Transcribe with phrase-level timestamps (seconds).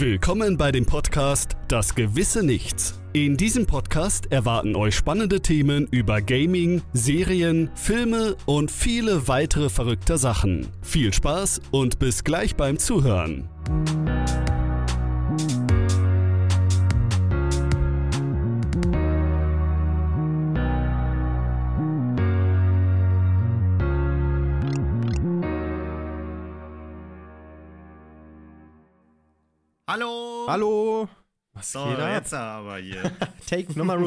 [0.00, 3.00] Willkommen bei dem Podcast Das gewisse Nichts.
[3.14, 10.16] In diesem Podcast erwarten euch spannende Themen über Gaming, Serien, Filme und viele weitere verrückte
[10.16, 10.68] Sachen.
[10.82, 13.48] Viel Spaß und bis gleich beim Zuhören.
[30.48, 31.06] Hallo!
[31.52, 32.10] Was So, geht ab?
[32.14, 33.02] jetzt aber hier.
[33.46, 33.98] Take Nummer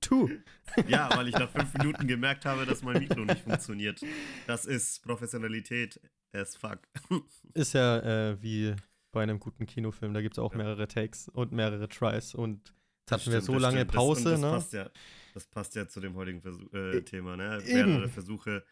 [0.00, 0.28] two.
[0.88, 4.00] ja, weil ich nach fünf Minuten gemerkt habe, dass mein Mikro nicht funktioniert.
[4.48, 6.00] Das ist Professionalität
[6.32, 6.80] as fuck.
[7.54, 7.98] Ist ja
[8.30, 8.74] äh, wie
[9.12, 10.14] bei einem guten Kinofilm.
[10.14, 10.58] Da gibt es auch Ja.
[10.58, 12.34] mehrere Takes und mehrere Tries.
[12.34, 12.72] Und jetzt
[13.06, 13.90] Das hatten wir so das lange stimmt.
[13.90, 14.50] Das- Pause, und das ne?
[14.50, 14.90] Passt ja,
[15.34, 17.62] das passt ja zu dem heutigen Versuch, äh, Thema, ne?
[17.64, 17.90] eben.
[17.92, 18.64] Mehrere Versuche.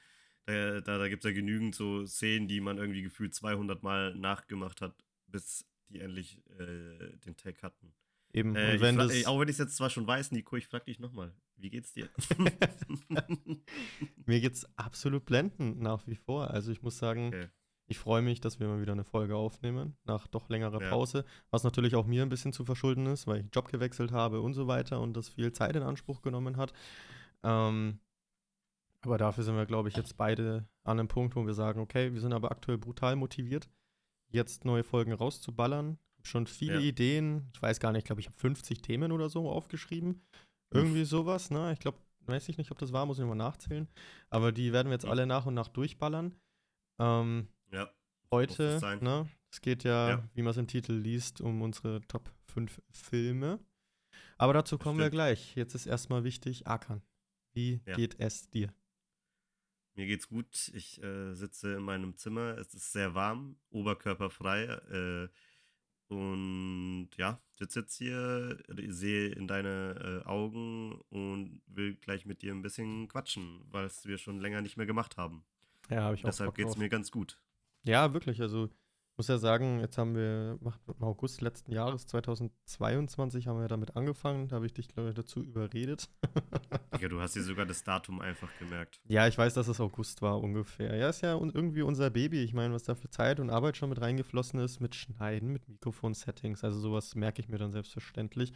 [0.46, 4.12] Da, da, da gibt es ja genügend so Szenen, die man irgendwie gefühlt 200 Mal
[4.16, 4.96] nachgemacht hat,
[5.28, 7.92] bis die endlich äh, den Tag hatten.
[8.32, 8.56] Eben.
[8.56, 10.56] Äh, wenn ich fra- das, ey, auch wenn ich es jetzt zwar schon weiß, Nico,
[10.56, 12.08] ich frag dich nochmal, wie geht's dir?
[14.26, 16.50] mir geht's absolut blendend nach wie vor.
[16.50, 17.48] Also ich muss sagen, Okay.
[17.86, 20.90] ich freue mich, dass wir mal wieder eine Folge aufnehmen, nach doch längerer Ja.
[20.90, 21.24] Pause.
[21.50, 24.54] Was natürlich auch mir ein bisschen zu verschulden ist, weil ich Job gewechselt habe und
[24.54, 26.72] so weiter und das viel Zeit in Anspruch genommen hat.
[27.42, 28.00] Ähm,
[29.02, 32.12] aber dafür sind wir, glaube ich, jetzt beide an einem Punkt, wo wir sagen, okay,
[32.12, 33.68] wir sind aber aktuell brutal motiviert,
[34.32, 35.98] jetzt neue Folgen rauszuballern.
[36.22, 36.80] Schon viele Ja.
[36.80, 37.48] Ideen.
[37.54, 40.22] Ich weiß gar nicht, ich glaube, ich habe 50 Themen oder so aufgeschrieben.
[40.72, 41.72] Irgendwie sowas, ne?
[41.72, 43.88] Ich glaube, weiß ich nicht, ob das war, muss ich mal nachzählen.
[44.30, 45.10] Aber die werden wir jetzt Mhm.
[45.10, 46.34] alle nach und nach durchballern.
[47.00, 47.90] Ähm, ja.
[48.30, 49.28] heute, ne?
[49.50, 50.28] Es geht ja, Ja.
[50.34, 53.58] wie man es im Titel liest, um unsere Top 5 Filme.
[54.38, 55.14] Aber dazu kommen wir Stimmt.
[55.14, 55.54] gleich.
[55.56, 57.02] Jetzt ist erstmal wichtig, Akan.
[57.54, 57.94] Wie Ja.
[57.94, 58.72] geht es dir?
[59.94, 60.70] Mir geht's gut.
[60.74, 62.56] Ich äh, sitze in meinem Zimmer.
[62.58, 64.64] Es ist sehr warm, oberkörperfrei.
[64.64, 65.28] Äh,
[66.08, 68.58] und ja, sitze jetzt hier,
[68.88, 74.18] sehe in deine äh, Augen und will gleich mit dir ein bisschen quatschen, was wir
[74.18, 75.44] schon länger nicht mehr gemacht haben.
[75.88, 76.78] Ja, habe ich auch Deshalb Bock geht's drauf.
[76.78, 77.40] mir ganz gut.
[77.84, 78.40] Ja, wirklich.
[78.40, 78.70] Also,
[79.22, 84.48] muss ja sagen, jetzt haben wir im August letzten Jahres, 2022, haben wir damit angefangen.
[84.48, 86.08] Da habe ich dich, glaube ich, dazu überredet.
[87.00, 89.00] Ja, du hast dir sogar das Datum einfach gemerkt.
[89.08, 90.94] Ja, ich weiß, dass es August war ungefähr.
[90.94, 92.44] Ja, ist ja irgendwie unser Baby.
[92.44, 95.68] Ich meine, was da für Zeit und Arbeit schon mit reingeflossen ist, mit Schneiden, mit
[95.68, 96.62] Mikrofon-Settings.
[96.62, 98.52] Also sowas merke ich mir dann selbstverständlich.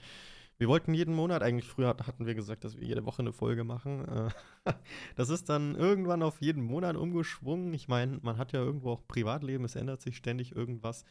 [0.59, 3.33] Wir wollten jeden Monat, eigentlich früher hat- hatten wir gesagt, dass wir jede Woche eine
[3.33, 4.05] Folge machen.
[4.09, 4.31] Äh,
[5.17, 7.73] Das ist dann irgendwann auf jeden Monat umgeschwungen.
[7.75, 11.05] Ich meine, man hat ja irgendwo auch Privatleben, es ändert sich ständig irgendwas.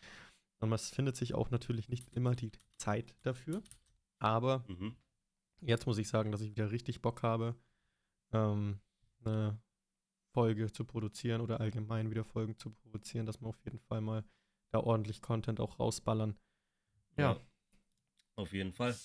[0.62, 3.62] Und es findet sich auch natürlich nicht immer die Zeit dafür.
[4.20, 4.96] Aber Mhm.
[5.62, 7.56] jetzt muss ich sagen, dass ich wieder richtig Bock habe,
[8.32, 8.80] ähm,
[9.24, 9.60] eine
[10.34, 14.24] Folge zu produzieren oder allgemein wieder Folgen zu produzieren, dass wir auf jeden Fall mal
[14.72, 16.36] da ordentlich Content auch rausballern.
[17.18, 17.38] Ja.
[18.36, 18.96] Auf jeden Fall.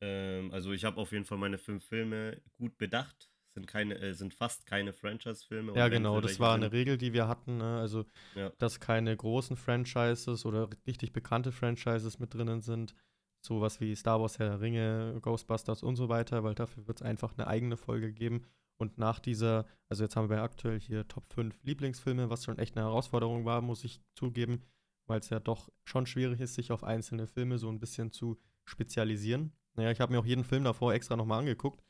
[0.00, 3.30] Ähm, also ich habe auf jeden Fall meine fünf Filme gut bedacht.
[3.54, 5.72] Sind keine, äh, sind fast keine Franchise-Filme.
[5.74, 7.58] Ja, genau, das war eine Regel, die wir hatten.
[7.58, 7.78] Ne?
[7.78, 8.04] Also,
[8.34, 8.50] Ja.
[8.58, 12.94] dass keine großen Franchises oder richtig bekannte Franchises mit drinnen sind.
[13.40, 17.02] Sowas wie Star Wars, Herr der Ringe, Ghostbusters und so weiter, weil dafür wird es
[17.06, 18.44] einfach eine eigene Folge geben.
[18.80, 22.76] Und nach dieser, also jetzt haben wir aktuell hier Top 5 Lieblingsfilme, was schon echt
[22.76, 24.62] eine Herausforderung war, muss ich zugeben,
[25.06, 28.38] weil es ja doch schon schwierig ist, sich auf einzelne Filme so ein bisschen zu
[28.64, 29.52] spezialisieren.
[29.78, 31.80] Naja, ich habe mir auch jeden Film davor extra nochmal angeguckt.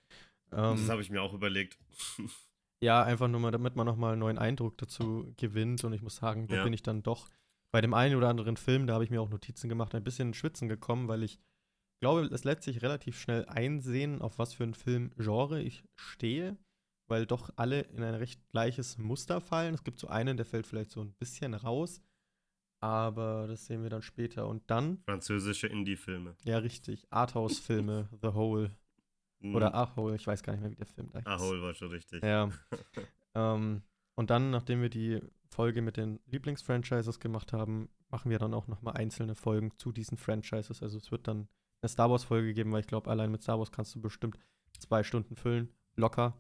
[0.53, 1.79] Ähm, das habe ich mir auch überlegt.
[2.83, 5.83] ja, einfach nur mal, damit man nochmal einen neuen Eindruck dazu gewinnt.
[5.85, 6.65] Und ich muss sagen, da Ja.
[6.65, 7.29] bin ich dann doch
[7.73, 10.29] bei dem einen oder anderen Film, da habe ich mir auch Notizen gemacht, ein bisschen
[10.29, 11.39] ins Schwitzen gekommen, weil ich
[12.01, 16.57] glaube, es lässt sich relativ schnell einsehen, auf was für ein Filmgenre ich stehe,
[17.09, 19.75] weil doch alle in ein recht gleiches Muster fallen.
[19.75, 22.01] Es gibt so einen, der fällt vielleicht so ein bisschen raus,
[22.81, 24.47] aber das sehen wir dann später.
[24.49, 26.37] Und dann, Französische Indie-Filme.
[26.45, 28.71] ja richtig, Arthouse-Filme, The Hole
[29.41, 29.55] Mhm.
[29.55, 31.27] oder A Hole, ich weiß gar nicht mehr, wie der Film da hieß.
[31.29, 32.25] Ahol war schon richtig.
[32.25, 32.51] Ja.
[33.37, 33.83] ähm,
[34.17, 38.67] und dann, nachdem wir die Folge mit den Lieblingsfranchises gemacht haben, machen wir dann auch
[38.67, 40.83] nochmal einzelne Folgen zu diesen Franchises.
[40.83, 41.47] Also es wird dann
[41.81, 44.39] eine Star Wars-Folge geben, weil ich glaube, allein mit Star Wars kannst du bestimmt
[44.81, 45.69] zwei Stunden füllen.
[45.95, 46.37] Locker.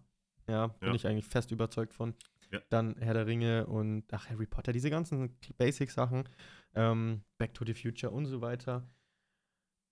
[0.49, 0.95] Ja, bin Ja.
[0.97, 2.15] ich eigentlich fest überzeugt von.
[2.50, 2.61] Ja.
[2.71, 6.29] Dann Herr der Ringe und ach, Harry Potter, diese ganzen Basic-Sachen.
[6.75, 8.89] Ähm, Back to the Future und so weiter.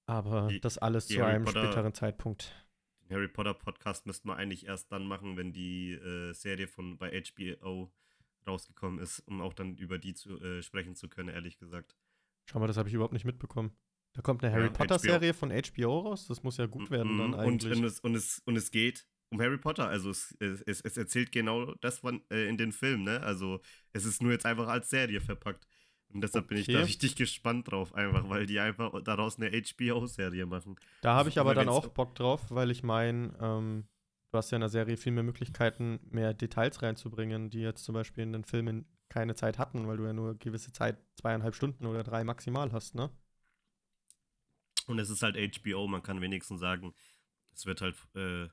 [0.06, 2.53] Aber Die- das alles zu Harry einem Potter- späteren Zeitpunkt.
[3.03, 6.99] Den Harry Potter Podcast müssten wir eigentlich erst dann machen, wenn die äh, Serie von
[6.99, 7.93] bei HBO
[8.47, 11.97] rausgekommen ist, um auch dann über die zu äh, sprechen zu können, ehrlich gesagt.
[12.49, 13.76] Schau mal, das habe ich überhaupt nicht mitbekommen.
[14.12, 14.79] Da kommt eine Ja, Harry HBO.
[14.79, 16.26] Potter-Serie von HBO raus.
[16.29, 17.73] Das muss ja gut werden dann eigentlich.
[17.73, 19.88] Und, und, es, und, es, und es geht um Harry Potter.
[19.88, 23.20] Also es, es, es, erzählt genau das von, äh, in den Filmen, ne?
[23.23, 23.61] Also
[23.93, 25.67] es ist nur jetzt einfach als Serie verpackt.
[26.08, 30.46] Und deshalb bin ich da richtig gespannt drauf, einfach, weil die einfach daraus eine HBO-Serie
[30.46, 30.76] machen.
[31.02, 33.88] Da habe ich aber dann auch Bock drauf, weil ich meine, ähm,
[34.31, 37.94] du hast ja in der Serie viel mehr Möglichkeiten, mehr Details reinzubringen, die jetzt zum
[37.94, 41.87] Beispiel in den Filmen keine Zeit hatten, weil du ja nur gewisse Zeit, zweieinhalb Stunden
[41.87, 43.11] oder drei maximal hast, ne?
[44.87, 46.94] Und es ist halt HBO, man kann wenigstens sagen,
[47.52, 48.49] es wird halt, äh,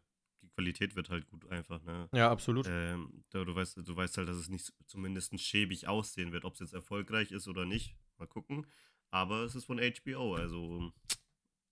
[0.56, 2.10] Qualität wird halt gut einfach, ne?
[2.14, 2.68] Ja, absolut.
[2.70, 6.60] Ähm, du, weißt, du weißt halt, dass es nicht zumindest schäbig aussehen wird, ob es
[6.60, 7.96] jetzt erfolgreich ist oder nicht.
[8.18, 8.68] Mal gucken.
[9.10, 10.92] Aber es ist von HBO, also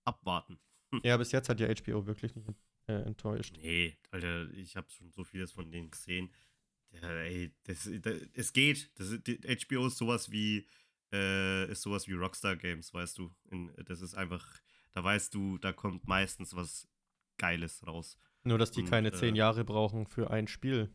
[0.04, 0.58] abwarten.
[1.04, 2.46] Ja, bis jetzt hat ja HBO wirklich nicht
[2.86, 3.56] äh, enttäuscht.
[3.62, 6.30] Nee, Alter, ich habe schon so vieles von denen gesehen.
[6.90, 8.90] Ja, ey, das, das, es geht.
[8.96, 10.68] Das, HBO ist sowas wie
[11.12, 13.34] äh, ist sowas wie Rockstar Games, weißt du.
[13.50, 14.46] In, das ist einfach,
[14.92, 16.88] da weißt du, da kommt meistens was
[17.38, 18.18] Geiles raus.
[18.44, 20.90] Nur, dass die Und, keine zehn äh, Jahre brauchen für ein Spiel.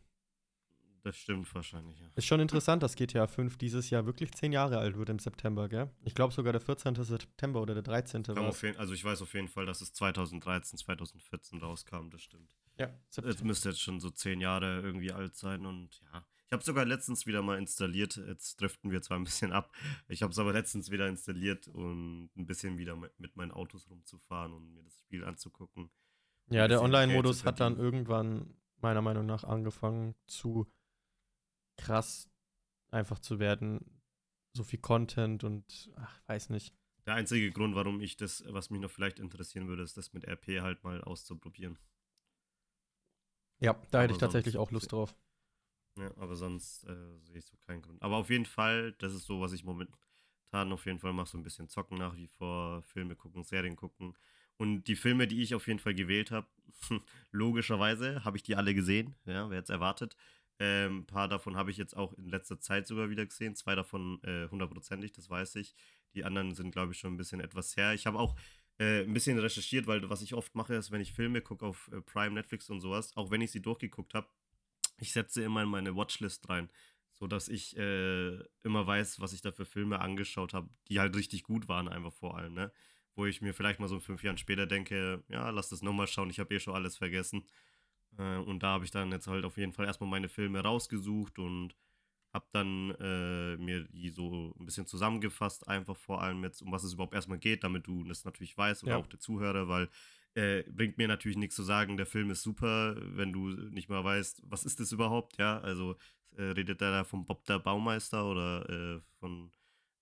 [1.02, 2.06] Das stimmt wahrscheinlich, ja.
[2.16, 5.68] Ist schon interessant, dass GTA 5 dieses Jahr wirklich zehn Jahre alt wird im September,
[5.68, 5.90] gell?
[6.02, 6.96] Ich glaube sogar der 14.
[6.96, 8.26] September oder der 13.
[8.28, 8.52] war.
[8.76, 12.56] Also ich weiß auf jeden Fall, dass es 2013, 2014 rauskam, das stimmt.
[12.78, 13.34] Ja, September.
[13.34, 16.24] Es müsste jetzt schon so zehn Jahre irgendwie alt sein und ja.
[16.48, 18.16] Ich habe sogar letztens wieder mal installiert.
[18.16, 19.70] Jetzt driften wir zwar ein bisschen ab.
[20.08, 24.54] Ich habe es aber letztens wieder installiert und ein bisschen wieder mit meinen Autos rumzufahren
[24.54, 25.90] und mir das Spiel anzugucken.
[26.50, 30.66] Ja, der Online-Modus hat dann irgendwann meiner Meinung nach angefangen zu
[31.76, 32.30] krass
[32.90, 34.00] einfach zu werden.
[34.54, 36.74] So viel Content und ach, weiß nicht.
[37.06, 40.24] Der einzige Grund, warum ich das, was mich noch vielleicht interessieren würde, ist das mit
[40.24, 41.78] RP halt mal auszuprobieren.
[43.60, 45.16] Ja, da aber hätte ich tatsächlich auch Lust drauf.
[45.98, 48.00] Ja, aber sonst äh, sehe ich so keinen Grund.
[48.02, 51.38] Aber auf jeden Fall, das ist so, was ich momentan auf jeden Fall mache, so
[51.38, 54.14] ein bisschen zocken nach wie vor, Filme gucken, Serien gucken.
[54.58, 56.46] Und die Filme, die ich auf jeden Fall gewählt habe,
[57.32, 60.16] logischerweise habe ich die alle gesehen, ja, wer jetzt erwartet.
[60.60, 63.54] Ähm, ein paar davon habe ich jetzt auch in letzter Zeit sogar wieder gesehen.
[63.54, 65.74] Zwei davon äh, hundertprozentig, das weiß ich.
[66.14, 67.94] Die anderen sind, glaube ich, schon ein bisschen etwas her.
[67.94, 68.34] Ich habe auch
[68.78, 71.88] äh, ein bisschen recherchiert, weil was ich oft mache, ist, wenn ich Filme gucke auf
[71.92, 74.28] äh, Prime, Netflix und sowas, auch wenn ich sie durchgeguckt habe,
[74.98, 76.68] ich setze immer in meine Watchlist rein,
[77.14, 81.44] sodass ich äh, immer weiß, was ich da für Filme angeschaut habe, die halt richtig
[81.44, 82.72] gut waren, einfach vor allem, ne?
[83.18, 86.30] Wo ich mir vielleicht mal so fünf Jahren später denke, ja, lass das nochmal schauen,
[86.30, 87.44] ich habe eh schon alles vergessen.
[88.16, 91.40] Äh, und da habe ich dann jetzt halt auf jeden Fall erstmal meine Filme rausgesucht
[91.40, 91.74] und
[92.32, 96.84] habe dann äh, mir die so ein bisschen zusammengefasst, einfach vor allem jetzt, um was
[96.84, 98.98] es überhaupt erstmal geht, damit du das natürlich weißt oder ja.
[98.98, 99.88] auch der Zuhörer, weil
[100.34, 104.04] äh, bringt mir natürlich nichts zu sagen, der Film ist super, wenn du nicht mal
[104.04, 105.96] weißt, was ist das überhaupt, ja, also
[106.36, 109.50] äh, redet er da vom Bob der Baumeister oder äh, von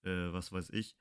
[0.02, 0.96] äh, was weiß ich.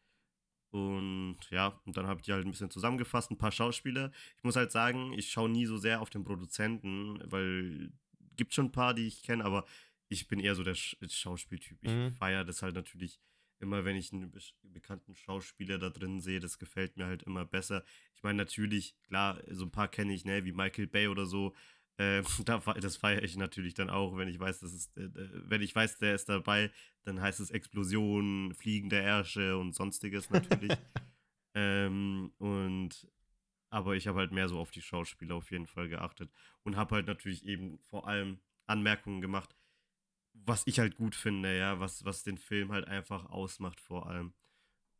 [0.75, 4.11] Und ja, und dann habe ich die halt ein bisschen zusammengefasst, ein paar Schauspieler.
[4.35, 7.93] Ich muss halt sagen, ich schaue nie so sehr auf den Produzenten, weil
[8.35, 9.63] gibt schon ein paar, die ich kenne, aber
[10.09, 11.77] ich bin eher so der Sch Schauspieltyp.
[11.81, 12.13] Ich mhm.
[12.15, 13.21] feiere das halt natürlich
[13.59, 16.41] immer, wenn ich einen be bekannten Schauspieler da drin sehe.
[16.41, 17.85] Das gefällt mir halt immer besser.
[18.13, 21.55] Ich meine, natürlich, klar, so ein paar kenne ich, ne, wie Michael Bay oder so.
[21.97, 22.23] Äh,
[22.81, 25.97] das feiere ich natürlich dann auch, wenn ich weiß, dass es, äh, wenn ich weiß,
[25.99, 26.71] der ist dabei,
[27.03, 30.71] dann heißt es Explosion, fliegende Ärsche und sonstiges natürlich.
[31.55, 33.07] ähm, und
[33.69, 36.31] aber ich habe halt mehr so auf die Schauspieler auf jeden Fall geachtet
[36.63, 39.55] und habe halt natürlich eben vor allem Anmerkungen gemacht,
[40.33, 44.33] was ich halt gut finde, ja, was, was den Film halt einfach ausmacht vor allem.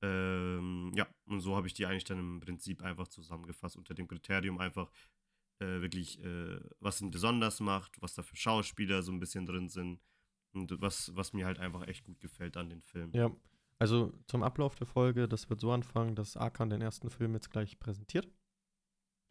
[0.02, 4.08] Ähm, ja, und so habe ich die eigentlich dann im Prinzip einfach zusammengefasst unter dem
[4.08, 4.92] Kriterium einfach,
[5.60, 9.70] äh, wirklich, äh, was ihn besonders macht, was da für Schauspieler so ein bisschen drin
[9.70, 10.00] sind
[10.54, 13.12] und was, was mir halt einfach echt gut gefällt an den Film.
[13.14, 13.32] Ja,
[13.80, 17.52] also zum Ablauf der Folge, das wird so anfangen, dass Arkan den ersten Film jetzt
[17.52, 18.28] gleich präsentiert.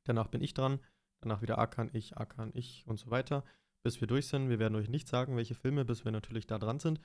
[0.04, 0.80] Danach bin ich dran,
[1.20, 3.44] danach wieder Arkan, ich, Arkan, ich und so weiter,
[3.82, 4.50] bis wir durch sind.
[4.50, 7.00] Wir werden euch nicht sagen, welche Filme, bis wir natürlich da dran sind.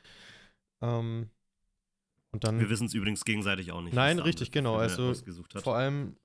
[0.82, 1.30] Ähm,
[2.32, 3.94] und dann, wir wissen es übrigens gegenseitig auch nicht.
[3.94, 4.76] Nein, richtig, genau.
[4.76, 5.14] Also
[5.64, 6.16] vor allem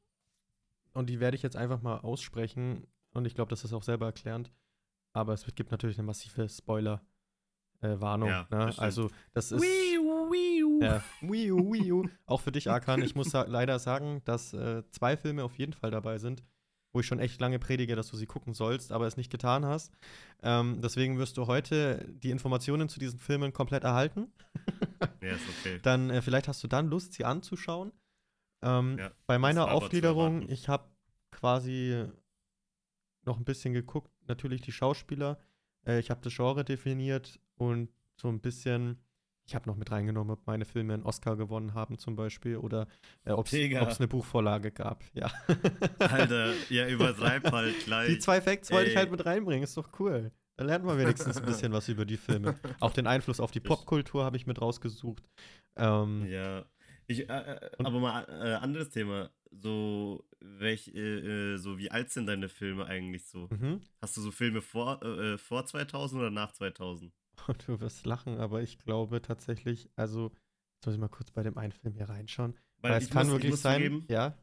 [0.95, 4.07] und die werde ich jetzt einfach mal aussprechen und ich glaube, das ist auch selber
[4.07, 4.51] erklärend.
[5.13, 8.29] Aber es gibt natürlich eine massive Spoiler-Warnung.
[8.29, 8.67] Äh, ja, ne?
[8.67, 9.63] das also, das ist.
[9.63, 10.83] Wiu, wiu.
[10.83, 12.09] Ja, wiu, wiu.
[12.27, 13.03] auch für dich, Arkan.
[13.03, 16.43] Ich muss leider sagen, dass äh, zwei Filme auf jeden Fall dabei sind,
[16.93, 19.65] wo ich schon echt lange predige, dass du sie gucken sollst, aber es nicht getan
[19.65, 19.93] hast.
[20.43, 24.33] Ähm, deswegen wirst du heute die Informationen zu diesen Filmen komplett erhalten.
[25.23, 25.79] ja, ist okay.
[25.81, 27.93] Dann, äh, vielleicht hast du dann Lust, sie anzuschauen.
[28.65, 30.89] Ähm, ja, bei meiner Aufgliederung, ich habe
[31.31, 32.07] quasi
[33.25, 35.39] noch ein bisschen geguckt, natürlich die Schauspieler.
[35.87, 38.99] Äh, ich habe das Genre definiert und so ein bisschen,
[39.47, 42.87] ich habe noch mit reingenommen, ob meine Filme einen Oscar gewonnen haben zum Beispiel oder
[43.25, 45.05] äh, ob es eine Buchvorlage gab.
[45.15, 45.31] Ja.
[45.99, 48.09] Alter, ja, übertreib halt gleich.
[48.09, 50.33] Die zwei Facts wollte ich halt mit reinbringen, ist doch cool.
[50.57, 52.55] Da lernt man wenigstens ein bisschen was über die Filme.
[52.81, 55.25] Auch den Einfluss auf die Popkultur habe ich mit rausgesucht.
[55.77, 56.65] Ähm, ja.
[57.07, 59.31] Ich, äh, äh aber mal äh, anderes Thema.
[59.51, 63.49] So, welch, äh, äh, so wie alt sind deine Filme eigentlich so?
[63.51, 63.81] Mhm.
[64.01, 67.13] Hast du so Filme vor, äh, vor 2000 oder nach 2000?
[67.67, 70.33] Du wirst lachen, aber ich glaube tatsächlich, also,
[70.77, 72.55] jetzt muss ich mal kurz bei dem einen Film hier reinschauen.
[72.79, 74.39] Weil, weil es kann muss, wirklich sein, zugeben, ja.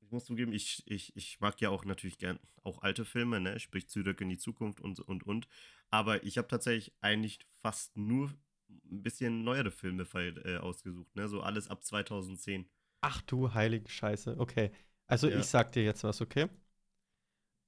[0.00, 3.58] Ich muss zugeben, ich, ich, ich mag ja auch natürlich gern auch alte Filme, ne?
[3.58, 5.48] Sprich Zurück in die Zukunft und und und.
[5.90, 8.32] Aber ich habe tatsächlich eigentlich fast nur
[8.68, 11.28] ein bisschen neuere Filme äh, ausgesucht, ne?
[11.28, 12.68] So alles ab 2010.
[13.00, 14.36] Ach du heilige Scheiße.
[14.38, 14.70] Okay.
[15.06, 15.38] Also ja.
[15.38, 16.48] ich sag dir jetzt was, okay?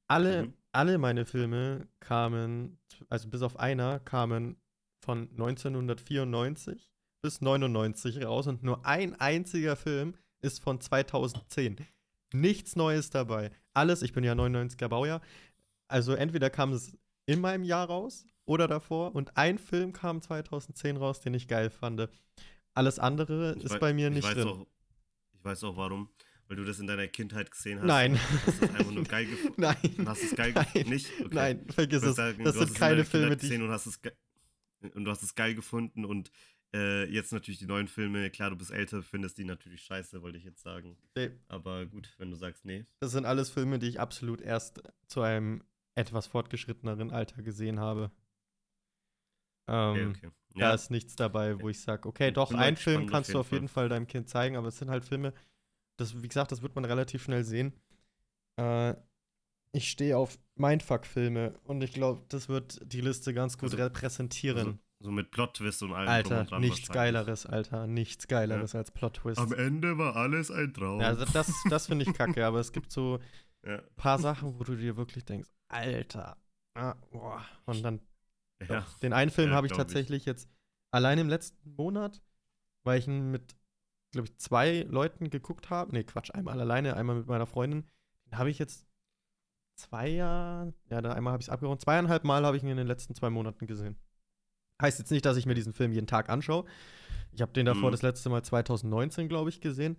[0.08, 0.54] Alle, mhm.
[0.72, 2.78] alle meine Filme kamen,
[3.08, 4.56] also bis auf einer, kamen
[5.00, 6.90] von 1994
[7.22, 11.76] bis 99 raus und nur ein einziger Film ist von 2010.
[12.32, 13.50] Nichts Neues dabei.
[13.74, 15.20] Alles, ich bin ja 99er Baujahr.
[15.88, 16.96] Also entweder kam es
[17.28, 21.68] in meinem Jahr raus oder davor und ein Film kam 2010 raus, den ich geil
[21.68, 22.08] fand.
[22.72, 24.48] Alles andere ich ist weiß, bei mir nicht drin.
[24.48, 24.66] Auch,
[25.34, 26.08] ich weiß auch warum.
[26.46, 27.86] Weil du das in deiner Kindheit gesehen hast.
[27.86, 28.18] Nein.
[28.46, 29.54] Hast es einfach nur geil gefunden.
[29.60, 29.94] Nein.
[29.98, 30.88] Und hast es geil gefunden.
[30.88, 31.10] Nicht?
[31.20, 31.28] Okay.
[31.34, 32.16] Nein, vergiss es.
[32.16, 33.54] Sagen, das sind keine Filme, die.
[33.56, 34.00] Und, hast es
[34.94, 36.30] und du hast es geil gefunden und
[36.74, 40.38] äh, jetzt natürlich die neuen Filme, klar, du bist älter, findest die natürlich scheiße, wollte
[40.38, 40.96] ich jetzt sagen.
[41.14, 41.30] Nee.
[41.48, 42.86] Aber gut, wenn du sagst, nee.
[43.00, 45.62] Das sind alles Filme, die ich absolut erst zu einem
[45.98, 48.10] etwas fortgeschritteneren Alter gesehen habe.
[49.66, 50.30] Ähm, okay, okay.
[50.54, 50.68] Ja.
[50.68, 53.68] Da ist nichts dabei, wo ich sage, okay, doch, einen Film kannst du auf jeden
[53.68, 53.84] Fall.
[53.84, 55.34] Fall deinem Kind zeigen, aber es sind halt Filme,
[55.98, 57.74] das, wie gesagt, das wird man relativ schnell sehen.
[58.56, 58.94] Äh,
[59.72, 64.58] ich stehe auf Mindfuck-Filme und ich glaube, das wird die Liste ganz gut also, repräsentieren.
[64.58, 66.08] Also, so mit Plot-Twist und allem.
[66.08, 67.86] Alter, und nichts Geileres, Alter.
[67.86, 68.80] Nichts Geileres ja.
[68.80, 69.38] als Plot-Twist.
[69.38, 71.00] Am Ende war alles ein Traum.
[71.00, 73.20] Ja, also das, das finde ich kacke, aber es gibt so
[73.62, 73.82] ein ja.
[73.96, 76.36] paar Sachen, wo du dir wirklich denkst, Alter.
[76.74, 77.44] Ah, boah.
[77.66, 78.00] Und dann.
[78.68, 78.86] Ja.
[79.02, 80.26] Den einen Film habe ich tatsächlich ich.
[80.26, 80.48] jetzt
[80.90, 82.20] allein im letzten Monat,
[82.84, 83.56] weil ich ihn mit
[84.12, 85.92] glaube ich, zwei Leuten geguckt habe.
[85.92, 87.84] Nee, Quatsch, einmal alleine, einmal mit meiner Freundin.
[88.26, 88.86] Den habe ich jetzt
[89.76, 91.82] zwei Jahre, ja, dann einmal habe ich es abgerundet.
[91.82, 93.96] Zweieinhalb Mal habe ich ihn in den letzten zwei Monaten gesehen.
[94.80, 96.64] Heißt jetzt nicht, dass ich mir diesen Film jeden Tag anschaue.
[97.32, 97.92] Ich habe den davor mhm.
[97.92, 99.98] das letzte Mal 2019, glaube ich, gesehen.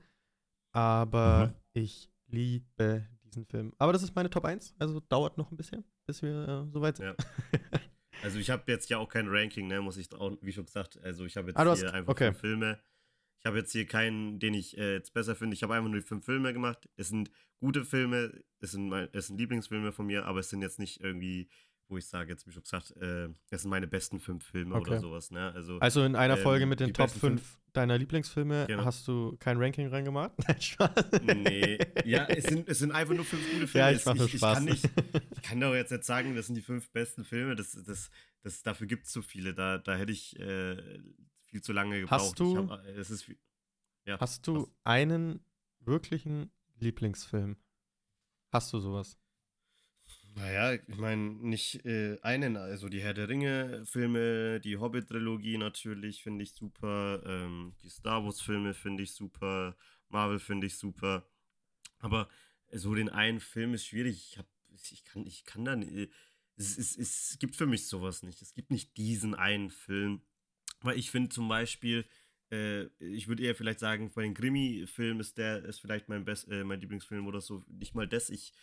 [0.71, 1.53] Aber mhm.
[1.73, 3.73] ich liebe diesen Film.
[3.77, 6.97] Aber das ist meine Top 1, also dauert noch ein bisschen, bis wir äh, soweit
[6.97, 7.07] sind.
[7.07, 7.15] Ja.
[8.21, 11.01] Also ich habe jetzt ja auch kein Ranking, ne, muss ich auch, wie schon gesagt,
[11.01, 12.33] also ich habe jetzt ah, hier hast, einfach okay.
[12.33, 12.77] Filme
[13.39, 15.53] ich habe jetzt hier keinen, den ich äh, jetzt besser finde.
[15.53, 16.89] Ich habe einfach nur die fünf Filme gemacht.
[16.97, 20.61] Es sind gute Filme, es sind, mein, es sind Lieblingsfilme von mir, aber es sind
[20.61, 21.49] jetzt nicht irgendwie,
[21.87, 24.91] wo ich sage, jetzt wie schon gesagt, äh, es sind meine besten fünf Filme okay.
[24.91, 25.31] oder sowas.
[25.31, 25.53] Ne?
[25.53, 28.85] Also, also in einer ähm, Folge mit den Top 5 deiner Lieblingsfilme genau.
[28.85, 30.31] hast du kein Ranking reingemacht?
[31.21, 33.91] nee, ja, es sind, es sind einfach nur fünf gute Filme.
[33.91, 34.63] Ja, ich, mache ich, Spaß.
[34.63, 34.89] Ich kann, nicht,
[35.35, 37.55] ich kann doch jetzt nicht sagen, das sind die fünf besten Filme.
[37.55, 38.09] Das, das,
[38.41, 39.53] das, dafür gibt es zu viele.
[39.53, 40.77] Da, da hätte ich äh,
[41.45, 42.21] viel zu lange gebraucht.
[42.21, 43.31] Hast du, hab, es ist,
[44.05, 44.69] ja, hast du was?
[44.83, 45.41] einen
[45.79, 47.57] wirklichen Lieblingsfilm?
[48.51, 49.18] Hast du sowas?
[50.35, 56.43] Naja, ich meine, nicht äh, einen, also die Herr der Ringe-Filme, die Hobbit-Trilogie natürlich finde
[56.43, 59.75] ich super, ähm, die Star Wars-Filme finde ich super,
[60.07, 61.27] Marvel finde ich super.
[61.99, 62.29] Aber
[62.71, 64.31] so den einen Film ist schwierig.
[64.31, 66.11] Ich, hab, ich, kann, ich kann da nicht.
[66.57, 68.41] Es, es, es gibt für mich sowas nicht.
[68.41, 70.21] Es gibt nicht diesen einen Film.
[70.81, 72.05] Weil ich finde zum Beispiel,
[72.51, 76.47] äh, ich würde eher vielleicht sagen, bei den Krimi-Filmen ist der ist vielleicht mein Best,
[76.49, 77.63] äh, mein Lieblingsfilm oder so.
[77.67, 78.29] Nicht mal das.
[78.29, 78.53] Ich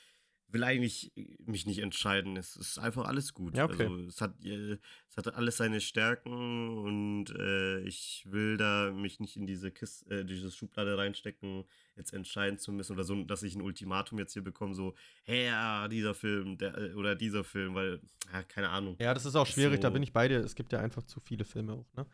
[0.48, 1.12] will eigentlich
[1.44, 2.36] mich nicht entscheiden.
[2.36, 3.56] Es ist einfach alles gut.
[3.56, 3.84] Ja, okay.
[3.84, 9.20] Also es hat, äh, es hat alles seine Stärken und äh, ich will da mich
[9.20, 11.64] nicht in diese Kiste, äh, diese Schublade reinstecken,
[11.96, 15.46] jetzt entscheiden zu müssen oder so, dass ich ein Ultimatum jetzt hier bekomme, so, hey,
[15.46, 18.00] ja, dieser Film der, äh, oder dieser Film, weil,
[18.32, 18.96] ja, keine Ahnung.
[19.00, 20.38] Ja, das ist auch schwierig, so, da bin ich bei dir.
[20.38, 22.06] Es gibt ja einfach zu viele Filme auch, ne?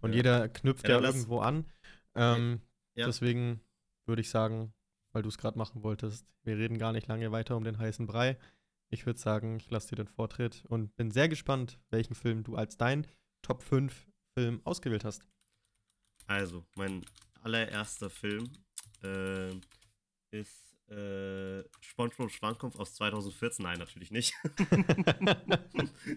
[0.00, 0.16] Und ja.
[0.16, 1.64] jeder knüpft ja, irgendwo an.
[2.14, 2.60] Ähm.
[3.06, 3.60] Deswegen
[4.06, 4.74] würde ich sagen,
[5.18, 8.06] weil du es gerade machen wolltest, wir reden gar nicht lange weiter um den heißen
[8.06, 8.38] Brei.
[8.88, 12.54] Ich würde sagen, ich lasse dir den Vortritt und bin sehr gespannt, welchen Film du
[12.54, 13.04] als dein
[13.42, 14.06] Top 5
[14.38, 15.26] Film ausgewählt hast.
[16.28, 17.04] Also, mein
[17.42, 18.48] allererster Film
[19.02, 19.50] äh,
[20.30, 23.62] ist äh, SpongeBob Schwankopf aus 2014.
[23.62, 24.34] Nein, natürlich nicht.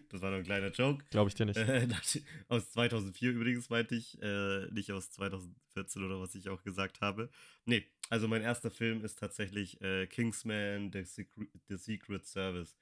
[0.10, 1.04] das war nur ein kleiner Joke.
[1.10, 1.58] Glaube ich dir nicht.
[1.58, 1.88] Äh,
[2.48, 7.30] aus 2004 übrigens meinte ich, äh, nicht aus 2014 oder was ich auch gesagt habe.
[7.66, 12.76] Nee, also mein erster Film ist tatsächlich äh, Kingsman The Secret, The Secret Service.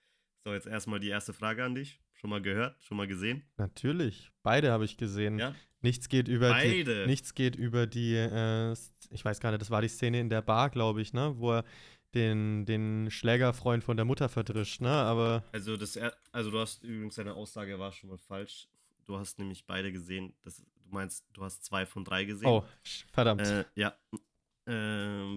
[0.43, 1.99] So, jetzt erstmal die erste Frage an dich.
[2.13, 2.81] Schon mal gehört?
[2.81, 3.43] Schon mal gesehen?
[3.57, 4.31] Natürlich.
[4.43, 5.39] Beide habe ich gesehen.
[5.39, 5.55] Ja?
[5.81, 7.01] Nichts geht über Beide.
[7.01, 7.07] die.
[7.07, 8.15] Nichts geht über die.
[8.15, 8.75] Äh,
[9.09, 11.33] ich weiß gar nicht, das war die Szene in der Bar, glaube ich, ne?
[11.37, 11.63] Wo er
[12.13, 14.89] den, den Schlägerfreund von der Mutter verdrischt, ne?
[14.89, 15.43] Aber.
[15.53, 15.97] Also, das,
[16.31, 18.67] also du hast übrigens deine Aussage war schon mal falsch.
[19.05, 20.33] Du hast nämlich beide gesehen.
[20.43, 22.49] Das, du meinst, du hast zwei von drei gesehen.
[22.49, 22.63] Oh,
[23.11, 23.41] verdammt.
[23.41, 23.97] Äh, ja.
[24.65, 24.71] Äh,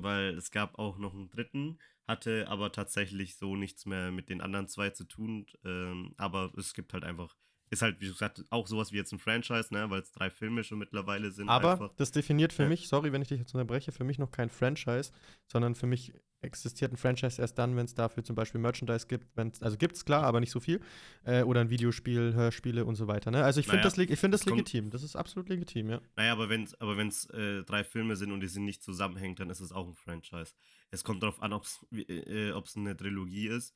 [0.02, 1.78] weil es gab auch noch einen dritten,
[2.09, 5.47] hatte aber tatsächlich so nichts mehr mit den anderen zwei zu tun.
[5.64, 7.37] Ähm, aber es gibt halt einfach
[7.73, 10.62] ist halt, wie gesagt, auch sowas wie jetzt ein Franchise, ne, weil es drei Filme
[10.62, 11.49] schon mittlerweile sind.
[11.49, 11.94] Aber einfach.
[11.97, 12.68] das definiert für ja.
[12.68, 15.11] mich, sorry, wenn ich dich jetzt unterbreche, für mich noch kein Franchise,
[15.50, 19.37] sondern für mich existiert ein Franchise erst dann, wenn es dafür zum Beispiel Merchandise gibt.
[19.37, 20.80] Wenn's, also gibt es klar, aber nicht so viel.
[21.25, 23.30] Äh, oder ein Videospiel, Hörspiele und so weiter.
[23.30, 23.44] Ne?
[23.44, 24.90] Also ich finde naja, das, find das legitim.
[24.90, 26.00] Das ist absolut legitim, ja.
[26.16, 29.40] Naja, aber wenn es aber wenn's, äh, drei Filme sind und die sind nicht zusammenhängt,
[29.40, 30.52] dann ist es auch ein Franchise.
[30.90, 33.75] Es kommt darauf an, ob es äh, eine Trilogie ist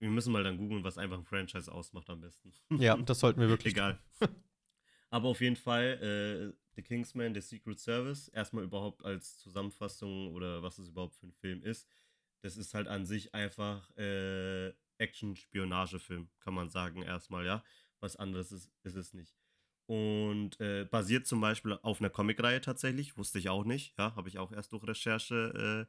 [0.00, 2.52] wir müssen mal dann googeln, was einfach ein Franchise ausmacht am besten.
[2.70, 3.74] Ja, das sollten wir wirklich.
[3.74, 4.00] Egal.
[5.10, 10.62] Aber auf jeden Fall, äh, The Kingsman, The Secret Service, erstmal überhaupt als Zusammenfassung oder
[10.62, 11.88] was es überhaupt für ein Film ist.
[12.42, 17.64] Das ist halt an sich einfach äh, Action-Spionagefilm, kann man sagen, erstmal, ja.
[18.00, 19.36] Was anderes ist, ist es nicht.
[19.86, 24.28] Und äh, basiert zum Beispiel auf einer Comicreihe tatsächlich, wusste ich auch nicht, ja, habe
[24.28, 25.86] ich auch erst durch Recherche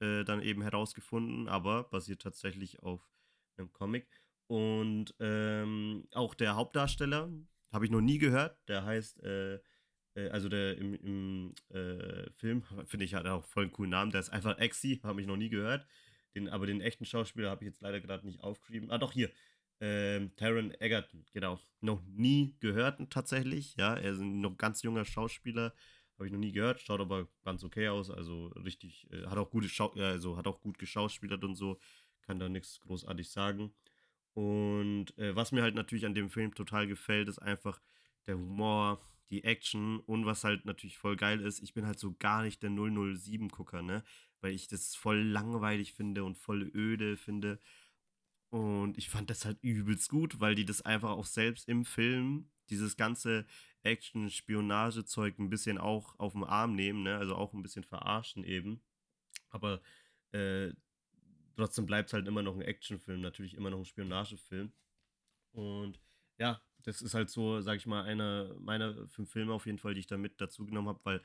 [0.00, 3.08] äh, äh, dann eben herausgefunden, aber basiert tatsächlich auf
[3.56, 4.08] einem Comic.
[4.46, 7.30] Und ähm, auch der Hauptdarsteller,
[7.72, 9.22] habe ich noch nie gehört, der heißt,
[10.14, 13.90] äh, äh, also der im, im äh, Film, finde ich, hat auch voll einen coolen
[13.90, 15.86] Namen, der ist einfach Exi, habe ich noch nie gehört.
[16.34, 18.90] Den, aber den echten Schauspieler habe ich jetzt leider gerade nicht aufgeschrieben.
[18.90, 19.30] Ah, doch, hier.
[19.80, 21.60] Ähm, Taron Egerton, genau.
[21.80, 23.76] Noch nie gehört tatsächlich.
[23.76, 25.74] Ja, er ist ein noch ganz junger Schauspieler.
[26.16, 26.80] Habe ich noch nie gehört.
[26.80, 28.10] Schaut aber ganz okay aus.
[28.10, 31.78] Also richtig, äh, hat auch gute Schau also hat auch gut geschauspielert und so
[32.22, 33.74] kann da nichts großartig sagen.
[34.32, 37.80] Und äh, was mir halt natürlich an dem Film total gefällt, ist einfach
[38.26, 39.00] der Humor,
[39.34, 42.62] die Action und was halt natürlich voll geil ist, ich bin halt so gar nicht
[42.62, 44.04] der 007-Gucker, ne?
[44.40, 47.60] Weil ich das voll langweilig finde und voll öde finde.
[48.50, 52.50] Und ich fand das halt übelst gut, weil die das einfach auch selbst im Film,
[52.70, 53.46] dieses ganze
[53.82, 57.16] Action-Spionage-Zeug ein bisschen auch auf den Arm nehmen, ne?
[57.16, 58.80] Also auch ein bisschen verarschen eben.
[59.50, 59.80] Aber
[60.32, 60.72] äh,
[61.56, 64.72] trotzdem bleibt es halt immer noch ein Actionfilm, natürlich immer noch ein Spionagefilm.
[65.52, 66.00] Und
[66.38, 69.94] ja, das ist halt so, sag ich mal, einer meiner fünf Filme auf jeden Fall,
[69.94, 71.22] die ich da mit dazu genommen habe, weil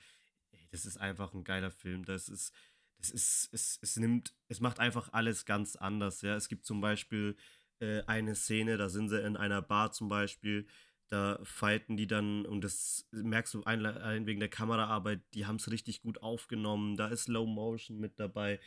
[0.52, 2.06] ey, das ist einfach ein geiler Film.
[2.06, 2.54] Das ist,
[2.98, 6.22] das ist, es, es nimmt, es macht einfach alles ganz anders.
[6.22, 7.36] Ja, es gibt zum Beispiel
[7.80, 10.68] äh, eine Szene, da sind sie in einer Bar zum Beispiel,
[11.10, 15.72] da fighten die dann und das merkst du ein, wegen der Kameraarbeit, die haben es
[15.72, 16.98] richtig gut aufgenommen.
[16.98, 18.60] Da ist Slow Motion mit dabei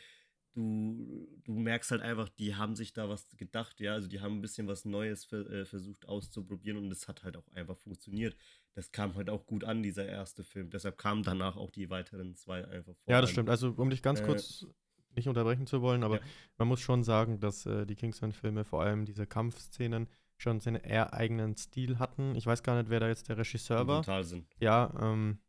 [0.53, 4.37] du, du merkst halt einfach, die haben sich da was gedacht, ja, also die haben
[4.37, 8.35] ein bisschen was Neues für, äh, versucht auszuprobieren und es hat halt auch einfach funktioniert.
[8.75, 10.69] Das kam halt auch gut an, dieser erste Film.
[10.69, 13.11] Deshalb kamen danach auch die weiteren zwei einfach vor.
[13.11, 13.49] Ja, das stimmt.
[13.49, 14.65] Also, um dich ganz äh, kurz
[15.15, 16.23] nicht unterbrechen zu wollen, aber ja.
[16.57, 21.13] man muss schon sagen, dass äh, die Kingsman-Filme vor allem diese Kampfszenen schon seinen eher
[21.13, 22.35] eigenen Stil hatten.
[22.35, 24.01] Ich weiß gar nicht, wer da jetzt der Regisseur war.
[24.01, 24.47] Total sind.
[24.59, 25.39] Ja, ähm.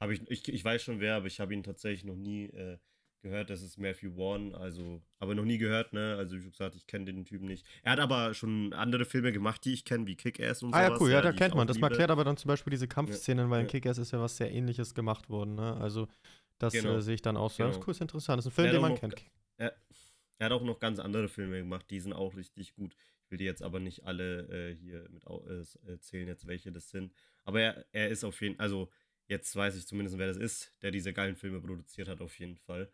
[0.00, 2.78] Hab ich, ich, ich weiß schon wer, aber ich habe ihn tatsächlich noch nie äh,
[3.24, 6.14] gehört, das ist Matthew Vaughn, also, aber noch nie gehört, ne?
[6.16, 7.66] Also, wie gesagt, ich kenne den Typen nicht.
[7.82, 10.76] Er hat aber schon andere Filme gemacht, die ich kenne, wie Kick-Ass und so.
[10.76, 11.66] Ah, ja, cool, ja, da kennt man.
[11.66, 11.88] Das liebe.
[11.88, 14.52] erklärt aber dann zum Beispiel diese Kampfszenen, ja, weil in Kick-Ass ist ja was sehr
[14.52, 15.76] ähnliches gemacht worden, ne?
[15.78, 16.06] Also,
[16.58, 16.96] das genau.
[16.96, 17.56] äh, sehe ich dann auch so.
[17.56, 17.68] Genau.
[17.68, 18.38] Das ist cool, ist interessant.
[18.38, 19.24] Das ist ein Film, den man noch, kennt.
[19.56, 19.74] Er,
[20.38, 22.94] er, hat auch noch ganz andere Filme gemacht, die sind auch richtig gut.
[23.24, 26.90] Ich will die jetzt aber nicht alle äh, hier mit äh, erzählen, jetzt welche das
[26.90, 27.12] sind.
[27.44, 28.90] Aber er, er ist auf jeden Fall, also
[29.28, 32.56] jetzt weiß ich zumindest, wer das ist, der diese geilen Filme produziert hat, auf jeden
[32.56, 32.90] Fall.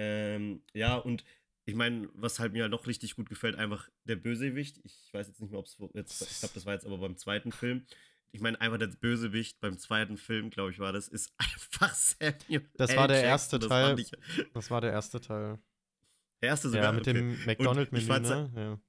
[0.00, 1.24] Ähm, ja, und
[1.64, 4.78] ich meine, was halt mir halt noch richtig gut gefällt, einfach der Bösewicht.
[4.84, 7.16] Ich weiß jetzt nicht mehr, ob es jetzt, ich glaube, das war jetzt aber beim
[7.16, 7.84] zweiten Film.
[8.30, 12.70] Ich meine, einfach der Bösewicht beim zweiten Film, glaube ich, war das, ist einfach Samuel.
[12.76, 13.98] Das war der erste das Teil.
[13.98, 14.12] Ich,
[14.54, 15.58] das war der erste Teil.
[16.42, 16.84] Der erste sogar.
[16.84, 17.14] Ja, mit okay.
[17.14, 18.52] dem McDonald-Menü, ne?
[18.54, 18.80] Ja.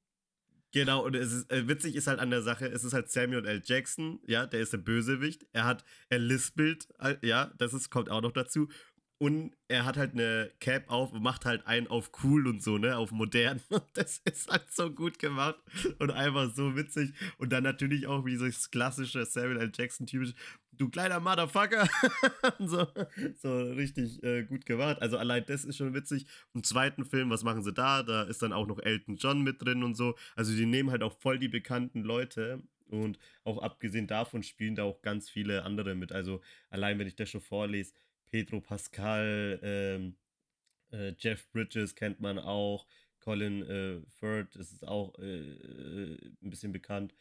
[0.72, 3.46] Genau, und es ist, äh, witzig ist halt an der Sache, es ist halt Samuel
[3.46, 3.62] L.
[3.66, 5.48] Jackson, ja, der ist der Bösewicht.
[5.52, 8.70] Er hat, er lispelt, äh, ja, das ist, kommt auch noch dazu.
[9.22, 12.78] Und er hat halt eine Cap auf und macht halt einen auf cool und so,
[12.78, 13.62] ne, auf modern.
[13.70, 15.60] Und das ist halt so gut gemacht
[16.00, 17.14] und einfach so witzig.
[17.38, 19.72] Und dann natürlich auch wie dieses klassische Samuel L.
[19.76, 20.34] Jackson typisch,
[20.72, 21.88] du kleiner Motherfucker.
[22.60, 22.88] so,
[23.36, 25.02] so richtig äh, gut gemacht.
[25.02, 26.26] Also allein das ist schon witzig.
[26.54, 28.04] Im zweiten Film, was machen sie da?
[28.04, 30.16] Da ist dann auch noch Elton John mit drin und so.
[30.36, 32.64] Also die nehmen halt auch voll die bekannten Leute.
[32.88, 36.12] Und auch abgesehen davon spielen da auch ganz viele andere mit.
[36.12, 37.94] Also allein, wenn ich das schon vorlese,
[38.30, 40.16] Pedro Pascal, ähm,
[40.92, 42.88] äh, Jeff Bridges kennt man auch,
[43.20, 47.14] Colin äh, Firth ist auch äh, äh, ein bisschen bekannt.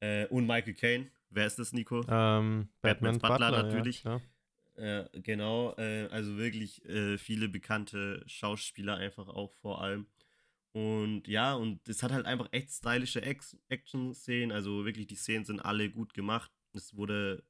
[0.00, 1.10] Äh, und Michael Caine.
[1.30, 2.04] Wer ist das, Nico?
[2.08, 4.04] Ähm, Batman, Batman Butler, Butler natürlich.
[4.04, 4.20] Ja,
[4.76, 5.70] Ja, genau.
[5.70, 6.82] Also wirklich
[7.18, 10.06] viele bekannte Schauspieler einfach auch vor allem.
[10.72, 14.52] Und ja, und es hat halt einfach echt stylische Action-Szenen.
[14.52, 16.50] Also wirklich, die Szenen sind alle gut gemacht.
[16.72, 17.44] Es wurde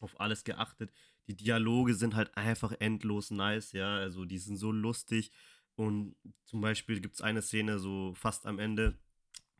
[0.00, 0.90] auf alles geachtet.
[1.28, 3.96] Die Dialoge sind halt einfach endlos nice, ja.
[3.96, 5.30] Also die sind so lustig.
[5.74, 8.96] Und zum Beispiel gibt es eine Szene so fast am Ende.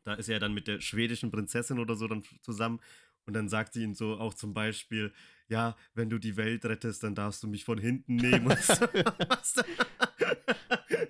[0.03, 2.79] Da ist er dann mit der schwedischen Prinzessin oder so dann zusammen.
[3.25, 5.13] Und dann sagt sie ihm so auch zum Beispiel,
[5.49, 8.47] ja, wenn du die Welt rettest, dann darfst du mich von hinten nehmen.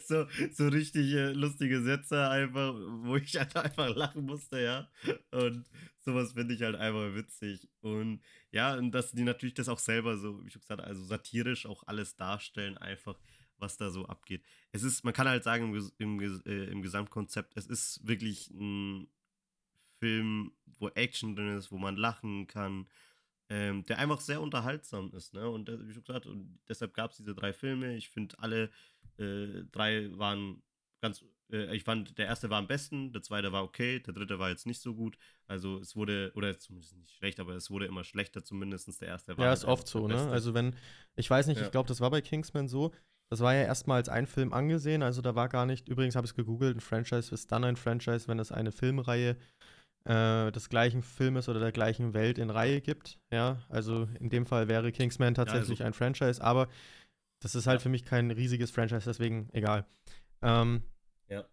[0.07, 4.89] so, so, richtig äh, lustige Sätze einfach, wo ich halt einfach lachen musste, ja.
[5.31, 5.65] Und
[5.99, 7.67] sowas finde ich halt einfach witzig.
[7.81, 11.65] Und ja, und dass die natürlich das auch selber so, wie ich gesagt also satirisch
[11.65, 13.19] auch alles darstellen, einfach,
[13.57, 14.43] was da so abgeht.
[14.71, 19.09] Es ist, man kann halt sagen, im, im, äh, im Gesamtkonzept, es ist wirklich ein
[19.99, 22.87] Film, wo Action drin ist, wo man lachen kann,
[23.49, 25.33] ähm, der einfach sehr unterhaltsam ist.
[25.33, 25.49] Ne?
[25.49, 27.95] Und wie schon gesagt, und deshalb gab es diese drei Filme.
[27.95, 28.69] Ich finde, alle
[29.17, 30.61] äh, drei waren
[31.01, 31.23] ganz.
[31.51, 34.49] Äh, ich fand, der erste war am besten, der zweite war okay, der dritte war
[34.49, 35.17] jetzt nicht so gut.
[35.45, 39.37] Also es wurde, oder zumindest nicht schlecht, aber es wurde immer schlechter, zumindest der erste
[39.37, 39.45] war.
[39.45, 40.29] Ja, ist oft so, ne?
[40.29, 40.75] Also wenn,
[41.15, 41.65] ich weiß nicht, ja.
[41.65, 42.91] ich glaube, das war bei Kingsman so.
[43.29, 46.23] Das war ja erstmal als ein Film angesehen, also da war gar nicht, übrigens habe
[46.23, 49.35] ich es gegoogelt, ein Franchise ist dann ein Franchise, wenn es eine Filmreihe äh,
[50.07, 53.19] des gleichen Filmes oder der gleichen Welt in Reihe gibt.
[53.31, 55.87] Ja, also in dem Fall wäre Kingsman tatsächlich ja, also.
[55.87, 56.69] ein Franchise, aber
[57.39, 57.83] das ist halt ja.
[57.83, 59.85] für mich kein riesiges Franchise, deswegen egal.
[60.41, 60.83] Ähm,
[61.29, 61.45] ja,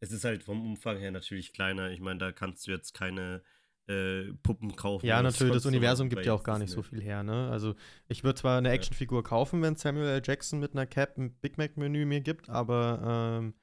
[0.00, 1.90] es ist halt vom Umfang her natürlich kleiner.
[1.90, 3.42] Ich meine, da kannst du jetzt keine
[3.86, 5.06] äh, Puppen kaufen.
[5.06, 7.50] Ja, natürlich, das Universum gibt ja auch gar nicht so viel her, ne?
[7.50, 7.74] Also
[8.08, 10.22] ich würde zwar eine Actionfigur kaufen, wenn Samuel L.
[10.24, 13.54] Jackson mit einer Cap ein Big Mac-Menü mir gibt, aber ähm,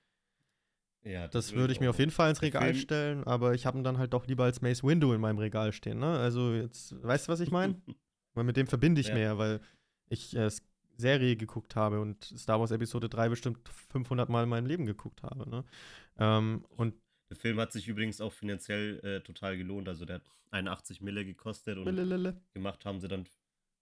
[1.03, 2.75] ja, das, das würde ich mir auf jeden Fall ins Regal Film.
[2.75, 5.73] stellen, aber ich habe ihn dann halt doch lieber als Mace Window in meinem Regal
[5.73, 5.99] stehen.
[5.99, 6.17] Ne?
[6.17, 7.81] Also jetzt, weißt du, was ich meine?
[8.33, 9.13] weil mit dem verbinde ich ja.
[9.13, 9.59] mehr, weil
[10.09, 10.49] ich äh,
[10.97, 15.23] Serie geguckt habe und Star Wars Episode 3 bestimmt 500 Mal in meinem Leben geguckt
[15.23, 15.49] habe.
[15.49, 15.65] Ne?
[16.17, 16.95] Ähm, und
[17.29, 19.87] der Film hat sich übrigens auch finanziell äh, total gelohnt.
[19.87, 22.39] Also der hat 81 Mille gekostet und Millilille.
[22.53, 23.25] gemacht haben sie dann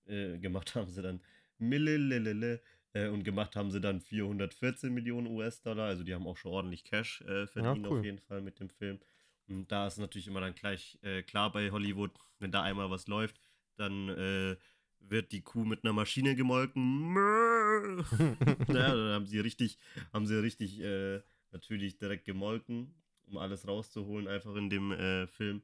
[0.05, 1.21] äh, gemacht haben sie dann
[1.57, 2.61] Millilille
[2.93, 5.87] äh, und gemacht haben sie dann 414 Millionen US-Dollar.
[5.87, 7.99] Also die haben auch schon ordentlich Cash äh, verdient ja, cool.
[7.99, 8.99] auf jeden Fall mit dem Film.
[9.47, 13.07] Und da ist natürlich immer dann gleich äh, klar bei Hollywood, wenn da einmal was
[13.07, 13.39] läuft,
[13.77, 14.55] dann äh,
[14.99, 17.15] wird die Kuh mit einer Maschine gemolken.
[18.67, 19.77] ja, dann haben sie richtig,
[20.13, 21.21] haben sie richtig äh,
[21.51, 22.93] natürlich direkt gemolken,
[23.25, 25.63] um alles rauszuholen, einfach in dem Film.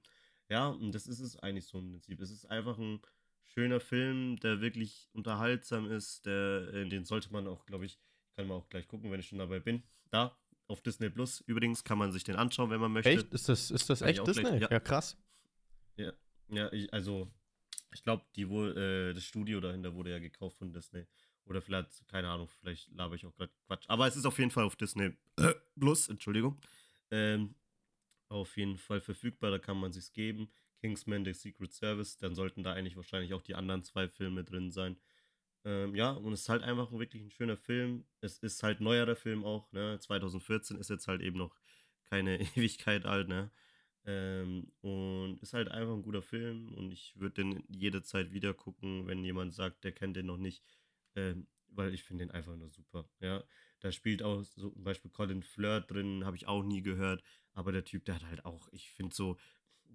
[0.50, 2.22] Ja, und das ist es eigentlich so im Prinzip.
[2.22, 3.02] Es ist einfach ein
[3.56, 6.26] schöner Film, der wirklich unterhaltsam ist.
[6.26, 7.98] Der, äh, den sollte man auch, glaube ich,
[8.36, 9.84] kann man auch gleich gucken, wenn ich schon dabei bin.
[10.12, 10.38] Da,
[10.68, 13.12] auf Disney Plus übrigens, kann man sich den anschauen, wenn man möchte.
[13.12, 13.34] Echt?
[13.34, 14.44] Ist das, ist das echt Disney?
[14.44, 14.72] Gleich, ja.
[14.72, 14.80] ja.
[14.80, 15.18] krass.
[15.96, 16.12] Ja,
[16.50, 17.32] ja ich, also
[17.94, 21.06] ich glaube, die wohl, äh, das Studio dahinter wurde ja gekauft von Disney.
[21.46, 23.86] Oder vielleicht, keine Ahnung, vielleicht laber ich auch gerade Quatsch.
[23.88, 25.16] Aber es ist auf jeden Fall auf Disney
[25.80, 26.60] Plus, Entschuldigung.
[27.12, 27.56] Ähm,
[28.28, 30.52] auf jeden Fall verfügbar, da kann man sich's geben.
[30.80, 34.72] Kingsman, The Secret Service, dann sollten da eigentlich wahrscheinlich auch die anderen zwei Filme drin
[34.72, 34.98] sein.
[35.66, 38.06] Ähm, ja, und es ist halt einfach wirklich ein schöner Film.
[38.22, 39.98] Es ist halt neuerer Film auch, ne?
[40.00, 41.56] 2014 ist jetzt halt eben noch
[42.10, 43.52] keine Ewigkeit alt, ne?
[44.06, 49.08] Ähm, und ist halt einfach ein guter Film und ich würde den jederzeit wieder gucken,
[49.08, 50.64] wenn jemand sagt, der kennt den noch nicht,
[51.16, 53.44] ähm, weil ich finde den einfach nur super, ja.
[53.80, 57.72] Da spielt auch so zum Beispiel Colin Flirt drin, habe ich auch nie gehört, aber
[57.72, 59.38] der Typ, der hat halt auch, ich finde so,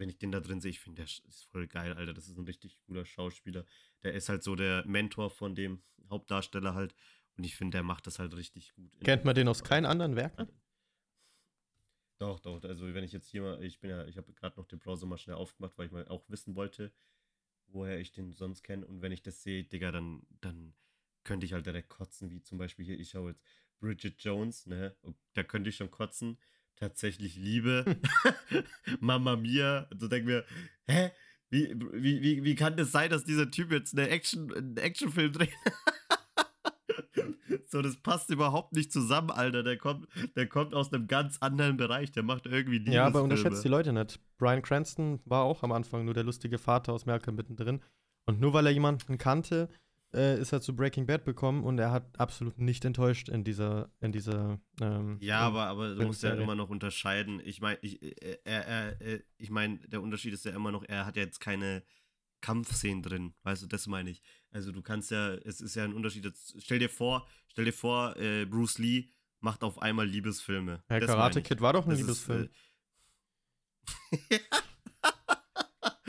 [0.00, 2.14] wenn ich den da drin sehe, ich finde, der ist voll geil, Alter.
[2.14, 3.66] Das ist ein richtig cooler Schauspieler.
[4.02, 6.94] Der ist halt so der Mentor von dem Hauptdarsteller halt.
[7.36, 8.90] Und ich finde, der macht das halt richtig gut.
[9.04, 10.48] Kennt man den aus keinen anderen Werken?
[12.18, 12.64] Doch, doch.
[12.64, 15.06] Also wenn ich jetzt hier mal, ich bin ja, ich habe gerade noch den Browser
[15.06, 16.92] mal schnell aufgemacht, weil ich mal auch wissen wollte,
[17.66, 18.86] woher ich den sonst kenne.
[18.86, 20.72] Und wenn ich das sehe, Digga, dann, dann
[21.24, 23.44] könnte ich halt direkt kotzen, wie zum Beispiel hier, ich schaue jetzt
[23.80, 24.96] Bridget Jones, ne?
[25.02, 26.38] Und da könnte ich schon kotzen
[26.76, 27.96] tatsächlich liebe.
[29.00, 29.88] Mama Mia.
[29.98, 30.44] So denken wir,
[30.88, 31.10] hä?
[31.50, 35.32] Wie, wie, wie, wie kann das sein, dass dieser Typ jetzt eine Action, einen Actionfilm
[35.32, 35.50] dreht?
[37.66, 39.64] so, das passt überhaupt nicht zusammen, Alter.
[39.64, 40.06] Der kommt,
[40.36, 42.12] der kommt aus einem ganz anderen Bereich.
[42.12, 42.96] Der macht irgendwie Liebesfilme.
[42.96, 44.20] Ja, aber unterschätzt die Leute nicht.
[44.38, 47.80] Brian Cranston war auch am Anfang nur der lustige Vater aus Malcolm mittendrin.
[48.26, 49.68] Und nur weil er jemanden kannte,
[50.12, 53.90] äh, ist er zu Breaking Bad bekommen und er hat absolut nicht enttäuscht in dieser,
[54.00, 54.60] in dieser.
[54.80, 57.40] Ähm, ja, aber, aber du musst ja immer noch unterscheiden.
[57.44, 60.84] Ich meine, ich, äh, er, er, äh, ich meine, der Unterschied ist ja immer noch,
[60.84, 61.82] er hat ja jetzt keine
[62.40, 64.22] Kampfszenen drin, weißt du, das meine ich.
[64.50, 66.32] Also du kannst ja, es ist ja ein Unterschied.
[66.58, 69.08] Stell dir vor, stell dir vor, äh, Bruce Lee
[69.40, 70.82] macht auf einmal Liebesfilme.
[70.86, 72.48] Herr Karate Kid war doch ein das Liebesfilm.
[74.10, 74.38] Ist, äh,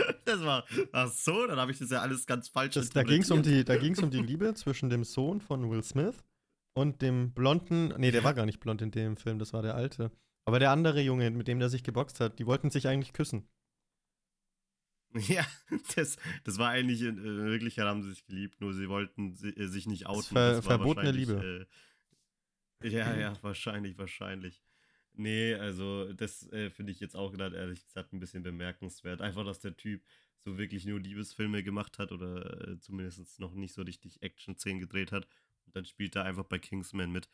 [0.26, 3.22] das war, ach so, dann habe ich das ja alles ganz falsch das, Da ging
[3.22, 3.64] es um, die,
[4.02, 6.24] um die Liebe zwischen dem Sohn von Will Smith
[6.74, 9.76] und dem blonden, nee, der war gar nicht blond in dem Film, das war der
[9.76, 10.12] alte.
[10.46, 13.48] Aber der andere Junge, mit dem der sich geboxt hat, die wollten sich eigentlich küssen.
[15.28, 15.46] Ja,
[15.96, 19.86] das, das war eigentlich, in Wirklichkeit haben sie sich geliebt, nur sie wollten äh, sich
[19.86, 20.34] nicht outen.
[20.34, 21.68] Das, ver, verbotene Liebe.
[22.82, 24.64] Äh, ja, ja, wahrscheinlich, wahrscheinlich.
[25.14, 29.22] Nee, also das äh, finde ich jetzt auch gerade ehrlich gesagt ein bisschen bemerkenswert.
[29.22, 30.02] Einfach, dass der Typ
[30.44, 35.12] so wirklich nur Liebesfilme gemacht hat oder äh, zumindest noch nicht so richtig Action-Szenen gedreht
[35.12, 35.28] hat.
[35.66, 37.30] Und dann spielt er einfach bei Kingsman mit.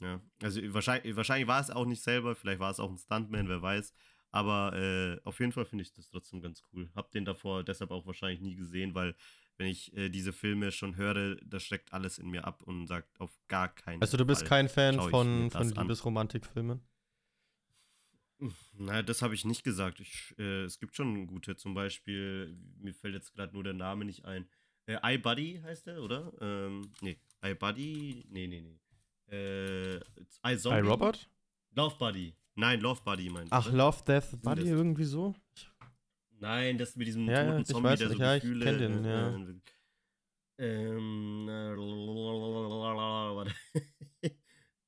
[0.00, 3.48] Ja, also wahrscheinlich, wahrscheinlich war es auch nicht selber, vielleicht war es auch ein Stuntman,
[3.48, 3.92] wer weiß.
[4.30, 6.90] Aber äh, auf jeden Fall finde ich das trotzdem ganz cool.
[6.94, 9.14] Hab den davor deshalb auch wahrscheinlich nie gesehen, weil
[9.56, 13.20] wenn ich äh, diese Filme schon höre, das schreckt alles in mir ab und sagt
[13.20, 14.06] auf gar keinen Fall.
[14.06, 16.80] Also du bist Fall kein Fan von, von Liebesromantikfilmen?
[18.74, 20.00] Naja, das habe ich nicht gesagt.
[20.00, 24.04] Ich, äh, es gibt schon gute, zum Beispiel, mir fällt jetzt gerade nur der Name
[24.04, 24.48] nicht ein.
[24.86, 26.32] Äh, iBuddy heißt der, oder?
[26.40, 28.80] Ähm, nee, iBuddy, nee, nee, nee.
[29.30, 30.00] Äh,
[30.46, 30.78] iZombie.
[30.78, 31.28] iRobot?
[31.74, 32.34] Love Buddy.
[32.54, 35.34] Nein, Love Buddy meint Ach, Love, Death, Buddy das, irgendwie so?
[36.40, 38.64] Nein, das mit diesem ja, toten Zombie, weiß, der so ja, Gefühle...
[38.64, 39.28] Ja, ich den, ja.
[40.60, 41.60] Ähm,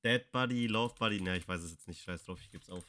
[0.04, 2.84] Dead Buddy, Love Buddy, na, ich weiß es jetzt nicht, scheiß drauf, ich geb's auf.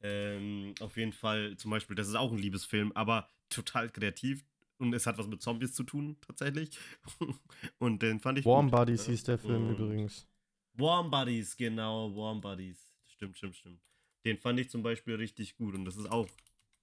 [0.00, 4.44] Ähm, auf jeden Fall, zum Beispiel, das ist auch ein Liebesfilm, aber total kreativ
[4.78, 6.78] und es hat was mit Zombies zu tun, tatsächlich.
[7.78, 8.44] und den fand ich.
[8.44, 8.78] Warm gut.
[8.78, 10.26] Buddies hieß der Film und übrigens.
[10.74, 12.92] Warm Buddies, genau, Warm Buddies.
[13.06, 13.82] Stimmt, stimmt, stimmt.
[14.24, 16.28] Den fand ich zum Beispiel richtig gut und das ist auch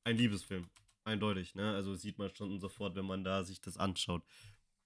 [0.03, 0.69] ein Liebesfilm.
[1.05, 1.73] Eindeutig, ne?
[1.73, 4.23] Also sieht man schon sofort, wenn man da sich das anschaut.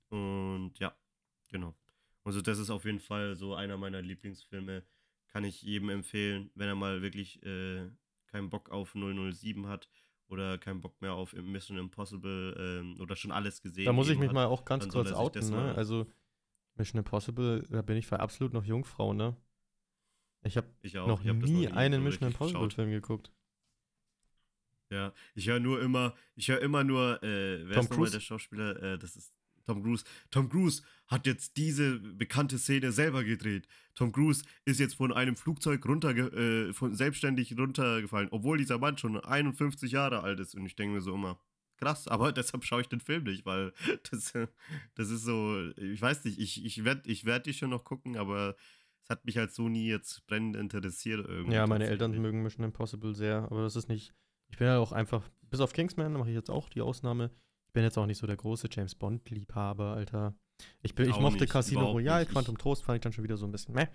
[0.10, 0.96] Und ja,
[1.48, 1.76] genau.
[2.24, 4.84] Also das ist auf jeden Fall so einer meiner Lieblingsfilme.
[5.28, 7.90] Kann ich jedem empfehlen, wenn er mal wirklich äh,
[8.32, 9.90] keinen Bock auf 007 hat
[10.28, 13.86] oder keinen Bock mehr auf Mission Impossible ähm, oder schon alles gesehen.
[13.86, 15.74] Da muss ich mich hat, mal auch ganz kurz outen, ne?
[15.76, 16.06] Also
[16.76, 19.36] Mission Impossible, da bin ich absolut noch Jungfrau, ne?
[20.42, 23.32] Ich habe noch, hab nie noch einen Mission Impossible Film geguckt.
[24.92, 28.20] Ja, ich höre nur immer, ich höre immer nur, äh, wer Tom ist nochmal der
[28.20, 28.82] Schauspieler?
[28.82, 29.34] Äh, das ist
[29.70, 30.04] Tom Cruise.
[30.32, 33.68] Tom Cruise hat jetzt diese bekannte Szene selber gedreht.
[33.94, 38.98] Tom Cruise ist jetzt von einem Flugzeug runter, äh, von, selbstständig runtergefallen, obwohl dieser Mann
[38.98, 40.56] schon 51 Jahre alt ist.
[40.56, 41.40] Und ich denke mir so immer,
[41.78, 43.74] krass, aber deshalb schaue ich den Film nicht, weil
[44.12, 44.34] das,
[44.96, 48.18] das ist so, ich weiß nicht, ich, ich werde ich werd die schon noch gucken,
[48.18, 48.56] aber
[49.04, 51.56] es hat mich halt so nie jetzt brennend interessiert irgendwie.
[51.56, 54.14] Ja, meine Eltern mögen Mission Impossible sehr, aber das ist nicht.
[54.50, 57.30] Ich bin ja auch einfach, bis auf Kingsman mache ich jetzt auch die Ausnahme.
[57.70, 60.34] Ich bin jetzt auch nicht so der große James Bond-Liebhaber, Alter.
[60.82, 62.32] Ich, bin, ich mochte nicht, Casino Royale, nicht.
[62.32, 63.86] Quantum Trost fand ich dann schon wieder so ein bisschen meh.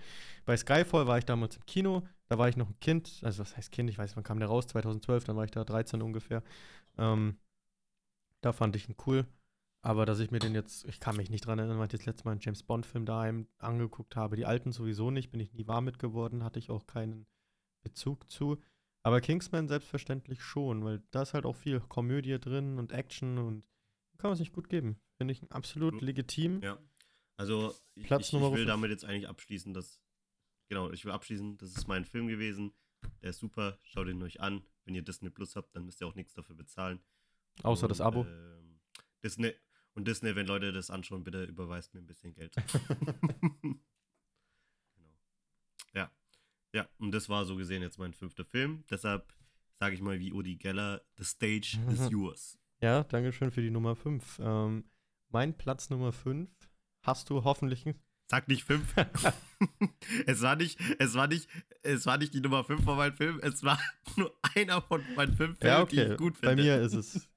[0.45, 3.57] Bei Skyfall war ich damals im Kino, da war ich noch ein Kind, also was
[3.57, 6.45] heißt Kind, ich weiß, wann kam der raus, 2012, dann war ich da 13 ungefähr.
[6.99, 7.37] Ähm,
[8.43, 9.27] da fand ich ihn cool.
[9.83, 12.07] Aber dass ich mir den jetzt, ich kann mich nicht dran erinnern, weil ich das
[12.07, 14.37] letzte Mal einen James Bond-Film daheim angeguckt habe.
[14.37, 17.27] Die alten sowieso nicht, bin ich nie warm mit geworden, hatte ich auch keinen
[17.83, 18.59] Bezug zu.
[19.05, 23.62] Aber Kingsman selbstverständlich schon, weil da ist halt auch viel Komödie drin und Action und
[24.17, 24.99] kann man sich gut geben.
[25.19, 26.62] Finde ich absolut legitim.
[26.62, 26.79] Ja.
[27.37, 30.01] Also ich, Platz ich, ich will damit jetzt eigentlich abschließen, dass,
[30.69, 32.73] genau, ich will abschließen, das ist mein Film gewesen.
[33.21, 34.64] Der ist super, schaut ihn euch an.
[34.87, 37.01] Wenn ihr Disney Plus habt, dann müsst ihr auch nichts dafür bezahlen.
[37.62, 38.25] Außer und, das Abo.
[38.25, 38.81] Ähm,
[39.23, 39.53] Disney,
[39.93, 42.55] und Disney, wenn Leute das anschauen, bitte überweist mir ein bisschen Geld.
[46.75, 46.89] Ja.
[46.99, 48.85] Und das war so gesehen jetzt mein fünfter Film.
[48.91, 49.33] Deshalb
[49.79, 52.59] sage ich mal wie Udi Geller, the stage is yours.
[52.81, 54.41] Ja, danke schön für die Nummer 5.
[54.43, 54.85] Ähm,
[55.29, 56.51] mein Platz Nummer 5
[57.03, 57.85] hast du hoffentlich.
[58.27, 58.95] Sag nicht 5.
[60.27, 61.49] es war nicht, es war nicht,
[61.83, 63.79] es war nicht die Nummer 5 von meinem Film, es war
[64.17, 66.07] nur einer von meinen 5 Filmen, ja, okay.
[66.07, 66.57] die ich gut finde.
[66.57, 67.29] Bei mir ist es.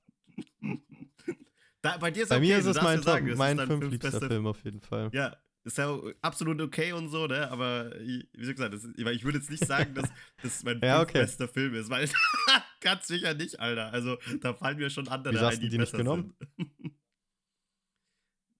[1.81, 4.47] Da, bei dir ist bei okay, mir ist es mein, sagen, mein fünf liebster Film
[4.47, 5.09] auf jeden Fall.
[5.13, 7.49] Ja, ist ja absolut okay und so, ne?
[7.51, 10.09] Aber wie gesagt, das, ich würde jetzt nicht sagen, dass
[10.41, 11.19] das mein ja, okay.
[11.19, 12.09] bester Film ist, weil
[12.81, 13.91] ganz sicher nicht, Alter.
[13.91, 16.33] Also da fallen mir schon andere Wieso ein, die, die nicht genommen?
[16.57, 16.71] Sind.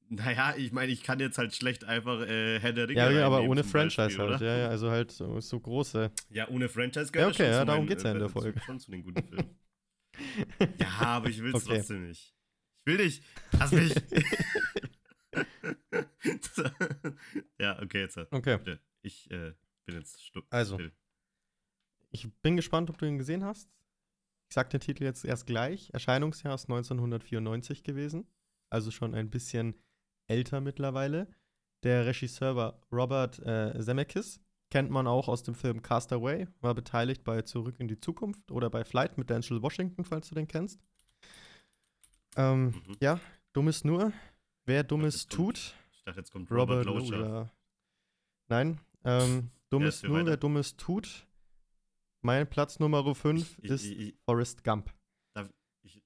[0.09, 3.25] Naja, ich meine, ich kann jetzt halt schlecht einfach äh, Herr der Ringe Ja, ja
[3.25, 6.11] aber ohne Franchise Beispiel, halt, ja, ja, also halt so, so große.
[6.29, 8.57] Ja, ohne Franchise gehört ja, okay, ja, darum meinen, geht's ja in der äh, Folge.
[8.65, 9.59] Schon zu den guten Filmen.
[10.79, 11.75] ja, aber ich will es okay.
[11.75, 12.37] trotzdem nicht
[12.87, 13.21] will dich.
[13.51, 13.93] Lass mich.
[17.59, 18.17] ja, okay, jetzt.
[18.17, 18.57] Okay.
[18.57, 18.79] Bitte.
[19.01, 19.53] Ich äh,
[19.85, 20.45] bin jetzt stuck.
[20.49, 20.79] Also.
[22.09, 23.69] Ich bin gespannt, ob du ihn gesehen hast.
[24.49, 25.89] Ich sag den Titel jetzt erst gleich.
[25.93, 28.27] Erscheinungsjahr ist 1994 gewesen.
[28.69, 29.75] Also schon ein bisschen
[30.27, 31.27] älter mittlerweile.
[31.83, 34.39] Der Regisseur war Robert äh, Zemeckis.
[34.69, 36.47] Kennt man auch aus dem Film Castaway.
[36.61, 40.35] War beteiligt bei Zurück in die Zukunft oder bei Flight mit Denzel Washington, falls du
[40.35, 40.79] den kennst.
[42.35, 42.97] Ähm, Mhm.
[43.01, 43.19] ja,
[43.53, 44.11] Dummes nur.
[44.65, 45.73] Wer Dummes tut,
[46.07, 47.17] dachte, jetzt kommt Robert, Robert Locher.
[47.17, 47.51] Loja.
[48.49, 50.29] Nein, ähm, Dummes erzähl nur, weiter.
[50.31, 51.27] wer Dummes tut.
[52.23, 54.93] Mein Platz Nummer 5 Ich- ich- ist ich- Forrest Gump.
[55.83, 56.01] Ich,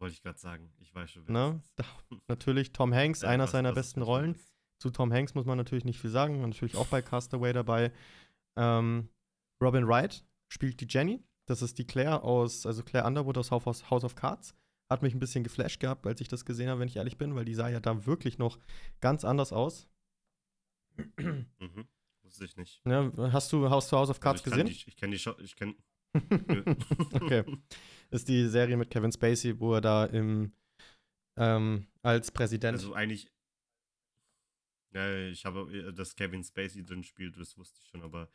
[0.00, 0.72] wollte ich gerade sagen.
[0.78, 1.62] Ich weiß schon, wer Ne?
[1.76, 2.28] das ist.
[2.28, 4.34] Natürlich Tom Hanks, einer was- seiner was ist besten für Rollen.
[4.34, 4.52] was?
[4.80, 7.92] Zu Tom Hanks muss man natürlich nicht viel sagen, natürlich auch bei Castaway dabei.
[8.56, 9.08] Ähm,
[9.60, 11.20] Robin Wright spielt die Jenny.
[11.46, 14.54] Das ist die Claire aus, also Claire Underwood aus House of Cards.
[14.88, 17.34] Hat mich ein bisschen geflasht gehabt, als ich das gesehen habe, wenn ich ehrlich bin,
[17.34, 18.58] weil die sah ja da wirklich noch
[19.00, 19.88] ganz anders aus.
[21.16, 21.86] Mhm.
[22.22, 22.80] Wusste ich nicht.
[22.84, 24.66] Ja, hast du House House of Cards also gesehen?
[24.66, 25.34] Die, ich kenne die Show.
[25.42, 25.74] Ich kenne.
[27.12, 27.44] okay.
[28.10, 30.52] Ist die Serie mit Kevin Spacey, wo er da im
[31.38, 32.74] ähm, als Präsident.
[32.74, 33.30] Also eigentlich.
[34.92, 38.28] Ja, ich habe, äh, dass Kevin Spacey drin spielt, das wusste ich schon, aber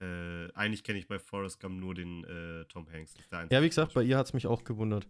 [0.00, 3.14] äh, eigentlich kenne ich bei Forrest Gump nur den äh, Tom Hanks.
[3.50, 5.08] Ja, wie gesagt, bei ihr hat es mich auch gewundert.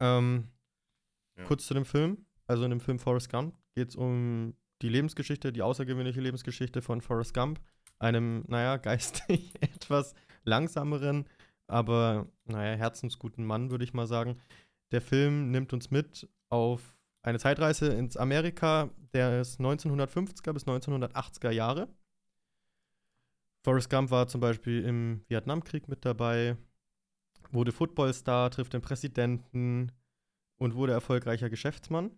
[0.00, 0.48] Ähm,
[1.36, 1.44] Ja.
[1.44, 2.26] Kurz zu dem Film.
[2.46, 7.00] Also in dem Film Forrest Gump geht es um die Lebensgeschichte, die außergewöhnliche Lebensgeschichte von
[7.00, 7.60] Forrest Gump.
[7.98, 11.28] Einem, naja, geistig etwas langsameren,
[11.66, 14.40] aber, naja, herzensguten Mann, würde ich mal sagen.
[14.92, 21.50] Der Film nimmt uns mit auf eine Zeitreise ins Amerika der ist 1950er bis 1980er
[21.50, 21.88] Jahre.
[23.64, 26.56] Forrest Gump war zum Beispiel im Vietnamkrieg mit dabei,
[27.50, 29.92] wurde Footballstar, trifft den Präsidenten
[30.58, 32.10] und wurde erfolgreicher Geschäftsmann.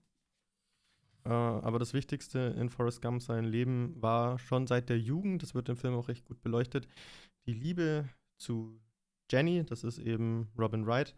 [1.25, 5.55] Äh, aber das Wichtigste in Forrest Gump sein Leben war schon seit der Jugend, das
[5.55, 6.88] wird im Film auch recht gut beleuchtet,
[7.47, 8.81] die Liebe zu
[9.31, 11.14] Jenny, das ist eben Robin Wright,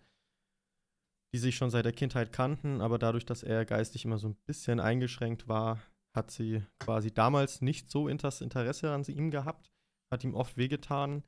[1.33, 4.37] die sich schon seit der Kindheit kannten, aber dadurch, dass er geistig immer so ein
[4.47, 5.81] bisschen eingeschränkt war,
[6.15, 9.71] hat sie quasi damals nicht so das Interesse an ihm gehabt,
[10.11, 11.23] hat ihm oft wehgetan.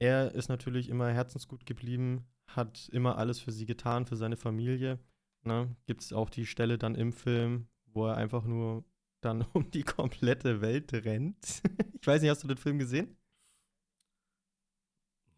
[0.00, 4.98] Er ist natürlich immer herzensgut geblieben, hat immer alles für sie getan, für seine Familie.
[5.44, 5.76] Ne?
[5.86, 8.84] Gibt es auch die Stelle dann im Film, wo er einfach nur
[9.20, 11.62] dann um die komplette Welt rennt.
[12.00, 13.16] ich weiß nicht, hast du den Film gesehen?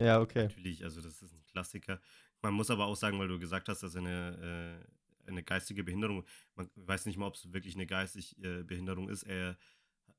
[0.01, 0.45] Ja, okay.
[0.45, 2.01] Natürlich, also das ist ein Klassiker.
[2.41, 4.85] Man muss aber auch sagen, weil du gesagt hast, dass er eine,
[5.27, 6.25] äh, eine geistige Behinderung,
[6.57, 9.23] man weiß nicht mal, ob es wirklich eine geistige äh, Behinderung ist.
[9.25, 9.57] Er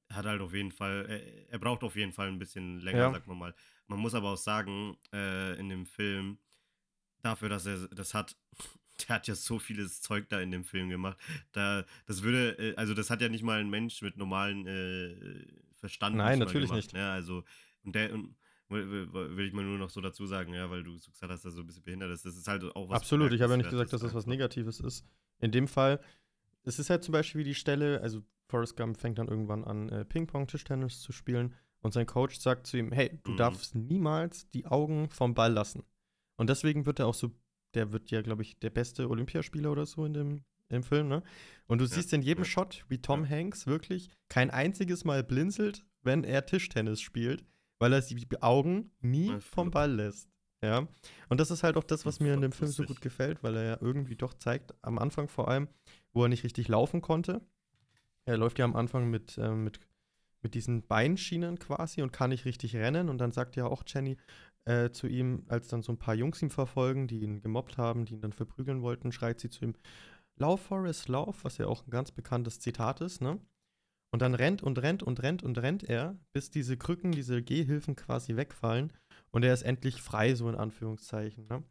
[0.10, 3.12] hat halt auf jeden Fall, er, er braucht auf jeden Fall ein bisschen länger, Ja.
[3.12, 3.56] sagt man mal.
[3.88, 6.38] Man muss aber auch sagen, äh, in dem Film,
[7.22, 8.36] dafür, dass er das hat,
[9.08, 11.18] der hat ja so vieles Zeug da in dem Film gemacht.
[11.52, 15.46] Da, das würde, äh, also das hat ja nicht mal ein Mensch mit normalen äh,
[15.76, 16.94] Verstand Nein, natürlich gemacht, nicht.
[16.94, 17.10] Ne?
[17.10, 17.44] Also,
[17.84, 18.36] und der, und,
[18.70, 21.54] will, ich mal nur noch so dazu sagen, ja, weil du so gesagt hast, dass
[21.54, 22.26] er so ein bisschen behindert ist.
[22.26, 23.02] Das ist halt auch was.
[23.02, 24.26] Absolut, ich habe ja nicht gesagt, dass das was.
[24.26, 25.06] Negatives ist.
[25.40, 26.00] In dem Fall,
[26.64, 29.90] es ist halt zum Beispiel wie die Stelle, also Forrest Gump fängt dann irgendwann an,
[29.90, 33.38] äh, Ping-Pong-Tischtennis zu spielen und sein Coach sagt zu ihm, hey, du Mhm.
[33.38, 35.84] darfst niemals die Augen vom Ball lassen.
[36.38, 37.30] Und deswegen wird er auch so,
[37.76, 41.22] der wird ja, glaube ich, der beste Olympiaspieler oder so in dem im Film, ne?
[41.68, 42.50] Und du Ja, siehst in jedem ja.
[42.50, 43.30] Shot, wie Tom Ja.
[43.30, 47.46] Hanks wirklich kein einziges Mal blinzelt, wenn er Tischtennis spielt,
[47.78, 49.70] weil er die Augen nie vom.
[49.70, 50.30] Ball lässt.
[50.64, 50.88] Ja.
[51.30, 53.56] Und das ist halt auch das, was mir in dem Film so gut gefällt, weil
[53.58, 55.68] er ja irgendwie doch zeigt, am Anfang vor allem,
[56.14, 57.42] wo er nicht richtig laufen konnte.
[58.26, 59.80] Er läuft ja am Anfang mit, ähm, mit,
[60.44, 63.10] mit diesen Beinschienen quasi und kann nicht richtig rennen.
[63.10, 64.18] Und dann sagt ja auch Jenny
[64.66, 68.06] äh, zu ihm, als dann so ein paar Jungs ihn verfolgen, die ihn gemobbt haben,
[68.06, 69.76] die ihn dann verprügeln wollten, schreit sie zu ihm,
[70.36, 73.40] Lauf, Forrest, lauf, was ja auch ein ganz bekanntes Zitat ist, ne?
[74.12, 77.96] Und dann rennt und rennt und rennt und rennt er, bis diese Krücken, diese Gehhilfen
[77.96, 78.94] quasi wegfallen
[79.32, 81.48] und er ist endlich frei, so in Anführungszeichen.
[81.48, 81.64] Ne?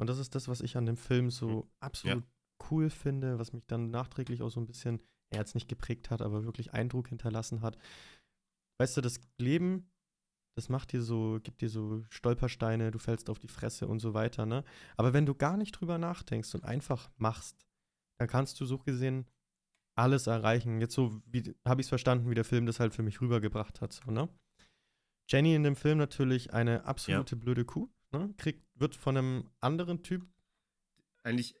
[0.00, 2.24] Und das ist das, was ich an dem Film so absolut
[2.68, 5.00] cool finde, was mich dann nachträglich auch so ein bisschen,
[5.34, 7.78] er jetzt nicht geprägt hat, aber wirklich Eindruck hinterlassen hat.
[8.80, 9.90] Weißt du, das Leben,
[10.56, 14.14] das macht dir so, gibt dir so Stolpersteine, du fällst auf die Fresse und so
[14.14, 14.64] weiter, ne?
[14.96, 17.66] Aber wenn du gar nicht drüber nachdenkst und einfach machst,
[18.18, 19.26] dann kannst du so gesehen
[19.96, 20.80] alles erreichen.
[20.80, 23.80] Jetzt so, wie habe ich es verstanden, wie der Film das halt für mich rübergebracht
[23.80, 24.28] hat, so, ne?
[25.30, 28.34] Jenny in dem Film natürlich eine absolute blöde Kuh, ne?
[28.36, 30.26] Kriegt, wird von einem anderen Typ,
[31.24, 31.56] Eigentlich,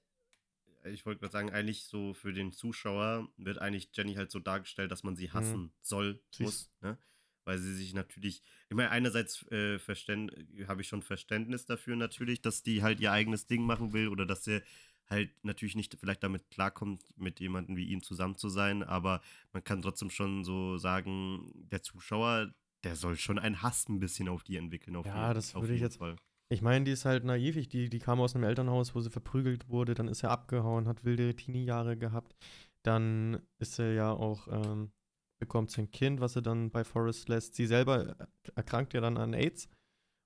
[0.84, 4.90] ich wollte gerade sagen, eigentlich so für den Zuschauer wird eigentlich Jenny halt so dargestellt,
[4.90, 6.18] dass man sie hassen soll, Mhm.
[6.30, 6.98] Sie muss, ne?
[7.44, 9.78] Weil sie sich natürlich, ich meine, einerseits äh,
[10.66, 14.24] habe ich schon Verständnis dafür natürlich, dass die halt ihr eigenes Ding machen will oder
[14.24, 14.62] dass sie
[15.10, 19.20] halt natürlich nicht vielleicht damit klarkommt, mit jemandem wie ihm zusammen zu sein, aber
[19.52, 22.54] man kann trotzdem schon so sagen, der Zuschauer,
[22.84, 24.96] der soll schon einen Hass ein bisschen auf die entwickeln.
[24.96, 26.16] Auf Ja, jeden, das würde ich jetzt- Fall.
[26.54, 27.56] Ich meine, die ist halt naiv.
[27.56, 29.94] Ich, die, die kam aus einem Elternhaus, wo sie verprügelt wurde.
[29.94, 32.34] Dann ist er abgehauen, hat wilde Teenie-Jahre gehabt.
[32.82, 34.92] Dann ist er ja auch, ähm,
[35.40, 37.54] bekommt sie ein Kind, was sie dann bei Forrest lässt.
[37.56, 38.16] Sie selber
[38.54, 39.68] erkrankt ja dann an AIDS.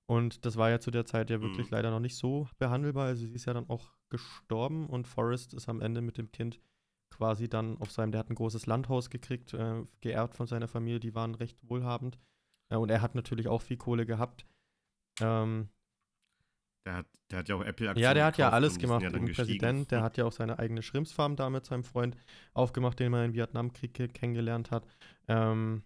[0.07, 1.71] Und das war ja zu der Zeit ja wirklich Mhm.
[1.75, 3.07] leider noch nicht so behandelbar.
[3.07, 6.59] Also sie ist ja dann auch gestorben und Forrest ist am Ende mit dem Kind
[7.11, 10.99] quasi dann auf seinem, der hat ein großes Landhaus gekriegt, äh, geerbt von seiner Familie,
[10.99, 12.17] die waren recht wohlhabend.
[12.71, 14.45] Äh, und er hat natürlich auch viel Kohle gehabt.
[15.21, 15.69] Ähm,
[16.85, 19.01] der, hat, der hat ja auch Apple-Aktien Ja, der hat ja alles gemacht.
[19.01, 19.33] gestiegen.
[19.35, 22.15] Präsident, der hat ja auch seine eigene Schrimpsfarm da mit seinem Freund
[22.53, 24.85] aufgemacht, den man im Vietnamkrieg ke- kennengelernt hat.
[25.27, 25.83] Ähm,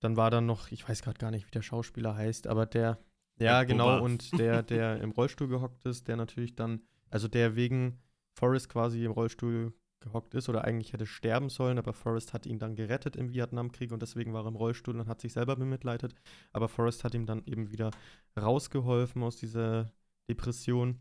[0.00, 2.98] dann war dann noch, ich weiß gerade gar nicht, wie der Schauspieler heißt, aber der,
[3.38, 3.98] ja, Ja, genau, Boba.
[4.04, 7.98] und der, der im Rollstuhl gehockt ist, der natürlich dann, also der wegen
[8.38, 12.58] Forrest quasi im Rollstuhl gehockt ist oder eigentlich hätte sterben sollen, aber Forrest hat ihn
[12.58, 16.14] dann gerettet im Vietnamkrieg und deswegen war er im Rollstuhl und hat sich selber bemitleidet.
[16.52, 17.90] Aber Forrest hat ihm dann eben wieder
[18.38, 19.92] rausgeholfen aus dieser
[20.28, 21.00] Depression.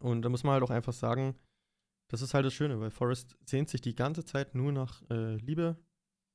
[0.00, 1.34] Und da muss man halt auch einfach sagen,
[2.10, 5.36] das ist halt das Schöne, weil Forrest sehnt sich die ganze Zeit nur nach äh,
[5.36, 5.76] Liebe,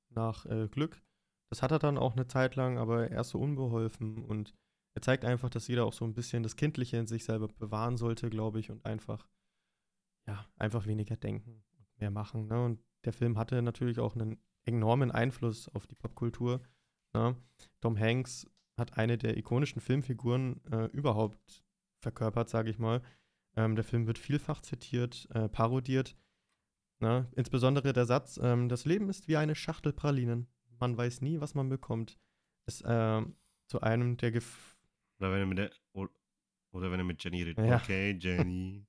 [0.10, 1.02] nach äh, Glück.
[1.50, 4.54] Das hat er dann auch eine Zeit lang, aber er ist so unbeholfen und
[4.96, 7.98] er zeigt einfach, dass jeder auch so ein bisschen das Kindliche in sich selber bewahren
[7.98, 9.28] sollte, glaube ich, und einfach,
[10.28, 12.48] ja, einfach weniger denken und mehr machen.
[12.48, 12.64] Ne?
[12.64, 16.62] Und der Film hatte natürlich auch einen enormen Einfluss auf die Popkultur.
[17.14, 17.36] Ne?
[17.82, 18.48] Tom Hanks
[18.78, 21.64] hat eine der ikonischen Filmfiguren äh, überhaupt
[22.00, 23.02] verkörpert, sage ich mal.
[23.56, 26.16] Ähm, der Film wird vielfach zitiert, äh, parodiert.
[27.00, 27.28] Ne?
[27.36, 30.48] Insbesondere der Satz, ähm, das Leben ist wie eine Schachtel Pralinen.
[30.80, 32.18] Man weiß nie, was man bekommt.
[32.66, 33.36] Ist ähm,
[33.68, 34.78] zu einem der Gef
[35.20, 37.66] Oder wenn er mit der, oder wenn er mit Jenny redet.
[37.66, 37.78] Ja.
[37.78, 38.86] Okay, Jenny.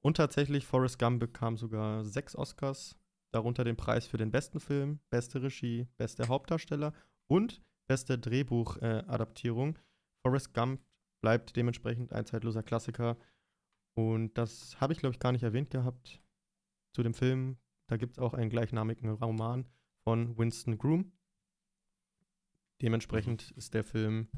[0.00, 2.96] Und tatsächlich, Forrest Gump bekam sogar sechs Oscars,
[3.32, 6.92] darunter den Preis für den besten Film, beste Regie, beste Hauptdarsteller
[7.26, 9.78] und beste Drehbuchadaptierung.
[10.22, 10.80] Forrest Gump
[11.20, 13.16] bleibt dementsprechend ein zeitloser Klassiker.
[13.94, 16.22] Und das habe ich, glaube ich, gar nicht erwähnt gehabt
[16.92, 17.58] zu dem Film.
[17.88, 19.66] Da gibt es auch einen gleichnamigen Roman
[20.04, 21.12] von Winston Groom.
[22.80, 24.28] Dementsprechend ist der Film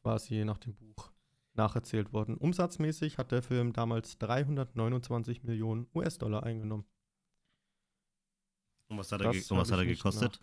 [0.00, 1.12] quasi nach dem Buch
[1.54, 2.36] nacherzählt worden.
[2.36, 6.84] Umsatzmäßig hat der Film damals 329 Millionen US-Dollar eingenommen.
[8.88, 10.40] Und was hat er, ge was hat er gekostet?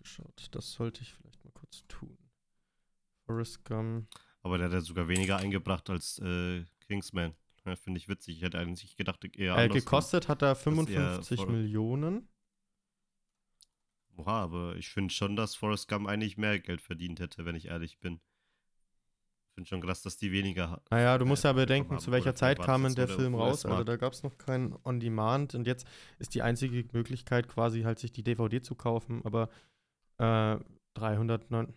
[0.52, 2.16] Das sollte ich vielleicht mal kurz tun.
[3.26, 4.08] Forrest Gump.
[4.42, 7.34] Aber der hat ja sogar weniger eingebracht als äh, Kingsman.
[7.66, 8.36] Ja, Finde ich witzig.
[8.38, 12.28] Ich hätte eigentlich gedacht, eher Äh, gekostet hat er eher 55 voll- Millionen.
[14.16, 17.66] Oha, aber ich finde schon, dass Forrest Gump eigentlich mehr Geld verdient hätte, wenn ich
[17.66, 18.20] ehrlich bin.
[19.58, 22.12] Ich finde schon krass, dass die weniger Naja, du musst äh, ja bekommen bedenken, zu
[22.12, 23.66] welcher Zeit kam denn der Film raus.
[23.66, 25.84] Also da gab es noch kein On-Demand und jetzt
[26.20, 29.48] ist die einzige Möglichkeit quasi halt sich die DVD zu kaufen, aber
[30.18, 30.58] äh,
[30.94, 31.74] 309.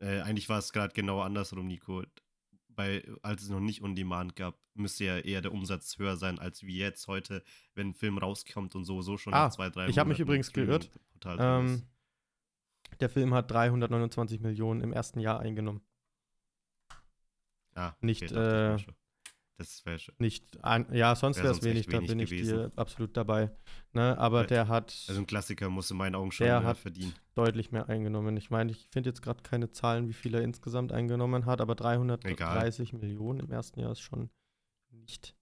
[0.00, 2.02] Äh, eigentlich war es gerade genau andersrum, Nico.
[2.68, 6.40] Bei, als es noch nicht On Demand gab, müsste ja eher der Umsatz höher sein,
[6.40, 7.44] als wie jetzt heute,
[7.76, 10.90] wenn ein Film rauskommt und sowieso schon Ah, zwei, drei ich hab mich übrigens geirrt.
[11.24, 11.84] Ähm,
[12.98, 15.80] der Film hat 329 Millionen im ersten Jahr eingenommen.
[17.74, 18.92] Ah, nicht, okay, ich äh.
[19.56, 20.14] Das wäre schon.
[20.18, 22.56] Nicht an, ja, sonst Wär wäre es echt wenig, da wenig bin ich gewesen.
[22.58, 23.52] dir absolut dabei.
[23.92, 24.18] Ne?
[24.18, 26.78] Aber Weil- der hat Also ein Klassiker muss in meinen Augen schon Der mehr hat-
[26.78, 27.14] verdienen.
[27.36, 28.36] deutlich mehr eingenommen.
[28.36, 31.76] Ich meine, ich finde jetzt gerade keine Zahlen, wie viel er insgesamt eingenommen hat, aber
[31.76, 34.28] 330 Millionen im ersten Jahr ist schon
[34.90, 35.36] nicht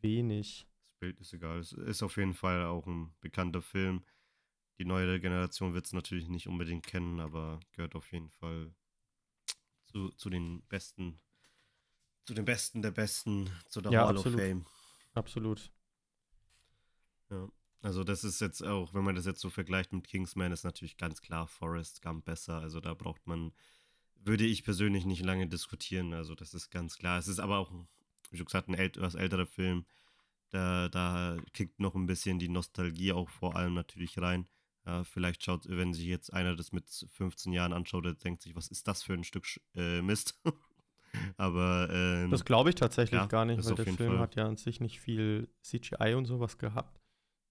[0.00, 0.66] wenig.
[0.86, 1.58] Das Bild ist egal.
[1.58, 4.02] Es ist auf jeden Fall auch ein bekannter Film.
[4.78, 8.72] Die neue Generation wird es natürlich nicht unbedingt kennen, aber gehört auf jeden Fall
[9.84, 11.20] zu, zu den besten,
[12.28, 14.38] zu den Besten der Besten, zu der Ja, Hall absolut.
[14.38, 14.66] of Fame.
[15.14, 15.72] Absolut.
[17.30, 17.48] Ja.
[17.80, 20.98] Also das ist jetzt auch, wenn man das jetzt so vergleicht mit Kingsman, ist natürlich
[20.98, 22.58] ganz klar Forrest Gump besser.
[22.58, 23.54] Also da braucht man,
[24.16, 26.12] würde ich persönlich nicht lange diskutieren.
[26.12, 27.18] Also das ist ganz klar.
[27.18, 27.72] Es ist aber auch,
[28.28, 29.86] wie schon gesagt, ein etwas älterer Film.
[30.50, 34.46] Da, da kickt noch ein bisschen die Nostalgie auch vor allem natürlich rein.
[34.84, 38.54] Ja, vielleicht schaut, wenn sich jetzt einer das mit 15 Jahren anschaut, der denkt sich,
[38.54, 40.38] was ist das für ein Stück äh, Mist?
[41.36, 44.18] aber ähm, Das glaube ich tatsächlich ja, gar nicht, weil der Film Fall.
[44.18, 47.00] hat ja an sich nicht viel CGI und sowas gehabt.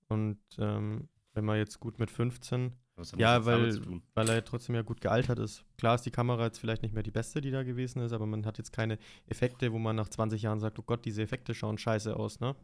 [0.08, 3.80] Und ähm, wenn man jetzt gut mit 15 was hat Ja, weil,
[4.16, 5.64] weil er trotzdem ja gut gealtert ist.
[5.78, 8.26] Klar ist die Kamera jetzt vielleicht nicht mehr die beste, die da gewesen ist, aber
[8.26, 8.98] man hat jetzt keine
[9.28, 12.56] Effekte, wo man nach 20 Jahren sagt, oh Gott, diese Effekte schauen scheiße aus, ne?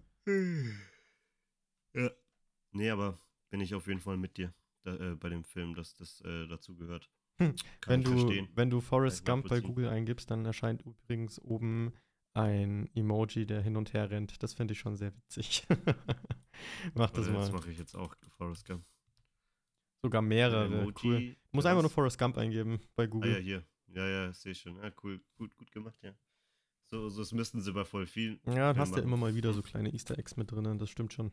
[1.96, 2.10] Ja.
[2.72, 3.20] Nee, aber
[3.52, 4.52] bin ich auf jeden Fall mit dir
[4.84, 7.12] da, äh, bei dem Film, dass das äh, dazu gehört.
[7.40, 7.56] Hm,
[7.88, 8.50] Wenn ich du, verstehen.
[8.56, 9.60] wenn du Forrest ich Gump bei.
[9.60, 11.94] Google eingibst, dann erscheint übrigens oben
[12.36, 14.42] ein Emoji, der hin und her rennt.
[14.44, 15.66] Das finde ich schon sehr witzig.
[16.94, 17.40] Mach das mal.
[17.40, 18.86] Das mache ich jetzt auch, Forrest Gump.
[20.02, 20.66] Sogar mehrere.
[20.66, 21.22] Emoji, Cool.
[21.64, 21.90] Ja, einfach nur?
[21.92, 23.40] Forrest Gump eingeben bei Ah ja, Google.
[23.42, 23.66] hier.
[23.88, 24.78] Ja, ja, sehe schon.
[24.78, 25.22] Ja, cool.
[25.38, 26.14] Gut, gut gemacht, ja.
[26.86, 28.40] So, so das müssten sie bei voll viel.
[28.46, 29.04] Ja, hast ja machen.
[29.04, 31.32] immer mal wieder so kleine Easter Eggs mit drinnen, das stimmt schon.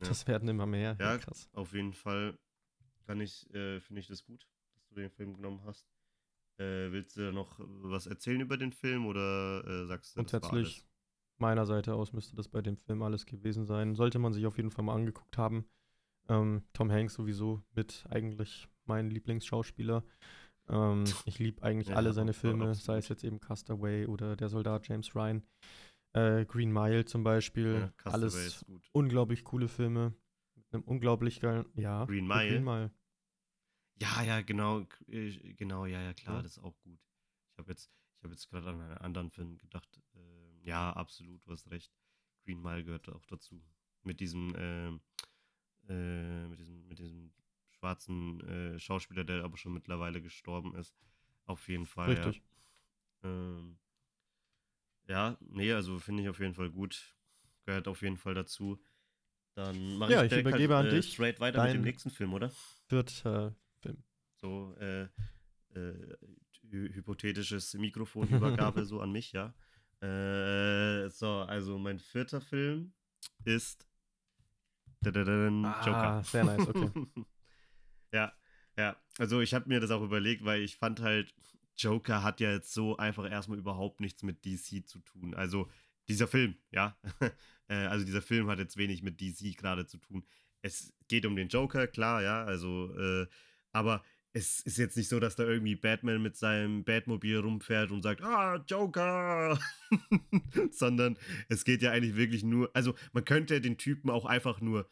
[0.00, 0.08] Ja.
[0.08, 0.96] Das werden immer mehr.
[1.00, 1.18] Ja.
[1.18, 1.48] krass.
[1.52, 2.38] Auf jeden Fall
[3.06, 5.86] kann ich, äh, finde ich das gut, dass du den Film genommen hast.
[6.58, 10.86] Äh, willst du noch was erzählen über den Film oder äh, sagst du, Grundsätzlich,
[11.38, 13.94] meiner Seite aus müsste das bei dem Film alles gewesen sein.
[13.94, 15.66] Sollte man sich auf jeden Fall mal angeguckt haben.
[16.28, 20.02] Ähm, Tom Hanks sowieso mit eigentlich mein Lieblingsschauspieler.
[20.68, 24.48] Ähm, ich liebe eigentlich ja, alle seine Filme, sei es jetzt eben Castaway oder Der
[24.48, 25.42] Soldat James Ryan.
[26.14, 27.92] Äh, Green Mile zum Beispiel.
[28.06, 30.14] Ja, alles unglaublich coole Filme.
[30.70, 31.66] Einem unglaublich geilen.
[31.74, 32.48] Ja, Green Mile.
[32.48, 32.90] Green Mile.
[34.00, 34.86] Ja, ja, genau.
[35.08, 36.42] Äh, genau, ja, ja, klar, ja.
[36.42, 37.00] das ist auch gut.
[37.52, 37.90] Ich habe jetzt,
[38.22, 40.00] hab jetzt gerade an einen anderen Film gedacht.
[40.14, 41.92] Äh, ja, absolut, du hast recht.
[42.44, 43.62] Green Mile gehört auch dazu.
[44.02, 44.88] Mit diesem, äh,
[45.88, 47.32] äh, mit diesem, mit diesem
[47.70, 50.94] schwarzen äh, Schauspieler, der aber schon mittlerweile gestorben ist.
[51.46, 52.10] Auf jeden Fall.
[52.10, 52.42] Richtig.
[53.22, 53.28] Ja.
[53.30, 53.78] Ähm,
[55.08, 57.16] ja, nee, also finde ich auf jeden Fall gut.
[57.64, 58.80] Gehört auf jeden Fall dazu.
[59.56, 61.14] Dann mache ja, ich, ich übergebe halt, an äh, dich.
[61.14, 62.52] straight weiter mit dem nächsten Film, oder?
[62.90, 63.50] Wird äh,
[63.80, 64.04] Film.
[64.34, 65.04] So, äh,
[65.74, 66.16] äh,
[66.70, 69.54] hypothetisches Mikrofonübergabe so an mich, ja.
[70.02, 72.92] Äh, so, also mein vierter Film
[73.44, 73.88] ist
[75.02, 75.62] Joker.
[75.86, 76.90] Ah, sehr nice, okay.
[78.12, 78.32] ja,
[78.76, 78.96] ja.
[79.16, 81.34] Also ich habe mir das auch überlegt, weil ich fand halt,
[81.78, 85.34] Joker hat ja jetzt so einfach erstmal überhaupt nichts mit DC zu tun.
[85.34, 85.70] Also
[86.08, 86.96] dieser Film, ja.
[87.68, 90.24] Äh, also dieser Film hat jetzt wenig mit DC gerade zu tun.
[90.62, 92.44] Es geht um den Joker, klar, ja.
[92.44, 93.26] Also, äh,
[93.72, 98.02] aber es ist jetzt nicht so, dass da irgendwie Batman mit seinem Batmobil rumfährt und
[98.02, 99.58] sagt, ah, Joker!
[100.70, 104.88] Sondern es geht ja eigentlich wirklich nur, also man könnte den Typen auch einfach nur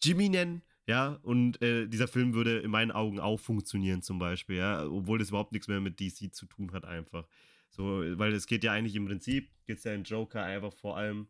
[0.00, 4.56] Jimmy nennen ja, und äh, dieser Film würde in meinen Augen auch funktionieren, zum Beispiel,
[4.56, 7.26] ja, obwohl das überhaupt nichts mehr mit DC zu tun hat, einfach.
[7.72, 10.98] So, weil es geht ja eigentlich im Prinzip, geht es ja in Joker einfach vor
[10.98, 11.26] allem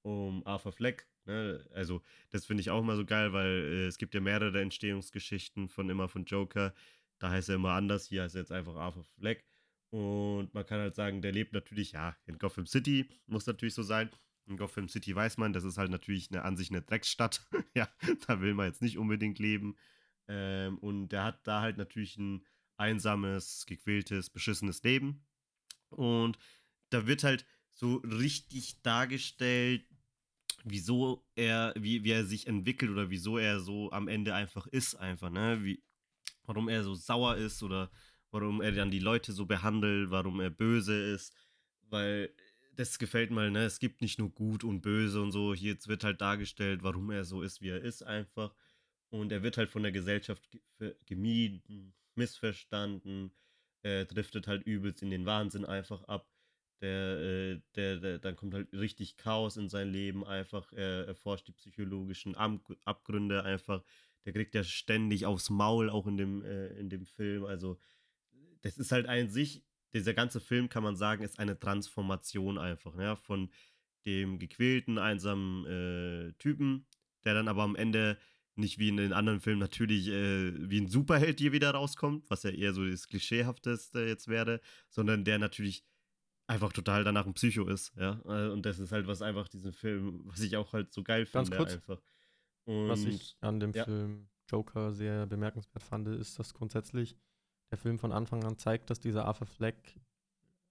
[0.00, 1.06] um Arthur Fleck.
[1.26, 1.64] Ne?
[1.74, 5.68] Also, das finde ich auch immer so geil, weil äh, es gibt ja mehrere Entstehungsgeschichten
[5.68, 6.74] von immer von Joker.
[7.18, 9.44] Da heißt er immer anders, hier heißt er jetzt einfach Arthur Fleck.
[9.90, 13.82] Und man kann halt sagen, der lebt natürlich, ja, in Gotham City, muss natürlich so
[13.82, 14.08] sein.
[14.46, 17.46] In Gotham City weiß man, das ist halt natürlich eine, an sich eine Drecksstadt.
[17.76, 17.86] ja,
[18.26, 19.76] da will man jetzt nicht unbedingt leben.
[20.26, 22.46] Ähm, und der hat da halt natürlich ein
[22.78, 25.26] einsames, gequältes, beschissenes Leben.
[25.92, 26.38] Und
[26.90, 29.84] da wird halt so richtig dargestellt,
[30.64, 34.94] wieso er, wie, wie er sich entwickelt oder wieso er so am Ende einfach ist,
[34.94, 35.64] einfach, ne?
[35.64, 35.82] Wie,
[36.44, 37.90] warum er so sauer ist oder
[38.30, 41.34] warum er dann die Leute so behandelt, warum er böse ist.
[41.88, 42.34] Weil
[42.76, 43.64] das gefällt mir, ne?
[43.64, 45.54] Es gibt nicht nur gut und böse und so.
[45.54, 48.54] Hier wird halt dargestellt, warum er so ist, wie er ist, einfach.
[49.10, 50.42] Und er wird halt von der Gesellschaft
[51.06, 53.32] gemieden, missverstanden,
[53.82, 56.28] er driftet halt übelst in den Wahnsinn einfach ab.
[56.80, 60.72] Der, äh, der, der, dann kommt halt richtig Chaos in sein Leben einfach.
[60.72, 63.84] Er erforscht die psychologischen Abgründe einfach.
[64.24, 67.44] Der kriegt ja ständig aufs Maul, auch in dem, äh, in dem Film.
[67.44, 67.78] Also,
[68.62, 72.98] das ist halt ein sich dieser ganze Film, kann man sagen, ist eine Transformation einfach,
[72.98, 73.50] ja, von
[74.06, 76.86] dem gequälten, einsamen äh, Typen,
[77.24, 78.18] der dann aber am Ende
[78.54, 82.42] nicht wie in den anderen Filmen natürlich äh, wie ein Superheld hier wieder rauskommt, was
[82.42, 85.84] ja eher so das Klischeehafteste jetzt wäre, sondern der natürlich
[86.46, 88.20] einfach total danach ein Psycho ist, ja.
[88.26, 91.24] Äh, und das ist halt was einfach diesen Film, was ich auch halt so geil
[91.24, 91.50] finde.
[91.50, 92.02] Ganz kurz, einfach.
[92.64, 93.84] Und, was ich an dem ja.
[93.84, 97.16] Film Joker sehr bemerkenswert fand, ist, dass grundsätzlich
[97.70, 99.98] der Film von Anfang an zeigt, dass dieser Arthur Fleck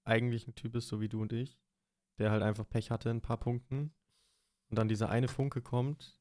[0.04, 1.60] eigentlich ein Typ ist, so wie du und ich,
[2.20, 3.94] der halt einfach Pech hatte in ein paar Punkten.
[4.70, 6.21] Und dann dieser eine Funke kommt,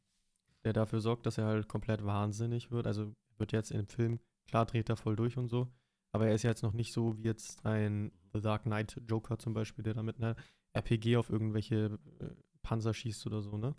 [0.65, 2.87] der dafür sorgt, dass er halt komplett wahnsinnig wird.
[2.87, 5.69] Also wird jetzt im Film, klar dreht er voll durch und so,
[6.13, 9.55] aber er ist jetzt noch nicht so wie jetzt ein The Dark Knight Joker zum
[9.55, 10.37] Beispiel, der damit eine
[10.73, 12.27] RPG auf irgendwelche äh,
[12.63, 13.75] Panzer schießt oder so, ne?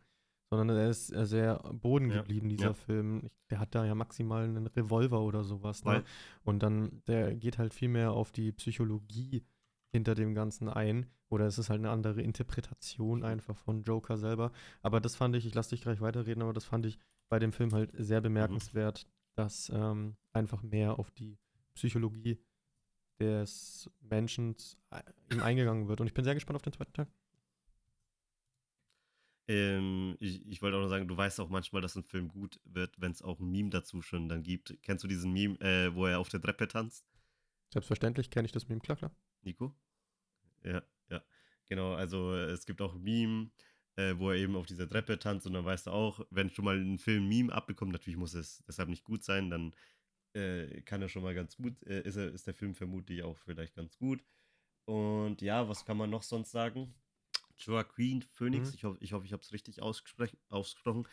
[0.52, 2.74] sondern er ist sehr boden geblieben, ja, dieser ja.
[2.74, 3.22] Film.
[3.24, 5.86] Ich, der hat da ja maximal einen Revolver oder sowas.
[5.86, 6.04] Ne?
[6.44, 9.46] Und dann, der geht halt viel mehr auf die Psychologie
[9.92, 11.08] hinter dem Ganzen ein.
[11.30, 14.52] Oder es ist halt eine andere Interpretation einfach von Joker selber.
[14.82, 16.98] Aber das fand ich, ich lasse dich gleich weiterreden, aber das fand ich
[17.30, 18.24] bei dem Film halt sehr mhm.
[18.24, 19.10] bemerkenswert, mhm.
[19.36, 21.38] dass ähm, einfach mehr auf die
[21.76, 22.38] Psychologie
[23.20, 24.56] des Menschen
[24.90, 26.02] äh, eingegangen wird.
[26.02, 27.08] Und ich bin sehr gespannt auf den zweiten Teil.
[29.48, 32.60] Ähm, ich, ich wollte auch noch sagen, du weißt auch manchmal, dass ein Film gut
[32.66, 34.78] wird, wenn es auch ein Meme dazu schon dann gibt.
[34.82, 37.06] Kennst du diesen Meme, äh, wo er auf der Treppe tanzt?
[37.72, 39.12] Selbstverständlich kenne ich das Meme, klar, klar.
[39.44, 39.76] Nico?
[40.64, 41.24] Ja, ja.
[41.68, 43.52] Genau, also es gibt auch Meme,
[43.96, 46.66] äh, wo er eben auf dieser Treppe tanzt und dann weißt du auch, wenn schon
[46.66, 49.74] mal ein Film Meme abbekommt, natürlich muss es deshalb nicht gut sein, dann
[50.34, 53.38] äh, kann er schon mal ganz gut, äh, ist, er, ist der Film vermutlich auch
[53.38, 54.24] vielleicht ganz gut.
[54.86, 56.94] Und ja, was kann man noch sonst sagen?
[57.58, 58.76] Joaquin Phoenix, mhm.
[58.76, 61.08] ich hoffe, ich, hoff, ich habe es richtig ausgesprochen.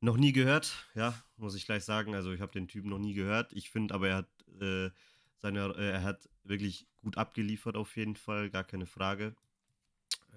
[0.00, 2.14] Noch nie gehört, ja, muss ich gleich sagen.
[2.14, 3.52] Also ich habe den Typen noch nie gehört.
[3.52, 4.28] Ich finde aber, er hat
[4.60, 4.90] äh,
[5.38, 9.34] seine, äh, er hat wirklich gut abgeliefert auf jeden Fall, gar keine Frage.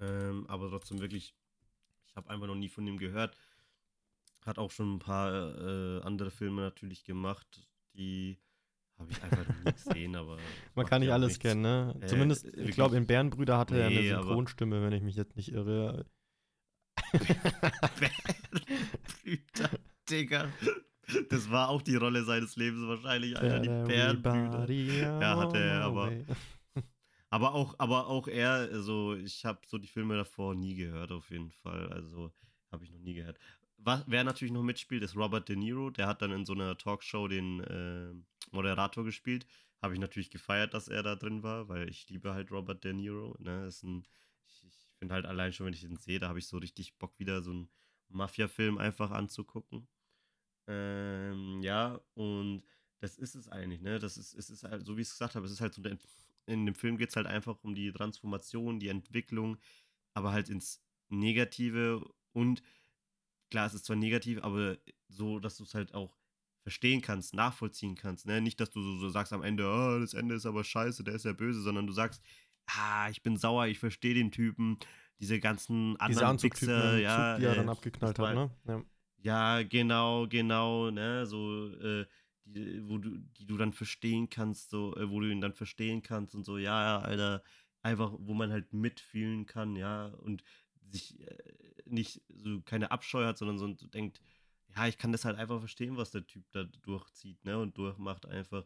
[0.02, 1.34] Ähm, aber trotzdem wirklich,
[2.08, 3.36] ich habe einfach noch nie von ihm gehört.
[4.46, 8.38] Hat auch schon ein paar äh, andere Filme natürlich gemacht, die
[8.98, 10.38] habe ich einfach noch nie gesehen, aber.
[10.76, 11.42] Man kann nicht alles nichts.
[11.42, 11.96] kennen, ne?
[12.02, 15.36] Äh, Zumindest, ich glaube, in Bärenbrüder hatte nee, er eine Synchronstimme, wenn ich mich jetzt
[15.36, 16.06] nicht irre.
[19.26, 19.80] Bärenbrüder,
[20.10, 20.50] Digga.
[21.30, 24.66] Das war auch die Rolle seines Lebens wahrscheinlich, Alter, die Bärenbrüder.
[25.22, 26.12] Ja, hatte er, aber.
[27.32, 31.30] Aber auch, aber auch er, also ich habe so die Filme davor nie gehört, auf
[31.30, 31.88] jeden Fall.
[31.94, 32.34] Also
[32.72, 33.38] habe ich noch nie gehört.
[33.78, 35.92] Was, wer natürlich noch mitspielt, ist Robert De Niro.
[35.92, 38.14] Der hat dann in so einer Talkshow den äh,
[38.52, 39.46] Moderator gespielt.
[39.80, 42.94] Habe ich natürlich gefeiert, dass er da drin war, weil ich liebe halt Robert De
[42.94, 43.36] Niro.
[43.40, 43.68] Ne?
[43.68, 44.08] Ist ein,
[44.48, 46.98] ich, ich finde halt allein schon, wenn ich den sehe, da habe ich so richtig
[46.98, 47.70] Bock, wieder so einen
[48.10, 49.88] Mafia-Film einfach anzugucken.
[50.70, 52.64] Ähm, ja, und
[53.00, 53.98] das ist es eigentlich, ne?
[53.98, 55.82] Das ist, es ist halt, so wie ich es gesagt habe, es ist halt so
[56.46, 59.58] in dem Film geht es halt einfach um die Transformation, die Entwicklung,
[60.14, 62.62] aber halt ins Negative und
[63.50, 66.16] klar, es ist zwar negativ, aber so, dass du es halt auch
[66.62, 68.26] verstehen kannst, nachvollziehen kannst.
[68.26, 68.42] Ne?
[68.42, 71.16] Nicht, dass du so, so sagst am Ende, oh, das Ende ist aber scheiße, der
[71.16, 72.22] ist ja böse, sondern du sagst,
[72.68, 74.78] ah, ich bin sauer, ich verstehe den Typen,
[75.20, 78.52] diese ganzen anderen diese Wichser, ja, Zug, die er dann äh, abgeknallt hat, ne?
[78.68, 78.84] Ja.
[79.22, 79.64] Ja.
[79.64, 82.06] genau, genau, ne, so, äh,
[82.46, 86.02] die, wo du, die du dann verstehen kannst, so, äh, wo du ihn dann verstehen
[86.02, 87.44] kannst und so, ja, ja, Alter,
[87.82, 90.44] einfach, wo man halt mitfühlen kann, ja, und
[90.90, 91.38] sich äh,
[91.86, 94.22] nicht so keine Abscheu hat, sondern so denkt,
[94.76, 98.26] ja, ich kann das halt einfach verstehen, was der Typ da durchzieht, ne, und durchmacht
[98.26, 98.66] einfach.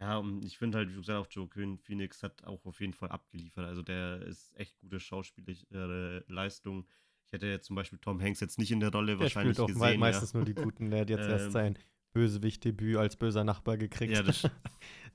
[0.00, 3.08] Ja, und ich finde halt, wie gesagt, auch Joaquin Phoenix hat auch auf jeden Fall
[3.10, 3.66] abgeliefert.
[3.66, 6.86] Also der ist echt gute schauspielerische Leistung.
[7.28, 9.70] Ich hätte jetzt zum Beispiel Tom Hanks jetzt nicht in der Rolle der wahrscheinlich spielt
[9.70, 10.00] auch gesehen.
[10.00, 10.38] meistens ja.
[10.38, 10.90] nur die Guten.
[10.90, 11.78] Der hat jetzt ähm, erst sein
[12.14, 14.14] Bösewicht-Debüt als böser Nachbar gekriegt.
[14.14, 14.52] Ja, das, das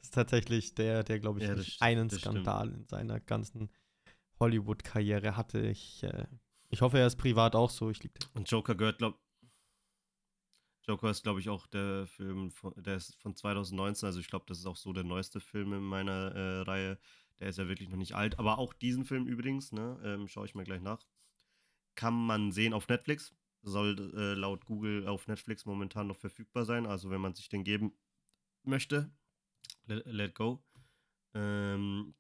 [0.02, 2.82] ist tatsächlich der, der, glaube ich, ja, einen Skandal stimmt.
[2.82, 3.70] in seiner ganzen
[4.40, 5.62] Hollywood-Karriere hatte.
[5.62, 6.28] Ich, äh,
[6.70, 7.90] ich hoffe, er ist privat auch so.
[7.90, 9.18] Ich lieb Und Joker gehört, glaube
[10.86, 14.06] Joker ist, glaube ich, auch der Film, von, der ist von 2019.
[14.06, 17.00] Also ich glaube, das ist auch so der neueste Film in meiner äh, Reihe.
[17.40, 18.38] Der ist ja wirklich noch nicht alt.
[18.38, 21.02] Aber auch diesen Film übrigens, ne, ähm, schaue ich mir gleich nach,
[21.96, 23.34] kann man sehen auf Netflix.
[23.62, 26.86] Soll äh, laut Google auf Netflix momentan noch verfügbar sein.
[26.86, 27.94] Also wenn man sich den geben
[28.64, 29.12] möchte,
[29.86, 30.64] let, let go.
[31.34, 32.14] Ähm,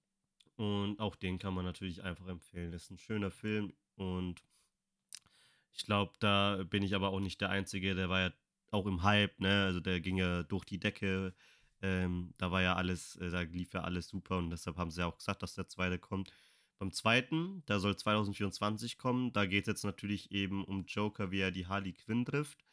[0.56, 2.72] und auch den kann man natürlich einfach empfehlen.
[2.72, 4.44] Das ist ein schöner Film und
[5.74, 7.96] ich glaube, da bin ich aber auch nicht der Einzige.
[7.96, 8.34] Der war ja
[8.72, 9.64] auch im Hype, ne?
[9.66, 11.34] Also der ging ja durch die Decke.
[11.82, 15.02] Ähm, da war ja alles, äh, da lief ja alles super und deshalb haben sie
[15.02, 16.32] ja auch gesagt, dass der zweite kommt.
[16.80, 21.40] Beim zweiten, da soll 2024 kommen, da geht es jetzt natürlich eben um Joker, wie
[21.40, 22.64] er die Harley Quinn trifft.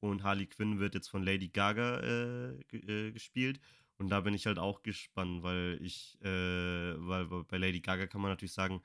[0.00, 3.60] Und Harley Quinn wird jetzt von Lady Gaga äh, äh, gespielt.
[3.98, 8.20] Und da bin ich halt auch gespannt, weil ich, äh, weil bei Lady Gaga kann
[8.20, 8.80] man natürlich sagen,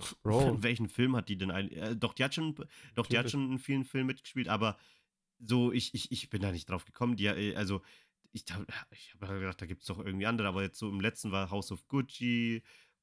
[0.00, 2.54] pff, in welchen Film hat die denn ein, äh, doch, die hat schon,
[2.94, 4.76] doch, die hat schon in vielen Filmen mitgespielt, aber
[5.38, 7.16] so, ich, ich, ich bin da nicht drauf gekommen.
[7.16, 7.82] Die, äh, also,
[8.32, 8.44] ich,
[8.90, 11.50] ich habe gedacht, da gibt es doch irgendwie andere, aber jetzt so im letzten war
[11.50, 12.62] House of Gucci,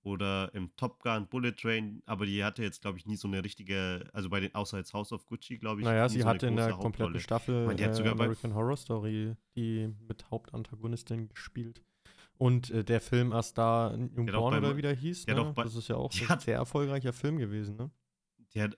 [0.10, 3.43] oder im Top Gun, Bullet Train, aber die hatte jetzt, glaube ich, nie so eine
[3.43, 5.86] richtige, also bei den, außer jetzt House of Gucci, glaube ich.
[5.86, 10.30] Naja, sie so hatte in der kompletten Staffel meine, äh, American Horror Story die mit
[10.32, 11.84] Hauptantagonistin gespielt.
[12.38, 15.53] Und äh, der Film erst da Newborn oder wie der hieß, ne?
[15.53, 17.91] bei, das ist ja auch ein hat, sehr erfolgreicher Film gewesen, ne?
[18.53, 18.78] Die hat,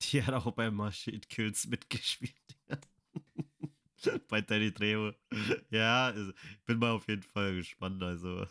[0.00, 2.34] die hat auch bei Machine Kills mitgespielt.
[4.28, 5.12] bei Danny Trejo.
[5.70, 6.32] Ja, also,
[6.64, 8.46] bin mal auf jeden Fall gespannt, also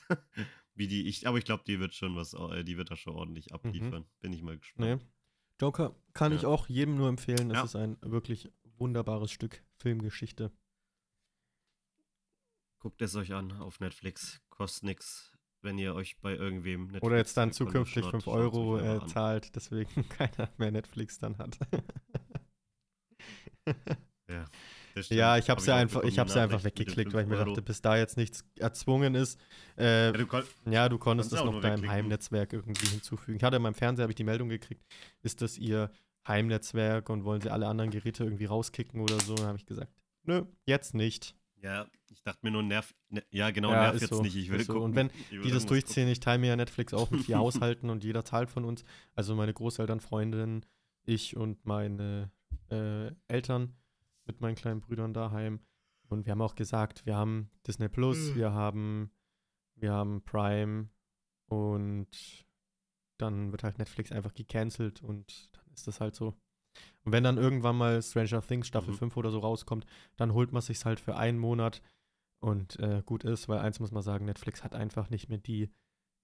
[0.76, 3.16] wie die, ich, aber ich glaube, die wird schon was, äh, die wird da schon
[3.16, 3.56] ordentlich mhm.
[3.56, 4.02] abliefern.
[4.02, 4.20] Mhm.
[4.20, 5.02] Bin ich mal gespannt.
[5.02, 5.08] Nee.
[5.60, 6.38] Joker kann ja.
[6.38, 7.50] ich auch jedem nur empfehlen.
[7.50, 7.64] Es ja.
[7.64, 10.52] ist ein wirklich wunderbares Stück Filmgeschichte.
[12.80, 14.42] Guckt es euch an auf Netflix.
[14.50, 19.06] Kostet nichts, wenn ihr euch bei irgendwem Netflix Oder jetzt dann zukünftig 5 Euro äh,
[19.08, 21.58] zahlt, deswegen keiner mehr Netflix dann hat.
[24.30, 24.46] ja.
[25.10, 27.62] Ja, ich habe es ja einfach, ich hab's ja einfach weggeklickt, weil ich mir dachte,
[27.62, 29.40] bis da jetzt nichts erzwungen ist.
[29.78, 30.28] Äh, ja, du,
[30.70, 33.38] ja, du konntest es noch deinem Heimnetzwerk irgendwie hinzufügen.
[33.38, 34.84] Ich hatte in meinem Fernseher habe ich die Meldung gekriegt,
[35.22, 35.92] ist das ihr
[36.28, 39.36] Heimnetzwerk und wollen sie alle anderen Geräte irgendwie rauskicken oder so?
[39.36, 39.92] Dann habe ich gesagt,
[40.24, 41.36] nö, jetzt nicht.
[41.62, 44.50] Ja, ich dachte mir nur, nerv, ne, ja genau, ja, nerv jetzt so, nicht, ich
[44.50, 44.74] will gucken.
[44.74, 44.86] So.
[44.86, 46.12] Und wenn die das durchziehen, gucken.
[46.12, 48.84] ich teile mir ja Netflix auch mit vier Haushalten und jeder zahlt von uns,
[49.14, 50.66] also meine Großeltern, Freundinnen,
[51.06, 52.32] ich und meine
[52.70, 53.76] äh, Eltern,
[54.26, 55.60] mit meinen kleinen Brüdern daheim.
[56.08, 58.36] Und wir haben auch gesagt, wir haben Disney Plus, mhm.
[58.36, 59.12] wir haben,
[59.76, 60.90] wir haben Prime
[61.48, 62.46] und
[63.18, 66.36] dann wird halt Netflix einfach gecancelt und dann ist das halt so.
[67.04, 68.98] Und wenn dann irgendwann mal Stranger Things Staffel mhm.
[68.98, 69.86] 5 oder so rauskommt,
[70.18, 71.82] dann holt man sich halt für einen Monat
[72.42, 75.72] und äh, gut ist, weil eins muss man sagen, Netflix hat einfach nicht mehr die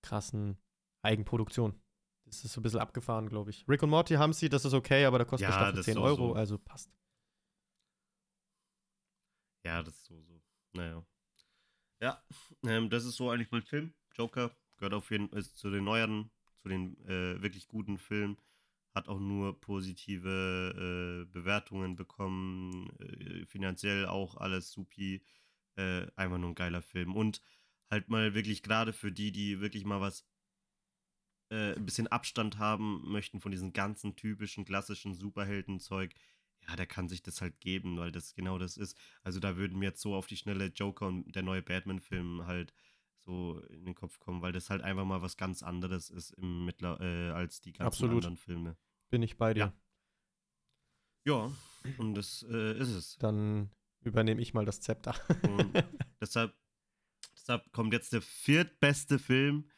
[0.03, 0.57] krassen
[1.03, 1.79] Eigenproduktionen.
[2.27, 3.65] ist es so ein bisschen abgefahren, glaube ich.
[3.67, 5.95] Rick und Morty haben sie, das ist okay, aber da kostet Ja, Staffel das 10
[5.95, 6.35] so- Euro, so.
[6.35, 6.91] also passt.
[9.63, 10.41] Ja, das ist so, so.
[10.73, 11.03] Naja.
[12.01, 12.23] Ja,
[12.65, 13.93] ähm, das ist so eigentlich mein Film.
[14.15, 16.31] Joker gehört auf jeden Fall zu den neueren,
[16.61, 18.37] zu den äh, wirklich guten Filmen.
[18.95, 22.89] Hat auch nur positive äh, Bewertungen bekommen.
[22.99, 25.23] Äh, finanziell auch alles supi.
[25.77, 27.15] Äh, einfach nur ein geiler Film.
[27.15, 27.41] Und
[27.89, 30.25] halt mal wirklich gerade für die, die wirklich mal was
[31.49, 36.13] äh, ein bisschen Abstand haben möchten von diesen ganzen typischen klassischen Superheldenzeug,
[36.67, 38.97] ja, der kann sich das halt geben, weil das genau das ist.
[39.23, 42.73] Also da würden mir jetzt so auf die schnelle Joker und der neue Batman-Film halt
[43.19, 46.65] so in den Kopf kommen, weil das halt einfach mal was ganz anderes ist im
[46.65, 48.17] Mittler äh, als die ganzen Absolut.
[48.17, 48.77] anderen Filme.
[49.09, 49.59] Bin ich bei dir.
[49.59, 49.73] Ja.
[51.23, 51.51] Ja,
[51.99, 53.17] und das äh, ist es.
[53.19, 53.69] Dann
[54.01, 55.15] übernehme ich mal das Zepter.
[55.43, 55.71] Und
[56.21, 56.55] deshalb,
[57.35, 59.69] deshalb kommt jetzt der viertbeste Film.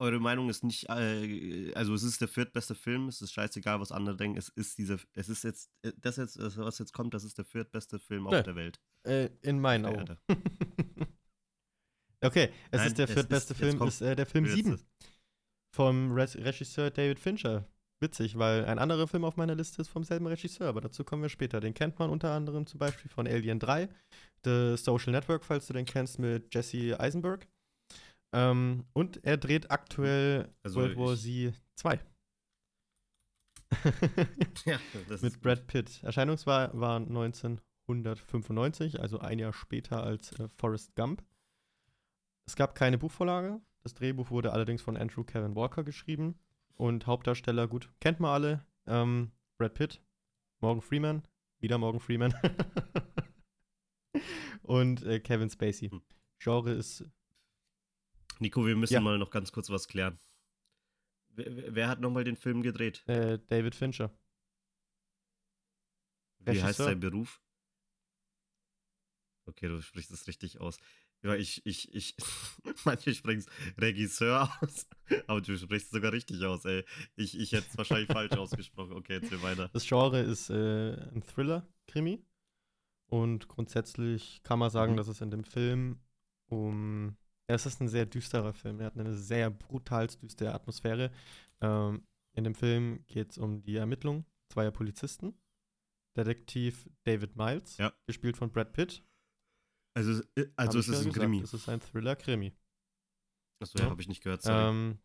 [0.00, 3.92] Eure Meinung ist nicht, äh, also es ist der viertbeste Film, es ist scheißegal, was
[3.92, 7.22] andere denken, es ist dieser, es ist jetzt, äh, das jetzt, was jetzt kommt, das
[7.24, 8.80] ist der viertbeste Film auf der Welt.
[9.06, 10.16] äh, in meinen Augen.
[12.22, 14.74] Okay, es Nein, ist der es viertbeste ist- Film, ist äh, der Film Jetzt 7
[14.74, 14.86] ist-
[15.74, 17.66] vom Re Regisseur David Fincher.
[18.02, 21.22] Witzig, weil ein anderer Film auf meiner Liste ist vom selben Regisseur, aber dazu kommen
[21.22, 21.60] wir später.
[21.60, 23.88] Den kennt man unter anderem zum Beispiel von Alien 3,
[24.44, 27.46] The Social Network, falls du den kennst, mit Jesse Eisenberg.
[28.32, 32.00] Ähm, und er dreht aktuell Also World War Z 2.
[34.64, 34.78] Ja,
[35.20, 36.02] mit Brad Pitt.
[36.02, 41.22] Erscheinungsjahr war 1995, also ein Jahr später als äh, Forrest Gump.
[42.46, 43.60] Es gab keine Buchvorlage.
[43.82, 46.38] Das Drehbuch wurde allerdings von Andrew Kevin Walker geschrieben.
[46.74, 48.66] Und Hauptdarsteller, gut, kennt man alle.
[48.86, 50.02] Ähm, Brad Pitt,
[50.60, 51.22] Morgan Freeman,
[51.60, 52.34] wieder Morgan Freeman.
[54.62, 55.90] und äh, Kevin Spacey.
[55.90, 56.02] Hm.
[56.38, 57.04] Genre ist
[58.40, 59.00] Nico, wir müssen Ja.
[59.00, 60.18] mal noch ganz kurz was klären.
[61.30, 63.06] Wer, wer- hat nochmal den Film gedreht?
[63.06, 64.10] äh, David Fincher.
[66.40, 66.86] Wie heißt Regisseur.
[66.86, 67.40] sein Beruf?
[69.46, 70.78] Okay, du sprichst es richtig aus.
[71.22, 72.16] Ja, ich, ich, ich,
[72.84, 73.46] manche sprechen es
[73.80, 74.86] Regisseur aus,
[75.26, 76.84] aber du sprichst es sogar richtig aus, ey.
[77.16, 78.92] Ich, ich hätte es wahrscheinlich falsch ausgesprochen.
[78.92, 79.68] Okay, erzähl weiter.
[79.72, 82.24] Das Genre ist äh, ein Thriller-Krimi.
[83.06, 84.96] Und grundsätzlich kann man sagen, Mhm.
[84.96, 86.00] dass es in dem Film
[86.46, 87.16] um.
[87.54, 88.80] Es ist ein sehr düsterer Film.
[88.80, 91.10] Er hat eine sehr brutal düstere Atmosphäre.
[91.60, 95.34] Ähm, in dem Film geht es um die Ermittlung zweier Polizisten.
[96.16, 97.92] Detektiv David Miles, Ja.
[98.06, 99.04] gespielt von Brad Pitt.
[99.96, 101.40] Also, äh, also es ist ein gesagt, Krimi.
[101.40, 102.52] Es ist ein Thriller-Krimi.
[103.62, 103.90] Achso, ja, ja.
[103.90, 104.70] habe ich nicht gehört, sorry.
[104.70, 104.98] Ähm,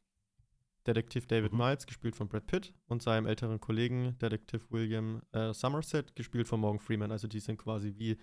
[0.87, 1.57] Detektiv David Mhm.
[1.59, 6.59] Miles, gespielt von Brad Pitt, und seinem älteren Kollegen, Detektiv William äh, Somerset, gespielt von
[6.59, 7.11] Morgan Freeman.
[7.11, 8.17] Also die sind quasi wie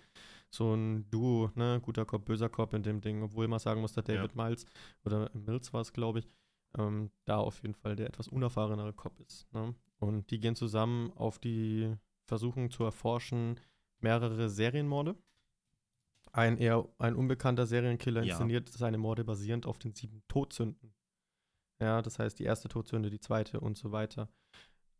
[0.49, 1.79] so ein Duo, ne?
[1.81, 4.15] Guter Cop, böser Cop in dem Ding, obwohl man sagen muss, dass Ja.
[4.15, 4.65] David Miles,
[5.03, 6.29] oder Mills war es, glaube ich,
[6.77, 9.51] ähm, da auf jeden Fall der etwas unerfahrenere Cop ist.
[9.53, 9.75] Ne?
[9.99, 11.93] Und die gehen zusammen auf die
[12.25, 13.59] Versuchung zu erforschen
[13.99, 15.15] mehrere Serienmorde.
[16.31, 18.29] Ein eher ein unbekannter Serienkiller Ja.
[18.33, 20.93] inszeniert seine Morde basierend auf den sieben Todsünden.
[21.81, 24.29] Ja, das heißt, die erste Todsünde, die zweite und so weiter.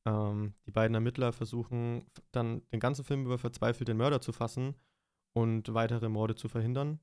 [0.06, 4.76] Ähm, die beiden Ermittler versuchen dann den ganzen Film über verzweifelt den Mörder zu fassen
[5.34, 7.00] und weitere Morde zu verhindern.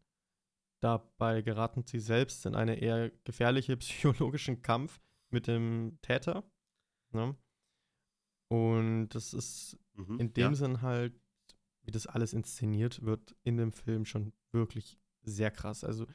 [0.82, 5.00] Dabei geraten sie selbst in einen eher gefährliche psychologischen Kampf
[5.30, 6.44] mit dem Täter.
[7.12, 7.36] Ne?
[8.48, 10.54] Und das ist Mhm, in dem ja.
[10.54, 11.14] Sinn halt,
[11.82, 15.84] wie das alles inszeniert wird, in dem Film schon wirklich sehr krass.
[15.84, 16.06] Also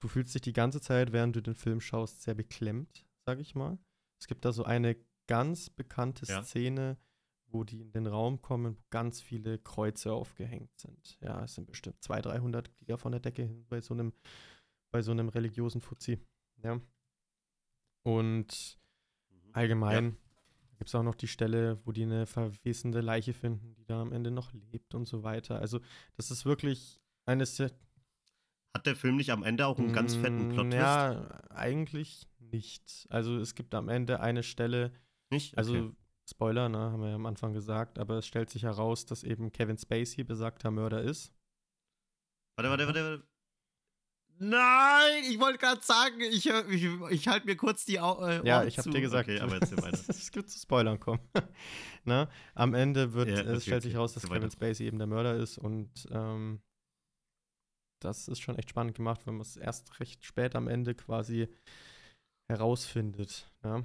[0.00, 3.54] du fühlst dich die ganze Zeit, während du den Film schaust, sehr beklemmt, sag ich
[3.54, 3.78] mal.
[4.20, 4.96] Es gibt da so eine
[5.26, 6.42] ganz bekannte Ja.
[6.42, 6.96] Szene,
[7.46, 11.18] wo die in den Raum kommen, wo ganz viele Kreuze aufgehängt sind.
[11.20, 14.12] Ja, es sind bestimmt 200, 300, die da von der Decke hin bei so einem,
[14.90, 16.18] bei so einem religiösen Fuzzi.
[16.62, 16.80] Ja.
[18.02, 18.78] Und
[19.30, 19.50] Mhm.
[19.52, 20.16] allgemein
[20.76, 24.12] gibt es auch noch die Stelle, wo die eine verwesende Leiche finden, die da am
[24.12, 25.58] Ende noch lebt und so weiter.
[25.58, 25.80] Also,
[26.16, 27.70] das ist wirklich eine sehr.
[28.78, 30.74] Hat der Film nicht am Ende auch einen ganz fetten Mm, Plot-Twist?
[30.74, 33.06] Ja, eigentlich nicht.
[33.10, 34.92] Also, es gibt am Ende eine Stelle,
[35.30, 35.56] Nicht?
[35.58, 35.92] also Okay.
[36.30, 39.50] Spoiler, ne, haben wir ja am Anfang gesagt, aber es stellt sich heraus, dass eben
[39.50, 41.32] Kevin Spacey besagter Mörder ist.
[42.56, 43.22] Warte, warte, warte, warte.
[44.40, 48.62] Nein, ich wollte gerade sagen, ich, ich, ich halte mir kurz die Au äh, Ja,
[48.64, 49.98] ich habe dir gesagt, Okay, aber weiter.
[50.08, 51.20] es gibt zu Spoilern kommen.
[52.04, 54.50] Na, am Ende wird, Ja, es okay, stellt sich okay, raus, dass Kevin.
[54.50, 56.60] Spacey eben der Mörder ist und ähm,
[58.00, 61.48] das ist schon echt spannend gemacht, wenn man es erst recht spät am Ende quasi
[62.48, 63.50] herausfindet.
[63.62, 63.84] Ja.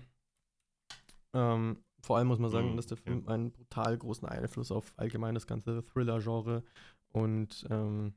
[1.33, 3.03] Ähm, vor allem muss man sagen, Mhm, dass der ja.
[3.03, 6.63] Film einen brutal großen Einfluss auf allgemein das ganze Thriller-Genre
[7.09, 8.13] und ähm,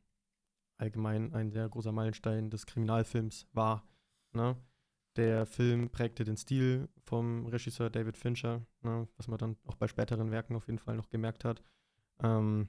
[0.79, 3.87] allgemein ein sehr großer Meilenstein des Kriminalfilms war.
[4.33, 4.57] Ne?
[5.17, 9.89] der Film prägte den Stil vom Regisseur David Fincher, ne, was man dann auch bei
[9.89, 11.63] späteren Werken auf jeden Fall noch gemerkt hat.
[12.23, 12.69] Ähm,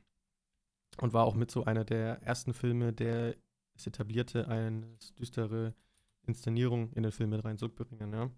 [1.02, 3.36] und war auch mit so einer der ersten Filme, der
[3.76, 5.76] es etablierte, eine düstere
[6.24, 8.14] Inszenierung in den Film mit reinzubringen.
[8.14, 8.32] Ja.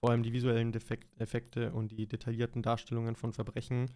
[0.00, 3.90] Vor allem die visuellen Defekt Effekte und die detaillierten Darstellungen von Verbrechen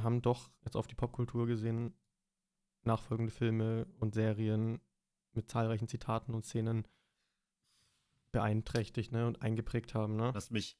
[0.00, 1.94] haben doch jetzt auf die Popkultur gesehen
[2.84, 4.80] nachfolgende Filme und Serien
[5.32, 6.86] mit zahlreichen Zitaten und Szenen
[8.32, 10.16] beeinträchtigt ne, und eingeprägt haben.
[10.16, 10.30] Ne?
[10.34, 10.78] Lass mich,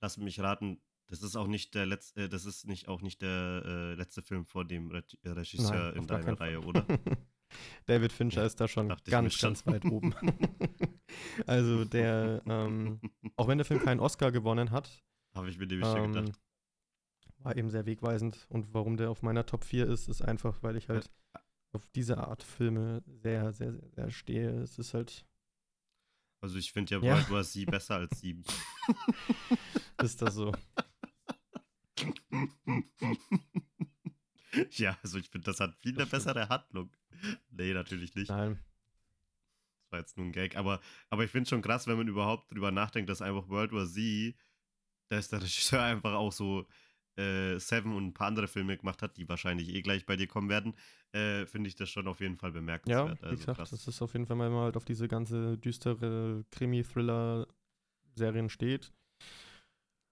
[0.00, 3.22] lass mich raten, das ist auch nicht der letzte, äh, das ist nicht auch nicht
[3.22, 6.84] der äh, letzte Film vor dem Re Regisseur Nein, in deiner Reihe, oder?
[7.86, 9.50] David Fincher ja, ist da schon ganz, schon.
[9.50, 10.14] ganz weit oben.
[11.46, 13.00] also der, ähm,
[13.36, 15.04] auch wenn der Film keinen Oscar gewonnen hat,
[15.34, 16.40] habe ich mir nämlich ähm, gedacht.
[17.38, 20.76] War eben sehr wegweisend und warum der auf meiner Top 4 ist, ist einfach, weil
[20.76, 21.40] ich halt ja.
[21.72, 24.50] auf diese Art Filme sehr, sehr, sehr, sehr stehe.
[24.62, 25.24] Es ist halt
[26.40, 27.14] also ich finde ja, ja.
[27.14, 28.44] World War Z besser als 7.
[30.02, 30.52] ist das so?
[34.70, 36.90] ja, also ich finde, das hat viel eine bessere Handlung.
[37.50, 38.28] Nee, natürlich nicht.
[38.28, 38.58] Nein.
[39.82, 40.56] Das war jetzt nur ein Gag.
[40.56, 40.80] Aber,
[41.10, 43.86] aber ich finde es schon krass, wenn man überhaupt drüber nachdenkt, dass einfach World War
[43.86, 44.34] Z,
[45.08, 46.66] da ist der Regisseur einfach auch so
[47.16, 50.26] äh, Seven und ein paar andere Filme gemacht hat, die wahrscheinlich eh gleich bei dir
[50.26, 50.74] kommen werden,
[51.12, 53.08] äh, finde ich das schon auf jeden Fall bemerkenswert.
[53.08, 53.70] Ja, wie also gesagt, krass.
[53.70, 58.92] das ist auf jeden Fall, wenn man halt auf diese ganze düstere Krimi-Thriller-Serien steht,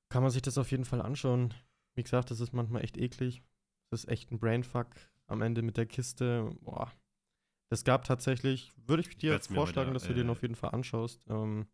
[0.08, 1.52] kann man sich das auf jeden Fall anschauen.
[1.94, 3.42] Wie gesagt, das ist manchmal echt eklig.
[3.90, 4.88] Das ist echt ein Brainfuck
[5.26, 6.50] am Ende mit der Kiste.
[6.60, 6.92] Boah.
[7.70, 10.54] Das gab tatsächlich, würde ich dir ich vorschlagen, wieder, dass du äh, den auf jeden
[10.54, 11.24] Fall anschaust.
[11.28, 11.66] Ähm,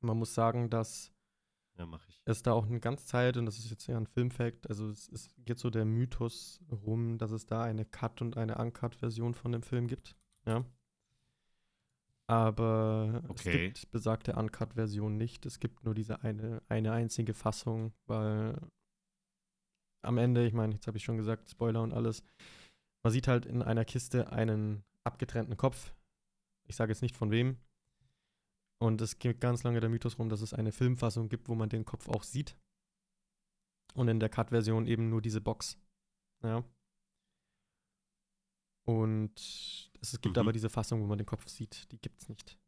[0.00, 1.14] man muss sagen, dass
[1.76, 1.88] ja.
[2.24, 5.08] Es da auch eine ganze Zeit, und das ist jetzt ja ein Filmfact, also es,
[5.08, 9.52] es geht so der Mythos rum, dass es da eine Cut- und eine Uncut-Version von
[9.52, 10.16] dem Film gibt.
[10.46, 10.64] Ja.
[12.26, 13.66] Aber okay.
[13.66, 15.44] es gibt besagte Uncut-Version nicht.
[15.46, 18.56] Es gibt nur diese eine, eine einzige Fassung, weil
[20.04, 22.22] am Ende, ich meine, jetzt habe ich schon gesagt, Spoiler und alles,
[23.02, 25.94] man sieht halt in einer Kiste einen abgetrennten Kopf.
[26.66, 27.58] Ich sage jetzt nicht von wem,
[28.84, 31.68] und es geht ganz lange der Mythos rum, dass es eine Filmfassung gibt, wo man
[31.68, 32.56] den Kopf auch sieht.
[33.94, 35.78] Und in der Cut-Version eben nur diese Box.
[36.42, 36.64] Ja.
[38.86, 40.40] Und es gibt mhm.
[40.40, 42.58] aber diese Fassung, wo man den Kopf sieht, die gibt es nicht.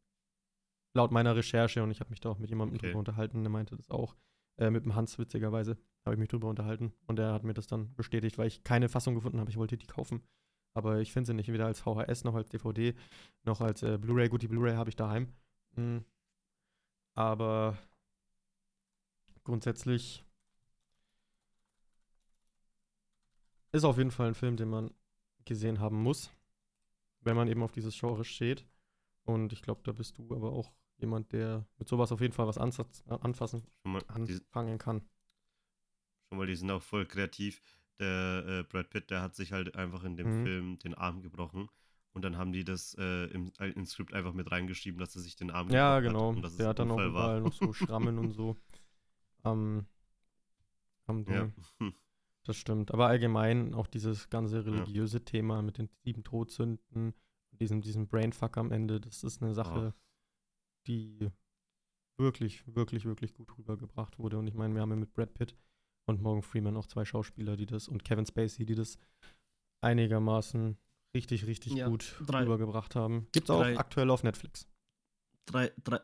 [0.95, 2.87] Laut meiner Recherche, und ich habe mich da auch mit jemandem okay.
[2.87, 4.15] drüber unterhalten, der meinte das auch,
[4.57, 6.93] äh, mit dem Hans witzigerweise, habe ich mich drüber unterhalten.
[7.05, 9.49] Und der hat mir das dann bestätigt, weil ich keine Fassung gefunden habe.
[9.49, 10.21] Ich wollte die kaufen.
[10.73, 12.93] Aber ich finde sie nicht weder als VHS noch als DVD
[13.43, 14.29] noch als äh, Blu-ray.
[14.29, 15.33] Gut, die Blu-ray habe ich daheim.
[15.75, 16.05] Mhm.
[17.15, 17.77] Aber
[19.43, 20.23] grundsätzlich
[23.71, 24.91] ist auf jeden Fall ein Film, den man
[25.45, 26.31] gesehen haben muss,
[27.21, 28.67] wenn man eben auf dieses Genre steht.
[29.23, 32.47] Und ich glaube, da bist du aber auch jemand, der mit sowas auf jeden Fall
[32.47, 35.01] was ansatz, anfassen, mal, anfangen kann.
[36.29, 37.61] Schon mal, die sind auch voll kreativ.
[37.99, 40.43] Der äh, Brad Pitt, der hat sich halt einfach in dem mhm.
[40.43, 41.69] Film den Arm gebrochen.
[42.13, 45.21] Und dann haben die das äh, im, äh, ins Skript einfach mit reingeschrieben, dass er
[45.21, 46.35] sich den Arm Ja, genau.
[46.35, 48.57] Hat Der hat dann auch überall noch so Schrammen und so.
[49.45, 49.85] Ähm,
[51.05, 51.49] am ja.
[52.43, 52.91] Das stimmt.
[52.91, 55.23] Aber allgemein auch dieses ganze religiöse ja.
[55.23, 57.13] Thema mit den sieben Todsünden,
[57.51, 60.06] diesem, diesem Brainfuck am Ende, das ist eine Sache, oh.
[60.87, 61.29] Die
[62.17, 64.37] wirklich, wirklich, wirklich gut rübergebracht wurde.
[64.37, 65.55] Und ich meine, wir haben ja mit Brad Pitt
[66.05, 68.97] und Morgan Freeman auch zwei Schauspieler, die das, und Kevin Spacey, die das
[69.81, 70.77] einigermaßen
[71.13, 73.27] richtig, richtig ja, gut drei, rübergebracht haben.
[73.31, 74.67] Gibt es auch drei, aktuell auf Netflix.
[75.45, 75.99] Drei, drei,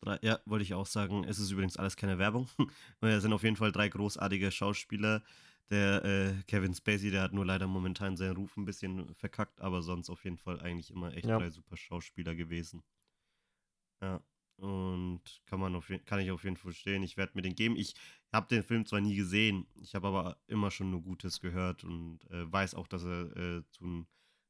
[0.00, 1.24] drei, ja, wollte ich auch sagen.
[1.24, 2.48] Es ist übrigens alles keine Werbung.
[3.00, 5.22] Es sind auf jeden Fall drei großartige Schauspieler.
[5.70, 9.82] Der äh, Kevin Spacey, der hat nur leider momentan seinen Ruf ein bisschen verkackt, aber
[9.82, 11.38] sonst auf jeden Fall eigentlich immer echt ja.
[11.38, 12.82] drei super Schauspieler gewesen.
[14.00, 14.22] Ja.
[14.56, 17.04] Und kann man auf, kann ich auf jeden Fall verstehen.
[17.04, 17.76] Ich werde mir den geben.
[17.76, 17.94] Ich
[18.32, 22.18] habe den Film zwar nie gesehen, ich habe aber immer schon nur Gutes gehört und
[22.30, 24.04] äh, weiß auch, dass er äh, zu,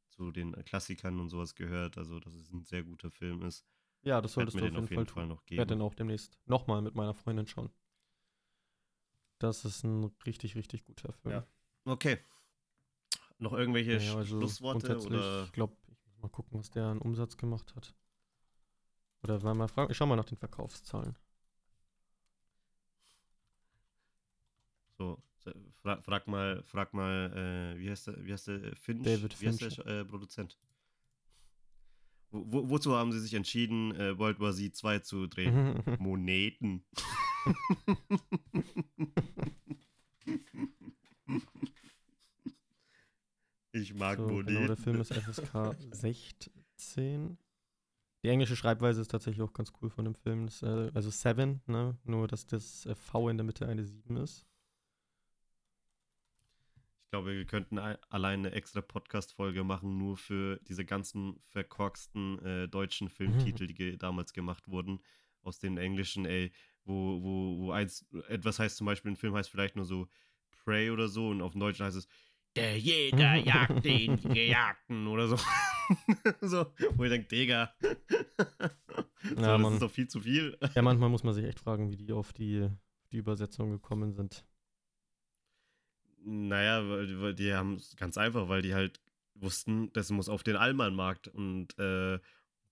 [0.08, 1.98] zu, den Klassikern und sowas gehört.
[1.98, 3.66] Also, dass es ein sehr guter Film ist.
[4.02, 5.56] Ja, das solltest du auf jeden, auf jeden Fall, Fall, noch geben.
[5.56, 7.70] Ich werde den auch demnächst nochmal mit meiner Freundin schauen.
[9.38, 11.34] Das ist ein richtig, richtig guter Film.
[11.34, 11.46] Ja.
[11.84, 12.18] Okay.
[13.38, 14.98] Noch irgendwelche ja, also Schlussworte?
[14.98, 15.44] Oder?
[15.44, 17.94] Ich glaube, ich muss mal gucken, was der an Umsatz gemacht hat.
[19.22, 21.16] Oder mal fragen, ich schau mal nach den Verkaufszahlen.
[24.96, 25.22] So,
[25.82, 29.04] frag, frag mal, frag mal, äh, wie heißt der, wie heißt der Finch?
[29.04, 29.60] David Finch.
[29.60, 30.58] Wie heißt der äh, Produzent?
[32.30, 35.82] Wo, wo, wozu haben sie sich entschieden, äh, World War Z 2 zu drehen?
[35.98, 36.84] Moneten.
[43.72, 44.54] ich mag so, Moneten.
[44.54, 47.38] Genau, der Film ist FSK 16.
[48.24, 50.46] Die englische Schreibweise ist tatsächlich auch ganz cool von dem Film.
[50.46, 51.96] Das, äh, also Seven, ne?
[52.04, 54.44] Nur dass das äh, V in der Mitte eine 7 ist.
[57.04, 62.68] Ich glaube, wir könnten allein eine extra Podcast-Folge machen, nur für diese ganzen verkorksten äh,
[62.68, 65.00] deutschen Filmtitel, die ge damals gemacht wurden,
[65.42, 66.52] aus den englischen, ey,
[66.84, 70.06] wo, wo, wo eins, etwas heißt zum Beispiel, ein Film heißt vielleicht nur so
[70.50, 72.08] Prey oder so und auf dem Deutschen heißt es
[72.56, 75.38] Der Jäger jagt den Gejagten oder so.
[76.40, 77.74] so, wo ich denke, Digga.
[79.22, 80.56] so, ja, das ist doch viel zu viel.
[80.74, 82.68] Ja, manchmal muss man sich echt fragen, wie die auf die,
[83.12, 84.44] die Übersetzung gekommen sind.
[86.24, 89.00] Naja, weil, weil die haben es ganz einfach, weil die halt
[89.34, 92.18] wussten, das muss auf den Allmann-Markt und äh,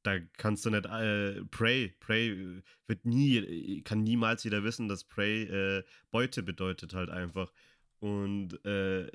[0.02, 5.42] da kannst du nicht äh, Prey, Prey wird nie, kann niemals jeder wissen, dass Prey
[5.44, 7.52] äh, Beute bedeutet halt einfach.
[7.98, 9.10] Und äh,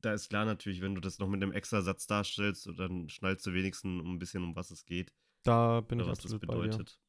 [0.00, 3.46] da ist klar natürlich, wenn du das noch mit einem extra Satz darstellst, dann schnallst
[3.46, 5.12] du wenigstens ein bisschen, um was es geht.
[5.42, 7.00] Da bin ich was absolut das bedeutet.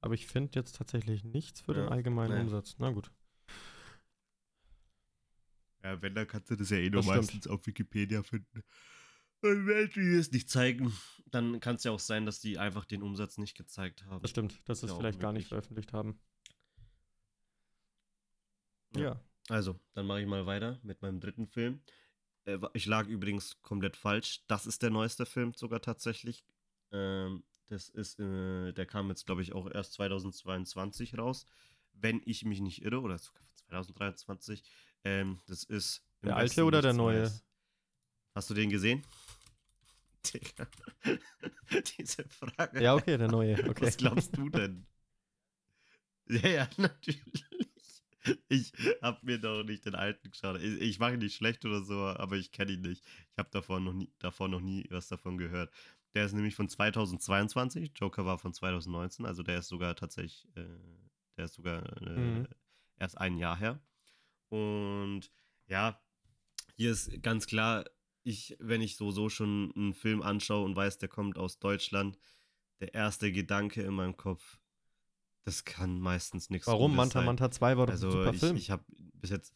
[0.00, 2.40] Aber ich finde jetzt tatsächlich nichts für ja, den allgemeinen nee.
[2.40, 2.76] Umsatz.
[2.78, 3.10] Na gut.
[5.82, 8.62] Ja, wenn, dann kannst du das ja eh nur meistens auf Wikipedia finden.
[9.42, 10.92] Und wenn die es nicht zeigen,
[11.26, 14.20] dann kann es ja auch sein, dass die einfach den Umsatz nicht gezeigt haben.
[14.20, 16.20] Das stimmt, dass sie es vielleicht gar nicht veröffentlicht haben.
[18.94, 19.00] Ja.
[19.00, 19.24] ja.
[19.48, 21.82] Also, dann mache ich mal weiter mit meinem dritten Film.
[22.44, 24.42] Äh, ich lag übrigens komplett falsch.
[24.46, 26.44] Das ist der neueste Film sogar tatsächlich.
[26.92, 31.46] Ähm, das ist, äh, der kam jetzt, glaube ich, auch erst 2022 raus.
[31.92, 34.64] Wenn ich mich nicht irre, oder sogar 2023.
[35.04, 36.02] Ähm, das ist.
[36.22, 37.20] Der alte oder der neue?
[37.20, 37.44] Neues.
[38.34, 39.04] Hast du den gesehen?
[40.24, 40.66] Digga.
[41.98, 42.82] Diese Frage.
[42.82, 43.54] Ja, okay, der neue.
[43.68, 43.86] Okay.
[43.86, 44.86] Was glaubst du denn?
[46.28, 47.44] ja, ja, natürlich.
[48.48, 50.60] Ich habe mir doch nicht den alten geschaut.
[50.60, 53.02] Ich, ich mache ihn nicht schlecht oder so, aber ich kenne ihn nicht.
[53.32, 55.72] Ich habe davor noch nie, davor noch nie was davon gehört.
[56.14, 57.92] Der ist nämlich von 2022.
[57.96, 60.64] Joker war von 2019, also der ist sogar tatsächlich, äh,
[61.36, 62.48] der ist sogar äh, mhm.
[62.96, 63.80] erst ein Jahr her.
[64.48, 65.30] Und
[65.66, 66.00] ja,
[66.76, 67.84] hier ist ganz klar,
[68.22, 72.18] ich, wenn ich so, so schon einen Film anschaue und weiß, der kommt aus Deutschland,
[72.80, 74.58] der erste Gedanke in meinem Kopf,
[75.44, 76.92] das kann meistens nichts Warum?
[76.92, 77.26] Gutes Manta sein.
[77.26, 78.56] Manta 2 war doch also ein super ich, Film.
[78.56, 78.84] Ich habe
[79.14, 79.54] bis jetzt.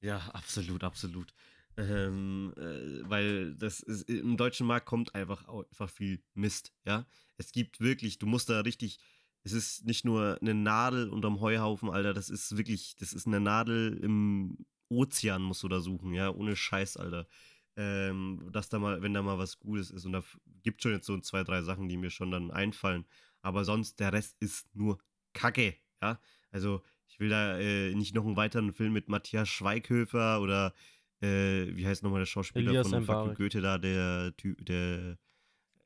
[0.00, 1.34] Ja, absolut, absolut.
[1.76, 7.06] Ähm, äh, weil das ist, im deutschen Markt kommt einfach, einfach viel Mist, ja.
[7.36, 8.98] Es gibt wirklich, du musst da richtig,
[9.44, 13.38] es ist nicht nur eine Nadel unterm Heuhaufen, Alter, das ist wirklich, das ist eine
[13.38, 17.28] Nadel im Ozean, musst du da suchen, ja, ohne Scheiß, Alter.
[17.76, 20.04] Ähm, dass da mal, wenn da mal was Gutes ist.
[20.04, 20.24] Und da
[20.64, 23.04] gibt schon jetzt so zwei, drei Sachen, die mir schon dann einfallen.
[23.42, 24.98] Aber sonst, der Rest ist nur
[25.32, 26.20] Kacke, ja.
[26.50, 30.74] Also, ich will da äh, nicht noch einen weiteren Film mit Matthias Schweighöfer oder
[31.20, 35.18] äh, wie heißt nochmal der Schauspieler Elias von fucking Goethe da, der Typ, der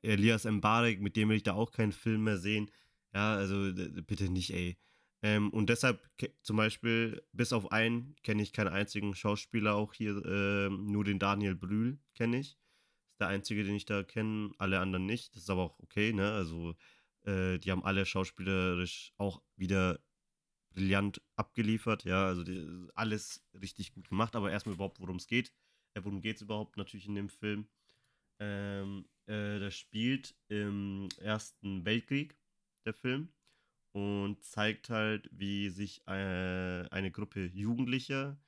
[0.03, 2.71] Elias Mbarek, mit dem will ich da auch keinen Film mehr sehen.
[3.15, 4.79] Ja, also bitte nicht, ey.
[5.23, 6.01] Ähm, und deshalb
[6.43, 11.19] zum Beispiel, bis auf einen, kenne ich keinen einzigen Schauspieler auch hier, äh, nur den
[11.19, 12.59] Daniel Brühl kenne ich.
[13.13, 15.37] Ist der einzige, den ich da kenne, alle anderen nicht.
[15.37, 16.33] Das ist aber auch okay, ne?
[16.33, 16.75] Also,
[17.25, 20.01] äh, die haben alle schauspielerisch auch wieder
[20.71, 25.53] brillant abgeliefert, ja, also die, alles richtig gut gemacht, aber erstmal überhaupt, worum es geht.
[25.95, 27.69] Äh, worum geht es überhaupt natürlich in dem Film?
[28.41, 32.37] Ähm, äh, das spielt im Ersten Weltkrieg,
[32.85, 33.29] der Film
[33.93, 38.39] und zeigt halt, wie sich äh, eine Gruppe Jugendlicher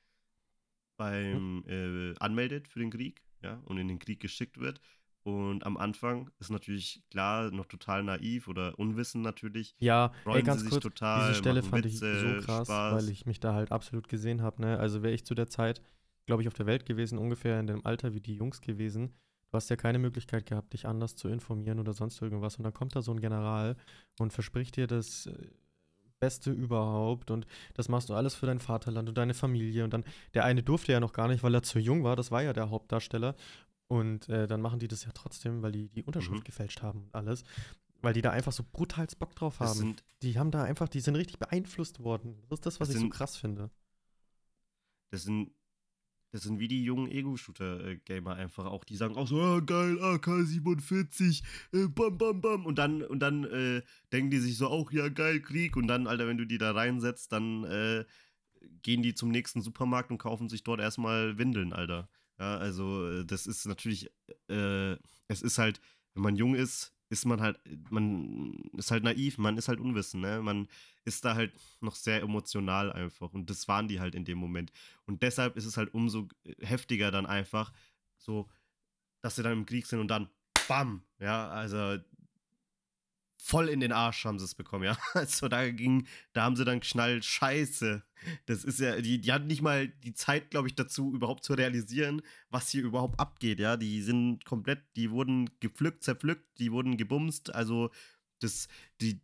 [0.97, 4.81] beim äh, anmeldet für den Krieg, ja, und in den Krieg geschickt wird.
[5.25, 9.75] Und am Anfang ist natürlich klar noch total naiv oder unwissend natürlich.
[9.79, 12.95] Ja, ey, ganz kurz, total, diese Stelle fand Witze, ich so krass, Spaß.
[12.95, 14.61] weil ich mich da halt absolut gesehen habe.
[14.61, 14.77] Ne?
[14.77, 15.81] Also wäre ich zu der Zeit,
[16.27, 19.15] glaube ich, auf der Welt gewesen, ungefähr in dem Alter wie die Jungs gewesen,
[19.55, 22.57] Du hast ja keine Möglichkeit gehabt, dich anders zu informieren oder sonst irgendwas.
[22.57, 23.77] Und dann kommt da so ein General
[24.19, 25.47] und verspricht dir das äh,
[26.19, 29.85] Beste überhaupt und das machst du alles für dein Vaterland und deine Familie.
[29.85, 30.03] Und dann,
[30.33, 32.51] der eine durfte ja noch gar nicht, weil er zu jung war, das war ja
[32.51, 33.35] der Hauptdarsteller.
[33.87, 36.45] Und äh, dann machen die das ja trotzdem, weil die die Unterschrift mhm.
[36.45, 37.43] gefälscht haben und alles.
[38.01, 39.77] Weil die da einfach so brutal Bock drauf haben.
[39.77, 42.43] Sind, die haben da einfach, die sind richtig beeinflusst worden.
[42.49, 43.69] Das ist das, was das ich sind, so krass finde.
[45.11, 45.51] Das sind
[46.35, 48.83] das sind wie die jungen Ego-Shooter-Gamer einfach auch.
[48.83, 52.65] Die sagen auch so, ah, geil, AK-47, äh, bam, bam, bam.
[52.65, 53.81] Und dann, und dann äh,
[54.11, 55.77] denken die sich so auch, ja, geil, Krieg.
[55.77, 58.03] Und dann, Alter, wenn du die da reinsetzt, dann äh,
[58.81, 62.09] gehen die zum nächsten Supermarkt und kaufen sich dort erstmal Windeln, Alter.
[62.39, 64.09] Ja, also äh, das ist natürlich,
[64.49, 64.93] äh,
[65.27, 65.79] es ist halt,
[66.13, 67.59] wenn man jung ist, ist man halt,
[67.91, 70.41] man ist halt naiv, man ist halt unwissend, ne?
[70.41, 70.67] Man
[71.05, 73.31] ist da halt noch sehr emotional einfach.
[73.33, 74.71] Und das waren die halt in dem Moment.
[75.05, 76.27] Und deshalb ist es halt umso
[76.59, 77.71] heftiger dann einfach
[78.17, 78.49] so,
[79.21, 80.29] dass sie dann im Krieg sind und dann
[80.67, 81.97] bam, ja, also
[83.45, 84.97] voll in den Arsch haben sie es bekommen, ja.
[85.13, 88.03] Also da ging, da haben sie dann geschnallt, scheiße.
[88.47, 91.53] Das ist ja, die, die hatten nicht mal die Zeit, glaube ich, dazu, überhaupt zu
[91.53, 93.77] realisieren, was hier überhaupt abgeht, ja.
[93.77, 97.91] Die sind komplett, die wurden gepflückt, zerpflückt, die wurden gebumst, also
[98.39, 98.67] das,
[98.99, 99.21] die,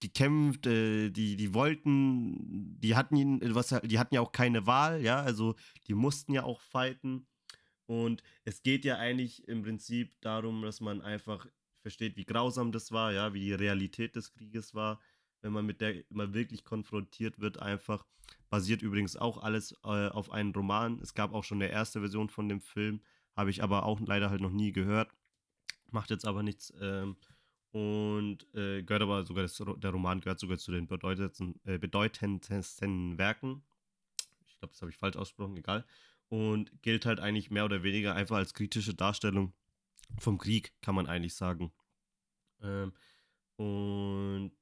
[0.00, 5.00] gekämpft, äh, die, die wollten, die hatten ihn, was, die hatten ja auch keine Wahl,
[5.00, 5.54] ja, also
[5.86, 7.28] die mussten ja auch fighten.
[7.86, 11.46] Und es geht ja eigentlich im Prinzip darum, dass man einfach
[11.84, 15.00] versteht, wie grausam das war, ja, wie die Realität des Krieges war,
[15.42, 18.06] wenn man mit der immer wirklich konfrontiert wird, einfach.
[18.48, 20.98] Basiert übrigens auch alles äh, auf einem Roman.
[21.00, 23.02] Es gab auch schon eine erste Version von dem Film,
[23.36, 25.12] habe ich aber auch leider halt noch nie gehört.
[25.90, 26.72] Macht jetzt aber nichts.
[26.80, 27.16] Ähm,
[27.72, 33.18] und äh, gehört aber sogar, das, der Roman gehört sogar zu den bedeutendsten, äh, bedeutendsten
[33.18, 33.62] Werken.
[34.46, 35.84] Ich glaube, das habe ich falsch ausgesprochen, egal.
[36.30, 39.52] Und gilt halt eigentlich mehr oder weniger einfach als kritische Darstellung
[40.18, 41.72] vom Krieg, kann man eigentlich sagen.
[42.62, 42.92] Ähm,
[43.56, 44.52] und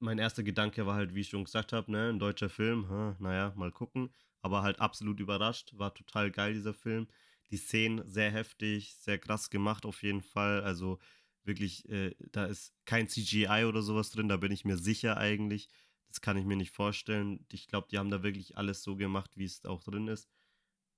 [0.00, 3.16] mein erster Gedanke war halt, wie ich schon gesagt habe, ne, ein deutscher Film, ha,
[3.18, 4.10] naja, mal gucken.
[4.42, 7.08] Aber halt absolut überrascht, war total geil, dieser Film.
[7.50, 10.62] Die Szenen sehr heftig, sehr krass gemacht auf jeden Fall.
[10.62, 10.98] Also
[11.44, 15.68] wirklich, äh, da ist kein CGI oder sowas drin, da bin ich mir sicher eigentlich.
[16.08, 17.44] Das kann ich mir nicht vorstellen.
[17.50, 20.28] Ich glaube, die haben da wirklich alles so gemacht, wie es auch drin ist.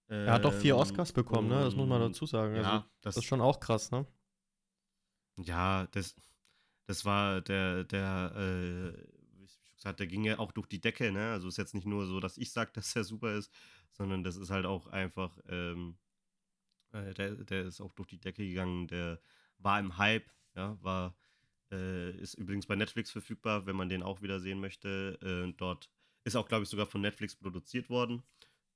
[0.09, 1.65] Er hat doch vier ähm, Oscars bekommen, ne?
[1.65, 2.55] Das muss man dazu sagen.
[2.55, 4.07] Ja, also, das, das, ist schon auch krass, ne?
[5.37, 6.15] Ja, das,
[6.87, 8.99] das war der, der, äh,
[9.39, 11.33] wie ich gesagt, der ging ja auch durch die Decke, ne?
[11.33, 13.53] Also ist jetzt nicht nur so, dass ich sage, dass er super ist,
[13.93, 15.99] sondern das ist halt auch einfach, ähm,
[16.93, 19.21] äh, der, der ist auch durch die Decke gegangen, der
[19.59, 21.17] war im Hype, ja, war,
[21.73, 25.19] äh, ist übrigens bei Netflix verfügbar, wenn man den auch wieder sehen möchte.
[25.21, 25.91] Äh, dort
[26.25, 28.23] ist auch, glaube ich, sogar von Netflix produziert worden.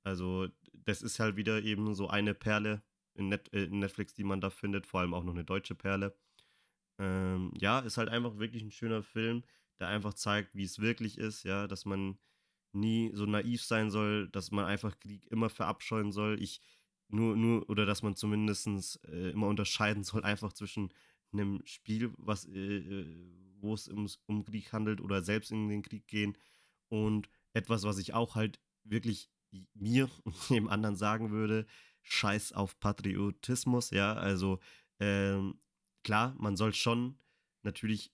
[0.05, 2.83] Also, das ist halt wieder eben so eine Perle
[3.15, 5.75] in, Net äh, in Netflix, die man da findet, vor allem auch noch eine deutsche
[5.75, 6.17] Perle.
[6.99, 9.45] Ähm, ja, ist halt einfach wirklich ein schöner Film,
[9.79, 12.19] der einfach zeigt, wie es wirklich ist, ja, dass man
[12.73, 16.41] nie so naiv sein soll, dass man einfach Krieg immer verabscheuen soll.
[16.41, 16.61] Ich
[17.09, 20.93] nur, nur, oder dass man zumindest äh, immer unterscheiden soll, einfach zwischen
[21.33, 23.07] einem Spiel, was, äh, äh
[23.63, 26.35] wo es um, um Krieg handelt oder selbst in den Krieg gehen
[26.89, 29.29] und etwas, was ich auch halt wirklich
[29.75, 31.67] mir und dem anderen sagen würde,
[32.03, 34.59] scheiß auf Patriotismus, ja, also
[35.01, 35.61] ähm,
[36.03, 37.19] klar, man soll schon
[37.63, 38.13] natürlich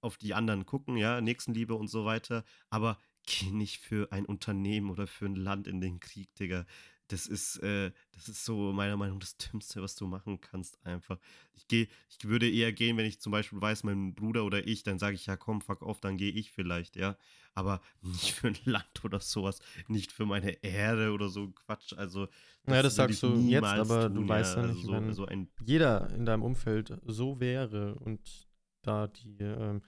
[0.00, 4.90] auf die anderen gucken, ja, Nächstenliebe und so weiter, aber geh nicht für ein Unternehmen
[4.90, 6.66] oder für ein Land in den Krieg, Digga
[7.08, 10.84] das ist, äh, das ist so meiner Meinung nach das Dümmste, was du machen kannst,
[10.84, 11.18] einfach.
[11.54, 14.82] Ich gehe, ich würde eher gehen, wenn ich zum Beispiel weiß, mein Bruder oder ich,
[14.82, 17.16] dann sage ich, ja komm, fuck off, dann gehe ich vielleicht, ja.
[17.56, 21.94] Aber nicht für ein Land oder sowas, nicht für meine Ehre oder so Quatsch.
[21.94, 22.26] Also.
[22.26, 22.34] Das
[22.66, 25.26] naja, das sagst du jetzt, aber du weißt ja, ja nicht, also so, wenn so
[25.64, 28.46] jeder in deinem Umfeld so wäre und
[28.82, 29.82] da die ähm,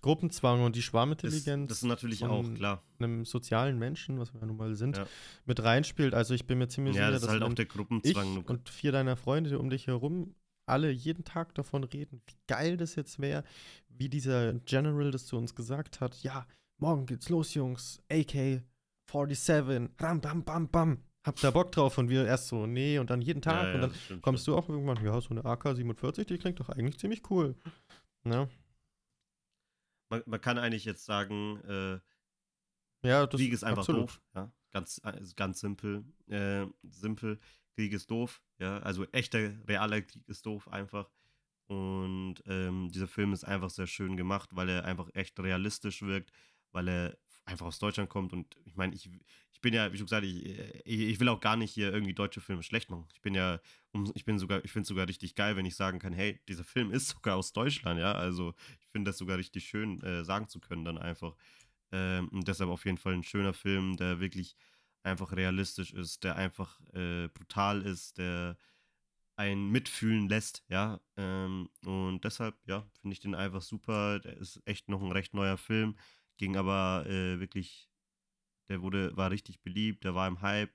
[0.00, 1.68] Gruppenzwang und die Schwarmintelligenz.
[1.68, 2.82] Das, das ist natürlich auch, klar.
[2.98, 5.06] Einem sozialen Menschen, was wir ja nun mal sind, ja.
[5.44, 6.14] mit reinspielt.
[6.14, 8.38] Also ich bin mir ziemlich ja, sicher, das ist halt auch der Gruppenzwang.
[8.38, 10.34] Ich und vier deiner Freunde um dich herum
[10.68, 13.42] alle jeden Tag davon reden, wie geil das jetzt wäre,
[13.88, 16.22] wie dieser General das zu uns gesagt hat.
[16.22, 16.46] Ja,
[16.78, 18.02] morgen geht's los, Jungs.
[18.10, 18.62] AK
[19.10, 21.04] 47, ram, bam, bam, bam.
[21.24, 21.98] Habt da Bock drauf?
[21.98, 23.68] Und wir erst so, nee, und dann jeden Tag.
[23.68, 26.98] Ja, und dann kommst du auch irgendwann, ja, so eine AK-47, die klingt doch eigentlich
[26.98, 27.54] ziemlich cool.
[28.24, 28.48] Ne?
[30.10, 32.00] Man, man kann eigentlich jetzt sagen, äh,
[33.06, 34.10] ja, Krieg ist einfach absolut.
[34.10, 34.22] doof.
[34.34, 34.52] Ja?
[34.70, 36.04] Ganz, also ganz simpel.
[36.28, 37.38] Äh, simpel.
[37.74, 38.42] Krieg ist doof.
[38.58, 38.78] Ja?
[38.78, 39.38] Also echter,
[39.68, 41.10] realer Krieg ist doof einfach.
[41.66, 46.32] Und ähm, dieser Film ist einfach sehr schön gemacht, weil er einfach echt realistisch wirkt,
[46.72, 48.32] weil er einfach aus Deutschland kommt.
[48.32, 49.10] Und ich meine, ich,
[49.52, 50.44] ich bin ja, wie schon gesagt, ich,
[50.84, 53.06] ich will auch gar nicht hier irgendwie deutsche Filme schlecht machen.
[53.12, 53.60] Ich bin ja,
[54.14, 56.64] ich bin sogar, ich finde es sogar richtig geil, wenn ich sagen kann, hey, dieser
[56.64, 58.12] Film ist sogar aus Deutschland, ja.
[58.12, 61.34] Also ich finde das sogar richtig schön, äh, sagen zu können, dann einfach.
[61.90, 64.56] Ähm, und deshalb auf jeden Fall ein schöner Film, der wirklich
[65.02, 68.58] einfach realistisch ist, der einfach äh, brutal ist, der
[69.36, 71.00] einen mitfühlen lässt, ja.
[71.16, 74.18] Ähm, und deshalb, ja, finde ich den einfach super.
[74.18, 75.96] Der ist echt noch ein recht neuer Film
[76.38, 77.90] ging aber äh, wirklich,
[78.68, 80.72] der wurde, war richtig beliebt, der war im Hype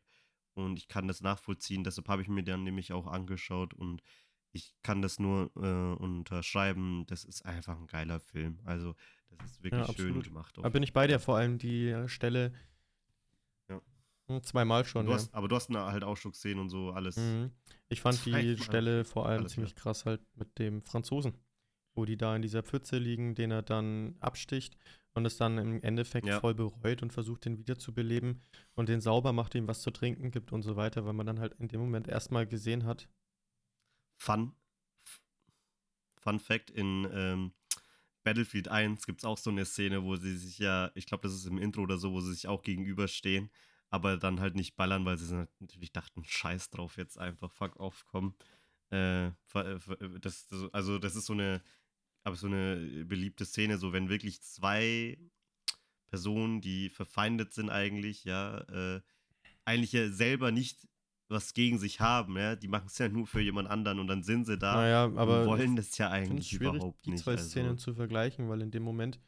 [0.54, 1.84] und ich kann das nachvollziehen.
[1.84, 4.04] Deshalb habe ich mir dann nämlich auch angeschaut und
[4.52, 7.06] ich kann das nur äh, unterschreiben.
[7.08, 8.60] Das ist einfach ein geiler Film.
[8.66, 8.96] Also,
[9.32, 10.56] das ist wirklich ja, schön gemacht.
[10.62, 12.54] Da bin ich bei dir, vor allem die äh, Stelle.
[13.68, 13.82] Ja.
[14.28, 15.08] Hm, zweimal schon.
[15.08, 15.38] Du hast, ja.
[15.38, 17.18] Aber du hast halt auch schon gesehen und so alles.
[17.18, 17.52] Mhm.
[17.90, 21.34] Ich fand die Stelle vor allem alles, ziemlich krass halt mit dem Franzosen,
[21.96, 24.78] wo die da in dieser Pfütze liegen, den er dann absticht
[25.14, 26.40] und es dann im Endeffekt ja.
[26.40, 28.42] voll bereut und versucht, den wiederzubeleben
[28.74, 31.40] und den sauber macht, ihm was zu trinken gibt und so weiter, weil man dann
[31.40, 33.08] halt in dem Moment erstmal gesehen hat.
[34.18, 34.56] Fun,
[36.24, 37.54] Fun Fact: In ähm,
[38.24, 41.34] Battlefield 1 gibt es auch so eine Szene, wo sie sich ja, ich glaube, das
[41.34, 43.52] ist im Intro oder so, wo sie sich auch gegenüberstehen,
[43.90, 48.06] aber dann halt nicht ballern, weil sie natürlich dachten, scheiß drauf, jetzt einfach fuck off,
[48.08, 48.34] komm.
[48.90, 49.32] Äh,
[50.22, 51.62] das, das, also, das ist so eine,
[52.24, 55.18] aber so eine beliebte Szene, so wenn wirklich zwei
[56.08, 59.02] Personen, die verfeindet sind eigentlich, ja, äh,
[59.66, 60.88] eigentlich ja selber nicht
[61.30, 64.24] was gegen sich haben, ja, die machen es ja nur für jemand anderen und dann
[64.24, 67.24] sind sie da naja, aber und wollen das ja eigentlich überhaupt die nicht.
[67.24, 67.46] zwei also.
[67.46, 69.20] Szenen zu vergleichen, weil in dem Moment,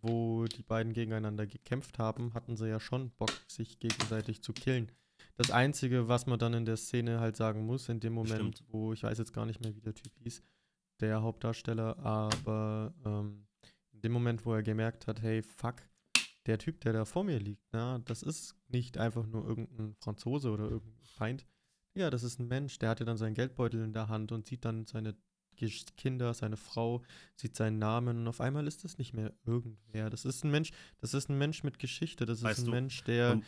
[0.00, 4.90] wo die beiden gegeneinander gekämpft haben, hatten sie ja schon Bock, sich gegenseitig zu killen.
[5.36, 8.64] Das Einzige, was man dann in der Szene halt sagen muss, in dem Moment, Stimmt.
[8.68, 10.42] wo ich weiß jetzt gar nicht mehr, wie der Typ hieß,
[11.02, 13.46] der Hauptdarsteller, aber ähm,
[13.92, 15.76] in dem Moment, wo er gemerkt hat, hey, fuck,
[16.46, 20.50] der Typ, der da vor mir liegt, na, das ist nicht einfach nur irgendein Franzose
[20.50, 21.46] oder irgendein Feind.
[21.94, 24.64] Ja, das ist ein Mensch, der hatte dann seinen Geldbeutel in der Hand und sieht
[24.64, 25.14] dann seine
[25.96, 27.02] Kinder, seine Frau,
[27.36, 30.10] sieht seinen Namen und auf einmal ist das nicht mehr irgendwer.
[30.10, 32.70] Das ist ein Mensch, das ist ein Mensch mit Geschichte, das Weißt ist ein du,
[32.72, 33.40] Mensch, der,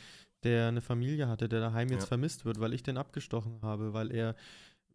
[0.45, 2.09] der eine Familie hatte, der daheim jetzt Ja.
[2.09, 4.37] vermisst wird, weil ich den abgestochen habe, weil er,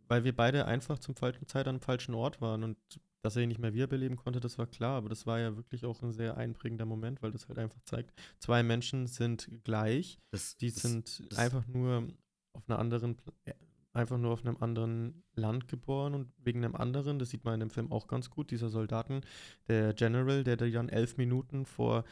[0.10, 2.77] weil wir beide einfach zum falschen Zeit am falschen Ort waren und
[3.22, 5.86] dass er ihn nicht mehr wiederbeleben konnte, das war klar, aber das war ja wirklich
[5.86, 10.56] auch ein sehr einprägender Moment, weil das halt einfach zeigt, zwei Menschen sind gleich, Das,
[10.57, 12.07] die das, sind das- einfach nur
[12.53, 13.53] auf einer anderen, äh,
[13.91, 17.60] einfach nur auf einem anderen Land geboren und wegen einem anderen, das sieht man in
[17.60, 19.22] dem Film auch ganz gut, dieser Soldaten,
[19.68, 22.06] der General, der die dann elf Minuten vor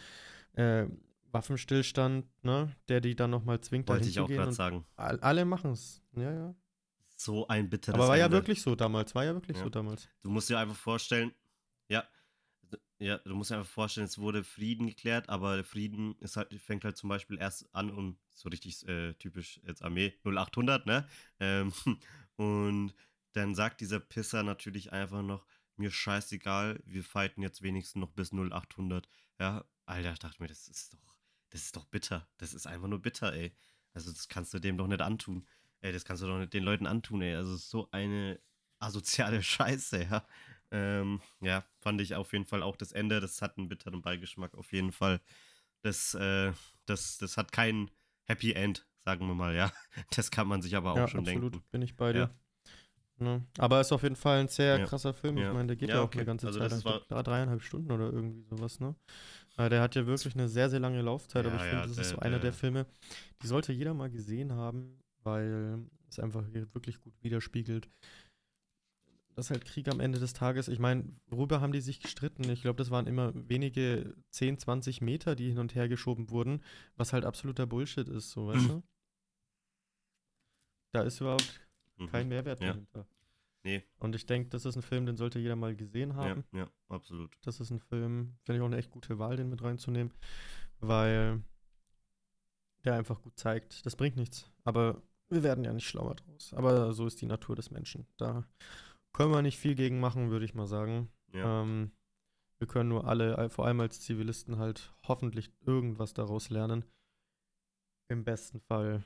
[0.54, 0.88] äh,
[1.32, 4.86] Waffenstillstand, ne, der die dann nochmal zwingt, wollte ich zu auch gerade sagen.
[4.96, 6.56] all, alle machen es, ja, ja.
[7.18, 8.38] So ein bitteres Aber war ja Ende.
[8.38, 9.64] wirklich so damals, war ja wirklich Ja.
[9.64, 10.08] so damals.
[10.22, 11.34] Du musst dir einfach vorstellen,
[11.90, 12.08] ja,
[13.00, 16.54] ja, du musst dir einfach vorstellen, es wurde Frieden geklärt, aber der Frieden ist halt,
[16.56, 21.08] fängt halt zum Beispiel erst an um so richtig äh, typisch jetzt Armee 0800, ne?
[21.40, 21.74] Ähm,
[22.38, 22.94] und
[23.34, 25.46] dann sagt dieser Pisser natürlich einfach noch,
[25.76, 29.08] mir scheißegal, wir fighten jetzt wenigstens noch bis 0800.
[29.40, 31.18] Ja, Alter, ich dachte mir, das ist doch,
[31.52, 32.28] das ist doch bitter.
[32.38, 33.56] Das ist einfach nur bitter, ey.
[33.94, 35.48] Also das kannst du dem doch nicht antun.
[35.82, 37.36] Ey, das kannst du doch nicht den Leuten antun, ey.
[37.36, 38.40] Also es ist so eine
[38.80, 40.26] asoziale Scheiße, ja.
[40.72, 44.54] Ähm, ja, fand ich auf jeden Fall auch das Ende, das hat einen bitteren Beigeschmack
[44.56, 45.22] auf jeden Fall.
[45.82, 46.52] Das, äh,
[46.86, 47.90] das, das hat kein
[48.24, 49.72] Happy End, sagen wir mal, ja.
[50.16, 51.68] Das kann man sich aber auch ja, schon absolut, denken.
[51.72, 52.20] bin ich bei dir.
[52.20, 52.30] Ja.
[53.20, 53.46] Ne?
[53.58, 54.86] Aber ist auf jeden Fall ein sehr Ja.
[54.86, 55.38] krasser Film.
[55.38, 55.54] Ich Ja.
[55.54, 56.20] meine, der geht Ja, ja, auch okay.
[56.20, 56.72] eine ganze Also Zeit.
[56.72, 56.96] das lang.
[56.96, 58.94] Ich war- glaub, dreieinhalb Stunden oder irgendwie sowas, ne?
[59.58, 62.10] Äh, der hat ja wirklich eine sehr, sehr lange Laufzeit, aber ich finde, das ist
[62.10, 62.86] so einer der- Filme,
[63.42, 67.90] die sollte jeder mal gesehen haben, weil es einfach wirklich gut widerspiegelt.
[69.36, 72.50] dass halt Krieg am Ende des Tages, ich meine, worüber haben die sich gestritten?
[72.50, 76.64] Ich glaube, das waren immer wenige 10, 20 Meter, die hin und her geschoben wurden,
[76.96, 78.84] was halt absoluter Bullshit ist, so, weißt du?
[80.92, 81.60] Da ist überhaupt
[82.00, 82.08] Mhm.
[82.08, 82.70] kein Mehrwert Ja.
[82.70, 83.08] dahinter.
[83.64, 86.44] Nee, Und ich denke, das ist ein Film, den sollte jeder mal gesehen ja, haben.
[86.54, 87.38] ja, absolut.
[87.42, 90.14] Das ist ein Film, finde ich auch eine echt gute Wahl, den mit reinzunehmen,
[90.80, 91.44] weil
[92.86, 94.50] der einfach gut zeigt, das bringt nichts.
[94.64, 96.54] Aber wir werden ja nicht schlauer draus.
[96.54, 98.08] Aber so ist die Natur des Menschen.
[98.18, 98.46] Da
[99.14, 101.12] können wir nicht viel gegen machen, würde ich mal sagen.
[101.34, 101.62] Ja.
[101.64, 101.92] Ähm,
[102.60, 106.86] wir können nur alle, äh, vor allem als Zivilisten, halt hoffentlich irgendwas daraus lernen.
[108.10, 109.04] Im besten Fall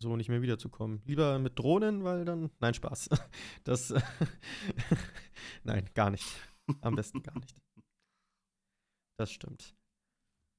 [0.00, 1.02] so nicht mehr wiederzukommen.
[1.06, 2.50] Lieber mit Drohnen, weil dann.
[2.60, 3.08] Nein, Spaß.
[3.64, 3.92] Das.
[5.64, 6.26] Nein, gar nicht.
[6.82, 7.56] Am besten gar nicht.
[9.18, 9.74] Das stimmt.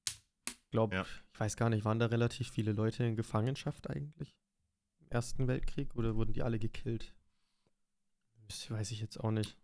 [0.08, 1.02] Ich glaube, Ja.
[1.32, 4.36] ich weiß gar nicht, waren da relativ viele Leute in Gefangenschaft eigentlich?
[5.10, 7.14] Ersten Weltkrieg oder wurden die alle gekillt?
[8.48, 9.58] Das weiß ich jetzt auch nicht.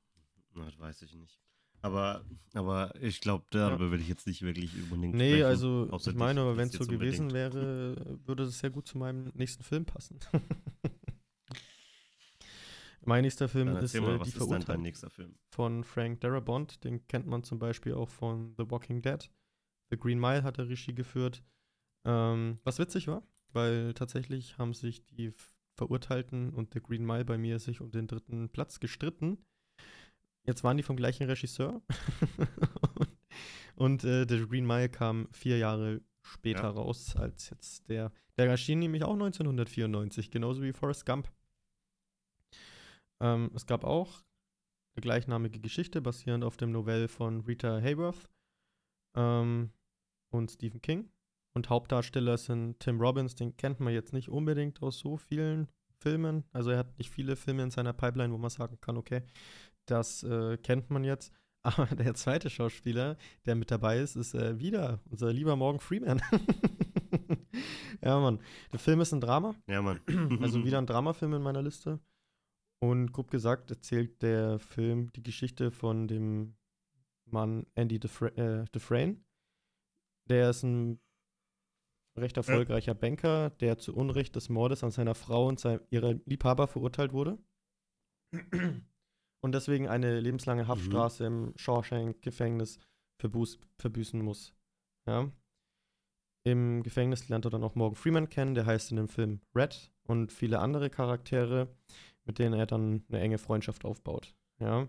[0.54, 1.40] Na, das weiß ich nicht.
[1.82, 2.24] Aber,
[2.54, 5.46] aber ich glaube, darüber will ich jetzt nicht wirklich unbedingt Nee, sprechen.
[5.46, 8.88] also außer ich meine, aber wenn es so es gewesen wäre, würde es sehr gut
[8.88, 10.18] zu meinem nächsten Film passen.
[13.04, 14.32] mein nächster Film Dann ist mal, äh, Die
[15.10, 15.34] Film?
[15.50, 16.82] von Frank Darabont.
[16.82, 19.30] Den kennt man zum Beispiel auch von The Walking Dead.
[19.90, 21.44] The Green Mile hat er Regie geführt.
[22.04, 25.32] Ähm, was witzig war, weil tatsächlich haben sich die
[25.74, 29.38] Verurteilten und The Green Mile bei mir sich um den dritten Platz gestritten.
[30.44, 31.82] Jetzt waren die vom gleichen Regisseur.
[33.74, 36.70] und äh, The Green Mile kam vier Jahre später Ja.
[36.70, 38.12] raus als jetzt der.
[38.36, 41.30] Der erschien nämlich auch 1994, genauso wie Forrest Gump.
[43.20, 44.22] Ähm, es gab auch
[44.94, 48.28] eine gleichnamige Geschichte, basierend auf dem Novell von Rita Hayworth
[49.14, 49.70] ähm,
[50.30, 51.10] und Stephen King.
[51.56, 56.44] Und Hauptdarsteller sind Tim Robbins, den kennt man jetzt nicht unbedingt aus so vielen Filmen.
[56.52, 59.22] Also er hat nicht viele Filme in seiner Pipeline, wo man sagen kann, okay,
[59.86, 61.32] das äh, kennt man jetzt.
[61.62, 63.16] Aber der zweite Schauspieler,
[63.46, 66.20] der mit dabei ist, ist äh, wieder unser lieber Morgan Freeman.
[68.02, 68.38] ja, Mann.
[68.74, 69.54] Der Film ist ein Drama.
[69.66, 70.00] Ja, Mann.
[70.42, 72.00] Also wieder ein Dramafilm in meiner Liste.
[72.80, 76.54] Und grob gesagt erzählt der Film die Geschichte von dem
[77.24, 79.16] Mann Andy Dufra äh, Dufresne.
[80.28, 81.00] Der ist ein
[82.16, 82.98] recht erfolgreicher ja.
[82.98, 87.38] Banker, der zu Unrecht des Mordes an seiner Frau und sein, ihrer Liebhaber verurteilt wurde.
[89.42, 90.68] Und deswegen eine lebenslange mhm.
[90.68, 91.36] Haftstraße mhm.
[91.36, 92.78] im Shawshank-Gefängnis
[93.20, 94.54] verbüßen muss.
[95.06, 95.30] Ja.
[96.44, 99.92] Im Gefängnis lernt er dann auch Morgan Freeman kennen, der heißt in dem Film Red
[100.04, 101.68] und viele andere Charaktere,
[102.24, 104.34] mit denen er dann eine enge Freundschaft aufbaut.
[104.60, 104.88] Ja.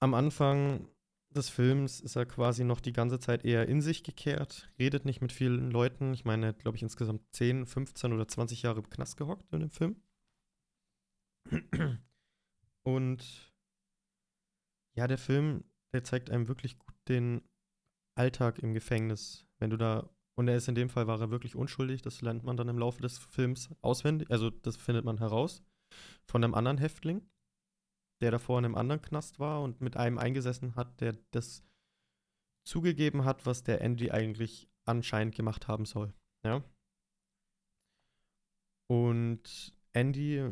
[0.00, 0.88] Am Anfang
[1.34, 5.20] des Films ist er quasi noch die ganze Zeit eher in sich gekehrt, redet nicht
[5.20, 6.14] mit vielen Leuten.
[6.14, 9.70] Ich meine, glaube ich, insgesamt 10, 15 oder 20 Jahre im Knast gehockt in dem
[9.70, 10.02] Film.
[12.82, 13.52] Und
[14.96, 17.42] ja, der Film, der zeigt einem wirklich gut den
[18.16, 19.46] Alltag im Gefängnis.
[19.58, 22.44] Wenn du da, und er ist in dem Fall, war er wirklich unschuldig, das lernt
[22.44, 25.62] man dann im Laufe des Films auswendig, also das findet man heraus,
[26.26, 27.22] von einem anderen Häftling
[28.20, 31.64] der davor in einem anderen Knast war und mit einem eingesessen hat, der das
[32.64, 36.12] zugegeben hat, was der Andy eigentlich anscheinend gemacht haben soll.
[36.44, 36.62] Ja.
[38.90, 40.50] Und Andy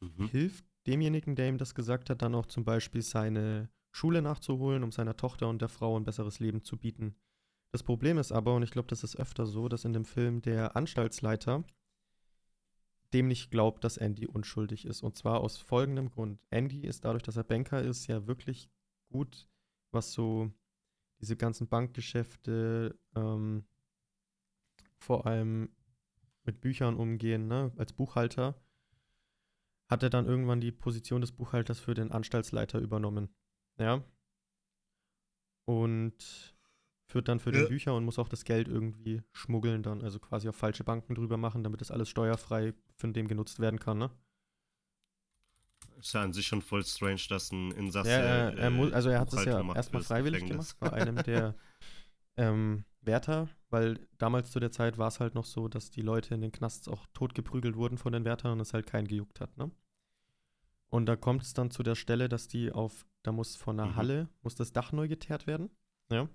[0.00, 0.28] mhm.
[0.28, 4.92] hilft demjenigen, der ihm das gesagt hat, dann auch zum Beispiel seine Schule nachzuholen, um
[4.92, 7.14] seiner Tochter und der Frau ein besseres Leben zu bieten.
[7.72, 10.40] Das Problem ist aber, und ich glaube, das ist öfter so, dass in dem Film
[10.40, 11.64] der Anstaltsleiter
[13.12, 15.02] dem nicht glaubt, dass Andy unschuldig ist.
[15.02, 16.40] Und zwar aus folgendem Grund.
[16.50, 18.70] Andy ist dadurch, dass er Banker ist, ja wirklich
[19.10, 19.48] gut,
[19.90, 20.52] was so
[21.20, 23.66] diese ganzen Bankgeschäfte, ähm,
[24.98, 25.70] vor allem
[26.44, 27.72] mit Büchern umgehen, ne?
[27.76, 28.54] als Buchhalter,
[29.88, 33.34] hat er dann irgendwann die Position des Buchhalters für den Anstaltsleiter übernommen.
[33.78, 34.04] Ja.
[35.64, 36.57] Und
[37.08, 37.60] führt dann für ja.
[37.60, 41.14] den Bücher und muss auch das Geld irgendwie schmuggeln dann, also quasi auf falsche Banken
[41.14, 44.10] drüber machen, damit das alles steuerfrei von dem genutzt werden kann, ne?
[45.98, 48.10] Ist ja an sich schon voll strange, dass ein Insasse.
[48.10, 51.56] Ja, er, er muss, also er hat es ja erstmal freiwillig gemacht bei einem der
[52.36, 56.34] ähm, Wärter, weil damals zu der Zeit war es halt noch so, dass die Leute
[56.34, 59.56] in den Knasts auch totgeprügelt wurden von den Wärtern und es halt keinen gejuckt hat,
[59.56, 59.70] ne?
[60.90, 63.90] Und da kommt es dann zu der Stelle, dass die auf, da muss von einer
[63.90, 63.96] mhm.
[63.96, 65.70] Halle, muss das Dach neu geteert werden,
[66.10, 66.28] ja?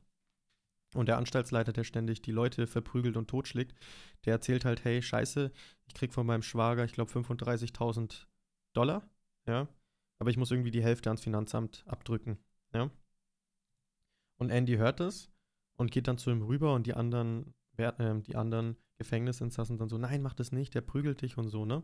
[0.93, 3.75] Und der Anstaltsleiter, der ständig die Leute verprügelt und totschlägt,
[4.25, 5.51] der erzählt halt, hey, scheiße,
[5.87, 8.27] ich krieg von meinem Schwager, ich glaube, 35.000
[8.73, 9.07] Dollar,
[9.47, 9.67] ja,
[10.19, 12.37] aber ich muss irgendwie die Hälfte ans Finanzamt abdrücken,
[12.73, 12.91] ja.
[14.37, 15.31] Und Andy hört das
[15.77, 19.97] und geht dann zu ihm rüber und die anderen, äh, die anderen Gefängnisinsassen dann so,
[19.97, 21.83] nein, mach das nicht, der prügelt dich und so, ne.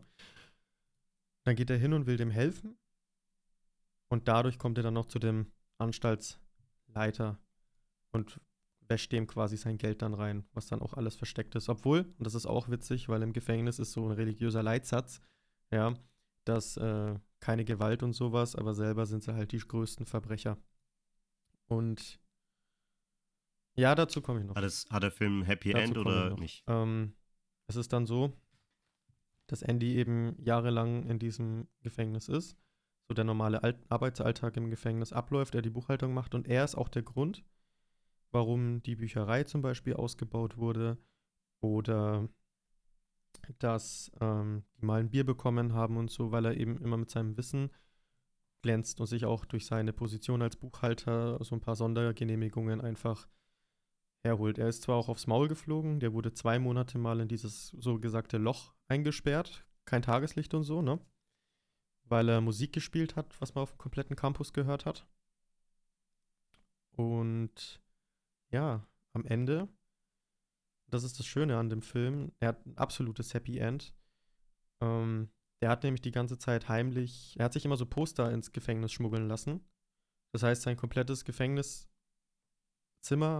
[1.44, 2.78] Dann geht er hin und will dem helfen
[4.08, 7.38] und dadurch kommt er dann noch zu dem Anstaltsleiter
[8.12, 8.40] und
[8.90, 11.68] wäscht dem quasi sein Geld dann rein, was dann auch alles versteckt ist.
[11.68, 15.22] Obwohl, und das ist auch witzig, weil im Gefängnis ist so ein religiöser Leitsatz,
[15.70, 15.94] ja,
[16.44, 20.58] dass äh, keine Gewalt und sowas, aber selber sind sie halt die größten Verbrecher.
[21.68, 22.20] Und
[23.76, 24.56] ja, dazu komme ich noch.
[24.56, 26.64] Hat, es, hat der Film Happy dazu End oder nicht?
[26.66, 27.14] Ähm,
[27.68, 28.32] es ist dann so,
[29.46, 32.56] dass Andy eben jahrelang in diesem Gefängnis ist.
[33.08, 36.74] So der normale Al Arbeitsalltag im Gefängnis abläuft, er die Buchhaltung macht und er ist
[36.74, 37.44] auch der Grund,
[38.32, 40.98] warum die Bücherei zum Beispiel ausgebaut wurde
[41.60, 42.28] oder
[43.58, 47.10] dass ähm, die mal ein Bier bekommen haben und so, weil er eben immer mit
[47.10, 47.70] seinem Wissen
[48.62, 53.28] glänzt und sich auch durch seine Position als Buchhalter so ein paar Sondergenehmigungen einfach
[54.22, 54.58] herholt.
[54.58, 57.98] Er ist zwar auch aufs Maul geflogen, der wurde zwei Monate mal in dieses so
[57.98, 61.00] gesagte Loch eingesperrt, kein Tageslicht und so, ne?
[62.04, 65.06] Weil er Musik gespielt hat, was man auf dem kompletten Campus gehört hat.
[66.92, 67.80] Und
[68.50, 69.68] ja, am Ende,
[70.88, 73.94] das ist das Schöne an dem Film, er hat ein absolutes Happy End.
[74.80, 78.52] Ähm, der hat nämlich die ganze Zeit heimlich, er hat sich immer so Poster ins
[78.52, 79.64] Gefängnis schmuggeln lassen.
[80.32, 81.88] Das heißt, sein komplettes Gefängniszimmer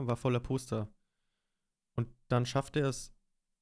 [0.07, 0.93] war voller Poster.
[1.97, 3.15] Und dann schafft er es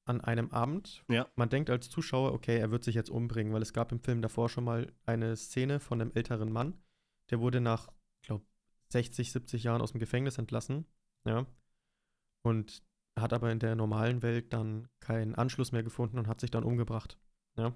[0.05, 1.03] an einem Abend.
[1.09, 1.29] Ja.
[1.35, 4.21] Man denkt als Zuschauer, okay, er wird sich jetzt umbringen, weil es gab im Film
[4.21, 6.81] davor schon mal eine Szene von einem älteren Mann,
[7.29, 7.87] der wurde nach,
[8.21, 8.45] ich glaube,
[8.89, 10.85] 60, 70 Jahren aus dem Gefängnis entlassen
[11.25, 11.45] ja.
[12.43, 12.83] Und
[13.17, 16.63] hat aber in der normalen Welt dann keinen Anschluss mehr gefunden und hat sich dann
[16.63, 17.19] umgebracht.
[17.57, 17.73] Ja.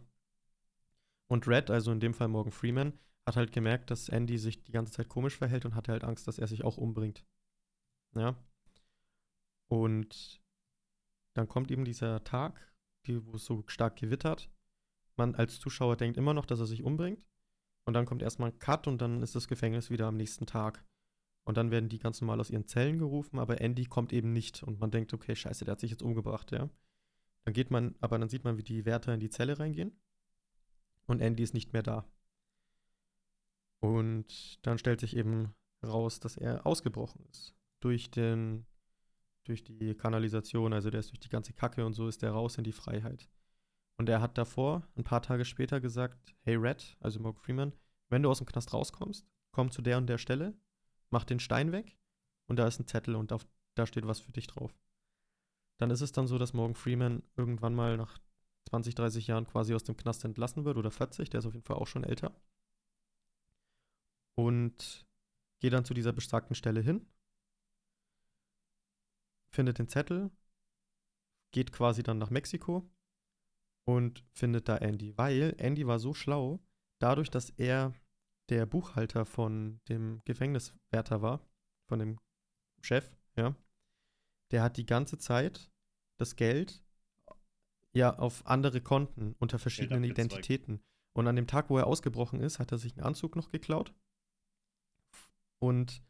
[1.27, 2.93] Und Red, also in dem Fall Morgan Freeman,
[3.25, 6.27] hat halt gemerkt, dass Andy sich die ganze Zeit komisch verhält und hatte halt Angst,
[6.27, 7.25] dass er sich auch umbringt.
[8.15, 8.35] Ja.
[9.67, 10.41] Und
[11.33, 12.73] dann kommt eben dieser Tag,
[13.05, 14.49] die, wo es so stark gewittert.
[15.15, 17.25] Man als Zuschauer denkt immer noch, dass er sich umbringt.
[17.85, 20.85] Und dann kommt erstmal ein Cut und dann ist das Gefängnis wieder am nächsten Tag.
[21.45, 24.63] Und dann werden die ganz normal aus ihren Zellen gerufen, aber Andy kommt eben nicht.
[24.63, 26.69] Und man denkt, okay, scheiße, der hat sich jetzt umgebracht, ja.
[27.43, 29.91] Dann geht man, aber dann sieht man, wie die Wärter in die Zelle reingehen.
[31.07, 32.05] und Andy ist nicht mehr da.
[33.79, 35.53] Und dann stellt sich eben
[35.83, 37.53] raus, dass er ausgebrochen ist.
[37.81, 38.65] Durch den,
[39.43, 42.57] durch die Kanalisation, also der ist durch die ganze Kacke und so ist der raus
[42.57, 43.29] in die Freiheit.
[43.97, 47.73] Und er hat davor, ein paar Tage später, gesagt: Hey Red, also Morgan Freeman,
[48.09, 50.57] wenn du aus dem Knast rauskommst, komm zu der und der Stelle,
[51.13, 51.97] mach den Stein weg
[52.49, 54.75] und da ist ein Zettel und auf, da steht was für dich drauf.
[55.79, 58.19] Dann ist es dann so, dass Morgan Freeman irgendwann mal nach
[58.69, 61.65] 20, 30 Jahren quasi aus dem Knast entlassen wird oder 40, der ist auf jeden
[61.65, 62.35] Fall auch schon älter.
[64.35, 65.05] Und
[65.59, 67.05] geht dann zu dieser besagten Stelle hin,
[69.51, 70.31] findet den Zettel,
[71.51, 72.89] geht quasi dann nach Mexiko
[73.85, 76.59] und findet da Andy, weil Andy war so schlau,
[76.99, 77.93] dadurch, dass er
[78.49, 81.45] der Buchhalter von dem Gefängniswärter war,
[81.87, 82.19] von dem
[82.81, 83.55] Chef, ja,
[84.51, 85.71] der hat die ganze Zeit
[86.19, 86.83] das Geld
[87.93, 90.81] ja auf andere Konten unter verschiedenen Identitäten.
[91.15, 93.93] Und an dem Tag, wo er ausgebrochen ist, hat er sich einen Anzug noch geklaut.
[95.59, 96.03] Und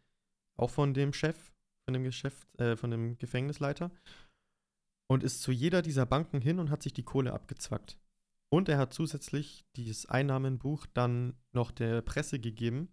[0.58, 1.54] auch von dem Chef,
[1.86, 3.92] von dem Geschäft, äh, von dem Gefängnisleiter.
[5.10, 8.00] Und ist zu jeder dieser Banken hin und hat sich die Kohle abgezwackt.
[8.54, 12.88] Und er hat zusätzlich dieses Einnahmenbuch dann noch der Presse gegeben,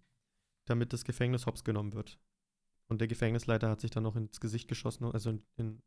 [0.64, 2.18] damit das Gefängnis hops genommen wird.
[2.88, 5.82] Und der Gefängnisleiter hat sich dann noch ins Gesicht geschossen, also in, in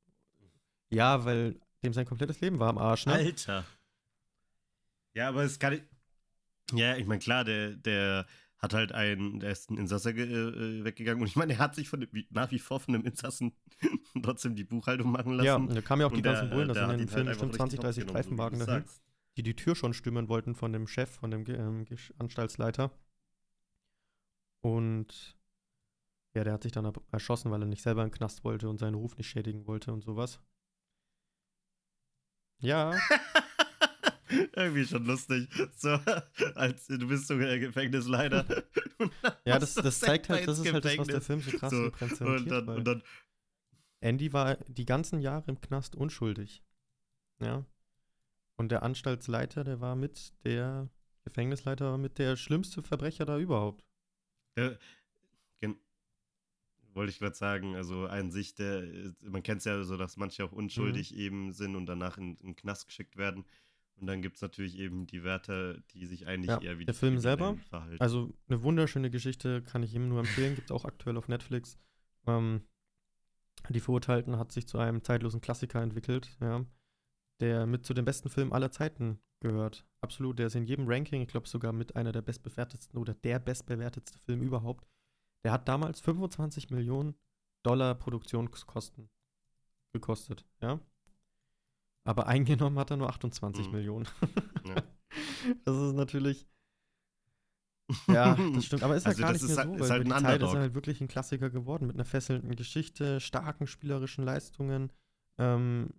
[0.92, 3.14] ja, weil dem sein komplettes Leben war am Arsch, ne?
[3.14, 3.66] Alter.
[5.16, 5.82] Ja, aber es kann.
[6.76, 8.28] Ja, ich meine, klar, der, der
[8.60, 11.90] hat halt einen, der ist ein Insasser äh, weggegangen und ich meine, er hat sich
[11.90, 13.54] von dem, nach wie vor von einem Insassen
[14.22, 15.68] trotzdem die Buchhaltung machen lassen.
[15.68, 17.56] Ja, da kamen ja auch die ganzen Bullen, das sind in den Filmen halt bestimmt
[17.56, 18.84] 20, 30 Streifenwagen so dahin,
[19.38, 21.86] die die Tür schon stimmen wollten von dem Chef, von dem ähm,
[22.20, 22.92] Anstaltsleiter.
[24.62, 25.38] Und
[26.36, 28.80] ja, der hat sich dann erschossen, weil er nicht selber in den Knast wollte und
[28.80, 30.40] seinen Ruf nicht schädigen wollte und sowas.
[32.60, 32.94] Ja.
[34.56, 35.48] Irgendwie schon lustig.
[35.76, 35.90] So,
[36.56, 38.46] als du bist sogar Gefängnisleiter.
[39.46, 41.92] ja, das, das zeigt halt, das ist halt das, was der Film so krass so,
[41.92, 42.40] präsentiert.
[42.40, 43.04] Und dann, und dann
[44.00, 46.64] Andy war die ganzen Jahre im Knast unschuldig.
[47.40, 47.66] Ja.
[48.56, 50.90] Und der Anstaltsleiter, der war mit der
[51.24, 53.86] Gefängnisleiter war mit der schlimmste Verbrecher da überhaupt.
[54.58, 54.74] Ja,
[56.96, 58.84] wollte ich gerade sagen, also an sich, der,
[59.22, 61.20] man kennt es ja so, dass manche auch unschuldig mhm.
[61.20, 63.46] eben sind und danach in, in den Knast geschickt werden.
[63.96, 66.94] Und dann gibt es natürlich eben die Wärter, die sich eigentlich ja, eher wie der
[66.94, 67.56] Film selber.
[67.70, 68.02] Verhalten.
[68.02, 71.78] Also eine wunderschöne Geschichte, kann ich ihm nur empfehlen, gibt es auch aktuell auf Netflix.
[72.26, 72.64] Ähm,
[73.70, 76.66] die Verurteilten hat sich zu einem zeitlosen Klassiker entwickelt, ja,
[77.44, 79.86] der mit zu den besten Filmen aller Zeiten gehört.
[80.00, 83.40] Absolut, der ist in jedem Ranking, ich glaube sogar mit einer der bestbewertetsten oder der
[83.40, 84.88] bestbewertetste Film überhaupt.
[85.44, 87.16] Der hat damals 25 Millionen
[87.62, 89.10] Dollar Produktionskosten
[89.92, 90.80] gekostet, ja.
[92.06, 93.72] Aber eingenommen hat er nur 28 mhm.
[93.72, 94.08] Millionen.
[94.66, 94.76] ja.
[95.66, 96.48] Das ist natürlich.
[98.08, 98.82] Ja, das stimmt.
[98.82, 100.60] Aber ist also halt gar nicht mehr so, weil halt über die Zeit ist er
[100.62, 104.92] halt wirklich ein Klassiker geworden mit einer fesselnden Geschichte, starken spielerischen Leistungen,
[105.38, 105.90] ähm,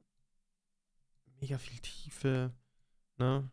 [1.45, 2.53] mega viel Tiefe.
[3.19, 3.51] Ne?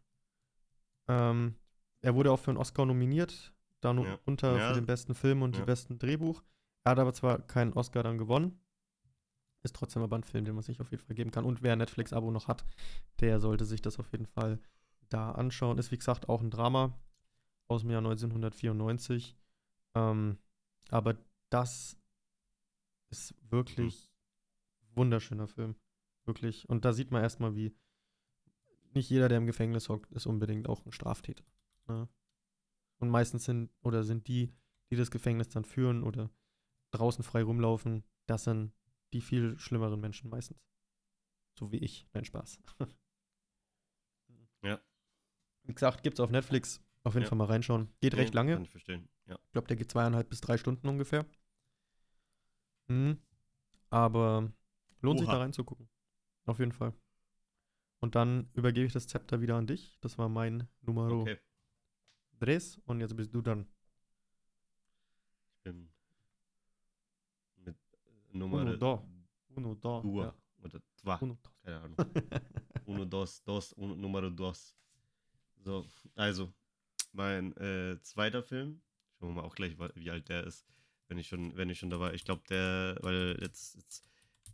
[1.09, 1.55] Ähm,
[1.99, 4.17] er wurde auch für einen Oscar nominiert, dann ja.
[4.25, 4.69] unter ja.
[4.69, 5.61] für den besten Film und ja.
[5.61, 6.41] den besten Drehbuch.
[6.85, 8.59] Er hat aber zwar keinen Oscar dann gewonnen,
[9.61, 11.43] ist trotzdem aber ein Film, den man sich auf jeden Fall geben kann.
[11.43, 12.65] Und wer ein Netflix-Abo noch hat,
[13.19, 14.59] der sollte sich das auf jeden Fall
[15.09, 15.77] da anschauen.
[15.77, 16.97] Ist wie gesagt auch ein Drama
[17.67, 19.35] aus dem Jahr 1994.
[19.95, 20.37] Ähm,
[20.89, 21.17] aber
[21.49, 21.97] das
[23.09, 24.09] ist wirklich
[24.79, 24.95] mhm.
[24.95, 25.75] wunderschöner Film.
[26.25, 26.69] Wirklich.
[26.69, 27.75] Und da sieht man erstmal, wie
[28.93, 31.45] nicht jeder, der im Gefängnis hockt, ist unbedingt auch ein Straftäter.
[31.87, 32.09] Ne?
[32.99, 34.53] Und meistens sind oder sind die,
[34.89, 36.29] die das Gefängnis dann führen oder
[36.91, 38.73] draußen frei rumlaufen, das sind
[39.13, 40.59] die viel schlimmeren Menschen meistens.
[41.57, 42.07] So wie ich.
[42.13, 42.59] Nein, Spaß.
[44.63, 44.79] ja.
[45.63, 46.81] Wie gesagt, gibt's auf Netflix.
[47.03, 47.29] Auf jeden ja.
[47.29, 47.89] Fall mal reinschauen.
[47.99, 48.53] Geht recht lange.
[48.53, 49.09] Kann ich verstehen.
[49.25, 49.39] Ja.
[49.45, 51.25] Ich glaube, der geht zweieinhalb bis drei Stunden ungefähr.
[52.87, 53.19] Mhm.
[53.89, 54.51] Aber
[55.01, 55.25] lohnt Oha.
[55.25, 55.89] sich da reinzugucken.
[56.45, 56.93] Auf jeden Fall.
[57.99, 59.97] Und dann übergebe ich das Zepter wieder an dich.
[60.01, 61.21] Das war mein Numero.
[61.21, 61.37] Okay.
[62.39, 63.67] Tres und jetzt bist du dann.
[65.53, 65.89] Ich bin
[67.57, 67.75] mit
[68.31, 69.07] Nummer Uno, do.
[69.55, 70.01] Uno, do.
[70.01, 70.25] Dua.
[70.25, 70.35] Ja.
[70.63, 71.17] Oder zwei.
[71.19, 71.53] Uno, dos.
[71.63, 71.97] Keine Ahnung.
[72.85, 74.75] Uno, dos, dos, uno, Numero dos.
[75.63, 75.85] So,
[76.15, 76.51] also,
[77.13, 78.81] mein äh, zweiter Film.
[79.19, 80.65] Schauen wir mal auch gleich, wie alt der ist,
[81.07, 82.15] wenn ich schon, wenn ich schon da war.
[82.15, 84.10] Ich glaube, der, weil jetzt, jetzt,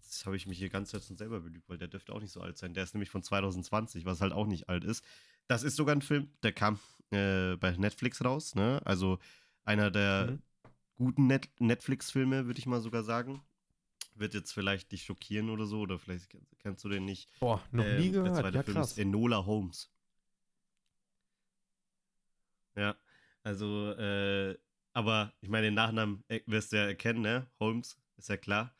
[0.07, 2.41] jetzt habe ich mich hier ganz und selber belügt, weil der dürfte auch nicht so
[2.41, 2.73] alt sein.
[2.73, 5.03] Der ist nämlich von 2020, was halt auch nicht alt ist.
[5.47, 6.79] Das ist sogar ein Film, der kam
[7.11, 8.81] äh, bei Netflix raus, ne?
[8.85, 9.19] Also
[9.65, 10.39] einer der mhm.
[10.95, 13.41] guten Net Netflix-Filme, würde ich mal sogar sagen.
[14.15, 17.29] Wird jetzt vielleicht dich schockieren oder so, oder vielleicht kennst du den nicht.
[17.39, 18.29] Boah, noch ähm, nie gehört.
[18.29, 18.91] Der zweite ja, Film krass.
[18.91, 19.91] ist Enola Holmes.
[22.75, 22.95] Ja,
[23.43, 24.57] also, äh,
[24.93, 27.47] aber ich meine, den Nachnamen äh, wirst du ja erkennen, ne?
[27.59, 28.76] Holmes, ist ja klar.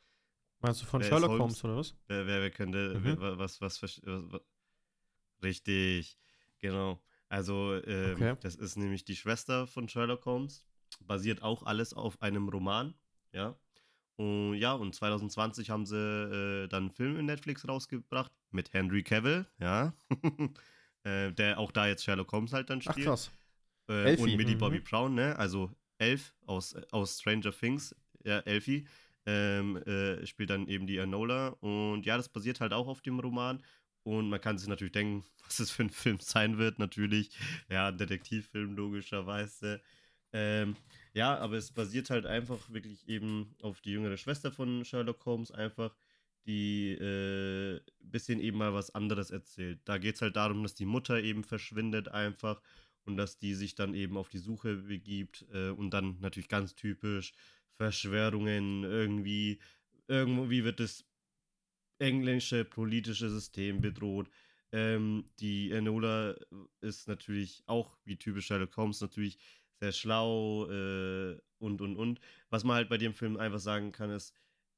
[0.60, 1.42] Meinst du von wer Sherlock Holmes?
[1.42, 1.64] Holmes?
[1.64, 1.96] oder was?
[2.08, 3.18] Wer, wer, wer könnte, mhm.
[3.20, 4.42] was, was, was, was,
[5.44, 6.18] Richtig,
[6.60, 7.02] genau.
[7.30, 8.36] Also, äh, okay.
[8.42, 10.66] das ist nämlich die Schwester von Sherlock Holmes.
[11.02, 12.96] Basiert auch alles auf einem Roman,
[13.34, 13.56] ja.
[14.16, 19.04] Und ja, und 2020 haben sie äh, dann einen Film in Netflix rausgebracht mit Henry
[19.04, 19.94] Cavill, ja.
[21.04, 23.08] äh, der auch da jetzt Sherlock Holmes halt dann spielt.
[23.08, 23.32] Ach krass.
[23.90, 24.60] Äh, und Millie mhm.
[24.60, 25.38] Bobby Brown, ne?
[25.38, 28.88] Also Elf aus, aus Stranger Things, ja, Elfie.
[29.30, 31.50] Ähm, äh, spielt dann eben die Enola.
[31.60, 33.62] Und ja, das basiert halt auch auf dem Roman.
[34.04, 37.32] Und man kann sich natürlich denken, was es für ein Film sein wird, natürlich.
[37.70, 39.82] Ja, ein Detektivfilm, logischerweise.
[40.32, 40.78] Ähm,
[41.14, 45.52] ja, aber es basiert halt einfach wirklich eben auf die jüngere Schwester von Sherlock Holmes,
[45.52, 45.96] einfach,
[46.46, 49.82] die äh, bisschen eben mal was anderes erzählt.
[49.86, 52.62] Da geht es halt darum, dass die Mutter eben verschwindet einfach
[53.06, 56.76] und dass die sich dann eben auf die Suche begibt äh, und dann natürlich ganz
[56.76, 57.34] typisch
[57.78, 59.60] Verschwörungen irgendwie,
[60.08, 61.06] irgendwie wird das
[62.00, 64.30] englische politische System bedroht.
[64.72, 66.36] Ähm, die Enola
[66.82, 69.38] ist natürlich auch, wie typisch Sherlock Holmes, natürlich
[69.80, 72.20] sehr schlau äh, und, und, und.
[72.50, 74.34] Was man halt bei dem Film einfach sagen kann, ist,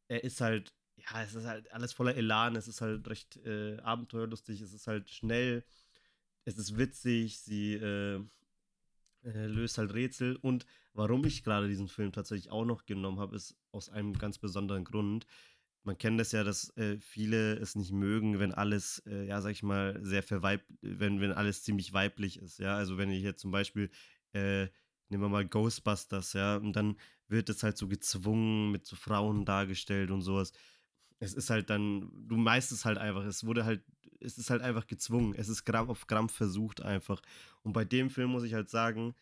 [0.08, 3.78] er ist halt, ja, es ist halt alles voller Elan, es ist halt recht äh,
[3.80, 5.64] abenteuerlustig, es ist halt schnell,
[6.46, 8.24] es ist witzig, sie äh,
[9.24, 13.36] äh löst halt Rätsel und warum ich gerade diesen Film tatsächlich auch noch genommen habe,
[13.36, 15.26] ist aus einem ganz besonderen Grund
[15.84, 19.52] man kennt das ja, dass äh, viele es nicht mögen, wenn alles, äh, ja, sag
[19.52, 22.76] ich mal, sehr verweib, wenn, wenn alles ziemlich weiblich ist, ja.
[22.76, 23.90] Also wenn ich jetzt zum Beispiel,
[24.34, 24.68] äh,
[25.10, 26.98] nehmen wir mal Ghostbusters, ja, und dann
[27.28, 30.52] wird es halt so gezwungen, mit so Frauen dargestellt und sowas.
[31.20, 33.84] Es ist halt dann, du meist es halt einfach, es wurde halt,
[34.20, 37.22] es ist halt einfach gezwungen, es ist Gramm auf Gramm versucht einfach.
[37.64, 39.16] Und bei dem Film muss ich halt sagen,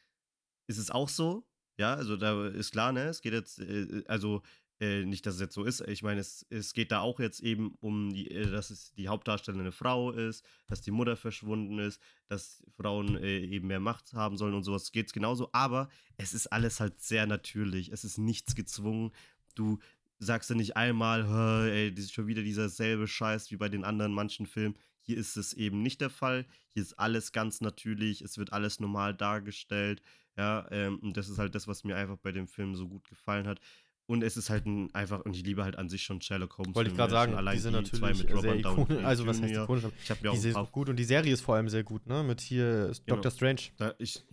[0.67, 1.45] ist es auch so,
[1.77, 4.41] ja, also da ist klar, ne, es geht jetzt, äh, also
[4.79, 5.81] äh, nicht, dass es jetzt so ist.
[5.81, 9.07] Ich meine, es, es geht da auch jetzt eben um, die, äh, dass es die
[9.07, 14.13] Hauptdarstellerin eine Frau ist, dass die Mutter verschwunden ist, dass Frauen äh, eben mehr Macht
[14.13, 14.91] haben sollen und sowas.
[14.91, 15.49] Geht es genauso.
[15.51, 17.91] Aber es ist alles halt sehr natürlich.
[17.91, 19.11] Es ist nichts gezwungen.
[19.55, 19.79] Du
[20.19, 23.83] sagst ja nicht einmal, ey, das ist schon wieder dieser selbe Scheiß wie bei den
[23.83, 24.75] anderen manchen Filmen.
[25.01, 26.45] Hier ist es eben nicht der Fall.
[26.69, 28.21] Hier ist alles ganz natürlich.
[28.21, 30.01] Es wird alles normal dargestellt.
[30.35, 33.07] Ja, ähm, und das ist halt das, was mir einfach bei dem Film so gut
[33.07, 33.59] gefallen hat.
[34.05, 36.75] Und es ist halt ein einfach, und ich liebe halt an sich schon Sherlock Holmes.
[36.75, 39.03] Wollte ich gerade sagen, allein die sind die natürlich sehr ikonisch.
[39.03, 39.85] Also, was heißt ikonisch?
[40.01, 42.05] Ich habe mir auch die sind gut und die Serie ist vor allem sehr gut,
[42.05, 42.23] ne?
[42.23, 43.15] Mit hier genau.
[43.15, 43.61] Doctor Strange.
[43.77, 44.23] Da, ich,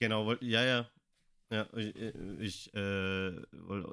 [0.00, 0.90] genau, ja, ja.
[1.52, 1.94] Ja, ich,
[2.40, 3.42] ich äh,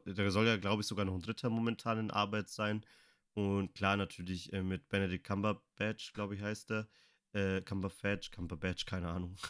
[0.06, 2.86] da soll ja, glaube ich, sogar noch ein dritter momentan in Arbeit sein.
[3.34, 6.88] Und klar, natürlich äh, mit Benedict Cumberbatch, glaube ich, heißt er.
[7.34, 9.36] Äh, Cumberbatch, Cumberbatch, keine Ahnung.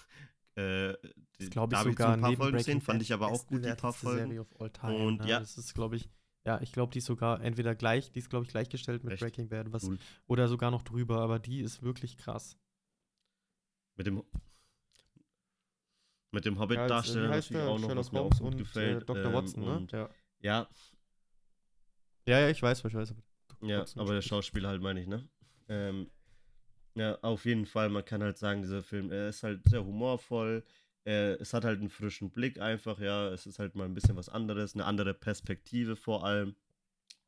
[0.55, 0.97] Äh,
[1.37, 3.93] das glaube ich sogar ein paar Folgen gesehen, fand ich aber auch gut, die paar
[3.93, 4.27] Folgen.
[4.27, 5.29] Serie of all time, und ne?
[5.29, 5.39] ja.
[5.39, 6.09] Das ist, glaube ich,
[6.45, 9.21] ja, ich glaube, die ist sogar entweder gleich, die ist, glaube ich, gleichgestellt mit Echt?
[9.21, 9.99] Breaking Bad, was, cool.
[10.27, 12.57] oder sogar noch drüber, aber die ist wirklich krass.
[13.95, 14.23] Mit dem
[16.31, 19.03] mit dem Hobbit-Darsteller ja, natürlich auch noch, was mir auch gut und, gefällt.
[19.03, 19.25] Äh, Dr.
[19.25, 19.87] Ähm, Watson, ne?
[19.91, 20.09] Ja.
[20.41, 20.67] ja.
[22.27, 23.15] Ja, ich weiß, ich weiß.
[23.61, 25.27] Ja, aber der Schauspieler halt, meine ich, ne?
[25.67, 26.09] Ähm,
[26.95, 27.89] ja, auf jeden Fall.
[27.89, 30.63] Man kann halt sagen, dieser Film, er ist halt sehr humorvoll.
[31.03, 33.29] Er, es hat halt einen frischen Blick einfach, ja.
[33.29, 36.55] Es ist halt mal ein bisschen was anderes, eine andere Perspektive vor allem.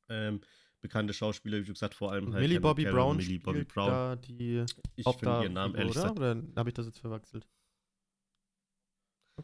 [0.10, 0.42] Ähm,
[0.82, 2.42] bekannte Schauspieler, wie gesagt, vor allem halt.
[2.42, 3.90] Millie Bobby Brown Millie Bobby Brown.
[3.90, 4.66] Da die
[4.96, 6.18] ich finde ihren Namen ehrlich gesagt.
[6.18, 7.48] Oder habe ich das jetzt verwechselt?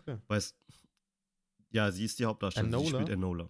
[0.01, 0.17] Okay.
[0.27, 0.55] Weißt,
[1.71, 2.73] ja, sie ist die Hauptdarstellerin.
[2.73, 2.89] Enola?
[2.89, 3.49] Sie spielt Enola.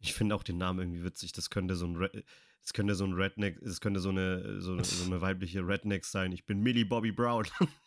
[0.00, 1.32] Ich finde auch den Namen irgendwie witzig.
[1.32, 1.98] Das könnte so ein,
[2.62, 6.32] das könnte so ein Redneck, es könnte so eine, so, so, eine weibliche Redneck sein.
[6.32, 7.46] Ich bin Millie Bobby Brown.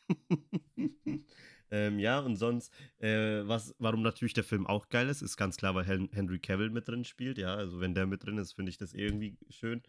[1.72, 5.58] ähm, ja, und sonst, äh, was, warum natürlich der Film auch geil ist, ist ganz
[5.58, 7.38] klar, weil Henry Cavill mit drin spielt.
[7.38, 9.82] Ja, also wenn der mit drin ist, finde ich das irgendwie schön.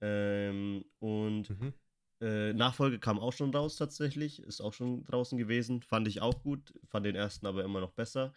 [0.00, 1.74] Ähm, und mhm.
[2.20, 5.82] Äh, Nachfolge kam auch schon raus tatsächlich, ist auch schon draußen gewesen.
[5.82, 8.32] Fand ich auch gut, fand den ersten aber immer noch besser.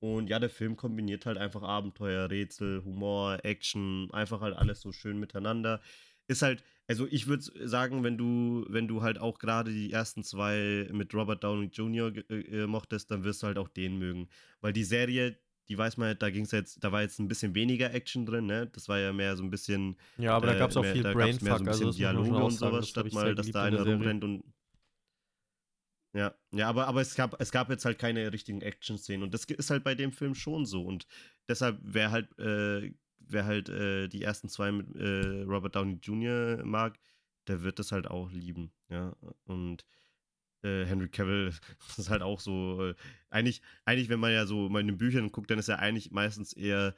[0.00, 4.92] Und ja, der Film kombiniert halt einfach Abenteuer, Rätsel, Humor, Action, einfach halt alles so
[4.92, 5.80] schön miteinander.
[6.28, 10.22] Ist halt, also ich würde sagen, wenn du, wenn du halt auch gerade die ersten
[10.24, 12.12] zwei mit Robert Downey Jr.
[12.30, 14.28] Äh, äh, mochtest, dann wirst du halt auch den mögen.
[14.60, 17.92] Weil die Serie, die weiß man, da ging's jetzt, da war jetzt ein bisschen weniger
[17.92, 18.68] Action drin, ne?
[18.72, 19.96] Das war ja mehr so ein bisschen.
[20.16, 22.36] Ja, aber da gab es auch mehr, viel Brainfuck, mehr so ein bisschen also Dialoge
[22.36, 24.44] und sowas, statt mal, dass da einer rumrennt und
[26.16, 29.44] ja, ja, aber, aber es, gab, es gab jetzt halt keine richtigen Action-Szenen und das
[29.44, 31.06] ist halt bei dem Film schon so und
[31.46, 36.64] deshalb wäre halt, äh, wer halt äh, die ersten zwei mit äh, Robert Downey Jr.
[36.64, 36.98] mag,
[37.48, 39.14] der wird das halt auch lieben, ja,
[39.44, 39.84] und
[40.66, 41.52] äh, Henry Cavill
[41.96, 42.94] ist halt auch so, äh,
[43.30, 46.10] eigentlich, eigentlich, wenn man ja so mal in den Büchern guckt, dann ist er eigentlich
[46.10, 46.94] meistens eher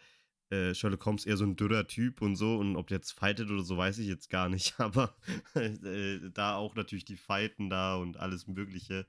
[0.50, 2.56] äh, Sherlock Holmes eher so ein dürrer Typ und so.
[2.56, 4.74] Und ob der jetzt fightet oder so, weiß ich jetzt gar nicht.
[4.80, 5.14] Aber
[5.54, 9.06] äh, da auch natürlich die Fighten da und alles Mögliche.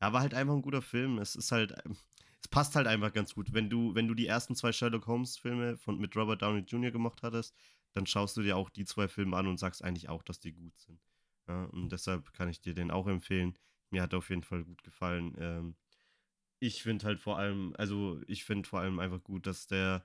[0.00, 1.18] Ja, war halt einfach ein guter Film.
[1.18, 1.96] Es ist halt, ähm,
[2.40, 3.52] es passt halt einfach ganz gut.
[3.52, 6.90] Wenn du, wenn du die ersten zwei Sherlock Holmes-Filme mit Robert Downey Jr.
[6.90, 7.54] gemacht hattest,
[7.94, 10.52] dann schaust du dir auch die zwei Filme an und sagst eigentlich auch, dass die
[10.52, 11.00] gut sind.
[11.48, 13.58] Ja, und deshalb kann ich dir den auch empfehlen.
[13.90, 15.34] Mir hat er auf jeden Fall gut gefallen.
[15.38, 15.76] Ähm,
[16.60, 20.04] ich finde halt vor allem, also ich finde vor allem einfach gut, dass der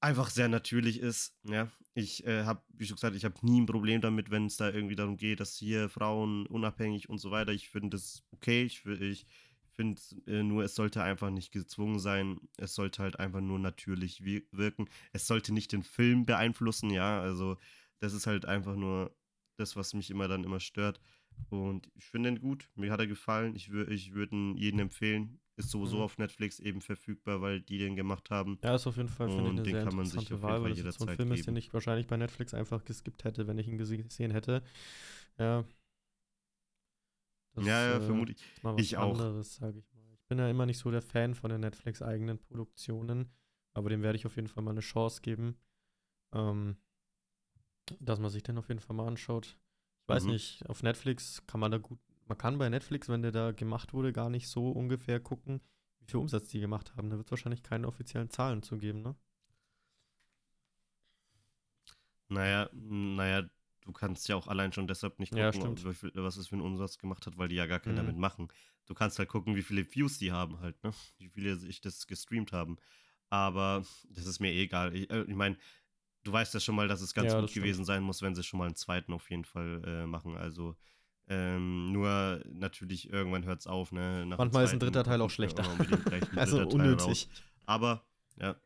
[0.00, 1.34] einfach sehr natürlich ist.
[1.44, 4.56] Ja, ich äh, habe, wie schon gesagt, ich habe nie ein Problem damit, wenn es
[4.56, 7.52] da irgendwie darum geht, dass hier Frauen unabhängig und so weiter.
[7.52, 8.62] Ich finde das okay.
[8.64, 9.26] Ich, ich
[9.72, 12.38] finde äh, nur, es sollte einfach nicht gezwungen sein.
[12.56, 14.88] Es sollte halt einfach nur natürlich wirken.
[15.12, 16.90] Es sollte nicht den Film beeinflussen.
[16.90, 17.56] Ja, also
[18.00, 19.14] das ist halt einfach nur
[19.56, 21.00] das, was mich immer dann immer stört.
[21.50, 22.68] Und ich finde ihn gut.
[22.74, 23.54] Mir hat er gefallen.
[23.56, 25.40] Ich, wür ich würde ihn jedem empfehlen.
[25.56, 26.02] Ist sowieso mhm.
[26.02, 28.58] auf Netflix eben verfügbar, weil die den gemacht haben.
[28.62, 30.74] Ja, ist auf jeden Fall, finde ich, eine sehr kann man sich auf Wahl, weil
[30.74, 31.40] das so ein Film geben.
[31.40, 34.62] ist, den ich wahrscheinlich bei Netflix einfach geskippt hätte, wenn ich ihn gesehen hätte.
[35.36, 35.64] Ja.
[37.54, 38.38] Das, ja, ja, äh, vermutlich.
[38.76, 39.12] ich auch.
[39.12, 39.74] Anderes, ich mal.
[40.12, 43.30] Ich bin ja immer nicht so der Fan von den Netflix-eigenen Produktionen,
[43.74, 45.56] aber dem werde ich auf jeden Fall mal eine Chance geben,
[46.32, 46.76] ähm,
[47.98, 49.58] dass man sich den auf jeden Fall mal anschaut.
[50.08, 50.30] Ich weiß mhm.
[50.30, 51.98] nicht, auf Netflix kann man da gut
[52.28, 55.60] man kann bei Netflix, wenn der da gemacht wurde, gar nicht so ungefähr gucken,
[56.00, 57.10] wie viel Umsatz die gemacht haben.
[57.10, 59.16] Da wird es wahrscheinlich keine offiziellen Zahlen zu geben, ne?
[62.28, 63.48] Naja, naja,
[63.80, 66.62] du kannst ja auch allein schon deshalb nicht gucken, ja, viel, was es für einen
[66.62, 67.98] Umsatz gemacht hat, weil die ja gar keinen mhm.
[67.98, 68.48] damit machen.
[68.84, 70.92] Du kannst halt gucken, wie viele Views die haben halt, ne?
[71.16, 72.76] Wie viele sich das gestreamt haben.
[73.30, 74.94] Aber das ist mir eh egal.
[74.94, 75.56] Ich, äh, ich meine,
[76.24, 78.42] du weißt ja schon mal, dass es ganz ja, gut gewesen sein muss, wenn sie
[78.42, 80.36] schon mal einen zweiten auf jeden Fall äh, machen.
[80.36, 80.76] Also
[81.28, 83.92] ähm, nur natürlich irgendwann hört es auf.
[83.92, 84.24] Ne?
[84.26, 85.64] Nach Manchmal ist ein dritter Teil auch schlechter.
[86.36, 87.28] also unnötig.
[87.66, 88.04] Aber
[88.40, 88.56] ja.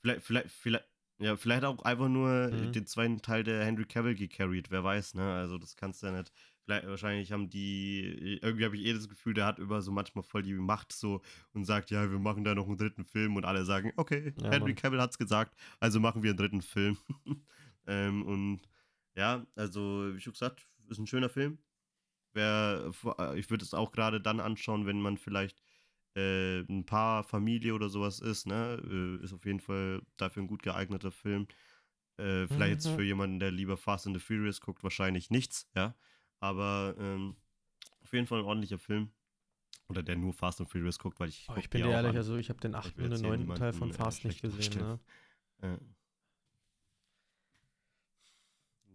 [0.00, 0.84] Vielleicht, vielleicht, vielleicht,
[1.18, 2.72] ja, vielleicht auch einfach nur mhm.
[2.72, 5.34] den zweiten Teil der Henry Cavill gecarried, wer weiß, ne?
[5.34, 6.32] Also das kannst du ja nicht.
[6.64, 10.24] Vielleicht, wahrscheinlich haben die, irgendwie habe ich eh das Gefühl, der hat über so manchmal
[10.24, 11.20] voll die Macht so
[11.52, 14.50] und sagt, ja, wir machen da noch einen dritten Film und alle sagen, okay, ja,
[14.50, 14.74] Henry.
[14.74, 16.96] Cavill hat's gesagt, also machen wir einen dritten Film.
[17.86, 18.60] ähm, und
[19.14, 21.58] ja, also wie schon gesagt, ist ein schöner Film.
[22.32, 25.62] Wer, äh, ich würde es auch gerade dann anschauen, wenn man vielleicht
[26.16, 28.80] äh, ein Paar, Familie oder sowas ist, ne?
[28.90, 31.46] Äh, ist auf jeden Fall dafür ein gut geeigneter Film.
[32.16, 32.72] Äh, vielleicht mhm.
[32.72, 35.94] jetzt für jemanden, der lieber Fast and the Furious guckt, wahrscheinlich nichts, ja.
[36.44, 37.36] Aber ähm,
[38.02, 39.10] auf jeden Fall ein ordentlicher Film.
[39.88, 41.46] Oder der nur Fast and Furious guckt, weil ich.
[41.48, 43.92] Oh, ich bin dir ehrlich, also ich habe den achten und den neunten Teil von
[43.94, 45.00] Fast nicht gesehen, ne?
[45.62, 45.78] Ja.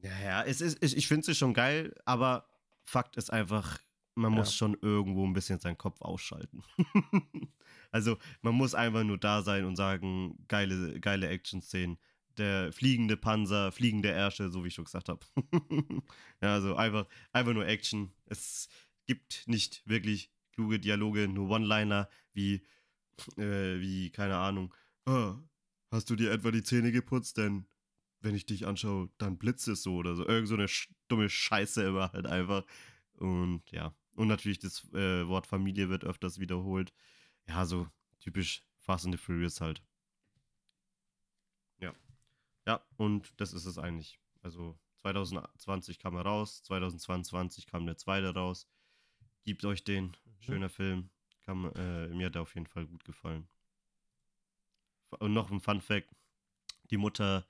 [0.02, 2.48] Ja, ja, es ist, ich, ich finde es schon geil, aber
[2.84, 3.80] Fakt ist einfach,
[4.16, 4.38] man ja.
[4.38, 6.64] muss schon irgendwo ein bisschen seinen Kopf ausschalten.
[7.92, 11.98] also man muss einfach nur da sein und sagen, geile, geile Action-Szenen.
[12.40, 15.20] Der fliegende Panzer, fliegende Ärsche, so wie ich schon gesagt habe.
[16.42, 18.12] ja, also einfach, einfach nur Action.
[18.26, 18.70] Es
[19.06, 22.66] gibt nicht wirklich kluge Dialoge, nur One-Liner wie,
[23.38, 24.74] äh, wie, keine Ahnung,
[25.06, 25.36] oh,
[25.92, 27.38] hast du dir etwa die Zähne geputzt?
[27.38, 27.66] Denn
[28.22, 30.26] wenn ich dich anschaue, dann blitzt es so oder so.
[30.26, 30.68] Irgend so eine
[31.08, 32.66] dumme Scheiße immer halt einfach.
[33.14, 33.94] Und ja.
[34.16, 36.94] Und natürlich das äh, Wort Familie wird öfters wiederholt.
[37.48, 37.88] Ja, so
[38.20, 39.82] typisch Fast and the Furious halt.
[42.70, 42.86] Ja.
[42.98, 44.20] Und das ist es eigentlich.
[44.42, 48.68] Also 2020 kam er raus, 2022 kam der zweite raus.
[49.44, 50.06] Gebt euch den.
[50.06, 50.14] Mhm.
[50.40, 51.10] Schöner Film.
[51.42, 53.48] Kam, äh, mir hat er auf jeden Fall gut gefallen.
[55.18, 56.10] Und noch ein Fun Fact:
[56.92, 57.48] Die Mutter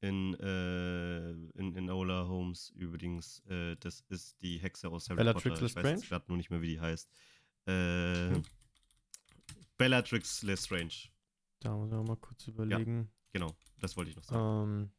[0.00, 3.44] in, äh, in, in Ola Holmes übrigens.
[3.46, 5.66] Äh, das ist die Hexe aus Harry Bellatrix Potter.
[5.66, 7.08] Ich weiß gerade nur nicht mehr, wie die heißt.
[7.66, 8.42] Äh, hm.
[9.78, 11.08] Bellatrix Lestrange.
[11.60, 13.02] Da muss ich mal kurz überlegen.
[13.02, 14.82] Ja, genau, das wollte ich noch sagen.
[14.82, 14.90] Ähm,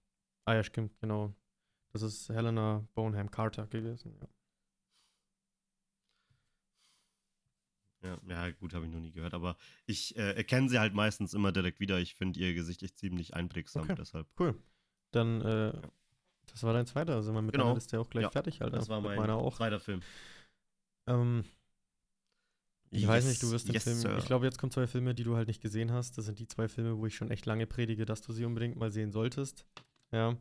[0.45, 1.33] ah ja, stimmt, genau.
[1.93, 4.27] Das ist Helena Bonham Carter gewesen, ja.
[8.03, 11.33] Ja, ja gut, habe ich noch nie gehört, aber ich äh, erkenne sie halt meistens
[11.33, 11.99] immer direkt wieder.
[11.99, 13.95] Ich finde ihr Gesicht echt ziemlich einprägsam, okay.
[13.97, 14.27] deshalb.
[14.39, 14.55] Cool.
[15.11, 15.73] Dann, äh,
[16.45, 17.75] das war dein zweiter, also man mit genau.
[17.75, 18.77] ist der auch gleich ja, fertig, Alter.
[18.77, 19.57] Das war mein meiner auch.
[19.57, 20.01] zweiter Film.
[21.07, 21.43] Ähm,
[22.89, 23.97] ich yes, weiß nicht, du wirst den yes, Film.
[23.97, 24.18] Sir.
[24.18, 26.18] Ich glaube, jetzt kommen zwei Filme, die du halt nicht gesehen hast.
[26.18, 28.77] Das sind die zwei Filme, wo ich schon echt lange predige, dass du sie unbedingt
[28.77, 29.65] mal sehen solltest.
[30.11, 30.38] Ja.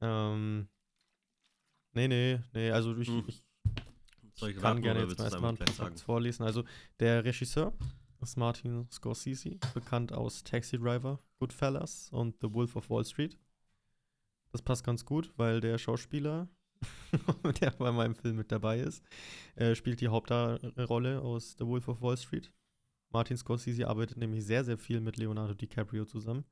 [0.00, 0.68] Ähm.
[1.92, 3.24] Nee, nee, nee, also ich, hm.
[3.28, 3.44] ich,
[4.34, 6.42] ich kann gerne jetzt erstmal ein paar Facts vorlesen.
[6.42, 6.64] Also,
[6.98, 7.72] der Regisseur
[8.20, 13.38] ist Martin Scorsese, bekannt aus Taxi Driver, Goodfellas und The Wolf of Wall Street.
[14.50, 16.48] Das passt ganz gut, weil der Schauspieler
[17.60, 19.02] der bei meinem Film mit dabei ist,
[19.56, 22.52] äh, spielt die Hauptrolle aus The Wolf of Wall Street.
[23.12, 26.44] Martin Scorsese arbeitet nämlich sehr, sehr viel mit Leonardo DiCaprio zusammen.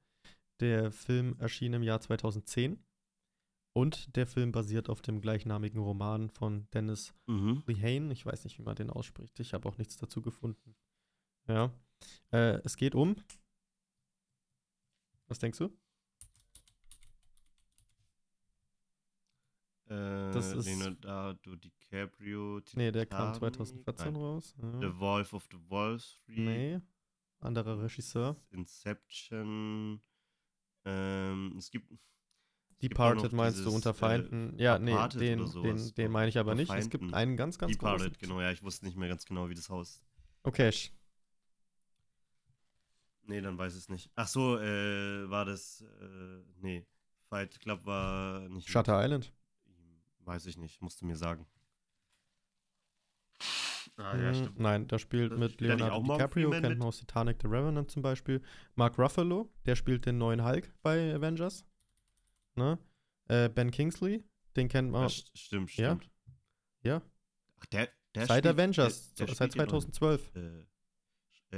[0.61, 2.79] Der Film erschien im Jahr 2010
[3.75, 7.63] und der Film basiert auf dem gleichnamigen Roman von Dennis Mhm.
[7.67, 8.13] Lehane.
[8.13, 9.41] Ich weiß nicht, wie man den ausspricht.
[9.41, 10.77] Ich habe auch nichts dazu gefunden.
[11.49, 11.73] Ja.
[12.31, 13.17] Äh, es geht um.
[15.27, 15.77] Was denkst du?
[20.33, 22.61] Das ist- Leonardo DiCaprio.
[22.75, 24.17] Nee, der kam Titanic, 2014 nein.
[24.17, 24.55] raus.
[24.61, 24.81] Ja.
[24.81, 26.39] The Wolf of the Wall Street.
[26.39, 26.81] Nee,
[27.41, 28.37] anderer Regisseur.
[28.51, 30.01] Inception.
[30.85, 31.91] Ähm, es gibt.
[31.93, 31.99] es
[32.79, 34.59] gibt Departed noch meinst du unter äh, Feinden?
[34.59, 36.73] ja, nee, den, den, den meine ich aber nicht.
[36.73, 37.15] Es gibt Feinden.
[37.15, 38.19] einen ganz, ganz Departed, großen.
[38.21, 40.03] genau, ja, ich wusste nicht mehr ganz genau, wie das Haus.
[40.43, 40.73] Okay,
[43.25, 44.11] Nee, dann weiß ich es nicht.
[44.17, 45.81] Ach so, äh, war das.
[46.01, 46.85] Äh, nee.
[47.29, 48.69] Fight Club war nicht.
[48.69, 49.33] Shutter Island.
[50.25, 51.47] Weiß ich nicht, musste mir sagen.
[53.97, 57.49] Ah, Hm, Nein, da spielt Das mit spielt Leonardo DiCaprio, kennt man aus Titanic The
[57.49, 58.41] Revenant zum Beispiel.
[58.75, 61.65] Mark Ruffalo, der spielt den neuen Hulk bei Avengers.
[62.55, 62.79] Ne?
[63.29, 64.25] Äh, ben Kingsley,
[64.57, 65.97] den kennt man Ja, st- stimmt, Ja?
[65.97, 66.11] stimmt.
[66.83, 67.03] Ja.
[67.61, 69.93] Ach, der, der seit spielt- Avengers, der- der seit spielt den neuen.
[69.93, 70.33] 2012.
[70.37, 70.67] Äh, äh,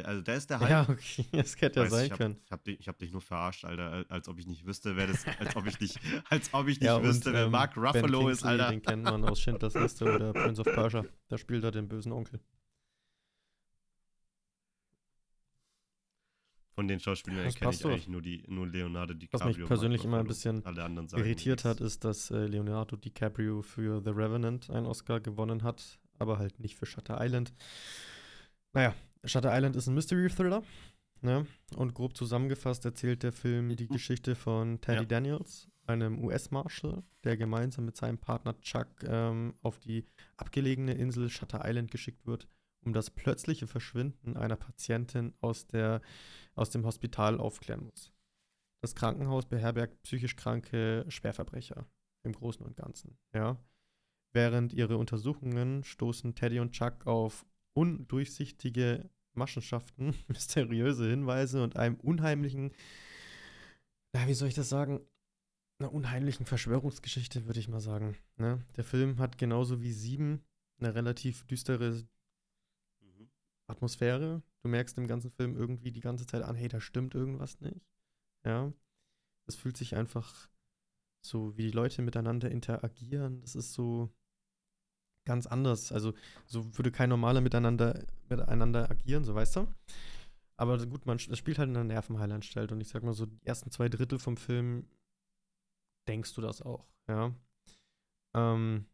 [0.02, 0.70] also der ist der Hulk.
[0.70, 2.36] Ja, okay, das hätte ja sein ich hab, können.
[2.44, 4.96] Ich hab, dich, ich hab dich nur verarscht, Alter, al- als ob ich nicht wüsste,
[4.96, 5.98] wer das, als ob ich nicht,
[6.30, 8.70] als ob ich nicht Ja, und wüsste, wer ähm, Mark Ruffalo ist, Kingsley, Alter.
[8.70, 11.04] Den kennt man aus Schindlers Liste oder Prince of Persia.
[11.28, 12.40] Da spielt er den bösen Onkel.
[16.74, 19.46] Von den Schauspielern kenne ich eigentlich nur, die, nur Leonardo Was DiCaprio.
[19.46, 20.62] mich und Mark persönlich immer ein bisschen
[21.14, 26.38] irritiert hat, ist, dass äh, Leonardo DiCaprio für The Revenant einen Oscar gewonnen hat, aber
[26.38, 27.52] halt nicht für Shutter Island.
[28.72, 28.92] Naja,
[29.24, 30.62] Shutter Island ist ein Mystery-Thriller.
[31.20, 31.46] Ne?
[31.76, 35.04] Und grob zusammengefasst erzählt der Film die Geschichte von Teddy Ja.
[35.04, 40.06] Daniels, einem US-Marshal, der gemeinsam mit seinem Partner Chuck ähm, auf die
[40.36, 42.46] abgelegene Insel Shutter Island geschickt wird,
[42.84, 46.02] um das plötzliche Verschwinden einer Patientin aus, der,
[46.54, 48.12] aus dem Hospital aufklären muss.
[48.82, 51.86] Das Krankenhaus beherbergt psychisch kranke Schwerverbrecher
[52.22, 53.16] im Großen und Ganzen.
[53.32, 53.56] Ja.
[54.34, 62.72] Während ihre Untersuchungen stoßen Teddy und Chuck auf undurchsichtige Maschenschaften, mysteriöse Hinweise und einem unheimlichen,
[64.12, 65.00] na, wie soll ich das sagen?
[65.80, 68.16] Einer unheimlichen Verschwörungsgeschichte, würde ich mal sagen.
[68.36, 68.64] Ne?
[68.76, 70.44] Der Film hat genauso wie Sieben
[70.78, 72.04] eine relativ düstere
[73.00, 73.28] Mhm.
[73.66, 74.42] Atmosphäre.
[74.62, 77.84] Du merkst im ganzen Film irgendwie die ganze Zeit an, hey, da stimmt irgendwas nicht.
[78.44, 78.72] Ja.
[79.46, 80.48] Es fühlt sich einfach
[81.20, 83.40] so, wie die Leute miteinander interagieren.
[83.40, 84.10] Das ist so
[85.24, 85.92] ganz anders.
[85.92, 86.14] Also,
[86.46, 89.68] so würde kein normaler miteinander, miteinander agieren, so weißt du.
[90.56, 93.44] Aber gut, man, es spielt halt in einer Nervenheilanstalt und ich sag mal so, die
[93.44, 94.86] ersten zwei Drittel vom Film
[96.08, 97.34] denkst du das auch, ja.
[98.34, 98.86] Ähm,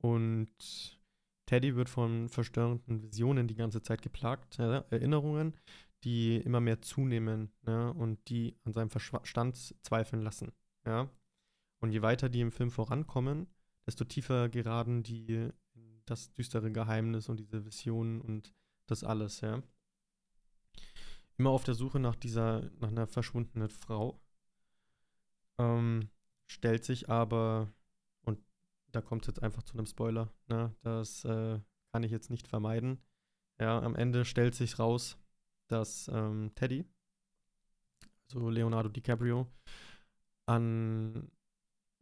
[0.00, 0.98] und
[1.46, 5.54] Teddy wird von verstörenden Visionen die ganze Zeit geplagt, ja, Erinnerungen,
[6.04, 10.52] die immer mehr zunehmen ja, und die an seinem Verstand zweifeln lassen.
[10.86, 11.10] Ja.
[11.80, 13.46] Und je weiter die im Film vorankommen,
[13.88, 15.50] desto tiefer geraten die
[16.04, 18.54] das düstere Geheimnis und diese Visionen und
[18.86, 19.62] das alles, ja.
[21.38, 24.20] Immer auf der Suche nach dieser, nach einer verschwundenen Frau.
[25.58, 26.10] Ähm,
[26.46, 27.72] stellt sich aber,
[28.22, 28.38] und
[28.92, 30.74] da kommt es jetzt einfach zu einem Spoiler, ne?
[30.82, 31.58] Das äh,
[31.90, 33.00] kann ich jetzt nicht vermeiden.
[33.58, 35.16] Ja, am Ende stellt sich raus,
[35.68, 36.84] dass ähm, Teddy,
[38.24, 39.46] also Leonardo DiCaprio,
[40.44, 41.30] an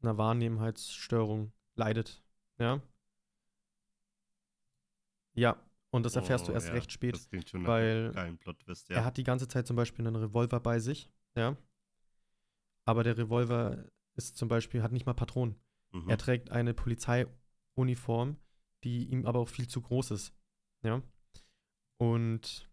[0.03, 2.23] einer Wahrnehmungsstörung leidet.
[2.59, 2.81] Ja.
[5.35, 5.57] Ja,
[5.91, 7.15] und das erfährst du Oh, erst ja, recht spät.
[7.15, 8.97] Das klingt schon weil Plot-Twist, ja.
[8.97, 11.57] Er hat die ganze Zeit zum Beispiel einen Revolver bei sich, ja.
[12.85, 13.85] Aber der Revolver
[14.15, 15.57] ist zum Beispiel, hat nicht mal Patronen.
[15.93, 16.09] mhm.
[16.09, 18.39] Er trägt eine Polizeiuniform,
[18.85, 20.33] die ihm aber auch viel zu groß ist.
[20.83, 21.03] Ja.
[21.99, 22.69] Und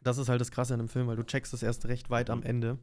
[0.00, 2.30] das ist halt das Krasse an dem Film, weil du checkst es erst recht weit
[2.30, 2.46] am Mhm.
[2.46, 2.78] Ende,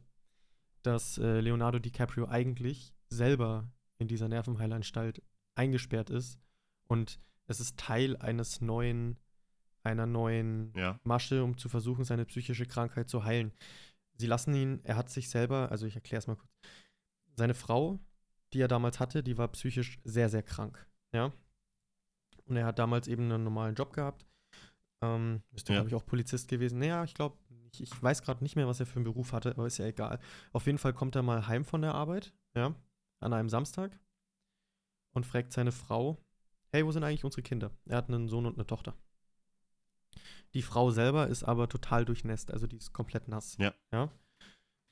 [0.82, 5.22] dass äh, Leonardo DiCaprio eigentlich selber in dieser Nervenheilanstalt
[5.54, 6.38] eingesperrt ist
[6.86, 9.18] und es ist Teil eines neuen,
[9.82, 10.98] einer neuen ja.
[11.04, 13.52] Masche, um zu versuchen, seine psychische Krankheit zu heilen.
[14.18, 16.50] Sie lassen ihn, er hat sich selber, also ich erkläre es mal kurz.
[17.34, 17.98] Seine Frau,
[18.52, 20.86] die er damals hatte, die war psychisch sehr, sehr krank.
[21.12, 21.32] Ja.
[22.46, 24.26] Und er hat damals eben einen normalen Job gehabt.
[25.02, 25.74] Ähm, ist, Ja.
[25.76, 26.78] glaube ich, auch Polizist gewesen.
[26.78, 27.36] Naja, ich glaube,
[27.72, 29.86] ich, ich weiß gerade nicht mehr, was er für einen Beruf hatte, aber ist ja
[29.86, 30.18] egal.
[30.52, 32.74] Auf jeden Fall kommt er mal heim von der Arbeit, ja,
[33.20, 33.98] an einem Samstag
[35.12, 36.18] und fragt seine Frau,
[36.68, 37.70] hey, wo sind eigentlich unsere Kinder?
[37.86, 38.94] Er hat einen Sohn und eine Tochter.
[40.54, 43.56] Die Frau selber ist aber total durchnässt, also die ist komplett nass.
[43.58, 43.74] Ja.
[43.92, 44.10] ja?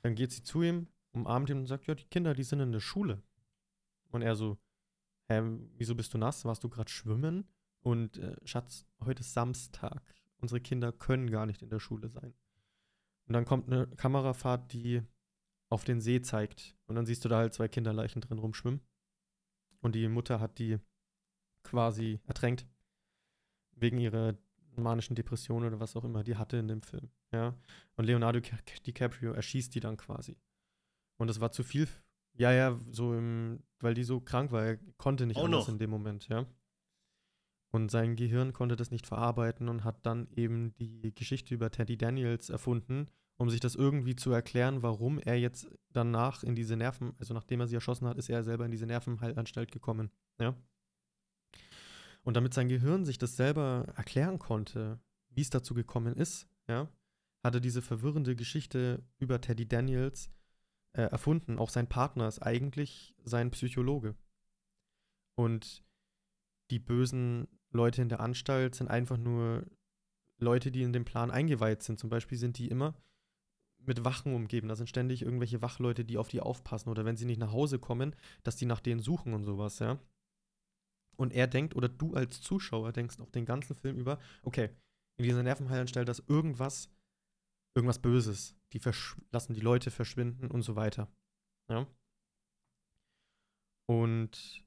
[0.02, 2.72] Dann geht sie zu ihm, umarmt ihn und sagt, ja, die Kinder, die sind in
[2.72, 3.22] der Schule.
[4.10, 4.58] Und er so,
[5.28, 5.42] hä,
[5.76, 6.44] wieso bist du nass?
[6.44, 7.48] Warst du gerade schwimmen?
[7.80, 10.02] Und äh, Schatz, heute ist Samstag.
[10.38, 12.34] Unsere Kinder können gar nicht in der Schule sein.
[13.26, 15.02] Und dann kommt eine Kamerafahrt, die
[15.74, 16.76] auf den See zeigt.
[16.86, 18.80] Und dann siehst du da halt zwei Kinderleichen drin rumschwimmen.
[19.80, 20.78] Und die Mutter hat die
[21.64, 22.66] quasi ertränkt.
[23.76, 24.38] Wegen ihrer
[24.76, 27.10] manischen Depression oder was auch immer die hatte in dem Film.
[27.32, 27.54] Ja.
[27.96, 28.40] Und Leonardo
[28.86, 30.36] DiCaprio erschießt die dann quasi.
[31.18, 31.88] Und das war zu viel.
[32.34, 35.74] Ja, ja, so im, weil die so krank war, er konnte nicht Auch anders noch.
[35.74, 36.46] in dem Moment, ja.
[37.70, 41.96] Und sein Gehirn konnte das nicht verarbeiten und hat dann eben die Geschichte über Teddy
[41.96, 47.14] Daniels erfunden, um sich das irgendwie zu erklären, warum er jetzt danach in diese Nerven,
[47.18, 50.54] also nachdem er sie erschossen hat, ist er selber in diese Nervenheilanstalt gekommen, ja.
[52.22, 54.98] Und damit sein Gehirn sich das selber erklären konnte,
[55.28, 56.88] wie es dazu gekommen ist, ja,
[57.42, 60.30] hat er diese verwirrende Geschichte über Teddy Daniels
[60.94, 61.58] äh, erfunden.
[61.58, 64.16] Auch sein Partner ist eigentlich sein Psychologe.
[65.34, 65.84] Und
[66.70, 69.66] die bösen Leute in der Anstalt sind einfach nur
[70.38, 71.98] Leute, die in den Plan eingeweiht sind.
[71.98, 72.94] Zum Beispiel sind die immer
[73.86, 74.68] mit Wachen umgeben.
[74.68, 76.88] Da sind ständig irgendwelche Wachleute, die auf die aufpassen.
[76.88, 79.98] Oder wenn sie nicht nach Hause kommen, dass die nach denen suchen und sowas, ja.
[81.16, 84.70] Und er denkt, oder du als Zuschauer denkst auch den ganzen Film über, okay,
[85.16, 86.90] in dieser Nervenheilanstalt ist irgendwas,
[87.76, 88.56] irgendwas Böses.
[88.72, 88.80] Die
[89.30, 91.08] lassen die Leute verschwinden und so weiter.
[91.70, 91.86] Ja.
[93.86, 94.64] Und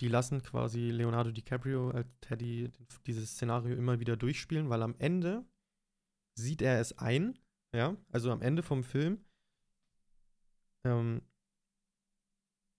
[0.00, 2.70] die lassen quasi Leonardo DiCaprio als Teddy
[3.06, 5.44] dieses Szenario immer wieder durchspielen, weil am Ende
[6.38, 7.38] sieht er es ein,
[7.72, 9.24] ja, also am Ende vom Film
[10.84, 11.22] ähm,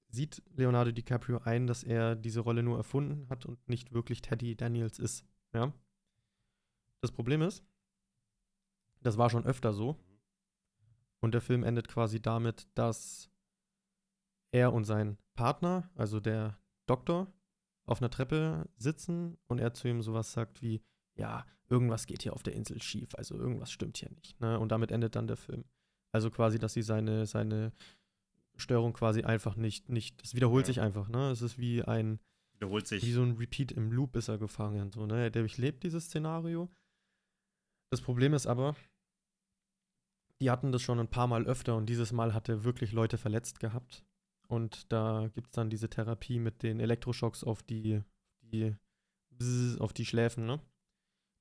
[0.09, 4.55] sieht Leonardo DiCaprio ein, dass er diese Rolle nur erfunden hat und nicht wirklich Teddy
[4.55, 5.73] Daniels ist, ja.
[7.01, 7.63] Das Problem ist,
[9.01, 9.97] das war schon öfter so.
[11.19, 13.29] Und der Film endet quasi damit, dass
[14.51, 17.31] er und sein Partner, also der Doktor,
[17.85, 20.83] auf einer Treppe sitzen und er zu ihm sowas sagt wie,
[21.17, 24.39] ja, irgendwas geht hier auf der Insel schief, also irgendwas stimmt hier nicht.
[24.39, 24.59] Ne?
[24.59, 25.65] Und damit endet dann der Film.
[26.11, 27.73] Also quasi, dass sie seine, seine
[28.55, 30.67] Störung quasi einfach nicht, nicht, es wiederholt Ja.
[30.67, 31.29] sich einfach, ne?
[31.31, 32.19] Es ist wie ein,
[32.53, 33.03] Wiederholt sich.
[33.03, 34.91] wie so ein Repeat im Loop ist er gefangen.
[34.91, 35.29] So, ne?
[35.29, 36.69] Der durchlebt dieses Szenario.
[37.91, 38.75] Das Problem ist aber,
[40.41, 43.17] die hatten das schon ein paar Mal öfter und dieses Mal hat er wirklich Leute
[43.17, 44.03] verletzt gehabt.
[44.47, 48.01] Und da gibt es dann diese Therapie mit den Elektroschocks auf die,
[48.41, 48.75] die
[49.79, 50.59] auf die Schläfen, ne?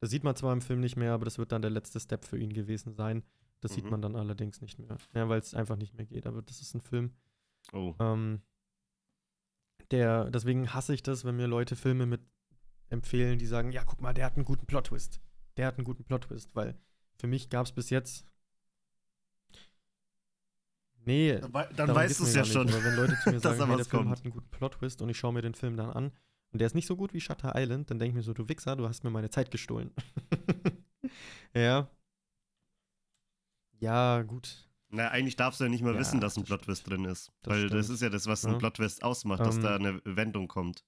[0.00, 2.24] Das sieht man zwar im Film nicht mehr, aber das wird dann der letzte Step
[2.24, 3.22] für ihn gewesen sein.
[3.60, 3.90] Das sieht Mhm.
[3.90, 4.96] man dann allerdings nicht mehr.
[5.14, 6.26] Ja, weil es einfach nicht mehr geht.
[6.26, 7.12] Aber das ist ein Film,
[7.72, 7.94] Oh.
[7.98, 8.42] ähm,
[9.90, 12.20] der, deswegen hasse ich das, wenn mir Leute Filme mit
[12.90, 15.20] empfehlen, die sagen, ja, guck mal, der hat einen guten Plot-Twist.
[15.56, 16.76] Der hat einen guten Plot-Twist, weil
[17.18, 18.26] für mich gab es bis jetzt.
[21.04, 22.66] Nee, Dann, dann weißt du es ja gar schon.
[22.66, 22.74] Nicht.
[22.74, 24.10] Aber wenn Leute zu mir sagen, hey, der Film kommt.
[24.10, 26.12] hat einen guten Plot-Twist und ich schaue mir den Film dann an
[26.56, 28.48] und der ist nicht so gut wie Shutter Island, dann denke ich mir so, du
[28.48, 29.92] Wichser, du hast mir meine Zeit gestohlen.
[31.54, 31.88] ja.
[33.78, 34.66] Ja, gut.
[34.88, 37.30] Na, eigentlich darfst du ja nicht mal Ja, wissen, dass ein das Plot-Twist drin ist.
[37.42, 37.94] Das weil das stimmt.
[37.96, 38.50] ist ja das, was Ja.
[38.52, 40.84] ein Plot-Twist ausmacht, dass Ähm, da eine Wendung kommt.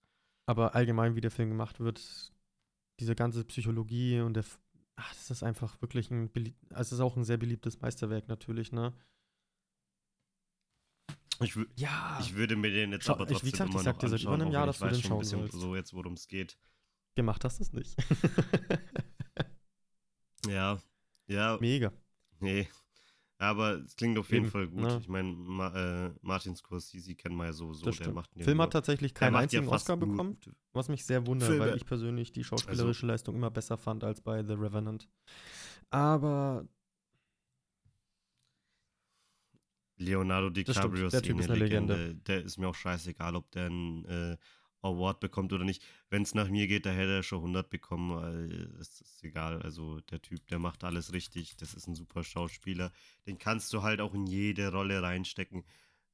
[0.47, 2.33] Aber allgemein, wie der Film gemacht wird,
[3.01, 4.45] diese ganze Psychologie und der,
[4.97, 6.31] ach, das ist einfach wirklich ein,
[6.71, 8.95] also es ist auch ein sehr beliebtes Meisterwerk natürlich, ne?
[11.41, 13.83] Ich, Ja, ich würde mir den jetzt Schau- aber ich- wie trotzdem gesagt, ich immer
[13.85, 15.95] sag noch dir seit über einem Jahr, dass ich du den schauen bisschen so jetzt,
[15.95, 16.59] worum es geht.
[17.15, 17.97] gemacht hast du es nicht.
[20.47, 20.79] Ja,
[21.27, 21.93] ja, Mega.
[22.41, 22.69] nee.
[23.41, 24.81] Aber es klingt auf jeden Eben, Fall gut.
[24.81, 24.99] ne?
[25.01, 27.85] Ich meine, Ma äh, Martin Scorsese kennen wir ja sowieso.
[27.87, 30.39] Das der macht Film hat tatsächlich keinen ja einzigen fast Oscar bekommen,
[30.73, 31.67] was mich sehr wundert, Filme.
[31.67, 35.09] weil ich persönlich die schauspielerische Also Leistung immer besser fand als bei The Revenant.
[35.91, 36.67] Aber
[39.99, 41.95] Leonardo DiCaprio ist der eh Typ ist eine Legende.
[41.95, 42.23] Legende.
[42.27, 44.37] Der ist mir auch scheißegal, ob der einen äh,
[44.83, 45.83] Award bekommt oder nicht.
[46.09, 48.17] Wenn es nach mir geht, da hätte er schon 100 bekommen.
[48.17, 49.61] weil Es ist egal.
[49.63, 51.57] Also der Typ, der macht alles richtig.
[51.57, 52.93] Das ist ein super Schauspieler.
[53.27, 55.65] Den kannst du halt auch in jede Rolle reinstecken.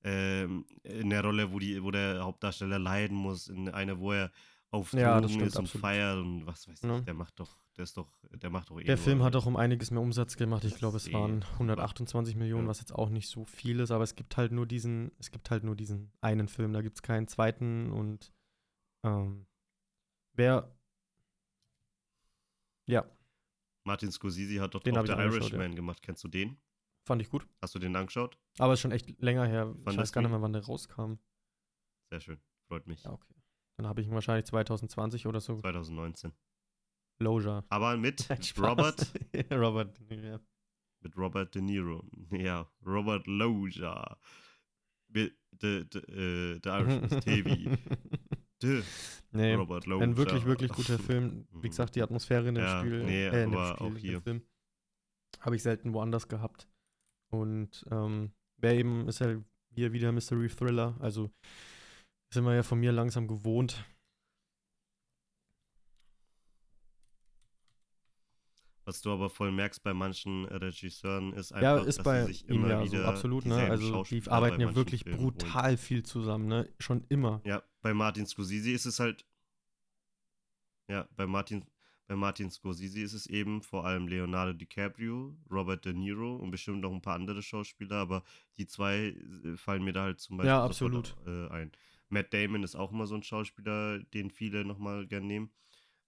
[0.02, 4.31] Ähm, in der Rolle, wo, die, wo der Hauptdarsteller leiden muss, in eine, wo er
[4.75, 5.81] auf Drogen Ja, das stimmt, ist und absolut.
[5.83, 6.89] feiert und was weiß ich.
[6.89, 7.01] Ja.
[7.01, 9.57] Der macht doch, der ist doch, der macht doch eh der Film hat auch um
[9.57, 10.65] einiges mehr Umsatz gemacht.
[10.65, 11.53] Ich glaube, es waren super.
[11.55, 12.69] 128 Millionen, Ja.
[12.71, 15.51] was jetzt auch nicht so viel ist, aber es gibt halt nur diesen, es gibt
[15.51, 18.33] halt nur diesen einen Film, da gibt es keinen zweiten und
[19.05, 19.47] ähm,
[20.35, 20.75] wer
[22.87, 23.05] ja,
[23.87, 25.77] Martin Scorsese hat doch Den auch angeschaut, Irishman ja.
[25.77, 26.03] gemacht.
[26.03, 26.57] Kennst du den?
[27.07, 27.47] fand ich gut.
[27.61, 28.39] Hast du den angeschaut?
[28.59, 29.75] Aber ist schon echt länger her.
[29.89, 31.15] ich weiß gar nicht mehr, wann der rauskam.
[32.11, 32.41] Sehr schön.
[32.67, 33.03] Freut mich.
[33.05, 33.35] Ja, okay.
[33.77, 35.59] Dann habe ich ihn wahrscheinlich 2020 oder so.
[35.59, 36.33] 2019.
[37.21, 37.65] Losure.
[37.69, 38.29] Aber mit.
[38.59, 39.13] Robert,
[39.51, 40.41] Robert, ja.
[41.01, 42.05] mit Robert De Niro.
[42.31, 44.17] Ja, Robert Loja.
[45.09, 47.79] the, the, the, uh, the Irishman TV.
[48.61, 48.83] The
[49.33, 50.03] nee, Robert Lowe.
[50.03, 51.47] Ein wirklich, wirklich guter Film.
[51.53, 54.21] Wie gesagt, die Atmosphäre in dem ja, Spiel, nee, äh, in dem Spiel, auch hier.
[54.23, 54.43] Film,
[55.41, 56.69] habe ich selten woanders gehabt.
[57.31, 59.37] Und ähm, wer eben ist ja
[59.71, 61.31] hier wieder Mystery Thriller, also
[62.35, 63.85] sind wir ja von mir langsam gewohnt.
[68.86, 72.32] Was du aber voll merkst bei manchen Regisseuren ist einfach, ja, ist dass bei sie
[72.32, 73.70] sich immer ja, wieder so absolut, ne?
[73.70, 75.78] Also die arbeiten ja wirklich Filmen brutal holen.
[75.78, 76.69] viel zusammen, ne?
[76.78, 77.40] Schon immer.
[77.44, 79.24] Ja, bei Martin Scorsese ist es halt
[80.89, 81.65] ja, bei Martin
[82.06, 86.82] bei Martin Scorsese ist es eben vor allem Leonardo DiCaprio, Robert De Niro und bestimmt
[86.82, 88.23] noch ein paar andere Schauspieler, aber
[88.59, 91.16] die zwei äh, fallen mir da halt zum Beispiel ja, absolut.
[91.24, 91.73] Sofort, äh, ein.
[92.09, 95.51] Matt Damon ist auch immer so ein Schauspieler, den viele nochmal gern nehmen.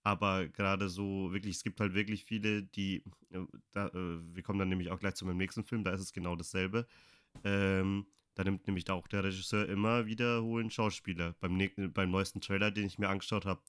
[0.03, 3.39] Aber gerade so wirklich, es gibt halt wirklich viele, die, äh,
[3.71, 6.13] da, äh, wir kommen dann nämlich auch gleich zu meinem nächsten Film, da ist es
[6.13, 6.87] genau dasselbe.
[7.43, 11.35] Ähm, da nimmt nämlich auch der Regisseur immer wiederholend Schauspieler.
[11.39, 11.59] Beim,
[11.93, 13.61] beim neuesten Trailer, den ich mir angeschaut habe,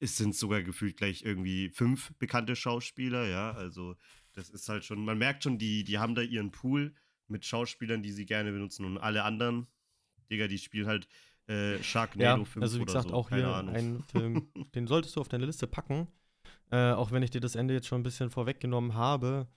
[0.00, 3.52] es sind sogar gefühlt gleich irgendwie fünf bekannte Schauspieler, ja.
[3.52, 3.96] Also
[4.32, 6.94] das ist halt schon, man merkt schon, die, die haben da ihren Pool
[7.26, 9.66] mit Schauspielern, die sie gerne benutzen und alle anderen,
[10.30, 11.08] Digga, die spielen halt
[11.48, 13.74] äh, Sharknado ja, 5 also wie gesagt, so, auch hier Ahnung.
[13.74, 16.08] ein Film, den solltest du auf deine Liste packen.
[16.70, 19.48] Äh, auch wenn ich dir das Ende jetzt schon ein bisschen vorweggenommen habe,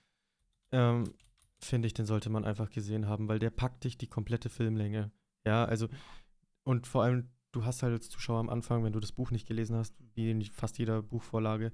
[0.72, 1.14] ähm,
[1.60, 5.12] finde ich, den sollte man einfach gesehen haben, weil der packt dich die komplette Filmlänge.
[5.46, 5.90] Ja, also,
[6.64, 9.48] und vor allem, du hast halt als Zuschauer am Anfang, wenn du das Buch nicht
[9.48, 11.74] gelesen hast, wie in fast jeder Buchvorlage,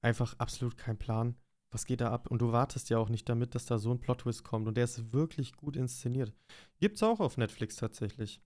[0.00, 1.34] einfach absolut keinen Plan.
[1.72, 2.30] Was geht da ab?
[2.30, 4.68] Und du wartest ja auch nicht damit, dass da so ein Plot-Twist kommt.
[4.68, 6.32] Und der ist wirklich gut inszeniert.
[6.78, 8.40] Gibt's auch auf Netflix tatsächlich.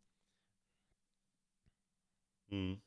[2.51, 2.81] Mhm.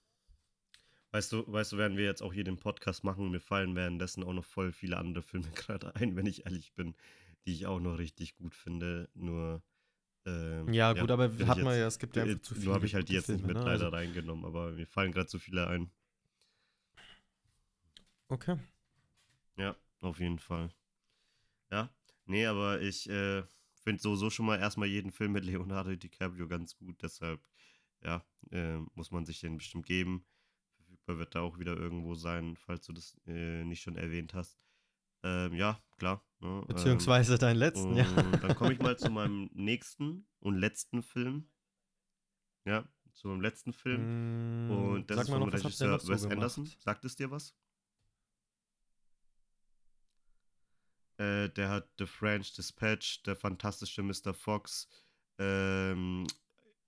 [1.11, 4.23] Weißt du, weißt du, werden wir jetzt auch hier den Podcast machen, mir fallen währenddessen
[4.23, 6.95] auch noch voll viele andere Filme gerade ein, wenn ich ehrlich bin,
[7.45, 9.09] die ich auch noch richtig gut finde.
[9.13, 9.61] Nur
[10.25, 12.65] ähm, ja, gut, ja, aber hat man ja, es gibt ja zu viele.
[12.65, 13.63] Nur habe ich halt jetzt Filme, nicht mit ne?
[13.63, 13.95] leider also.
[13.95, 15.91] reingenommen, aber mir fallen gerade zu viele ein.
[18.29, 18.57] Okay.
[19.57, 20.71] Ja, auf jeden Fall.
[21.69, 21.93] Ja,
[22.25, 23.43] nee, aber ich äh,
[23.83, 27.39] finde so, so schon mal erstmal jeden Film mit Leonardo DiCaprio ganz gut, deshalb
[28.03, 30.25] ja, äh, muss man sich den bestimmt geben.
[30.75, 34.59] Verfügbar wird da auch wieder irgendwo sein, falls du das äh, nicht schon erwähnt hast.
[35.23, 36.23] Ähm, ja, klar.
[36.39, 38.05] Ne, ähm, Beziehungsweise ähm, deinen letzten, ja.
[38.13, 41.49] Dann komme ich mal zu meinem nächsten und letzten Film.
[42.65, 44.67] Ja, zu meinem letzten Film.
[44.67, 46.65] Mm, und das ist vom noch, Regisseur Wes so Anderson.
[46.79, 47.55] Sagt es dir was?
[51.17, 54.33] Äh, der hat The French Dispatch, der fantastische Mr.
[54.33, 54.89] Fox,
[55.37, 56.25] ähm,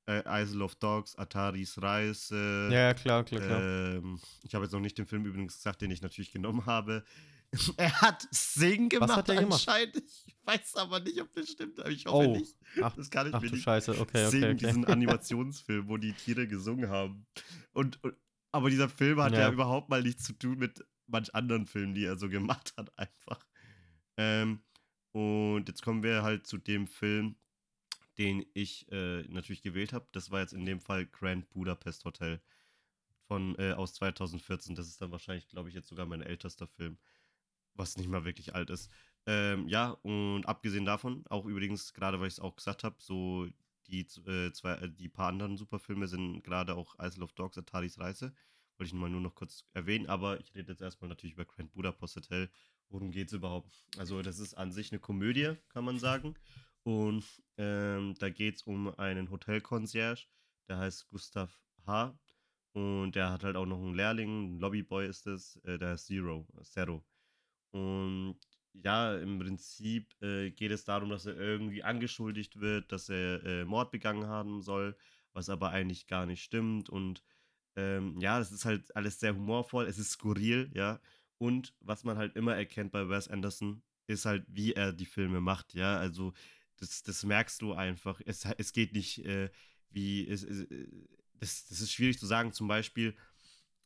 [0.07, 2.69] äh, Isle of Dogs, Ataris Reise.
[2.71, 3.61] Ja, klar, klar, klar.
[3.61, 7.03] Ähm, ich habe jetzt noch nicht den Film übrigens gesagt, den ich natürlich genommen habe.
[7.77, 9.93] er hat Sing gemacht Was hat er anscheinend.
[9.93, 10.11] Gemacht?
[10.25, 12.37] Ich weiß aber nicht, ob das stimmt, aber ich hoffe oh.
[12.37, 12.55] nicht.
[12.81, 13.63] Ach, das kann ich ach, mir nicht.
[13.63, 14.67] Scheiße, okay, Sing, okay, okay.
[14.67, 17.25] diesen Animationsfilm, wo die Tiere gesungen haben.
[17.73, 18.15] Und, und
[18.51, 19.41] aber dieser Film hat ja.
[19.41, 19.51] ja.
[19.51, 23.45] überhaupt mal nichts zu tun mit manch anderen Filmen, die er so gemacht hat, einfach.
[24.17, 24.61] Ähm,
[25.11, 27.35] und jetzt kommen wir halt zu dem Film,
[28.17, 30.07] den ich äh, natürlich gewählt habe.
[30.11, 32.41] Das war jetzt in dem Fall Grand Budapest Hotel
[33.27, 34.75] von äh, aus 2014.
[34.75, 36.97] Das ist dann wahrscheinlich, glaube ich, jetzt sogar mein ältester Film,
[37.73, 38.89] was nicht mal wirklich alt ist.
[39.25, 43.47] Ähm, ja, und abgesehen davon, auch übrigens, gerade weil ich es auch gesagt habe, so
[43.87, 47.99] die äh, zwei, äh, die paar anderen Superfilme sind gerade auch Isle of Dogs, Ataris
[47.99, 48.33] Reise.
[48.77, 51.71] Wollte ich mal nur noch kurz erwähnen, aber ich rede jetzt erstmal natürlich über Grand
[51.73, 52.49] Budapest Hotel.
[52.89, 53.85] Worum geht es überhaupt?
[53.97, 56.35] Also, das ist an sich eine Komödie, kann man sagen.
[56.85, 57.25] Und
[57.57, 60.27] ähm, da geht es um einen Hotelconcierge,
[60.69, 62.17] der heißt Gustav H.
[62.73, 66.07] Und der hat halt auch noch einen Lehrling, ein Lobbyboy ist es, äh, der heißt
[66.07, 67.03] Zero, Zero.
[67.71, 68.37] Und
[68.73, 73.65] ja, im Prinzip äh, geht es darum, dass er irgendwie angeschuldigt wird, dass er äh,
[73.65, 74.97] Mord begangen haben soll,
[75.33, 76.89] was aber eigentlich gar nicht stimmt.
[76.89, 77.23] Und
[77.75, 80.99] ähm, ja, es ist halt alles sehr humorvoll, es ist skurril, ja.
[81.37, 85.41] Und was man halt immer erkennt bei Wes Anderson, ist halt, wie er die Filme
[85.41, 85.97] macht, ja.
[85.97, 86.33] Also
[86.77, 88.21] das, das merkst du einfach.
[88.25, 89.49] Es, es geht nicht äh,
[89.89, 90.27] wie.
[90.27, 90.67] Es, es,
[91.39, 92.53] das, das ist schwierig zu sagen.
[92.53, 93.13] Zum Beispiel,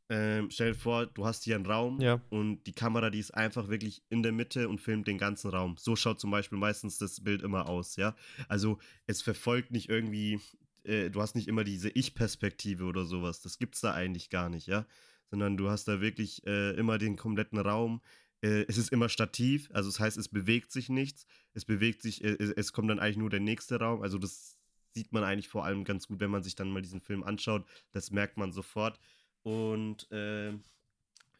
[0.09, 2.19] ähm, stell dir vor, du hast hier einen Raum ja.
[2.29, 5.75] und die Kamera, die ist einfach wirklich in der Mitte und filmt den ganzen Raum.
[5.77, 8.15] So schaut zum Beispiel meistens das Bild immer aus, ja.
[8.47, 10.39] Also es verfolgt nicht irgendwie,
[10.83, 13.41] äh, du hast nicht immer diese Ich-Perspektive oder sowas.
[13.41, 14.85] Das gibt's da eigentlich gar nicht, ja.
[15.29, 18.01] Sondern du hast da wirklich äh, immer den kompletten Raum.
[18.41, 21.25] Äh, es ist immer stativ, also das heißt, es bewegt sich nichts.
[21.53, 24.01] Es bewegt sich, äh, es kommt dann eigentlich nur der nächste Raum.
[24.01, 24.57] Also das
[24.93, 27.65] sieht man eigentlich vor allem ganz gut, wenn man sich dann mal diesen Film anschaut.
[27.91, 28.99] Das merkt man sofort.
[29.43, 30.53] Und äh,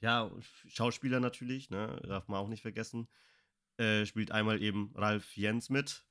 [0.02, 0.32] ja,
[0.68, 3.08] Schauspieler natürlich, ne, darf man auch nicht vergessen.
[3.78, 6.06] Äh, spielt einmal eben Ralf Jens mit.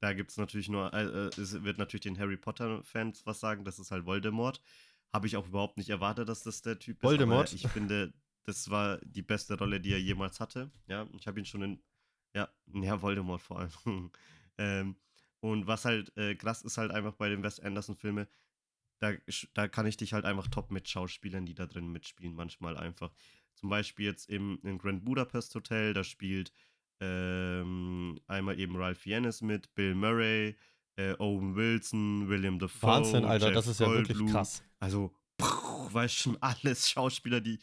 [0.00, 3.64] da gibt es natürlich nur, äh, äh, es wird natürlich den Harry Potter-Fans was sagen,
[3.64, 4.62] das ist halt Voldemort.
[5.12, 7.52] Habe ich auch überhaupt nicht erwartet, dass das der Typ Voldemort?
[7.52, 7.64] ist.
[7.64, 7.64] Voldemort?
[7.64, 8.12] Ich finde,
[8.50, 10.70] das war die beste Rolle, die er jemals hatte.
[10.86, 11.82] Ja, ich habe ihn schon in,
[12.34, 14.10] ja, ja, Voldemort vor allem.
[14.58, 14.96] ähm,
[15.40, 18.26] und was halt äh, krass ist halt einfach bei den Wes Anderson-Filmen,
[18.98, 19.12] da,
[19.54, 23.12] da kann ich dich halt einfach top mit Schauspielern, die da drin mitspielen, manchmal einfach.
[23.54, 26.52] Zum Beispiel jetzt im, im Grand Budapest Hotel, da spielt
[27.00, 30.56] ähm, einmal eben Ralph Fiennes mit, Bill Murray,
[30.96, 32.88] äh, Owen Wilson, William Dafoe.
[32.88, 34.18] Wahnsinn, Alter, Jeff das ist ja Goldblum.
[34.18, 34.62] wirklich krass.
[34.78, 35.14] Also,
[35.92, 37.58] weißt schon, alles Schauspieler, die.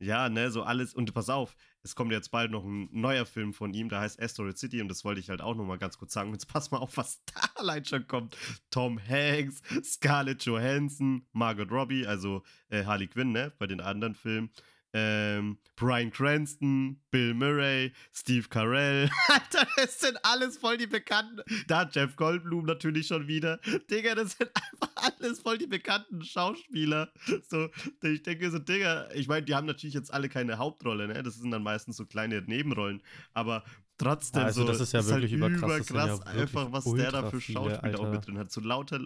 [0.00, 0.94] Ja, ne, so alles.
[0.94, 4.20] Und pass auf, es kommt jetzt bald noch ein neuer Film von ihm, der heißt
[4.20, 6.32] Asteroid City und das wollte ich halt auch nochmal ganz kurz sagen.
[6.32, 8.36] Jetzt pass mal auf, was da allein schon kommt.
[8.70, 14.50] Tom Hanks, Scarlett Johansson, Margot Robbie, also äh, Harley Quinn, ne, bei den anderen Filmen
[14.92, 19.08] ähm, Brian Cranston, Bill Murray, Steve Carell.
[19.28, 21.42] Alter, das sind alles voll die Bekannten.
[21.68, 23.60] Da Jeff Goldblum natürlich schon wieder.
[23.90, 27.12] Digga, das sind einfach alles voll die bekannten Schauspieler.
[27.48, 27.68] So,
[28.02, 31.22] ich denke so, Digga, ich meine, die haben natürlich jetzt alle keine Hauptrolle, ne?
[31.22, 33.02] Das sind dann meistens so kleine Nebenrollen.
[33.32, 33.64] Aber
[33.96, 34.68] trotzdem also, so.
[34.68, 37.80] Das ist ja ist wirklich halt überkrass, überkrass ja einfach, was der da für Schauspieler
[37.82, 38.50] viele, auch mit drin hat.
[38.50, 39.00] So lauter.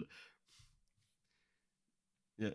[2.37, 2.51] Ja,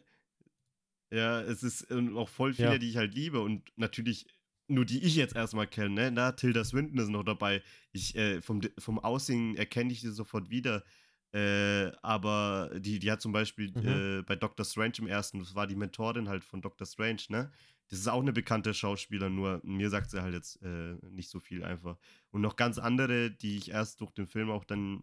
[1.10, 2.78] ja, es ist auch voll viele, ja.
[2.78, 4.26] die ich halt liebe und natürlich
[4.68, 6.10] nur die ich jetzt erstmal kenne, ne?
[6.12, 7.62] Na, Tilda Swinton ist noch dabei.
[7.92, 10.84] Ich, äh, vom, vom Aussehen erkenne ich sie sofort wieder.
[11.32, 14.18] Äh, aber die, die hat zum Beispiel mhm.
[14.18, 17.50] äh, bei Doctor Strange im ersten, das war die Mentorin halt von Doctor Strange, ne?
[17.88, 21.40] Das ist auch eine bekannte Schauspieler, nur mir sagt sie halt jetzt äh, nicht so
[21.40, 21.96] viel einfach.
[22.30, 25.02] Und noch ganz andere, die ich erst durch den Film auch dann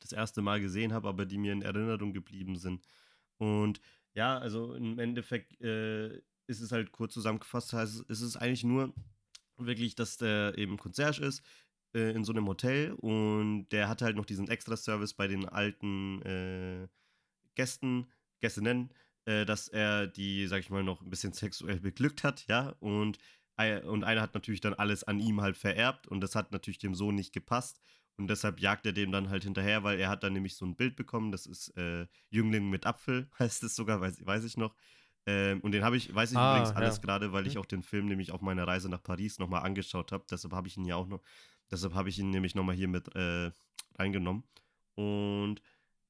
[0.00, 2.86] das erste Mal gesehen habe, aber die mir in Erinnerung geblieben sind.
[3.36, 3.80] Und
[4.14, 6.16] ja, also im Endeffekt äh,
[6.46, 8.94] ist es halt kurz zusammengefasst, heißt es ist eigentlich nur
[9.56, 11.42] wirklich, dass der eben Concierge ist
[11.94, 16.22] äh, in so einem Hotel und der hat halt noch diesen Extra-Service bei den alten
[16.22, 16.88] äh,
[17.54, 18.10] Gästen,
[18.40, 18.92] Gästinnen,
[19.26, 23.18] äh, dass er die, sag ich mal, noch ein bisschen sexuell beglückt hat, ja, und,
[23.84, 26.94] und einer hat natürlich dann alles an ihm halt vererbt und das hat natürlich dem
[26.94, 27.80] Sohn nicht gepasst
[28.16, 30.76] und deshalb jagt er dem dann halt hinterher, weil er hat dann nämlich so ein
[30.76, 34.74] Bild bekommen, das ist äh, Jüngling mit Apfel, heißt es sogar, weiß, weiß ich noch.
[35.26, 37.02] Ähm, und den habe ich, weiß ich ah, übrigens alles ja.
[37.02, 37.60] gerade, weil ich mhm.
[37.60, 40.24] auch den Film nämlich auf meiner Reise nach Paris nochmal angeschaut habe.
[40.30, 41.22] Deshalb habe ich ihn ja auch noch,
[41.70, 43.50] deshalb habe ich ihn nämlich nochmal hier mit äh,
[43.98, 44.44] reingenommen.
[44.94, 45.62] Und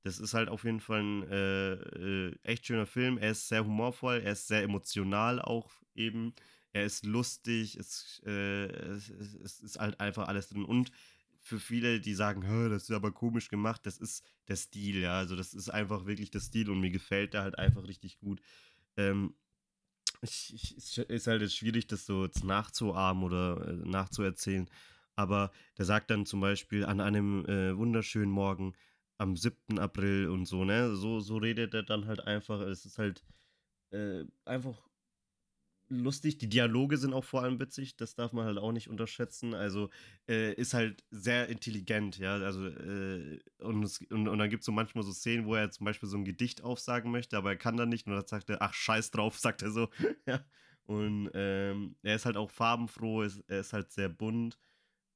[0.03, 3.17] das ist halt auf jeden Fall ein äh, äh, echt schöner Film.
[3.19, 6.35] Er ist sehr humorvoll, er ist sehr emotional auch eben.
[6.73, 10.65] Er ist lustig, es, äh, es, es ist halt einfach alles drin.
[10.65, 10.91] Und
[11.45, 15.19] für viele, die sagen, das ist aber komisch gemacht, das ist der Stil, ja.
[15.19, 18.41] Also das ist einfach wirklich der Stil und mir gefällt der halt einfach richtig gut.
[18.97, 19.35] Ähm,
[20.23, 24.71] ich, ich, es ist halt jetzt schwierig, das so jetzt nachzuahmen oder äh, nachzuerzählen.
[25.17, 28.75] Aber der sagt dann zum Beispiel an einem äh, wunderschönen Morgen
[29.19, 29.79] am 7.
[29.79, 30.97] April und so, ne?
[30.97, 32.61] So, so redet er dann halt einfach.
[32.63, 33.23] Es ist halt
[33.91, 34.83] äh, einfach
[35.99, 36.39] lustig.
[36.39, 39.55] Die Dialoge sind auch vor allem witzig, das darf man halt auch nicht unterschätzen.
[39.55, 39.91] Also
[40.29, 42.35] äh, ist halt sehr intelligent, ja.
[42.37, 45.71] Also, äh, und, es, und, und, dann gibt es so manchmal so Szenen, wo er
[45.71, 48.07] zum Beispiel so ein Gedicht aufsagen möchte, aber er kann dann nicht.
[48.07, 49.89] Und dann sagt er, ach, scheiß drauf, sagt er so.
[50.27, 50.45] ja.
[50.87, 54.59] Und ähm, er ist halt auch farbenfroh, ist, er ist halt sehr bunt.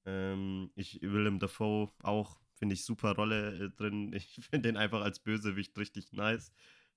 [0.07, 4.13] Ähm, ich, Willem Dafoe auch, finde ich, super Rolle äh, drin.
[4.15, 6.53] Ich finde den einfach als Bösewicht richtig nice.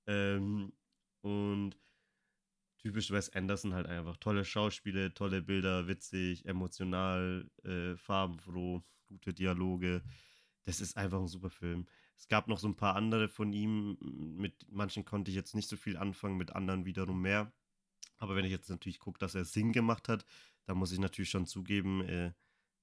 [0.07, 0.73] Ähm,
[1.21, 1.77] und
[2.81, 4.17] typisch Wes Anderson halt einfach.
[4.17, 10.03] Tolle Schauspiele, tolle Bilder, witzig, emotional, äh, farbenfroh, gute Dialoge.
[10.63, 11.87] Das ist einfach ein super Film.
[12.17, 13.97] Es gab noch so ein paar andere von ihm.
[14.37, 17.51] Mit manchen konnte ich jetzt nicht so viel anfangen, mit anderen wiederum mehr.
[18.17, 20.25] Aber wenn ich jetzt natürlich gucke, dass er Sinn gemacht hat,
[20.65, 22.33] dann muss ich natürlich schon zugeben, äh,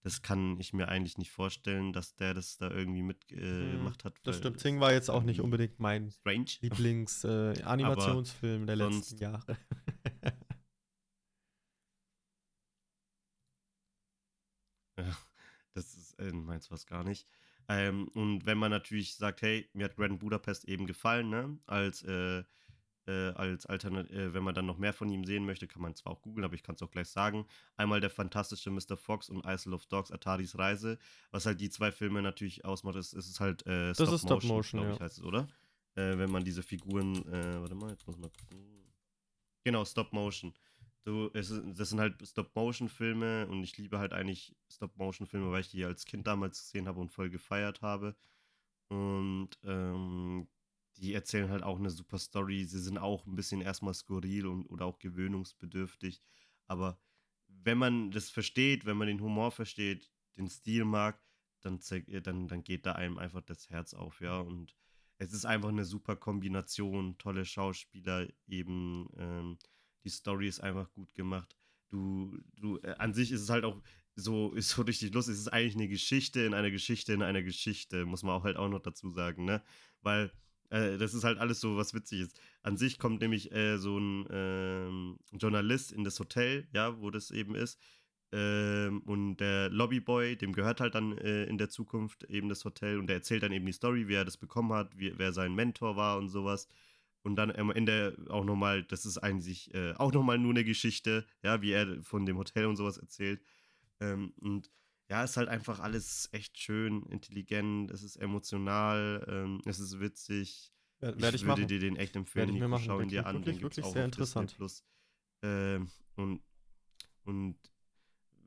[0.02, 4.14] das kann ich mir eigentlich nicht vorstellen, dass der das da irgendwie mitgemacht äh, hat.
[4.22, 4.60] Das stimmt.
[4.60, 9.58] Sing war jetzt auch nicht unbedingt mein Lieblings-Animationsfilm äh, der letzten Jahre.
[14.98, 15.18] ja,
[15.74, 17.26] das ist äh, meins was gar nicht.
[17.68, 22.02] Ähm, und wenn man natürlich sagt, hey, mir hat Grand Budapest eben gefallen, ne, als
[22.02, 22.44] äh,
[23.08, 25.94] äh, als Alternative, äh, wenn man dann noch mehr von ihm sehen möchte, kann man
[25.94, 27.46] zwar auch googeln, aber ich kann es auch gleich sagen.
[27.76, 28.96] Einmal der fantastische Mr.
[28.96, 30.98] Fox und Isle of Dogs, Ataris Reise.
[31.30, 34.20] Was halt die zwei Filme natürlich ausmacht, ist, ist es halt äh, Stop, das ist
[34.22, 35.48] Stop Motion, Motion glaube ich, heißt es, oder?
[35.94, 38.92] Äh, wenn man diese Figuren, äh, warte mal, jetzt muss man gucken.
[39.64, 40.54] Genau, Stop Motion.
[41.04, 45.84] Du, es das sind halt Stop-Motion-Filme und ich liebe halt eigentlich Stop-Motion-Filme, weil ich die
[45.84, 48.14] als Kind damals gesehen habe und voll gefeiert habe.
[48.88, 50.48] Und ähm,
[50.98, 52.64] die erzählen halt auch eine super Story.
[52.64, 56.20] Sie sind auch ein bisschen erstmal skurril und, oder auch gewöhnungsbedürftig.
[56.66, 57.00] Aber
[57.46, 61.20] wenn man das versteht, wenn man den Humor versteht, den Stil mag,
[61.60, 61.80] dann,
[62.22, 64.38] dann, dann geht da einem einfach das Herz auf, ja.
[64.38, 64.76] Und
[65.18, 69.58] es ist einfach eine super Kombination, tolle Schauspieler, eben ähm,
[70.04, 71.56] die Story ist einfach gut gemacht.
[71.88, 73.82] Du, du, äh, an sich ist es halt auch
[74.14, 75.34] so, ist so richtig lustig.
[75.34, 78.56] Es ist eigentlich eine Geschichte in einer Geschichte in einer Geschichte, muss man auch halt
[78.56, 79.62] auch noch dazu sagen, ne?
[80.02, 80.32] Weil
[80.70, 82.32] äh, das ist halt alles so was Witziges.
[82.62, 87.30] An sich kommt nämlich äh, so ein ähm, Journalist in das Hotel, ja, wo das
[87.30, 87.78] eben ist.
[88.30, 92.98] Ähm, und der Lobbyboy, dem gehört halt dann äh, in der Zukunft eben das Hotel
[92.98, 95.54] und der erzählt dann eben die Story, wie er das bekommen hat, wie, wer sein
[95.54, 96.68] Mentor war und sowas.
[97.22, 101.26] Und dann am Ende auch nochmal, das ist eigentlich äh, auch nochmal nur eine Geschichte,
[101.42, 103.42] ja, wie er von dem Hotel und sowas erzählt.
[104.00, 104.70] Ähm, und
[105.08, 110.72] ja, ist halt einfach alles echt schön, intelligent, es ist emotional, ähm, es ist witzig.
[111.00, 111.66] Ja, ich, ich würde machen.
[111.66, 112.54] dir den echt empfehlen.
[112.54, 112.84] Ich machen.
[112.84, 114.54] Schau ihn Der dir an, klingt den wirklich auch sehr interessant.
[114.56, 114.84] Plus.
[115.42, 116.42] Ähm, und,
[117.24, 117.56] und,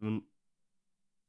[0.01, 0.25] und,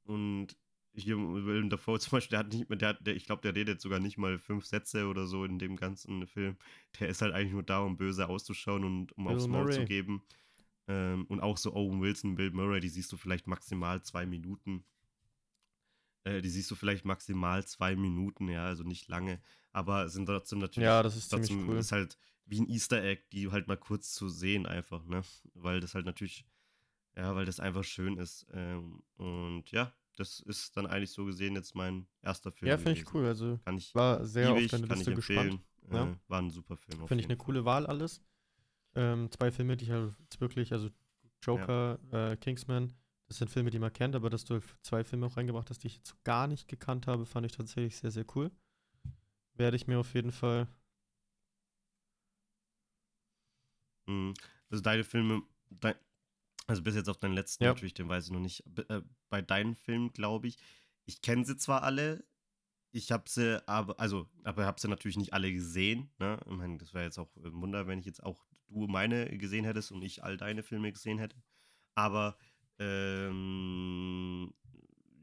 [0.04, 0.56] und
[0.94, 3.80] hier Willem Dafoe zum Beispiel, der hat nicht, der, hat, der ich glaube, der redet
[3.80, 6.56] sogar nicht mal fünf Sätze oder so in dem ganzen Film.
[7.00, 9.80] Der ist halt eigentlich nur da, um böse auszuschauen und um Bill aufs Maul zu
[9.80, 9.86] Murray.
[9.86, 10.22] geben.
[10.88, 14.84] Ähm, und auch so Owen Wilson, Bill Murray, die siehst du vielleicht maximal zwei Minuten.
[16.24, 19.40] Äh, die siehst du vielleicht maximal zwei Minuten, ja, also nicht lange.
[19.72, 20.86] Aber sind trotzdem natürlich.
[20.86, 21.78] Ja, das ist trotzdem ziemlich cool.
[21.78, 25.22] ist halt wie ein Easter Egg, die halt mal kurz zu sehen einfach, ne?
[25.54, 26.44] Weil das halt natürlich,
[27.16, 28.46] ja, weil das einfach schön ist.
[28.52, 32.68] Ähm, und ja, das ist dann eigentlich so gesehen jetzt mein erster Film.
[32.68, 33.26] Ja, finde ich cool.
[33.26, 35.52] Also Kann ich, war sehr liebe auf ich, deine kann ich Liste gespannt.
[35.52, 35.64] empfehlen.
[35.90, 36.12] Ja.
[36.12, 37.06] Äh, war ein super Film.
[37.08, 38.22] Finde ich eine coole Wahl alles.
[38.94, 40.90] Ähm, zwei Filme, die ich halt jetzt wirklich, also
[41.42, 42.92] Joker, äh, Kingsman,
[43.32, 45.86] das sind Filme, die man kennt, aber dass du zwei Filme auch reingebracht hast, die
[45.86, 48.50] ich jetzt gar nicht gekannt habe, fand ich tatsächlich sehr, sehr cool.
[49.54, 50.68] Werde ich mir auf jeden Fall.
[54.06, 54.34] Mhm.
[54.68, 55.94] Also deine Filme, dein,
[56.66, 57.70] also bis jetzt auf deinen letzten Ja.
[57.70, 58.64] natürlich, den weiß ich noch nicht.
[58.90, 59.00] Äh,
[59.30, 60.58] bei deinen Filmen glaube ich,
[61.06, 62.26] ich kenne sie zwar alle,
[62.90, 66.10] ich habe sie aber, also, aber habe sie natürlich nicht alle gesehen.
[66.18, 66.38] Ne?
[66.44, 69.64] Ich meine, das wäre jetzt auch ein Wunder, wenn ich jetzt auch du meine gesehen
[69.64, 71.42] hättest und ich all deine Filme gesehen hätte.
[71.94, 72.36] Aber
[72.82, 74.52] ähm,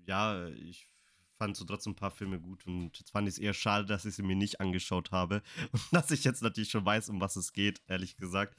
[0.06, 0.90] ja, ich
[1.38, 4.06] fand so trotzdem ein paar Filme gut und jetzt fand ich es eher schade, dass
[4.06, 5.41] ich sie mir nicht angeschaut habe
[5.72, 8.57] und dass ich jetzt natürlich schon weiß, um was es geht, ehrlich gesagt.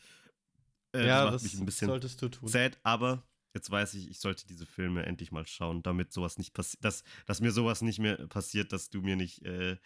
[0.93, 2.49] Äh, ja, macht das mich ein bisschen solltest du tun.
[2.49, 3.23] sad, aber
[3.55, 7.05] jetzt weiß ich, ich sollte diese Filme endlich mal schauen, damit sowas nicht passiert, dass,
[7.27, 9.77] dass mir sowas nicht mehr passiert, dass du mir nicht äh,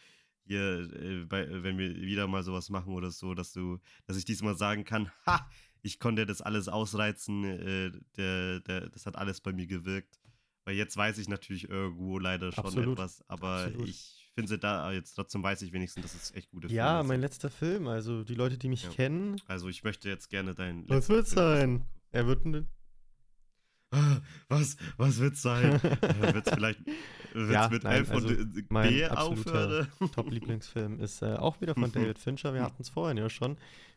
[0.47, 4.24] hier, äh, bei, wenn wir wieder mal sowas machen oder so, dass du, dass ich
[4.24, 5.49] diesmal sagen kann, ha,
[5.85, 10.19] ich konnte das alles ausreizen, äh, der, der, das hat alles bei mir gewirkt.
[10.65, 13.86] Weil jetzt weiß ich natürlich irgendwo leider schon Absolut, etwas, aber absolut.
[13.89, 17.09] ich finde sie da jetzt trotzdem weiß ich wenigstens, dass es echt gute Ja, Filme
[17.09, 17.20] mein sind.
[17.20, 18.89] letzter Film, also die Leute, die mich Ja.
[18.89, 20.89] kennen, Also ich möchte jetzt gerne deinen.
[20.89, 21.86] Was wird's Film sein?
[22.12, 22.66] er wird ein
[24.48, 25.74] Was, was wird's sein?
[26.02, 26.81] äh, wird's vielleicht
[27.32, 29.89] wird's Ja, mit nein, F und also äh, mein B aufhören?
[30.15, 32.55] Top-Lieblingsfilm ist äh, auch wieder von David Fincher.
[32.55, 33.56] Wir hatten es vorhin ja schon.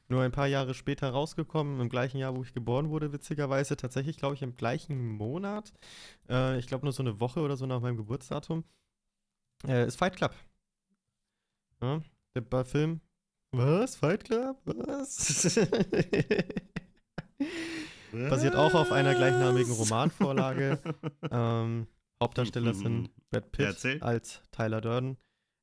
[0.09, 3.75] Nur ein paar Jahre später rausgekommen, im gleichen Jahr, wo ich geboren wurde, witzigerweise.
[3.75, 5.73] Tatsächlich, glaube ich, im gleichen Monat.
[6.29, 8.63] Äh, ich glaube, nur so eine Woche oder so nach meinem Geburtsdatum.
[9.67, 10.33] Äh, ist Fight Club.
[11.81, 12.01] Ja,
[12.35, 13.01] der Film.
[13.51, 13.95] Was?
[13.95, 14.57] Fight Club?
[14.65, 15.59] Was?
[18.11, 19.73] Basiert auch auf einer gleichnamigen?
[19.73, 20.79] Romanvorlage.
[21.31, 21.87] ähm,
[22.21, 25.17] Hauptdarsteller sind Brad Pitt als Tyler Durden,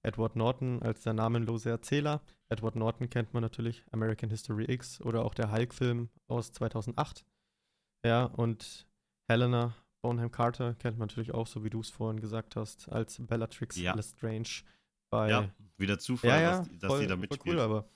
[0.04, 2.22] Edward Norton als der namenlose Erzähler.
[2.48, 7.24] Edward Norton kennt man natürlich, American History X oder auch der Hulk-Film aus 2008.
[8.06, 8.86] Ja, und
[9.30, 13.16] Helena Bonham Carter kennt man natürlich auch, so wie du es vorhin gesagt hast, als
[13.26, 13.94] Bellatrix Ja.
[13.94, 14.62] Lestrange
[15.10, 15.30] bei.
[15.30, 15.48] Ja,
[15.78, 17.46] wieder Zufall, ja, ja, dass, dass voll, die da mitspielt.
[17.56, 17.88] cool, aber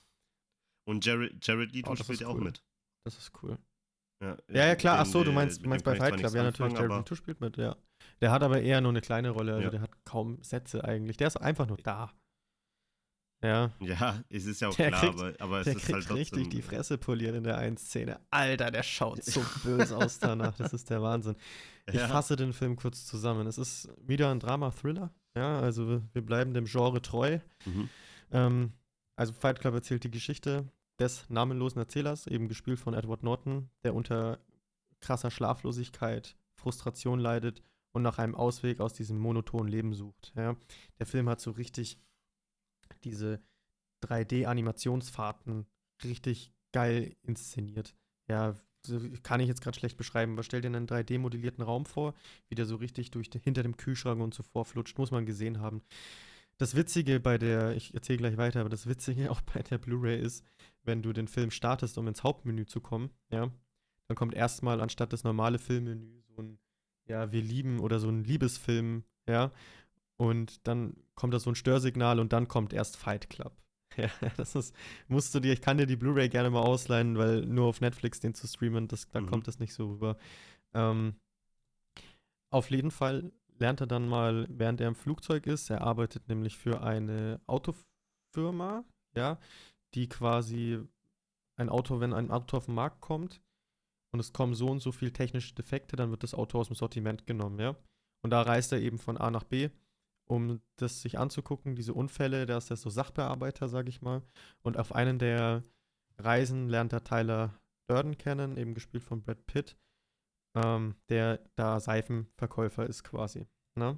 [0.87, 2.45] Und Jared, Jared Leto Oh, spielt ja auch cool.
[2.45, 2.63] mit.
[3.05, 3.59] das ist cool.
[4.23, 4.97] Ja, Ja, ja, klar.
[4.97, 6.33] den, Ach so, du meinst, du meinst bei Fight Club.
[6.33, 7.75] Ja, natürlich, anfangen, Jared Leto spielt mit, ja.
[8.21, 9.69] Der hat aber eher nur eine kleine Rolle, also Ja.
[9.69, 11.17] der hat kaum Sätze eigentlich.
[11.17, 12.11] Der ist einfach nur da.
[13.41, 15.93] Ja, Ja, es ist ja auch Der klar, kriegt- aber, aber es der ist kriegt
[15.95, 16.17] halt trotzdem.
[16.17, 18.19] richtig die Fresse poliert in der einen Szene.
[18.31, 20.57] Alter, der schaut so böse aus danach.
[20.57, 21.37] Das ist der Wahnsinn.
[21.87, 22.09] Ich Ja.
[22.09, 23.47] fasse den Film kurz zusammen.
[23.47, 25.13] Es ist wieder ein Drama-Thriller.
[25.37, 27.39] Ja, also wir, wir bleiben dem Genre treu.
[27.65, 27.89] Mhm.
[28.31, 28.73] Ähm,
[29.15, 30.69] also Fight Club erzählt die Geschichte
[30.99, 34.39] des namenlosen Erzählers, eben gespielt von Edward Norton, der unter
[34.99, 40.33] krasser Schlaflosigkeit, Frustration leidet und nach einem Ausweg aus diesem monotonen Leben sucht.
[40.35, 40.55] Ja.
[40.99, 41.99] Der Film hat so richtig
[43.03, 43.41] diese
[44.03, 45.65] 3D-Animationsfahrten
[46.03, 47.95] richtig geil inszeniert.
[48.27, 48.55] Ja,
[49.23, 52.13] kann ich jetzt gerade schlecht beschreiben, aber stell dir einen 3D-modellierten Raum vor,
[52.47, 55.81] wie der so richtig durch hinter dem Kühlschrank und so vorflutscht, muss man gesehen haben.
[56.57, 60.19] Das Witzige bei der, ich erzähle gleich weiter, aber das Witzige auch bei der Blu-ray
[60.19, 60.45] ist,
[60.83, 63.51] wenn du den Film startest, um ins Hauptmenü zu kommen, ja,
[64.07, 66.59] dann kommt erstmal anstatt das normale Filmmenü so ein,
[67.09, 69.51] ja, wir lieben oder so ein Liebesfilm, ja,
[70.17, 73.53] Und dann kommt da so ein Störsignal und dann kommt erst Fight Club.
[73.97, 74.73] Ja, das ist,
[75.07, 78.19] musst du dir, ich kann dir die Blu-ray gerne mal ausleihen, weil nur auf Netflix
[78.19, 79.25] den zu streamen, das, da mhm.
[79.25, 80.15] kommt das nicht so rüber.
[80.73, 81.15] Ähm,
[82.51, 86.57] auf jeden Fall lernt er dann mal, während er im Flugzeug ist, er arbeitet nämlich
[86.57, 89.39] für eine Autofirma, ja,
[89.95, 90.79] die quasi
[91.57, 93.41] ein Auto, wenn ein Auto auf den Markt kommt
[94.11, 96.75] und es kommen so und so viele technische Defekte, dann wird das Auto aus dem
[96.75, 97.75] Sortiment genommen, ja.
[98.21, 99.69] Und da reist er eben von A nach B
[100.29, 102.45] um das sich anzugucken, diese Unfälle.
[102.45, 104.21] Da ist er so Sachbearbeiter, sage ich mal.
[104.61, 105.63] Und auf einen der
[106.17, 109.75] Reisen lernt er Tyler Durden kennen, eben gespielt von Brad Pitt,
[110.55, 113.47] ähm, der da Seifenverkäufer ist quasi.
[113.75, 113.97] Ne?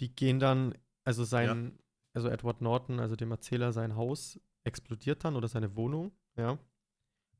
[0.00, 1.84] Die gehen dann, also sein, ja.
[2.12, 6.58] also Edward Norton, also dem Erzähler, sein Haus explodiert dann oder seine Wohnung, ja.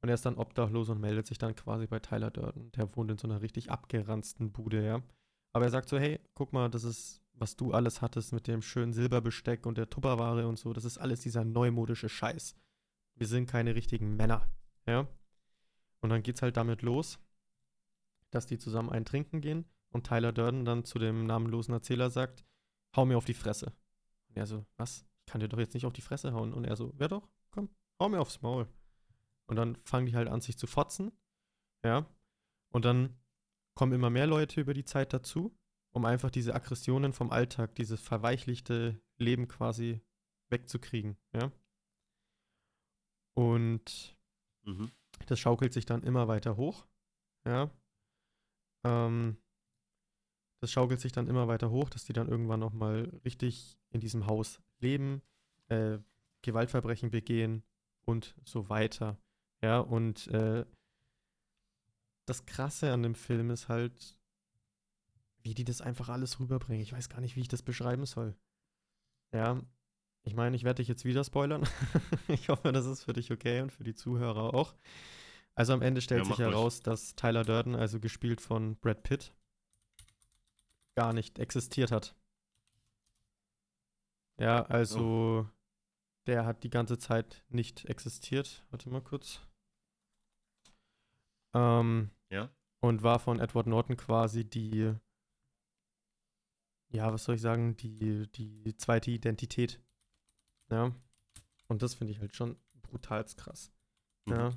[0.00, 2.70] Und er ist dann obdachlos und meldet sich dann quasi bei Tyler Durden.
[2.72, 5.02] Der wohnt in so einer richtig abgeranzten Bude, ja.
[5.52, 8.62] Aber er sagt so, hey, guck mal, das ist, was du alles hattest mit dem
[8.62, 12.54] schönen Silberbesteck und der Tupperware und so, das ist alles dieser neumodische Scheiß.
[13.16, 14.48] Wir sind keine richtigen Männer,
[14.86, 15.08] ja.
[16.00, 17.18] Und dann geht's halt damit los,
[18.30, 22.44] dass die zusammen einen trinken gehen und Tyler Durden dann zu dem namenlosen Erzähler sagt,
[22.94, 23.72] hau mir auf die Fresse.
[24.28, 25.04] Und er so, was?
[25.20, 26.52] Ich kann dir doch jetzt nicht auf die Fresse hauen.
[26.52, 27.68] Und er so, ja doch, komm,
[27.98, 28.68] hau mir aufs Maul.
[29.48, 31.10] Und dann fangen die halt an, sich zu fotzen,
[31.82, 32.06] ja.
[32.70, 33.18] Und dann
[33.74, 35.56] kommen immer mehr Leute über die Zeit dazu,
[35.90, 40.02] um einfach diese Aggressionen vom Alltag, dieses verweichlichte Leben quasi
[40.50, 41.50] wegzukriegen, ja.
[43.34, 44.16] Und
[44.64, 44.90] mhm.
[45.26, 46.86] das schaukelt sich dann immer weiter hoch,
[47.46, 47.70] ja.
[48.84, 49.38] Ähm,
[50.60, 54.26] das schaukelt sich dann immer weiter hoch, dass die dann irgendwann nochmal richtig in diesem
[54.26, 55.22] Haus leben,
[55.68, 55.98] äh,
[56.42, 57.62] Gewaltverbrechen begehen
[58.04, 59.18] und so weiter.
[59.62, 60.64] Ja, und äh,
[62.26, 64.16] das Krasse an dem Film ist halt,
[65.42, 66.82] wie die das einfach alles rüberbringen.
[66.82, 68.36] Ich weiß gar nicht, wie ich das beschreiben soll.
[69.32, 69.60] Ja,
[70.22, 71.66] ich meine, ich werde dich jetzt wieder spoilern.
[72.28, 74.74] ich hoffe, das ist für dich okay und für die Zuhörer auch.
[75.54, 79.32] Also am Ende stellt ja, sich heraus, dass Tyler Durden, also gespielt von Brad Pitt,
[80.94, 82.14] gar nicht existiert hat.
[84.38, 85.46] Ja, also oh.
[86.26, 88.64] der hat die ganze Zeit nicht existiert.
[88.70, 89.40] Warte mal kurz.
[91.54, 92.50] Ähm, ja.
[92.80, 94.92] Und war von Edward Norton quasi die,
[96.90, 99.80] ja, was soll ich sagen, die, die zweite Identität.
[100.70, 100.92] Ja.
[101.66, 103.72] Und das finde ich halt schon brutal krass.
[104.26, 104.32] Mhm.
[104.32, 104.50] Ja.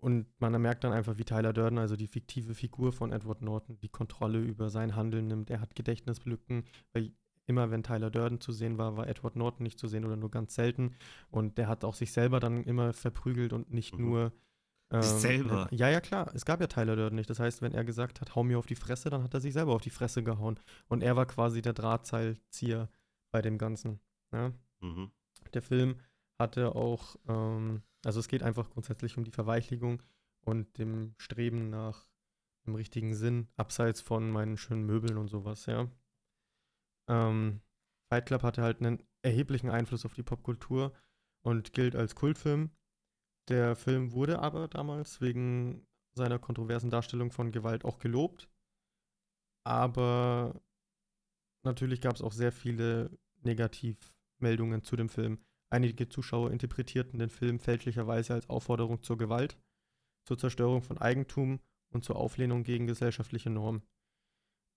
[0.00, 3.80] Und man merkt dann einfach, wie Tyler Durden, also die fiktive Figur von Edward Norton,
[3.80, 5.50] die Kontrolle über sein Handeln nimmt.
[5.50, 7.12] Er hat Gedächtnislücken, weil
[7.46, 10.30] immer wenn Tyler Durden zu sehen war, war Edward Norton nicht zu sehen oder nur
[10.30, 10.94] ganz selten.
[11.30, 14.04] Und der hat auch sich selber dann immer verprügelt und nicht mhm.
[14.04, 14.32] nur
[14.90, 15.68] ähm, selber.
[15.70, 16.30] Ja, ja, klar.
[16.34, 17.28] Es gab ja Tyler Durden nicht.
[17.28, 19.52] Das heißt, wenn er gesagt hat, hau mir auf die Fresse, dann hat er sich
[19.52, 20.58] selber auf die Fresse gehauen.
[20.88, 22.88] Und er war quasi der Drahtseilzieher
[23.30, 24.00] bei dem Ganzen.
[24.32, 24.52] Ja?
[24.80, 25.10] Mhm.
[25.52, 25.96] Der Film
[26.38, 30.02] hatte auch, ähm, also es geht einfach grundsätzlich um die Verweichligung
[30.44, 32.08] und dem Streben nach
[32.66, 35.88] dem richtigen Sinn, abseits von meinen schönen Möbeln und sowas, ja.
[37.08, 37.60] Ähm,
[38.10, 40.92] Fight Club hatte halt einen erheblichen Einfluss auf die Popkultur
[41.42, 42.70] und gilt als Kultfilm.
[43.48, 48.48] Der Film wurde aber damals wegen seiner kontroversen Darstellung von Gewalt auch gelobt.
[49.64, 50.60] Aber
[51.62, 53.10] natürlich gab es auch sehr viele
[53.42, 55.38] Negativmeldungen zu dem Film.
[55.70, 59.58] Einige Zuschauer interpretierten den Film fälschlicherweise als Aufforderung zur Gewalt,
[60.24, 61.60] zur Zerstörung von Eigentum
[61.90, 63.82] und zur Auflehnung gegen gesellschaftliche Normen.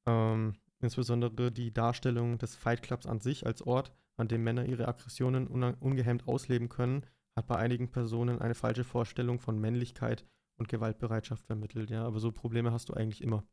[0.05, 4.87] Ähm, insbesondere die Darstellung des Fight Clubs an sich als Ort, an dem Männer ihre
[4.87, 10.25] Aggressionen ungehemmt ausleben können, hat bei einigen Personen eine falsche Vorstellung von Männlichkeit
[10.57, 11.89] und Gewaltbereitschaft vermittelt.
[11.89, 13.43] Ja, aber so Probleme hast du eigentlich immer,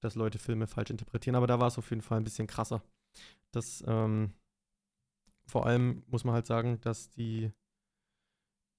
[0.00, 1.36] dass Leute Filme falsch interpretieren.
[1.36, 2.82] Aber da war es auf jeden Fall ein bisschen krasser.
[3.50, 4.34] Das, ähm,
[5.46, 7.52] vor allem muss man halt sagen, dass die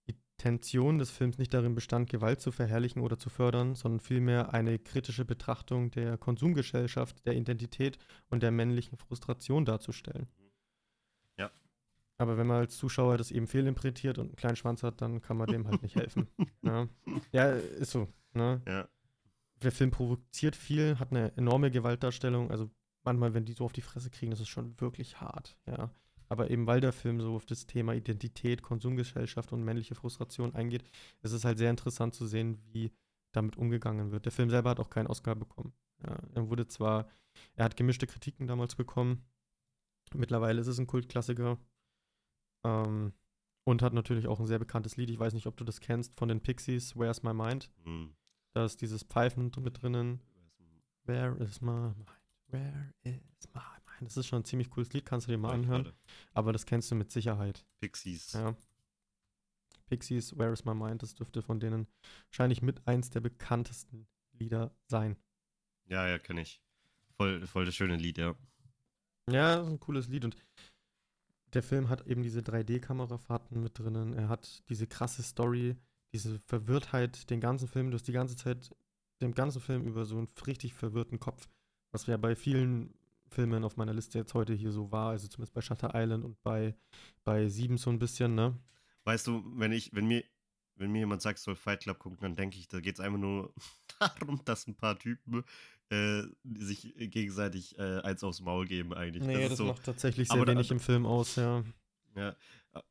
[0.05, 4.77] Intention des Films nicht darin bestand, Gewalt zu verherrlichen oder zu fördern, sondern vielmehr eine
[4.79, 7.97] kritische Betrachtung der Konsumgesellschaft, der Identität
[8.29, 10.27] und der männlichen Frustration darzustellen.
[12.17, 15.37] Aber wenn man als Zuschauer das eben fehlinterpretiert und einen kleinen Schwanz hat, dann kann
[15.37, 16.27] man dem halt nicht helfen.
[16.61, 16.87] Ja.
[17.31, 18.07] ja, ist so.
[18.33, 18.61] Ne?
[18.67, 18.87] Ja.
[19.61, 22.51] Der Film provoziert viel, hat eine enorme Gewaltdarstellung.
[22.51, 22.69] Also
[23.03, 25.57] manchmal, wenn die so auf die Fresse kriegen, das ist schon wirklich hart.
[25.65, 25.91] Ja.
[26.29, 30.83] Aber eben weil der Film so auf das Thema Identität, Konsumgesellschaft und männliche Frustration eingeht,
[31.21, 32.91] ist es halt sehr interessant zu sehen, wie
[33.31, 34.25] damit umgegangen wird.
[34.25, 35.73] Der Film selber hat auch keinen Oscar bekommen.
[36.05, 37.07] Ja, er wurde zwar,
[37.55, 39.25] er hat gemischte Kritiken damals bekommen.
[40.13, 41.57] Mittlerweile ist es ein Kultklassiker.
[42.63, 43.13] Ähm,
[43.65, 45.09] und hat natürlich auch ein sehr bekanntes Lied.
[45.09, 47.71] Ich weiß nicht, ob du das kennst von den Pixies, Where's My Mind?
[47.85, 48.15] Mhm.
[48.53, 50.21] Da ist dieses Pfeifen mit drinnen.
[51.05, 52.05] Where is my mind?
[52.47, 54.01] Where is my mind?
[54.01, 55.91] Das ist schon ein ziemlich cooles Lied, kannst du dir mal anhören.
[56.33, 57.65] Aber das kennst du mit Sicherheit.
[57.79, 58.33] Pixies.
[58.33, 58.55] Ja.
[59.87, 61.03] Pixies, Where is my mind?
[61.03, 61.87] Das dürfte von denen
[62.29, 65.17] wahrscheinlich mit eins der bekanntesten Lieder sein.
[65.85, 66.61] Ja, ja, kenne ich.
[67.17, 68.35] Voll, voll das schöne Lied, ja.
[69.29, 70.35] Ja, das ist ein cooles Lied und
[71.53, 74.13] der Film hat eben diese 3D-Kamerafahrten mit drinnen.
[74.13, 75.75] Er hat diese krasse Story,
[76.11, 78.75] diese Verwirrtheit, den ganzen Film, du hast die ganze Zeit,
[79.21, 81.47] den ganzen Film über so einen richtig verwirrten Kopf,
[81.91, 82.93] was ja bei vielen
[83.29, 86.41] Filmen auf meiner Liste jetzt heute hier so war, also zumindest bei Shutter Island und
[86.43, 86.75] bei,
[87.23, 88.57] bei Sieben so ein bisschen, ne?
[89.05, 90.23] Weißt du, wenn ich, wenn mir,
[90.75, 93.19] wenn mir jemand sagt, soll Fight Club gucken, dann denke ich, da geht es einfach
[93.19, 93.53] nur
[93.99, 95.43] darum, dass ein paar Typen
[95.93, 96.23] äh,
[96.59, 99.23] sich gegenseitig äh, eins aufs Maul geben eigentlich.
[99.23, 101.63] Nee, ist das so, macht tatsächlich sehr aber da- wenig im Film aus, ja.
[102.15, 102.35] ja,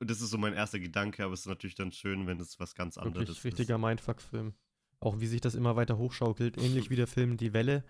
[0.01, 2.75] das ist so mein erster Gedanke, aber es ist natürlich dann schön, wenn es was
[2.75, 3.45] ganz anderes Wirklich ist.
[3.45, 4.55] richtiger Mindfuck-Film.
[5.01, 7.85] Auch wie sich das immer weiter hochschaukelt, ähnlich wie der Film Die Welle.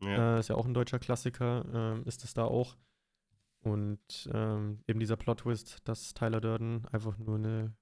[0.00, 2.76] Ja, Äh, ist ja auch ein deutscher Klassiker, ähm, ist es da auch.
[3.60, 7.74] Und ähm, eben dieser Plot-Twist, dass Tyler Durden einfach nur eine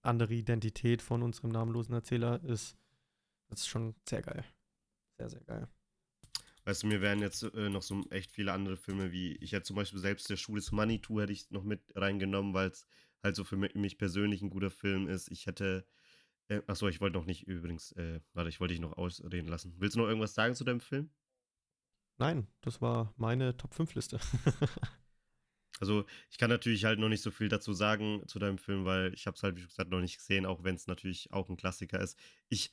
[0.00, 2.78] andere Identität von unserem namenlosen Erzähler ist,
[3.50, 4.44] das ist schon sehr geil.
[5.18, 5.68] Sehr, sehr geil.
[6.64, 9.64] Weißt du, mir wären jetzt äh, noch so echt viele andere Filme, wie ich hätte
[9.64, 12.86] zum Beispiel selbst der Schuh des Manitou hätte ich noch mit reingenommen, weil es
[13.22, 15.30] halt so für mi- mich persönlich ein guter Film ist.
[15.30, 15.86] Ich hätte,
[16.48, 19.74] äh, achso, ich wollte noch nicht übrigens, äh, warte, ich wollte dich noch ausreden lassen.
[19.78, 21.10] Willst du noch irgendwas sagen zu deinem Film?
[22.18, 24.18] Nein, das war meine Top-5-Liste.
[25.80, 29.12] Also ich kann natürlich halt noch nicht so viel dazu sagen zu deinem Film, weil
[29.14, 31.56] ich habe es halt, wie gesagt, noch nicht gesehen, auch wenn es natürlich auch ein
[31.56, 32.16] Klassiker ist.
[32.48, 32.70] Ich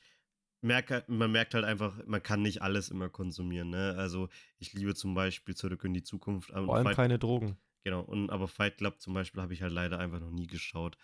[0.62, 3.70] merke, man merkt halt einfach, man kann nicht alles immer konsumieren.
[3.70, 3.94] Ne?
[3.98, 4.28] Also
[4.58, 6.50] ich liebe zum Beispiel Zurück in die Zukunft.
[6.50, 7.56] und Vor allem Fight- keine Drogen.
[7.84, 10.96] Genau, und aber Fight Club zum Beispiel habe ich halt leider einfach noch nie geschaut.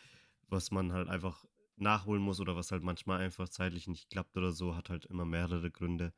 [0.46, 1.44] Was man halt einfach
[1.76, 5.24] nachholen muss oder was halt manchmal einfach zeitlich nicht klappt oder so, hat halt immer
[5.24, 6.12] mehrere Gründe.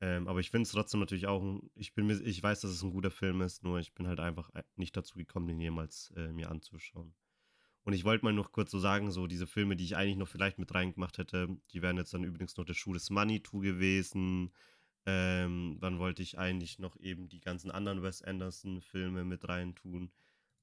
[0.00, 2.70] Ähm, aber ich finde es trotzdem natürlich auch, ein, ich bin mir, ich weiß, dass
[2.70, 5.60] es ein guter Film ist, nur ich bin halt einfach ein- nicht dazu gekommen, den
[5.60, 7.14] jemals äh, mir anzuschauen.
[7.88, 10.28] Und ich wollte mal noch kurz so sagen, so diese Filme, die ich eigentlich noch
[10.28, 14.52] vielleicht mit reingemacht hätte, die wären jetzt dann übrigens noch der Schuh des Manitou gewesen.
[15.06, 20.10] Ähm, dann wollte ich eigentlich noch eben die ganzen anderen Wes Anderson-Filme mit reintun.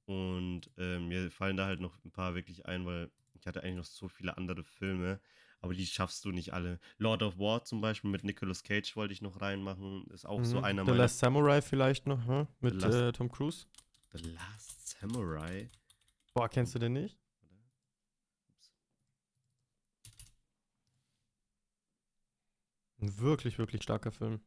[0.06, 3.78] Und ähm, mir fallen da halt noch ein paar wirklich ein, weil ich hatte eigentlich
[3.78, 5.20] noch so viele andere Filme,
[5.62, 6.80] aber die schaffst du nicht alle.
[7.00, 10.06] Lord of War zum Beispiel mit Nicolas Cage wollte ich noch reinmachen.
[10.14, 10.64] Ist auch so Mhm.
[10.64, 11.04] einer The meiner.
[11.06, 12.46] Last Samurai vielleicht noch, hm?
[12.60, 13.66] mit Last- äh, Tom Cruise.
[14.14, 15.72] The Last Samurai.
[16.36, 17.18] Boah, kennst du den nicht?
[23.00, 24.42] Ein wirklich, wirklich starker Film.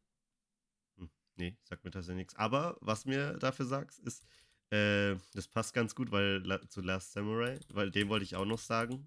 [1.37, 2.37] Nee, sagt mir tatsächlich nichts.
[2.37, 4.25] Aber was mir dafür sagst, ist,
[4.71, 8.59] äh, das passt ganz gut, weil zu Last Samurai, weil den wollte ich auch noch
[8.59, 9.07] sagen.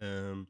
[0.00, 0.48] Ähm,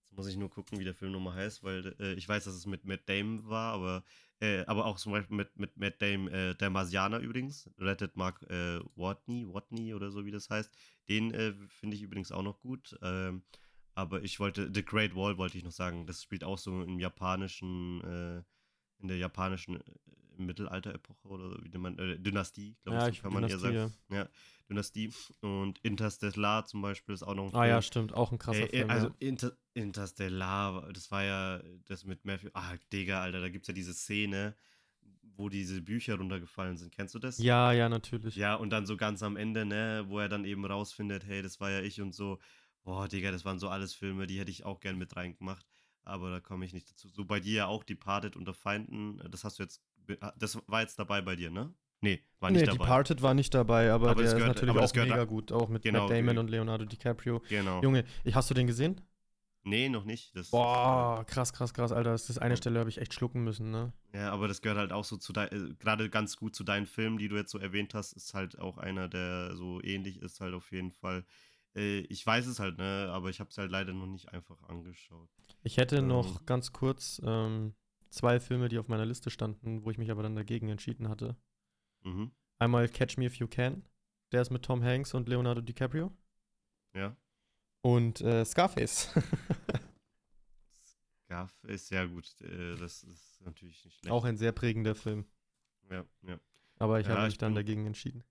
[0.00, 2.54] jetzt muss ich nur gucken, wie der Film nochmal heißt, weil äh, ich weiß, dass
[2.54, 4.04] es mit Matt Damon war, aber,
[4.40, 8.42] äh, aber auch zum Beispiel mit, mit Matt Damon, äh, der Marsianer übrigens, Rettet Mark
[8.50, 10.72] äh, Watney, Watney oder so wie das heißt.
[11.08, 12.96] Den äh, finde ich übrigens auch noch gut.
[13.02, 13.42] Ähm,
[13.94, 17.00] aber ich wollte, The Great Wall wollte ich noch sagen, das spielt auch so im
[17.00, 18.42] japanischen, äh,
[19.02, 19.82] in der japanischen äh,
[20.46, 23.94] Mittelalter-Epoche oder wie man, äh, Dynastie, glaube Ja, ich, kann man eher Dynastie, sagen.
[24.10, 24.28] Ja,
[24.68, 25.12] Dynastie.
[25.40, 27.82] Und Interstellar zum Beispiel ist auch noch ein Ah ja, Film.
[27.82, 28.90] stimmt, auch ein krasser Ey, ey, Film.
[28.90, 29.14] also ja.
[29.20, 32.50] Inter Interstellar, das war ja das mit Matthew.
[32.54, 34.54] Ah, Digga, Alter, da gibt es ja diese Szene,
[35.36, 36.92] wo diese Bücher runtergefallen sind.
[36.92, 37.38] Kennst du das?
[37.38, 38.34] ja, ja, natürlich.
[38.36, 41.60] Ja, und dann so ganz am Ende, ne, wo er dann eben rausfindet, hey, das
[41.60, 42.38] war ja ich und so.
[42.82, 45.66] Boah, Digga, das waren so alles Filme, die hätte ich auch gern mit reingemacht.
[46.02, 47.08] Aber da komme ich nicht dazu.
[47.08, 49.20] So bei dir ja auch Departed unter Feinden.
[49.30, 49.82] Das hast du jetzt.
[50.38, 51.72] Das war jetzt dabei bei dir, ne?
[52.00, 52.78] Nee, war nicht nee, dabei.
[52.78, 55.24] Departed war nicht dabei, aber, Aber das der gehört- ist natürlich aber auch gehört- mega
[55.24, 57.42] gut, auch mit Genau, Matt Damon äh, und Leonardo DiCaprio.
[57.48, 57.82] Genau.
[57.82, 59.00] Junge, hast du den gesehen?
[59.64, 60.34] Nee, noch nicht.
[60.36, 62.12] Das, Boah, krass, krass, krass, Alter.
[62.12, 63.92] Das ist eine Stelle, habe ich echt schlucken müssen, ne?
[64.14, 66.86] Ja, aber das gehört halt auch so zu dein, äh, gerade ganz gut zu deinen
[66.86, 70.40] Filmen, die du jetzt so erwähnt hast, ist halt auch einer, der so ähnlich ist,
[70.40, 71.24] halt auf jeden Fall.
[71.74, 74.62] Äh, ich weiß es halt, ne, aber ich habe es halt leider noch nicht einfach
[74.68, 75.28] angeschaut.
[75.64, 76.06] Ich hätte Ähm.
[76.06, 77.74] noch ganz kurz ähm,
[78.10, 81.36] zwei Filme, die auf meiner Liste standen, wo ich mich aber dann dagegen entschieden hatte.
[82.04, 82.30] Mhm.
[82.58, 83.84] Einmal Catch Me If You Can.
[84.32, 86.12] Der ist mit Tom Hanks und Leonardo DiCaprio.
[86.94, 87.16] Ja.
[87.82, 89.12] Und äh, Scarface.
[91.64, 92.40] Ist ja gut.
[92.40, 94.10] Äh, das ist natürlich nicht schlecht.
[94.10, 95.26] auch ein sehr prägender Film.
[95.90, 96.38] Ja, ja.
[96.78, 98.24] Aber ich Ja, habe ich mich dann dagegen entschieden.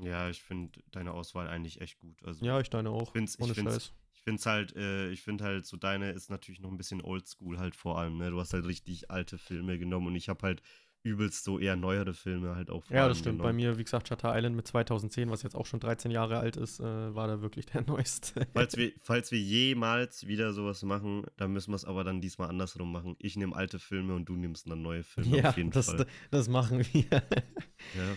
[0.00, 2.20] Ja, ich finde deine Auswahl eigentlich echt gut.
[2.24, 3.12] Also Ja, ich deine auch.
[3.12, 3.92] find's- ich ohne find's- Scheiß.
[4.22, 7.00] Ich finde es halt, äh, ich finde halt so deine ist natürlich noch ein bisschen
[7.00, 8.30] oldschool halt vor allem, ne?
[8.30, 10.62] Du hast halt richtig alte Filme genommen und ich habe halt
[11.02, 12.88] übelst so eher neuere Filme halt auch.
[12.88, 13.38] Ja, das stimmt.
[13.38, 13.48] Genommen.
[13.48, 16.56] Bei mir, wie gesagt, Shutter Island mit 2010, was jetzt auch schon 13 Jahre alt
[16.56, 18.46] ist, äh, war da wirklich der neueste.
[18.52, 22.48] falls, wir, falls wir jemals wieder sowas machen, dann müssen wir es aber dann diesmal
[22.48, 23.16] andersrum machen.
[23.18, 26.06] Ich nehme alte Filme und du nimmst dann neue Filme ja, auf jeden das, Fall.
[26.30, 27.02] das machen wir.
[27.02, 27.22] ja,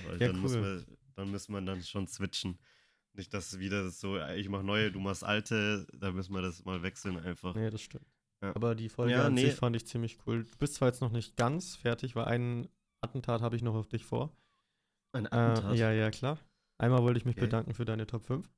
[0.07, 0.41] weil ja, dann, cool.
[0.43, 2.59] müssen wir, dann müssen wir dann schon switchen.
[3.15, 6.81] Nicht, dass wieder so, ich mache neue, du machst alte, da müssen wir das mal
[6.83, 7.55] wechseln einfach.
[7.55, 8.05] Nee, das stimmt.
[8.41, 8.53] Ja.
[8.55, 9.45] Aber die Folge ja, an nee.
[9.45, 10.43] sich fand ich ziemlich cool.
[10.43, 12.67] Du bist zwar jetzt noch nicht ganz fertig, weil ein
[13.01, 14.35] Attentat habe ich noch auf dich vor.
[15.13, 15.73] Ein Attentat?
[15.73, 16.37] Äh, ja, ja, klar.
[16.77, 17.45] Einmal wollte ich mich okay.
[17.45, 18.51] bedanken für deine Top 5.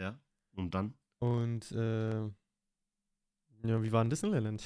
[0.00, 0.18] Ja,
[0.56, 0.94] und dann?
[1.20, 2.22] Und, äh,
[3.64, 4.64] ja, wie war in Disneyland?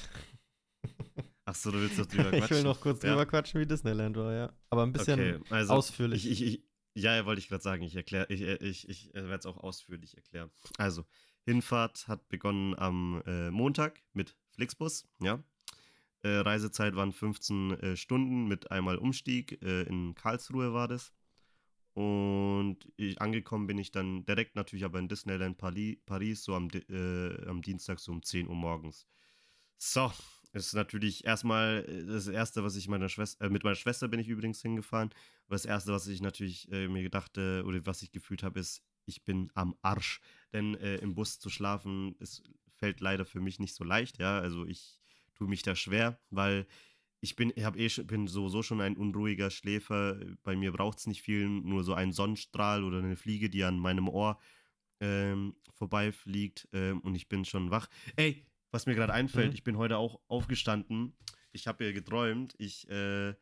[1.45, 2.43] Achso, du willst doch drüber quatschen.
[2.43, 3.09] ich will noch kurz ja.
[3.09, 4.53] drüber quatschen, wie Disneyland war, ja.
[4.69, 6.25] Aber ein bisschen okay, also ausführlich.
[6.25, 6.63] Ich, ich, ich,
[6.95, 7.83] ja, wollte ich gerade sagen.
[7.83, 10.51] Ich erkläre, ich, ich, ich werde es auch ausführlich erklären.
[10.77, 11.05] Also,
[11.45, 15.43] Hinfahrt hat begonnen am äh, Montag mit Flixbus, ja.
[16.21, 19.61] Äh, Reisezeit waren 15 äh, Stunden mit einmal Umstieg.
[19.61, 21.11] Äh, in Karlsruhe war das.
[21.93, 26.69] Und ich, angekommen bin ich dann direkt natürlich aber in Disneyland Paris, Paris so am,
[26.89, 29.05] äh, am Dienstag so um 10 Uhr morgens.
[29.77, 30.11] So,
[30.53, 34.19] ist natürlich erstmal äh, das Erste, was ich meiner Schwester, äh, mit meiner Schwester bin
[34.19, 35.09] ich übrigens hingefahren.
[35.47, 38.83] Aber das Erste, was ich natürlich äh, mir gedacht oder was ich gefühlt habe, ist,
[39.05, 40.21] ich bin am Arsch.
[40.53, 42.43] Denn äh, im Bus zu schlafen, ist,
[42.75, 44.19] fällt leider für mich nicht so leicht.
[44.19, 44.99] Ja, also ich
[45.35, 46.67] tue mich da schwer, weil
[47.21, 50.19] ich bin, ich eh, bin sowieso schon ein unruhiger Schläfer.
[50.43, 53.79] Bei mir braucht es nicht viel, nur so ein Sonnenstrahl oder eine Fliege, die an
[53.79, 54.39] meinem Ohr
[54.99, 57.87] ähm, vorbeifliegt ähm, und ich bin schon wach.
[58.15, 59.55] Ey, was mir gerade einfällt, mhm.
[59.55, 61.15] ich bin heute auch aufgestanden.
[61.51, 62.55] Ich habe ja geträumt.
[62.57, 63.35] Ich äh,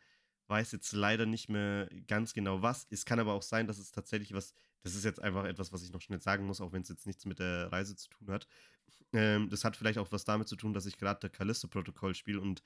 [0.51, 2.85] weiß jetzt leider nicht mehr ganz genau was.
[2.91, 4.53] Es kann aber auch sein, dass es tatsächlich was,
[4.83, 7.07] das ist jetzt einfach etwas, was ich noch schnell sagen muss, auch wenn es jetzt
[7.07, 8.47] nichts mit der Reise zu tun hat.
[9.13, 12.41] Ähm, das hat vielleicht auch was damit zu tun, dass ich gerade der Callisto-Protokoll spiele
[12.41, 12.61] und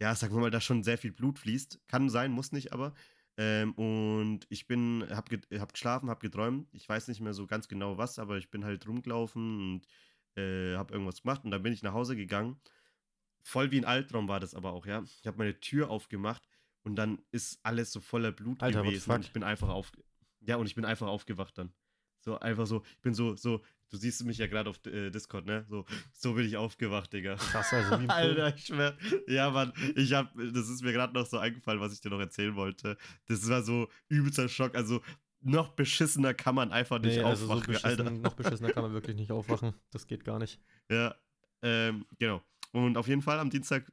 [0.00, 1.80] ja, sagen wir mal, da schon sehr viel Blut fließt.
[1.88, 2.94] Kann sein, muss nicht, aber.
[3.38, 6.68] Ähm, und ich bin, hab, ge hab geschlafen, hab geträumt.
[6.74, 9.86] Ich weiß nicht mehr so ganz genau was, aber ich bin halt rumgelaufen und
[10.42, 12.60] äh, hab irgendwas gemacht und dann bin ich nach Hause gegangen.
[13.42, 15.02] Voll wie ein Albtraum war das aber auch, ja.
[15.20, 16.46] Ich habe meine Tür aufgemacht
[16.84, 19.10] und dann ist alles so voller Blut Alter, gewesen.
[19.10, 19.92] Und ich bin einfach auf,
[20.40, 21.72] ja, und ich bin einfach aufgewacht dann.
[22.20, 25.44] So einfach so, ich bin so, so, du siehst mich ja gerade auf äh, Discord,
[25.44, 25.66] ne?
[25.68, 27.34] So, so bin ich aufgewacht, Digga.
[27.34, 28.96] Krass, also wie Alter, ich schwör.
[29.26, 32.20] Ja, Mann, ich hab, das ist mir gerade noch so eingefallen, was ich dir noch
[32.20, 32.96] erzählen wollte.
[33.26, 34.76] Das war so übelster Schock.
[34.76, 35.00] Also,
[35.40, 38.10] noch beschissener kann man einfach nicht nee, also aufwachen, so Alter.
[38.10, 39.74] Noch beschissener kann man wirklich nicht aufwachen.
[39.90, 40.60] Das geht gar nicht.
[40.88, 41.16] Ja,
[41.62, 42.40] ähm, genau.
[42.70, 43.92] Und auf jeden Fall am Dienstag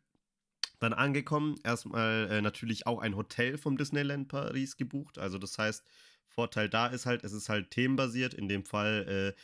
[0.80, 1.56] dann angekommen.
[1.64, 5.18] Erstmal äh, natürlich auch ein Hotel vom Disneyland Paris gebucht.
[5.18, 5.86] Also, das heißt,
[6.28, 8.34] Vorteil da ist halt, es ist halt themenbasiert.
[8.34, 9.42] In dem Fall äh,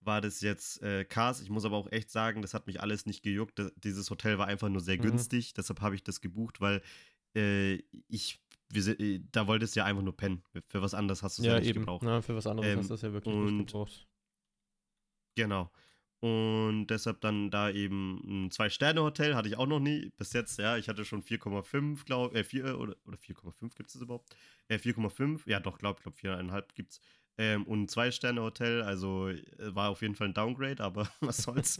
[0.00, 1.40] war das jetzt äh, Cars.
[1.40, 3.58] Ich muss aber auch echt sagen, das hat mich alles nicht gejuckt.
[3.58, 5.02] Das, dieses Hotel war einfach nur sehr mhm.
[5.02, 5.54] günstig.
[5.54, 6.82] Deshalb habe ich das gebucht, weil
[7.34, 8.40] äh, ich,
[8.70, 10.42] wir, äh, da wolltest du ja einfach nur pennen.
[10.68, 11.80] Für was anderes hast du es ja, ja, nicht eben.
[11.80, 12.04] gebraucht.
[12.04, 14.06] Ja, für was anderes ähm, hast du es ja wirklich nicht gebraucht.
[15.34, 15.70] Genau.
[16.20, 20.76] Und deshalb dann da eben ein Zwei-Sterne-Hotel, hatte ich auch noch nie bis jetzt, ja.
[20.76, 24.34] Ich hatte schon 4,5, glaube äh, 4 oder, oder 4,5 gibt es überhaupt?
[24.66, 27.00] Äh, 4,5, ja doch, glaube ich, glaub, 4,5 gibt es.
[27.38, 31.78] Ähm, und ein Zwei-Sterne-Hotel, also äh, war auf jeden Fall ein Downgrade, aber was soll's.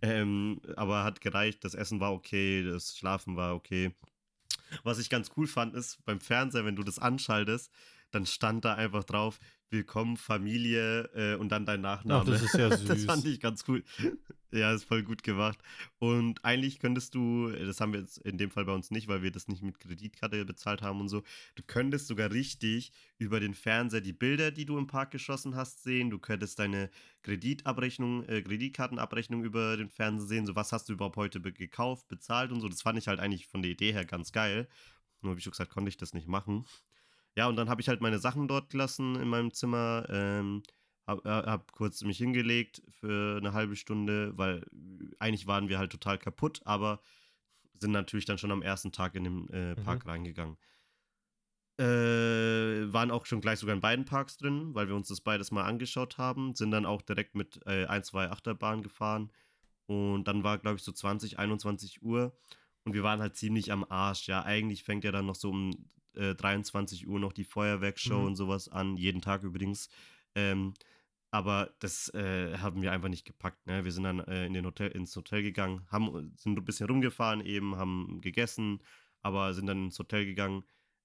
[0.00, 3.92] ähm, aber hat gereicht, das Essen war okay, das Schlafen war okay.
[4.84, 7.72] Was ich ganz cool fand, ist beim Fernseher, wenn du das anschaltest,
[8.10, 9.38] dann stand da einfach drauf,
[9.68, 12.20] Willkommen Familie äh, und dann dein Nachname.
[12.20, 12.84] Ach, das ist ja süß.
[12.88, 13.82] das fand ich ganz cool.
[14.52, 15.58] ja, ist voll gut gemacht.
[15.98, 19.22] Und eigentlich könntest du, das haben wir jetzt in dem Fall bei uns nicht, weil
[19.22, 21.24] wir das nicht mit Kreditkarte bezahlt haben und so,
[21.56, 25.82] du könntest sogar richtig über den Fernseher die Bilder, die du im Park geschossen hast,
[25.82, 26.10] sehen.
[26.10, 26.88] Du könntest deine
[27.22, 30.46] Kreditabrechnung, äh, Kreditkartenabrechnung über den Fernseher sehen.
[30.46, 32.68] So, was hast du überhaupt heute be gekauft, bezahlt und so.
[32.68, 34.68] Das fand ich halt eigentlich von der Idee her ganz geil.
[35.22, 36.66] Nur wie schon gesagt, konnte ich das nicht machen.
[37.36, 40.06] Ja, und dann habe ich halt meine Sachen dort gelassen in meinem Zimmer.
[40.08, 40.62] Ähm,
[41.06, 44.66] hab, äh, hab kurz mich hingelegt für eine halbe Stunde, weil
[45.18, 47.00] eigentlich waren wir halt total kaputt, aber
[47.74, 49.84] sind natürlich dann schon am ersten Tag in den äh, mhm.
[49.84, 50.10] Park mhm.
[50.10, 50.56] reingegangen.
[51.78, 55.50] Äh, waren auch schon gleich sogar in beiden Parks drin, weil wir uns das beides
[55.50, 56.54] mal angeschaut haben.
[56.54, 59.30] Sind dann auch direkt mit äh, ein, zwei Achterbahnen gefahren.
[59.84, 62.34] Und dann war, glaube ich, so 20, 21 Uhr.
[62.84, 64.26] Und wir waren halt ziemlich am Arsch.
[64.26, 68.26] Ja, eigentlich fängt ja dann noch so um äh, 23 Uhr noch die Feuerwerksshow mhm.
[68.26, 69.88] und sowas an, jeden Tag übrigens.
[70.34, 70.74] Ähm,
[71.30, 73.66] aber das äh, haben wir einfach nicht gepackt.
[73.66, 73.84] Ne?
[73.84, 77.44] Wir sind dann äh, in den Hotel, ins Hotel gegangen, haben, sind ein bisschen rumgefahren
[77.44, 78.80] eben, haben gegessen,
[79.22, 80.64] aber sind dann ins Hotel gegangen,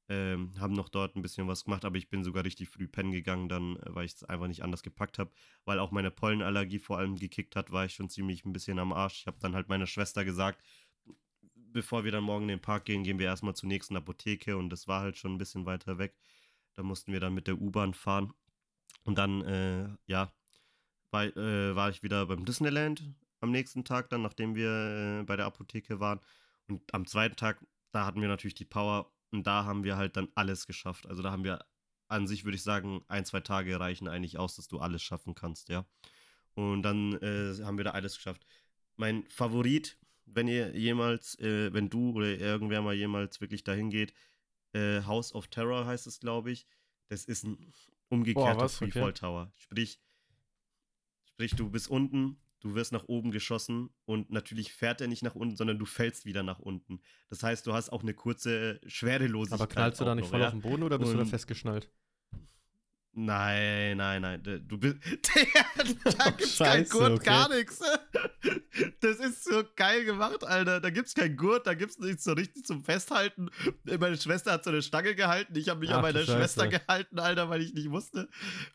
[0.09, 3.11] ähm, haben noch dort ein bisschen was gemacht, aber ich bin sogar richtig früh pennen
[3.11, 5.31] gegangen, dann, äh, weil ich es einfach nicht anders gepackt habe,
[5.65, 8.93] weil auch meine Pollenallergie vor allem gekickt hat, war ich schon ziemlich ein bisschen am
[8.93, 9.21] Arsch.
[9.21, 10.63] Ich habe dann halt meiner Schwester gesagt,
[11.73, 14.69] bevor wir dann morgen in den Park gehen, gehen wir erstmal zur nächsten Apotheke und
[14.69, 16.15] das war halt schon ein bisschen weiter weg.
[16.76, 18.34] Da mussten wir dann mit der U-Bahn fahren.
[19.03, 20.34] Und dann, äh, ja,
[21.11, 25.35] war, äh, war ich wieder beim Disneyland am nächsten Tag, dann, nachdem wir äh, bei
[25.35, 26.19] der Apotheke waren.
[26.68, 30.15] Und am zweiten Tag, da hatten wir natürlich die Power und da haben wir halt
[30.18, 31.07] dann alles geschafft.
[31.07, 31.65] Also da haben wir
[32.07, 35.34] an sich, würde ich sagen, ein, zwei Tage reichen eigentlich aus, dass du alles schaffen
[35.34, 35.85] kannst, ja.
[36.53, 38.45] Und dann äh, haben wir da alles geschafft.
[38.98, 39.98] Mein Favorit,
[40.34, 44.14] wenn ihr jemals, äh, wenn du oder irgendwer mal jemals wirklich dahin geht,
[44.74, 46.66] äh, House of Terror heißt es, glaube ich.
[47.08, 47.74] Das ist ein
[48.10, 49.14] umgekehrter Freefall okay.
[49.14, 49.52] Tower.
[49.58, 49.99] Sprich,
[51.26, 55.36] sprich, du bist unten, du wirst nach oben geschossen und natürlich fährt er nicht nach
[55.36, 57.02] unten, sondern du fällst wieder nach unten.
[57.30, 59.60] Das heißt, du hast auch eine kurze Schwerelosigkeit.
[59.60, 60.48] Aber knallst du da nicht noch, voll ja?
[60.48, 61.91] auf den Boden oder bist und du da festgeschnallt?
[63.13, 64.41] Nein, nein, nein.
[64.67, 64.95] Du bist.
[66.17, 67.25] da gibt's oh, keinen Gurt, okay.
[67.25, 67.79] gar nichts.
[69.01, 70.79] Das ist so geil gemacht, Alter.
[70.79, 73.49] Da gibt's keinen Gurt, da gibt's nichts so richtig zum Festhalten.
[73.83, 75.55] Meine Schwester hat so eine Stange gehalten.
[75.55, 78.29] Ich habe mich Ach, an meiner Schwester gehalten, Alter, weil ich nicht wusste.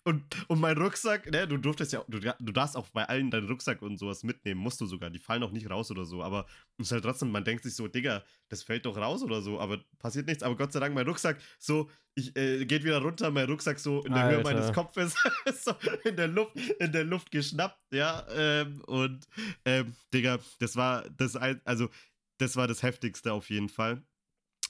[0.05, 3.49] Und, und mein Rucksack, ne, du durftest ja, du, du darfst auch bei allen deinen
[3.49, 5.11] Rucksack und sowas mitnehmen, musst du sogar.
[5.11, 6.23] Die fallen auch nicht raus oder so.
[6.23, 6.47] Aber
[6.79, 9.59] es ist halt trotzdem, man denkt sich so, Digga, das fällt doch raus oder so.
[9.59, 10.43] Aber passiert nichts.
[10.43, 14.03] Aber Gott sei Dank, mein Rucksack so ich äh, geht wieder runter, mein Rucksack so
[14.03, 14.37] in der Alter.
[14.37, 15.15] Höhe meines Kopfes,
[15.63, 15.73] so
[16.05, 18.27] in der Luft, in der Luft geschnappt, ja.
[18.31, 19.27] Ähm, und
[19.65, 21.89] ähm, Digga, das war das also
[22.39, 24.03] das war das heftigste auf jeden Fall.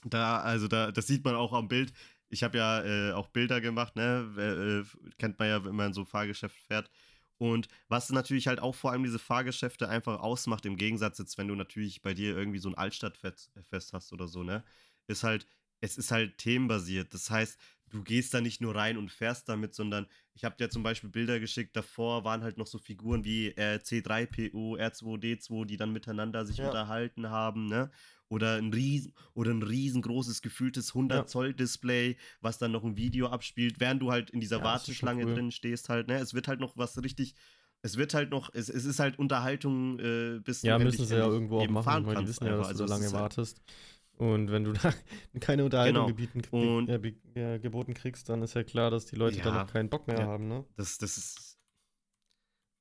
[0.05, 1.91] Da, also da, das sieht man auch am Bild.
[2.29, 4.85] Ich habe ja äh, auch Bilder gemacht, ne?
[4.93, 6.89] Äh, kennt man ja, wenn man so Fahrgeschäft fährt.
[7.37, 11.47] Und was natürlich halt auch vor allem diese Fahrgeschäfte einfach ausmacht, im Gegensatz jetzt, wenn
[11.47, 14.63] du natürlich bei dir irgendwie so ein Altstadtfest hast oder so, ne?
[15.07, 15.45] Ist halt,
[15.81, 17.13] es ist halt themenbasiert.
[17.13, 17.59] Das heißt,
[17.89, 21.09] du gehst da nicht nur rein und fährst damit, sondern ich habe dir zum Beispiel
[21.09, 26.45] Bilder geschickt, davor waren halt noch so Figuren wie äh, C3PO, R2D2, die dann miteinander
[26.45, 26.67] sich ja.
[26.67, 27.91] unterhalten haben, ne?
[28.29, 31.25] Oder ein, riesen, oder ein riesengroßes, gefühltes 100 ja.
[31.27, 35.25] Zoll Display, was dann noch ein Video abspielt, während du halt in dieser ja, Warteschlange
[35.25, 35.33] cool.
[35.33, 36.17] drin stehst halt, ne?
[36.17, 37.35] Es wird halt noch was richtig
[37.83, 41.27] es wird halt noch, es, es ist halt Unterhaltung äh, bis Ja, müssen sie ja
[41.27, 43.57] irgendwo auch machen, weil die wissen ja, dass also du so lange wartest.
[43.59, 44.93] Halt und wenn du da
[45.39, 46.07] keine Unterhaltung genau.
[46.07, 49.63] gebieten, und, äh, äh, geboten kriegst, dann ist ja klar, dass die Leute ja, da
[49.63, 50.65] noch keinen Bock mehr ja, haben, ne?
[50.75, 51.59] Das, das ist.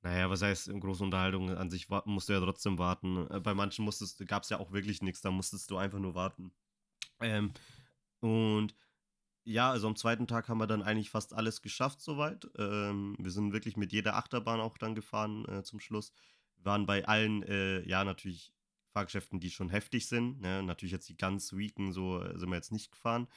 [0.03, 3.27] Naja, was heißt, in großen Unterhaltungen an sich musst du ja trotzdem warten.
[3.31, 6.15] Äh, bei manchen musstest gab es ja auch wirklich nichts, da musstest du einfach nur
[6.15, 6.53] warten.
[7.21, 7.53] Ähm,
[8.21, 8.75] und
[9.45, 12.49] ja, also am zweiten Tag haben wir dann eigentlich fast alles geschafft soweit.
[12.59, 16.13] Ähm, wir sind wirklich mit jeder Achterbahn auch dann gefahren äh, zum Schluss.
[16.57, 18.53] Wir waren bei allen, äh, ja, natürlich
[18.97, 20.41] Fahrgeschäften, die schon heftig sind.
[20.41, 20.63] Ne?
[20.63, 23.29] Natürlich jetzt die ganz weaken, so äh, sind wir jetzt nicht gefahren.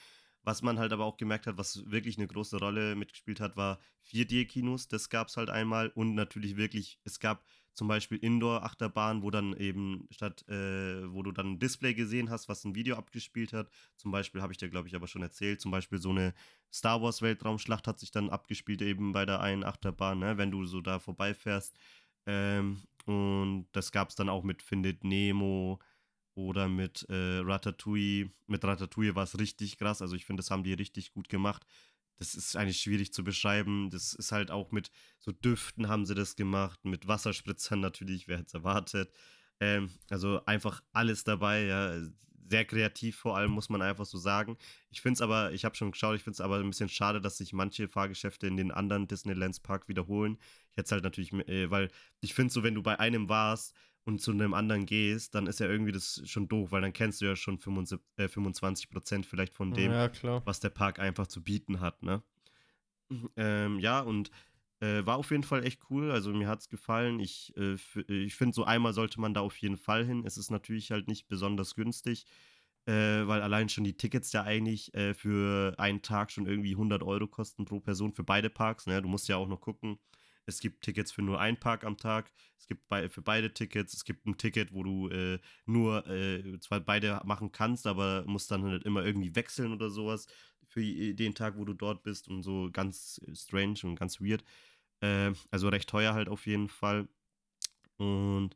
[0.43, 3.77] Was man halt aber auch gemerkt hat, was wirklich eine große Rolle mitgespielt hat, war
[4.09, 4.88] 4D-Kinos.
[4.88, 5.89] Das gab es halt einmal.
[5.89, 11.33] Und natürlich wirklich, es gab zum Beispiel Indoor-Achterbahn, wo dann eben statt, äh, wo du
[11.33, 13.69] dann ein Display gesehen hast, was ein Video abgespielt hat.
[13.97, 15.59] Zum Beispiel habe ich dir, glaube ich, aber schon erzählt.
[15.59, 16.33] Zum Beispiel so eine
[16.71, 20.38] Star Wars Weltraumschlacht hat sich dann abgespielt eben bei der einen Achterbahn, ne?
[20.38, 21.77] wenn du so da vorbeifährst.
[22.25, 25.79] Ähm, und das gab es dann auch mit Findet Nemo
[26.35, 28.29] oder mit äh, Ratatouille.
[28.45, 30.03] Mit Ratatouille war es richtig krass.
[30.03, 31.65] Also ich finde, das haben die richtig gut gemacht.
[32.17, 33.89] Das ist eigentlich schwierig zu beschreiben.
[33.89, 38.38] Das ist halt auch mit so Düften haben sie das gemacht, mit Wasserspritzern natürlich, wer
[38.38, 39.11] hätte es erwartet.
[39.59, 41.99] Ähm, also einfach alles dabei, ja
[42.49, 44.57] sehr kreativ vor allem, muss man einfach so sagen.
[44.89, 47.21] Ich finde es aber, ich habe schon geschaut, ich finde es aber ein bisschen schade,
[47.21, 50.37] dass sich manche Fahrgeschäfte in den anderen Disneylands Park wiederholen.
[50.71, 51.89] Ich hätte halt natürlich, äh, weil
[52.21, 55.59] ich finde so, wenn du bei einem warst und zu einem anderen gehst, dann ist
[55.59, 59.25] ja irgendwie das schon doof, weil dann kennst du ja schon 25, äh, 25 Prozent
[59.25, 60.09] vielleicht von dem, ja,
[60.45, 62.23] was der Park einfach zu bieten hat, ne?
[63.35, 64.29] Ähm, ja, und
[64.82, 66.11] äh, war auf jeden Fall echt cool.
[66.11, 67.19] Also mir hat es gefallen.
[67.19, 67.75] Ich, äh,
[68.08, 70.24] ich finde, so einmal sollte man da auf jeden Fall hin.
[70.25, 72.25] Es ist natürlich halt nicht besonders günstig,
[72.85, 72.91] äh,
[73.27, 77.27] weil allein schon die Tickets ja eigentlich äh, für einen Tag schon irgendwie 100 Euro
[77.27, 78.88] kosten pro Person für beide Parks.
[78.88, 79.01] Ne?
[79.01, 79.99] Du musst ja auch noch gucken.
[80.45, 82.32] Es gibt Tickets für nur einen Park am Tag.
[82.58, 83.93] Es gibt bei, für beide Tickets.
[83.93, 88.49] Es gibt ein Ticket, wo du äh, nur äh, zwar beide machen kannst, aber musst
[88.49, 90.27] dann halt immer irgendwie wechseln oder sowas
[90.69, 90.81] für
[91.14, 94.43] den Tag, wo du dort bist und so ganz strange und ganz weird.
[95.01, 97.07] Äh, also recht teuer halt auf jeden Fall.
[97.98, 98.56] Und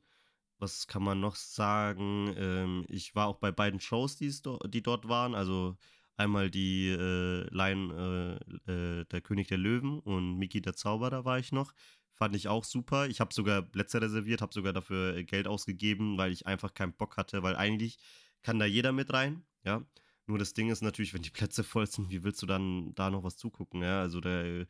[0.59, 2.33] was kann man noch sagen?
[2.37, 5.35] Ähm, ich war auch bei beiden Shows, do die dort waren.
[5.35, 5.75] Also
[6.15, 11.39] einmal die äh, Lion, äh, äh, der König der Löwen und Mickey der Zauberer war
[11.39, 11.73] ich noch.
[12.13, 13.07] Fand ich auch super.
[13.07, 17.17] Ich habe sogar Plätze reserviert, habe sogar dafür Geld ausgegeben, weil ich einfach keinen Bock
[17.17, 17.97] hatte, weil eigentlich
[18.43, 19.43] kann da jeder mit rein.
[19.65, 19.83] Ja,
[20.25, 23.09] Nur das Ding ist natürlich, wenn die Plätze voll sind, wie willst du dann da
[23.09, 23.81] noch was zugucken?
[23.81, 24.67] Ja, also der,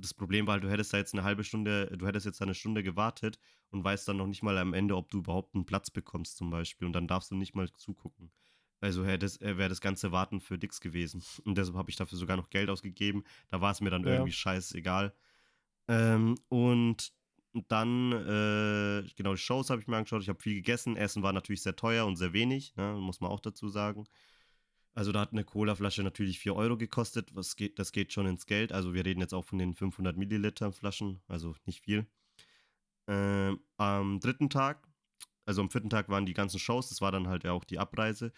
[0.00, 2.54] das Problem war, halt, du hättest da jetzt eine halbe Stunde, du hättest jetzt eine
[2.54, 3.38] Stunde gewartet
[3.70, 6.48] und weißt dann noch nicht mal am Ende, ob du überhaupt einen Platz bekommst zum
[6.48, 8.30] Beispiel und dann darfst du nicht mal zugucken.
[8.80, 11.22] Also wäre das, äh, wär das ganze Warten für Dix gewesen.
[11.44, 13.24] Und deshalb habe ich dafür sogar noch Geld ausgegeben.
[13.48, 14.12] Da war es mir dann ja.
[14.12, 15.14] irgendwie scheißegal.
[15.88, 17.12] Ähm, und
[17.68, 20.22] dann, äh, genau, die Shows habe ich mir angeschaut.
[20.22, 20.96] Ich habe viel gegessen.
[20.96, 24.06] Essen war natürlich sehr teuer und sehr wenig, ne, muss man auch dazu sagen.
[24.94, 27.34] Also da hat eine Colaflasche natürlich 4 Euro gekostet.
[27.34, 28.72] Was geht, das geht schon ins Geld.
[28.72, 32.06] Also wir reden jetzt auch von den 500 Milliliter Flaschen, also nicht viel.
[33.06, 34.88] Ähm, am dritten Tag,
[35.44, 36.88] also am vierten Tag waren die ganzen Shows.
[36.88, 38.32] Das war dann halt ja auch die Abreise.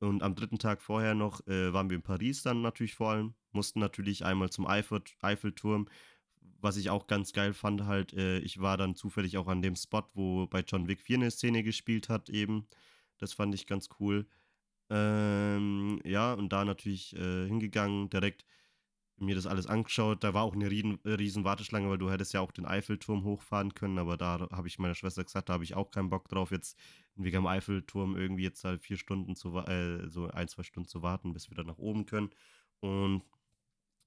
[0.00, 3.34] Und am dritten Tag vorher noch äh, waren wir in Paris dann natürlich vor allem.
[3.52, 5.88] Mussten natürlich einmal zum Eiffel, Eiffelturm
[6.60, 9.76] was ich auch ganz geil fand, halt, äh, ich war dann zufällig auch an dem
[9.76, 12.66] Spot, wo bei John Wick 4 eine Szene gespielt hat, eben.
[13.18, 14.26] Das fand ich ganz cool.
[14.90, 18.44] Ähm, ja, und da natürlich äh, hingegangen, direkt
[19.20, 20.24] mir das alles angeschaut.
[20.24, 23.74] Da war auch eine riesen, riesen Warteschlange, weil du hättest ja auch den Eiffelturm hochfahren
[23.74, 26.50] können, aber da habe ich meiner Schwester gesagt, da habe ich auch keinen Bock drauf,
[26.50, 26.78] jetzt
[27.16, 31.02] wegen am Eiffelturm irgendwie jetzt halt vier Stunden zu, äh, so ein, zwei Stunden zu
[31.02, 32.30] warten, bis wir dann nach oben können.
[32.80, 33.22] Und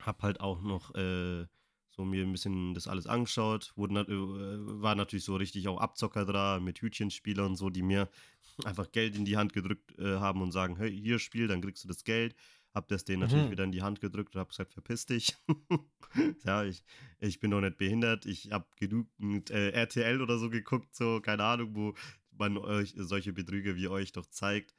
[0.01, 1.45] habe halt auch noch äh,
[1.91, 3.73] so mir ein bisschen das alles angeschaut.
[3.75, 8.09] Wurden, äh, war natürlich so richtig auch Abzocker da mit Hütchenspieler und so, die mir
[8.65, 11.83] einfach Geld in die Hand gedrückt äh, haben und sagen, hey, hier Spiel, dann kriegst
[11.83, 12.35] du das Geld.
[12.73, 13.27] Hab das denen mhm.
[13.27, 15.35] natürlich wieder in die Hand gedrückt und hab gesagt, verpiss dich.
[16.45, 16.83] ja, ich,
[17.19, 18.25] ich bin doch nicht behindert.
[18.25, 21.93] Ich hab genügend äh, RTL oder so geguckt, so, keine Ahnung, wo
[22.31, 24.73] man euch solche Betrüger wie euch doch zeigt.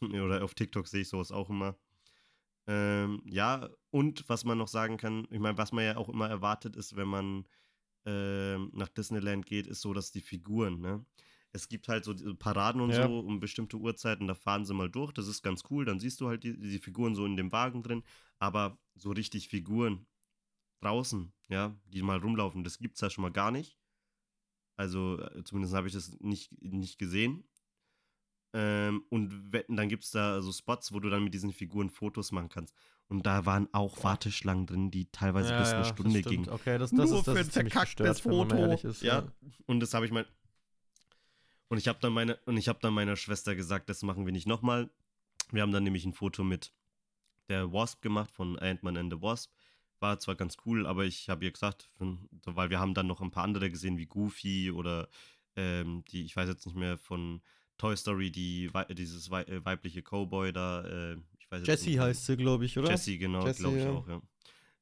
[0.00, 1.76] oder auf TikTok sehe ich sowas auch immer.
[2.66, 6.28] Ähm, ja, und was man noch sagen kann, ich meine, was man ja auch immer
[6.28, 7.46] erwartet ist, wenn man
[8.06, 11.04] ähm, nach Disneyland geht, ist so, dass die Figuren, ne?
[11.52, 13.06] Es gibt halt so Paraden und ja.
[13.06, 16.20] so um bestimmte Uhrzeiten, da fahren sie mal durch, das ist ganz cool, dann siehst
[16.20, 18.02] du halt die, die Figuren so in dem Wagen drin,
[18.38, 20.06] aber so richtig Figuren
[20.80, 23.78] draußen, ja, die mal rumlaufen, das gibt's ja schon mal gar nicht.
[24.76, 27.44] Also, äh, zumindest habe ich das nicht, nicht gesehen.
[28.56, 32.30] Ähm, und dann gibt es da so Spots, wo du dann mit diesen Figuren Fotos
[32.30, 32.72] machen kannst.
[33.08, 36.48] Und da waren auch Warteschlangen drin, die teilweise ja, bis eine Stunde gingen.
[36.48, 38.72] Okay, das, das Nur ist, das für ein verkacktes Foto.
[38.72, 39.20] Ist, ja.
[39.20, 39.32] ja.
[39.66, 40.24] und das habe ich mal.
[41.68, 44.32] Und ich habe dann meine und ich habe dann meiner Schwester gesagt, das machen wir
[44.32, 44.88] nicht nochmal.
[45.50, 46.72] Wir haben dann nämlich ein Foto mit
[47.48, 49.52] der Wasp gemacht von Ant-Man and the Wasp.
[49.98, 51.90] War zwar ganz cool, aber ich habe ihr gesagt,
[52.44, 55.08] weil wir haben dann noch ein paar andere gesehen wie Goofy oder
[55.56, 57.42] ähm, die, ich weiß jetzt nicht mehr von
[57.78, 62.64] Toy Story, die, dieses äh, weibliche Cowboy da, äh, ich weiß Jessie heißt sie, glaube
[62.64, 62.90] ich, oder?
[62.90, 63.90] Jessie, genau, glaube ich ja.
[63.90, 64.22] auch, ja.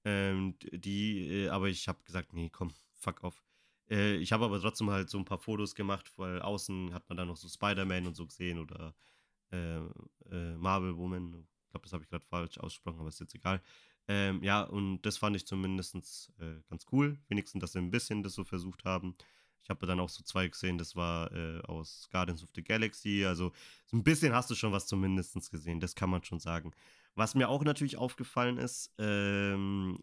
[0.05, 3.43] Ähm, die, äh, aber ich habe gesagt, nee, komm, fuck off.
[3.89, 7.17] Äh, ich habe aber trotzdem halt so ein paar Fotos gemacht, weil außen hat man
[7.17, 8.95] dann noch so Spider-Man und so gesehen oder
[9.51, 9.81] äh,
[10.57, 11.47] Marvel Woman.
[11.65, 13.63] Ich glaube, das habe ich gerade falsch ausgesprochen, aber ist jetzt egal.
[14.09, 15.95] Ähm, ja, und das fand ich zumindest
[16.69, 17.19] ganz cool.
[17.29, 19.15] Wenigstens, dass sie ein bisschen das so versucht haben.
[19.63, 23.25] Ich habe dann auch so zwei gesehen, das war äh, aus Guardians of the Galaxy.
[23.25, 23.53] Also
[23.87, 26.73] so ein bisschen hast du schon was zumindest gesehen, das kann man schon sagen.
[27.15, 30.03] Was mir auch natürlich aufgefallen ist, ähm,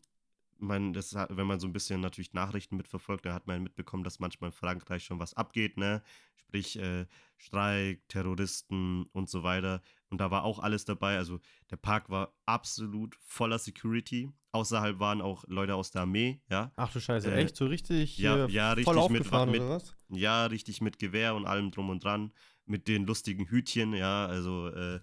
[0.62, 4.20] man, das, wenn man so ein bisschen natürlich Nachrichten mitverfolgt, da hat man mitbekommen, dass
[4.20, 6.02] manchmal in Frankreich schon was abgeht, ne?
[6.36, 7.06] Sprich, äh,
[7.38, 9.82] Streik, Terroristen und so weiter.
[10.10, 11.18] Und da war auch alles dabei.
[11.18, 11.40] Also
[11.70, 14.32] der Park war absolut voller Security.
[14.52, 16.72] Außerhalb waren auch Leute aus der Armee, ja.
[16.76, 17.56] Ach du Scheiße, äh, echt?
[17.56, 19.96] So richtig ja, ja, richtig voll mit, mit, oder was?
[20.10, 22.34] Ja, richtig mit Gewehr und allem drum und dran.
[22.66, 25.00] Mit den lustigen Hütchen, ja, also äh,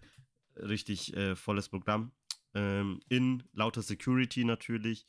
[0.57, 2.13] richtig äh, volles Programm.
[2.55, 5.07] Ähm, in lauter Security natürlich.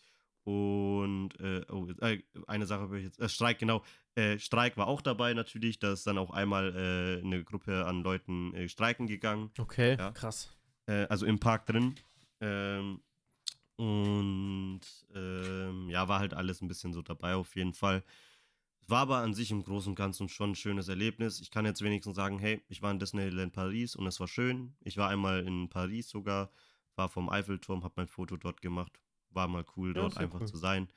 [0.48, 3.19] Und äh, oh, äh, eine Sache habe ich jetzt.
[3.19, 3.84] Äh, Streik, genau.
[4.16, 5.77] Äh, Streik war auch dabei natürlich.
[5.77, 9.51] Da ist dann auch einmal äh, eine Gruppe an Leuten äh, streiken gegangen.
[9.58, 10.11] Okay, ja.
[10.11, 10.56] krass.
[10.85, 11.95] also im Park drin.
[12.40, 13.01] Ähm,
[13.76, 14.80] und
[15.14, 18.06] ähm, ja, war halt alles ein bisschen so dabei auf jeden Fall.
[18.88, 21.42] War aber an sich im Großen und Ganzen schon ein schönes Erlebnis.
[21.42, 24.77] Ich kann jetzt wenigstens sagen, hey, ich war in Disneyland Paris und es war schön.
[24.80, 26.51] Ich war einmal in Paris sogar,
[26.95, 28.98] war vom Eiffelturm, habe mein Foto dort gemacht
[29.38, 30.48] war mal cool, dort ja, einfach cool.
[30.48, 30.90] zu sein.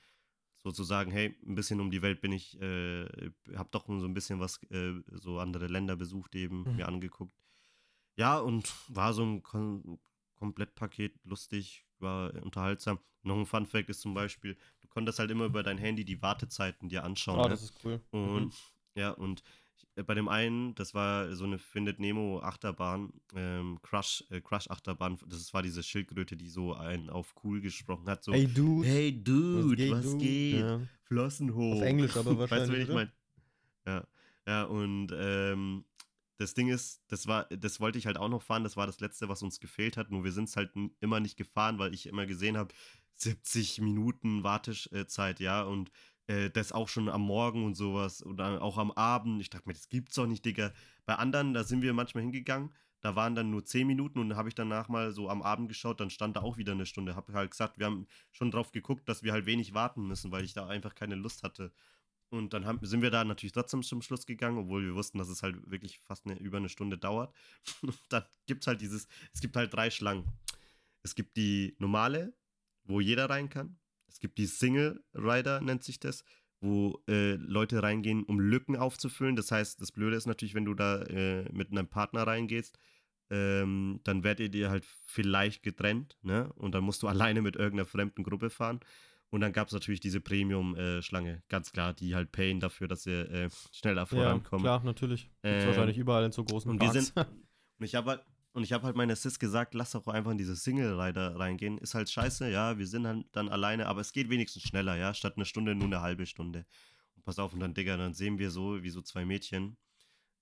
[0.58, 3.06] Sozusagen, hey, ein bisschen um die Welt bin ich, äh,
[3.54, 6.76] habe doch so ein bisschen was, äh, so andere Länder besucht, eben mhm.
[6.76, 7.34] mir angeguckt.
[8.16, 10.00] Ja, und war so ein Kom
[10.34, 12.98] Komplettpaket, lustig, war unterhaltsam.
[13.22, 16.22] Noch ein Fun Fact ist zum Beispiel, du konntest halt immer über dein Handy die
[16.22, 17.38] Wartezeiten dir anschauen.
[17.38, 17.50] Oh, ne?
[17.50, 18.00] das ist cool.
[18.10, 18.52] Und mhm.
[18.94, 19.42] ja, und
[20.06, 25.18] bei dem einen, das war so eine Findet Nemo Achterbahn, ähm, Crush, äh, Crush Achterbahn,
[25.26, 29.22] das war diese Schildkröte, die so einen auf cool gesprochen hat, so Hey Dude, hey
[29.22, 29.92] Dude, was geht?
[29.92, 30.60] Was geht?
[30.60, 30.80] Ja.
[31.02, 31.76] Flossen hoch.
[31.76, 32.68] Auf Englisch aber wahrscheinlich.
[32.70, 33.12] Weißt du, wie ich meine?
[33.86, 34.06] Ja,
[34.46, 35.84] ja und ähm,
[36.36, 39.00] das Ding ist, das war, das wollte ich halt auch noch fahren, das war das
[39.00, 42.06] Letzte, was uns gefehlt hat, nur wir sind es halt immer nicht gefahren, weil ich
[42.06, 42.72] immer gesehen habe,
[43.16, 45.90] 70 Minuten Wartezeit, ja, und
[46.30, 49.40] äh, das auch schon am Morgen und sowas oder auch am Abend.
[49.40, 50.72] Ich dachte mir, das gibt's doch nicht, Digga.
[51.04, 54.38] Bei anderen, da sind wir manchmal hingegangen, da waren dann nur 10 Minuten und dann
[54.38, 57.16] habe ich danach mal so am Abend geschaut, dann stand da auch wieder eine Stunde.
[57.16, 60.44] Habe halt gesagt, wir haben schon drauf geguckt, dass wir halt wenig warten müssen, weil
[60.44, 61.72] ich da einfach keine Lust hatte.
[62.28, 65.28] Und dann haben, sind wir da natürlich trotzdem zum Schluss gegangen, obwohl wir wussten, dass
[65.28, 67.34] es halt wirklich fast eine, über eine Stunde dauert.
[67.82, 67.98] Und
[68.46, 70.28] gibt es halt dieses, es gibt halt drei Schlangen.
[71.02, 72.34] Es gibt die normale,
[72.84, 73.79] wo jeder rein kann.
[74.10, 76.24] Es gibt die Single Rider, nennt sich das,
[76.60, 79.36] wo äh, Leute reingehen, um Lücken aufzufüllen.
[79.36, 82.78] Das heißt, das Blöde ist natürlich, wenn du da äh, mit einem Partner reingehst,
[83.30, 86.52] ähm, dann werdet ihr halt vielleicht getrennt, ne?
[86.54, 88.80] Und dann musst du alleine mit irgendeiner fremden Gruppe fahren.
[89.30, 93.04] Und dann gab es natürlich diese Premium-Schlange, äh, ganz klar, die halt payen dafür, dass
[93.04, 94.66] sie äh, schneller vorankommen.
[94.66, 95.30] Ja, klar, natürlich.
[95.44, 96.94] Ähm, wahrscheinlich überall in so großen und Parks.
[96.94, 97.16] Wir sind,
[97.78, 100.38] und ich habe halt, und ich habe halt meiner Sis gesagt, lass doch einfach in
[100.38, 101.78] diese Single-Rider reingehen.
[101.78, 105.14] Ist halt scheiße, ja, wir sind halt dann alleine, aber es geht wenigstens schneller, ja,
[105.14, 106.66] statt eine Stunde nur eine halbe Stunde.
[107.14, 109.76] Und pass auf, und dann, Digga, dann sehen wir so, wie so zwei Mädchen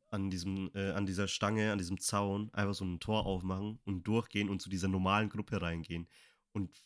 [0.07, 4.05] an diesem, äh, an dieser Stange, an diesem Zaun einfach so ein Tor aufmachen und
[4.05, 6.09] durchgehen und zu dieser normalen Gruppe reingehen.
[6.53, 6.83] Und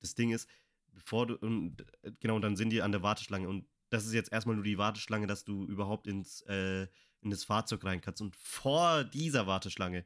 [0.00, 0.48] das Ding ist,
[0.92, 4.12] bevor du, und, äh, genau, und dann sind die an der Warteschlange und das ist
[4.12, 6.88] jetzt erstmal nur die Warteschlange, dass du überhaupt ins, äh,
[7.20, 8.20] in das Fahrzeug rein kannst.
[8.20, 10.04] Und vor dieser Warteschlange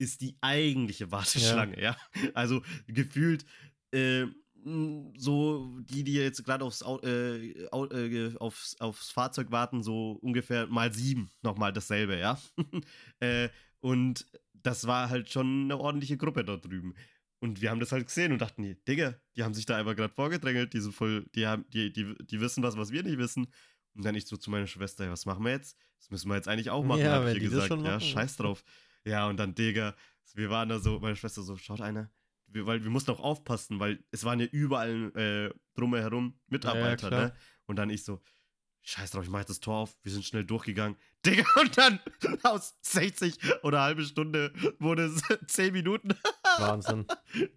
[0.00, 1.96] ist die eigentliche Warteschlange, ja.
[2.14, 2.30] ja?
[2.34, 3.44] Also gefühlt
[3.92, 4.26] äh,
[5.16, 10.92] so die, die jetzt gerade aufs, äh, äh, aufs, aufs Fahrzeug warten, so ungefähr mal
[10.92, 12.40] sieben nochmal dasselbe, ja.
[13.20, 13.48] äh,
[13.80, 16.94] und das war halt schon eine ordentliche Gruppe dort drüben.
[17.42, 20.12] Und wir haben das halt gesehen und dachten, Digga, die haben sich da einfach gerade
[20.12, 23.46] vorgedrängelt, die voll, die haben, die, die, die wissen was, was wir nicht wissen.
[23.94, 25.76] Und dann ich so zu meiner Schwester, was machen wir jetzt?
[25.98, 27.70] Das müssen wir jetzt eigentlich auch machen, ja, habe ich ihr gesagt.
[27.82, 28.62] Ja, scheiß drauf.
[29.04, 29.94] Ja, und dann, Digga,
[30.34, 32.10] wir waren da so, meine Schwester so, schaut einer,
[32.46, 37.20] wir, weil wir mussten auch aufpassen, weil es waren ja überall äh, drumherum Mitarbeiter, ja,
[37.26, 37.34] ne?
[37.66, 38.20] Und dann ich so,
[38.82, 40.96] scheiß drauf, ich mach jetzt das Tor auf, wir sind schnell durchgegangen.
[41.26, 42.00] Digga, und dann
[42.44, 46.14] aus 60 oder halbe Stunde wurde es 10 Minuten.
[46.58, 47.06] Wahnsinn.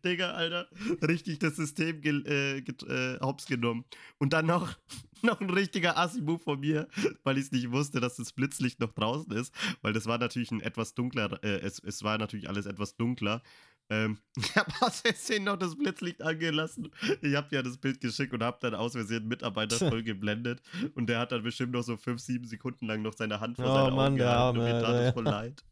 [0.04, 0.68] Digga, Alter,
[1.02, 3.86] richtig das System ge äh, äh, hops genommen.
[4.18, 4.76] Und dann noch,
[5.27, 6.88] noch ein richtiger Assi-Move von mir,
[7.24, 10.52] weil ich es nicht wusste, dass das Blitzlicht noch draußen ist, weil das war natürlich
[10.52, 13.42] ein etwas dunkler, äh, es, es war natürlich alles etwas dunkler.
[13.90, 16.90] Ähm, ich habe aus Versehen noch das Blitzlicht angelassen.
[17.22, 20.61] Ich habe ja das Bild geschickt und habe dann aus Versehen einen Mitarbeiter voll geblendet.
[20.95, 23.66] Und der hat dann bestimmt noch so 5, 7 Sekunden lang noch seine Hand vor
[23.66, 24.58] oh, seine Mann, Augen gehalten.
[24.60, 25.64] Und mir tat es voll leid.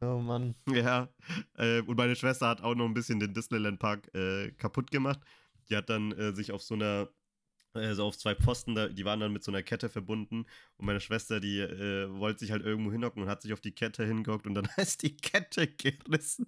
[0.00, 0.54] Oh Mann.
[0.68, 1.08] Ja.
[1.56, 5.20] Äh, und meine Schwester hat auch noch ein bisschen den Disneyland Park äh, kaputt gemacht.
[5.68, 7.08] Die hat dann äh, sich auf so einer
[7.72, 10.46] also auf zwei Pfosten, da, die waren dann mit so einer Kette verbunden
[10.78, 13.72] und meine Schwester, die äh, wollte sich halt irgendwo hinhocken und hat sich auf die
[13.72, 16.46] Kette hingehockt und dann ist die Kette gerissen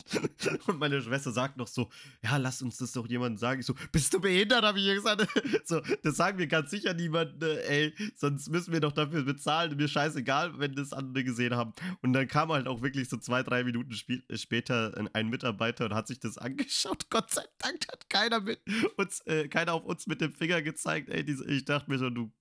[0.66, 1.90] und meine Schwester sagt noch so,
[2.22, 3.60] ja, lass uns das doch jemandem sagen.
[3.60, 5.26] Ich so, bist du behindert, habe ich ihr gesagt.
[5.64, 9.76] so, das sagen wir ganz sicher niemandem, äh, ey, sonst müssen wir doch dafür bezahlen,
[9.76, 11.72] mir scheißegal, wenn das andere gesehen haben.
[12.02, 15.94] Und dann kam halt auch wirklich so zwei, drei Minuten sp später ein Mitarbeiter und
[15.94, 17.06] hat sich das angeschaut.
[17.10, 18.60] Gott sei Dank hat keiner mit
[18.96, 22.14] uns, äh, keiner auf uns mit dem Finger gezeigt, ey, diese, ich dachte mir schon,
[22.14, 22.32] du,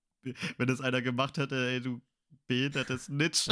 [0.58, 2.02] wenn das einer gemacht hätte, ey, du
[2.48, 3.48] behindertes Snitch.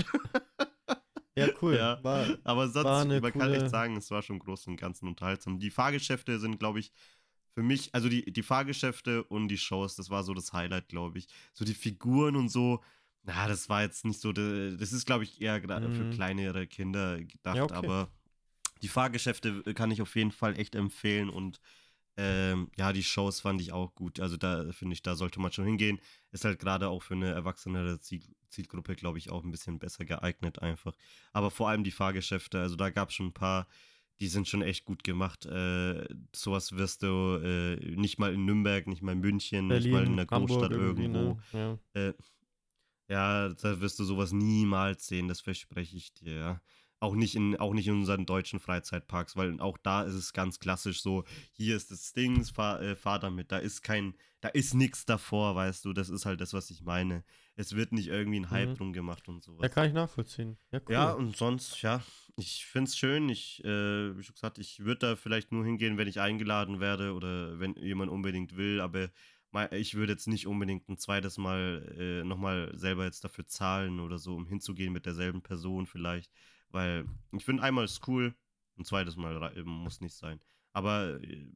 [1.36, 1.76] Ja, cool.
[1.76, 3.32] Ja, war, aber sonst, man coole...
[3.32, 5.60] kann echt sagen, es war schon groß und ganz unterhaltsam.
[5.60, 6.92] Die Fahrgeschäfte sind, glaube ich,
[7.54, 11.20] für mich, also die, die Fahrgeschäfte und die Shows, das war so das Highlight, glaube
[11.20, 11.28] ich.
[11.54, 12.84] So die Figuren und so,
[13.24, 15.94] na, das war jetzt nicht so, das ist, glaube ich, eher gerade mhm.
[15.94, 17.74] für kleinere Kinder gedacht, ja, okay.
[17.74, 18.12] aber
[18.82, 21.60] die Fahrgeschäfte kann ich auf jeden Fall echt empfehlen und
[22.18, 24.20] ähm, ja, die Shows fand ich auch gut.
[24.20, 26.00] Also da finde ich, da sollte man schon hingehen.
[26.32, 30.06] Ist halt gerade auch für eine erwachsenere Ziel Zielgruppe, glaube ich, auch ein bisschen besser
[30.06, 30.96] geeignet einfach.
[31.34, 33.68] Aber vor allem die Fahrgeschäfte, also da gab es schon ein paar,
[34.20, 35.46] die sind schon echt gut gemacht.
[35.46, 39.94] Äh, sowas wirst du äh, nicht mal in Nürnberg, nicht mal in München, Berlin, nicht
[39.94, 41.38] mal in der Großstadt irgendwo.
[41.54, 41.80] Ne?
[41.94, 42.02] Ja.
[42.02, 42.14] Äh,
[43.10, 46.62] ja, da wirst du sowas niemals sehen, das verspreche ich dir, ja.
[47.00, 50.60] Auch nicht, in, auch nicht in unseren deutschen Freizeitparks, weil auch da ist es ganz
[50.60, 54.74] klassisch so, hier ist das Ding, fahr, äh, fahr damit, da ist kein, da ist
[54.74, 57.24] nichts davor, weißt du, das ist halt das, was ich meine.
[57.56, 58.76] Es wird nicht irgendwie ein Hype mhm.
[58.76, 59.62] drum gemacht und sowas.
[59.62, 60.58] Ja, kann ich nachvollziehen.
[60.72, 60.94] Ja, cool.
[60.94, 62.02] ja und sonst, ja,
[62.36, 65.98] ich finde es schön, ich, äh, wie schon gesagt, ich würde da vielleicht nur hingehen,
[65.98, 69.10] wenn ich eingeladen werde oder wenn jemand unbedingt will, aber
[69.72, 74.18] ich würde jetzt nicht unbedingt ein zweites Mal äh, nochmal selber jetzt dafür zahlen oder
[74.20, 76.32] so, um hinzugehen mit derselben Person vielleicht.
[76.70, 78.36] Weil ich finde, einmal ist cool,
[78.78, 80.40] ein zweites Mal muss nicht sein.
[80.74, 81.52] Aber äh,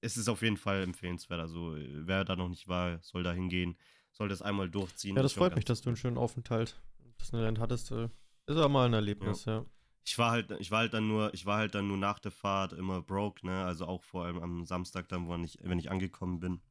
[0.00, 1.40] es ist auf jeden Fall empfehlenswert.
[1.40, 3.76] Also, äh, wer da noch nicht war, soll da hingehen,
[4.12, 5.16] soll das einmal durchziehen.
[5.16, 6.80] Ja, das freut mich, dass du einen schönen Aufenthalt
[7.20, 7.90] Disneyland hattest.
[7.90, 8.08] Äh,
[8.46, 9.64] Ist auch mal ein Erlebnis, ja.
[10.04, 12.30] Ich war halt, ich war halt dann nur, ich war halt dann nur nach der
[12.32, 13.64] Fahrt immer broke, ne?
[13.64, 16.62] Also auch vor allem am Samstag dann, wo ich, wenn ich angekommen bin.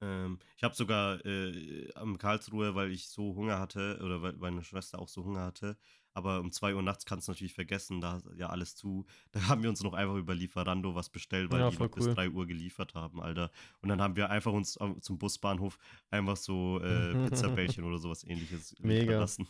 [0.00, 4.64] Ähm, ich habe sogar äh, am Karlsruhe, weil ich so Hunger hatte, oder weil meine
[4.64, 5.76] Schwester auch so Hunger hatte,
[6.14, 9.04] aber um 2 Uhr nachts kannst du natürlich vergessen, da ja alles zu.
[9.32, 12.06] Da haben wir uns noch einfach über Lieferando was bestellt, weil Ja, die noch bis
[12.06, 12.14] cool.
[12.14, 13.50] 3 Uhr geliefert haben, Alter.
[13.82, 15.78] Und dann haben wir einfach uns am- zum Busbahnhof
[16.10, 19.18] einfach so äh, Pizzabällchen oder sowas ähnliches Mega.
[19.18, 19.46] lassen.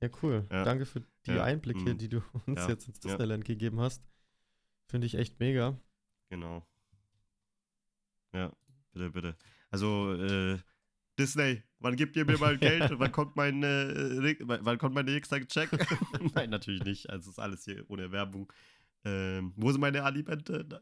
[0.00, 0.46] Ja, cool.
[0.52, 0.64] Ja.
[0.64, 1.44] Danke für die Ja.
[1.44, 1.98] Einblicke, Mhm.
[1.98, 3.00] die du uns jetzt ins.
[3.00, 4.02] Disneyland gegeben hast.
[4.86, 5.78] Finde ich echt mega.
[6.30, 6.66] Genau.
[8.32, 8.52] Ja,
[8.92, 9.36] bitte, bitte.
[9.70, 10.58] Also, äh,
[11.18, 12.90] Disney, wann gibt ihr mir mal Geld?
[12.98, 15.70] wann kommt mein, äh, wann kommt mein nächster Check?
[16.34, 17.10] Nein, natürlich nicht.
[17.10, 18.52] Also, es ist alles hier ohne Werbung.
[19.04, 20.66] Ähm, wo sind meine Alimente?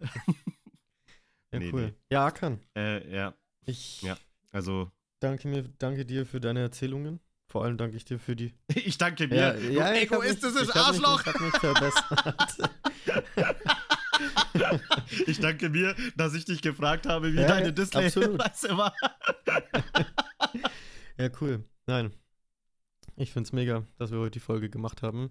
[1.52, 1.82] Ja, Nee, cool.
[1.86, 1.94] nee.
[2.10, 2.58] Ja, Akan.
[2.76, 3.32] äh, ja,
[3.64, 4.18] Ich Ja.
[4.50, 4.90] also,
[5.20, 7.20] danke, mir, danke dir für deine Erzählungen.
[7.48, 8.52] Vor allem danke ich dir für die.
[8.74, 9.52] ich danke mir.
[9.54, 11.24] du ich hab mich- egoistisches ich hab mich- Arschloch!
[11.26, 12.70] Ich mich verbessert.
[15.26, 18.78] ich danke mir, dass ich dich gefragt habe, wie Ja, deine ja, Disney-Reise absolut.
[18.78, 18.92] war.
[21.18, 21.64] Ja, cool.
[21.86, 22.12] Nein.
[23.16, 25.30] Ich finde es mega, dass wir heute die Folge gemacht haben.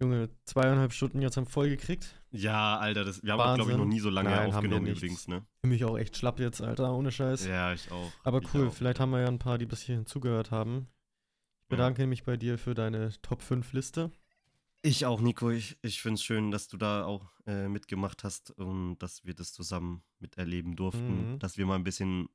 [0.00, 2.14] Junge, zweieinhalb Stunden jetzt haben voll gekriegt.
[2.30, 5.44] Ja, Alter, das, wir haben, glaube ich, noch nie so lange Nein, aufgenommen übrigens, ne?
[5.60, 7.46] Für mich auch echt schlapp jetzt, Alter, ohne Scheiß.
[7.46, 8.12] Ja, ich auch.
[8.24, 8.72] Aber cool, auch.
[8.74, 10.88] vielleicht haben wir ja ein paar, die bis hierhin zugehört haben.
[11.60, 11.76] Ich Ja.
[11.76, 14.10] bedanke mich bei dir für deine Top 5 Liste.
[14.82, 15.50] Ich auch, Nico.
[15.50, 19.32] Ich, ich finde es schön, dass du da auch äh, mitgemacht hast und dass wir
[19.34, 21.34] das zusammen miterleben durften.
[21.34, 21.38] Mhm.
[21.38, 22.28] Dass wir mal ein bisschen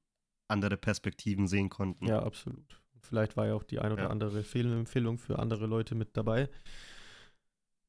[0.48, 2.08] andere Perspektiven sehen konnten.
[2.08, 2.82] Ja, absolut.
[3.02, 4.10] Vielleicht war ja auch die ein oder Ja.
[4.10, 6.50] andere Fehlempfehlung für andere Leute mit dabei.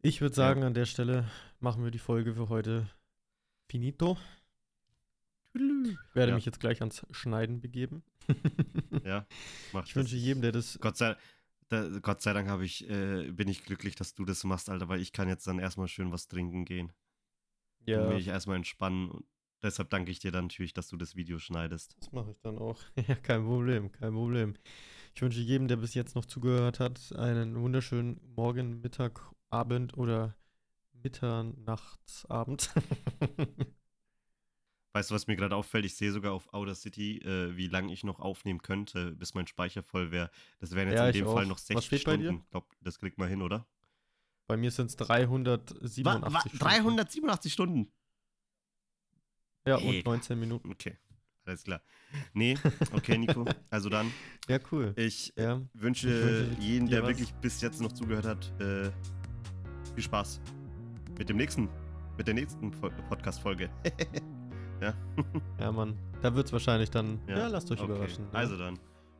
[0.00, 1.28] Ich würde sagen, an der Stelle
[1.60, 2.88] machen wir die Folge für heute
[3.68, 4.16] finito.
[5.54, 6.36] Ich werde Ja.
[6.36, 8.02] mich jetzt gleich ans Schneiden begeben.
[9.04, 9.26] Ja,
[9.72, 10.22] mach Ich wünsche das.
[10.24, 10.78] jedem, der das.
[10.80, 11.16] Gott sei,
[11.68, 14.88] da, Gott sei Dank habe ich, äh, bin ich glücklich, dass du das machst, Alter,
[14.88, 16.92] weil ich kann jetzt dann erstmal schön was trinken gehen.
[17.80, 19.10] Dann Ja, will ich erstmal entspannen.
[19.10, 19.26] Und
[19.62, 21.96] deshalb danke ich dir dann natürlich, dass du das Video schneidest.
[22.00, 22.78] das mache ich dann auch.
[23.08, 24.54] Ja, kein Problem, kein Problem.
[25.14, 29.20] Ich wünsche jedem, der bis jetzt noch zugehört hat, einen wunderschönen Morgen, Mittag,
[29.50, 30.36] Abend oder
[31.02, 32.70] Mitternachtsabend.
[34.94, 35.84] Weißt du, was mir gerade auffällt?
[35.84, 39.46] Ich sehe sogar auf Outer City, äh, wie lange ich noch aufnehmen könnte, bis mein
[39.46, 40.30] Speicher voll wäre.
[40.60, 41.48] Das wären jetzt Ja, in dem Fall auch.
[41.48, 42.24] noch Was 60 steht bei dir?
[42.28, 42.42] Stunden.
[42.44, 43.66] Ich glaube, das kriegt man hin, oder?
[44.46, 46.58] Bei mir sind es 387 Wa- wa- Stunden.
[46.58, 47.92] 387 Stunden.
[49.68, 50.10] Ja, und Mega.
[50.10, 50.70] 19 Minuten.
[50.72, 50.96] Okay,
[51.46, 51.80] alles klar.
[52.32, 52.56] Nee,
[52.92, 53.44] okay, Nico.
[53.70, 54.10] Also dann,
[54.48, 54.92] Ja, cool.
[54.96, 57.08] ich Ja, wünsche Ich wünsche jedem, dir der was.
[57.10, 58.90] wirklich bis jetzt noch zugehört hat, äh,
[59.94, 60.40] viel Spaß
[61.18, 61.68] mit dem nächsten,
[62.16, 63.68] mit der nächsten Fol- Podcast-Folge.
[65.60, 65.96] ja, Mann.
[66.22, 67.20] Da wird es wahrscheinlich dann.
[67.28, 67.90] Ja, Ja, lasst euch okay.
[67.92, 68.24] überraschen.
[68.24, 68.34] ne?
[68.34, 68.78] Also dann,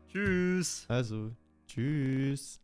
[0.08, 0.84] tschüss.
[0.88, 1.30] also,
[1.66, 2.60] tschüss.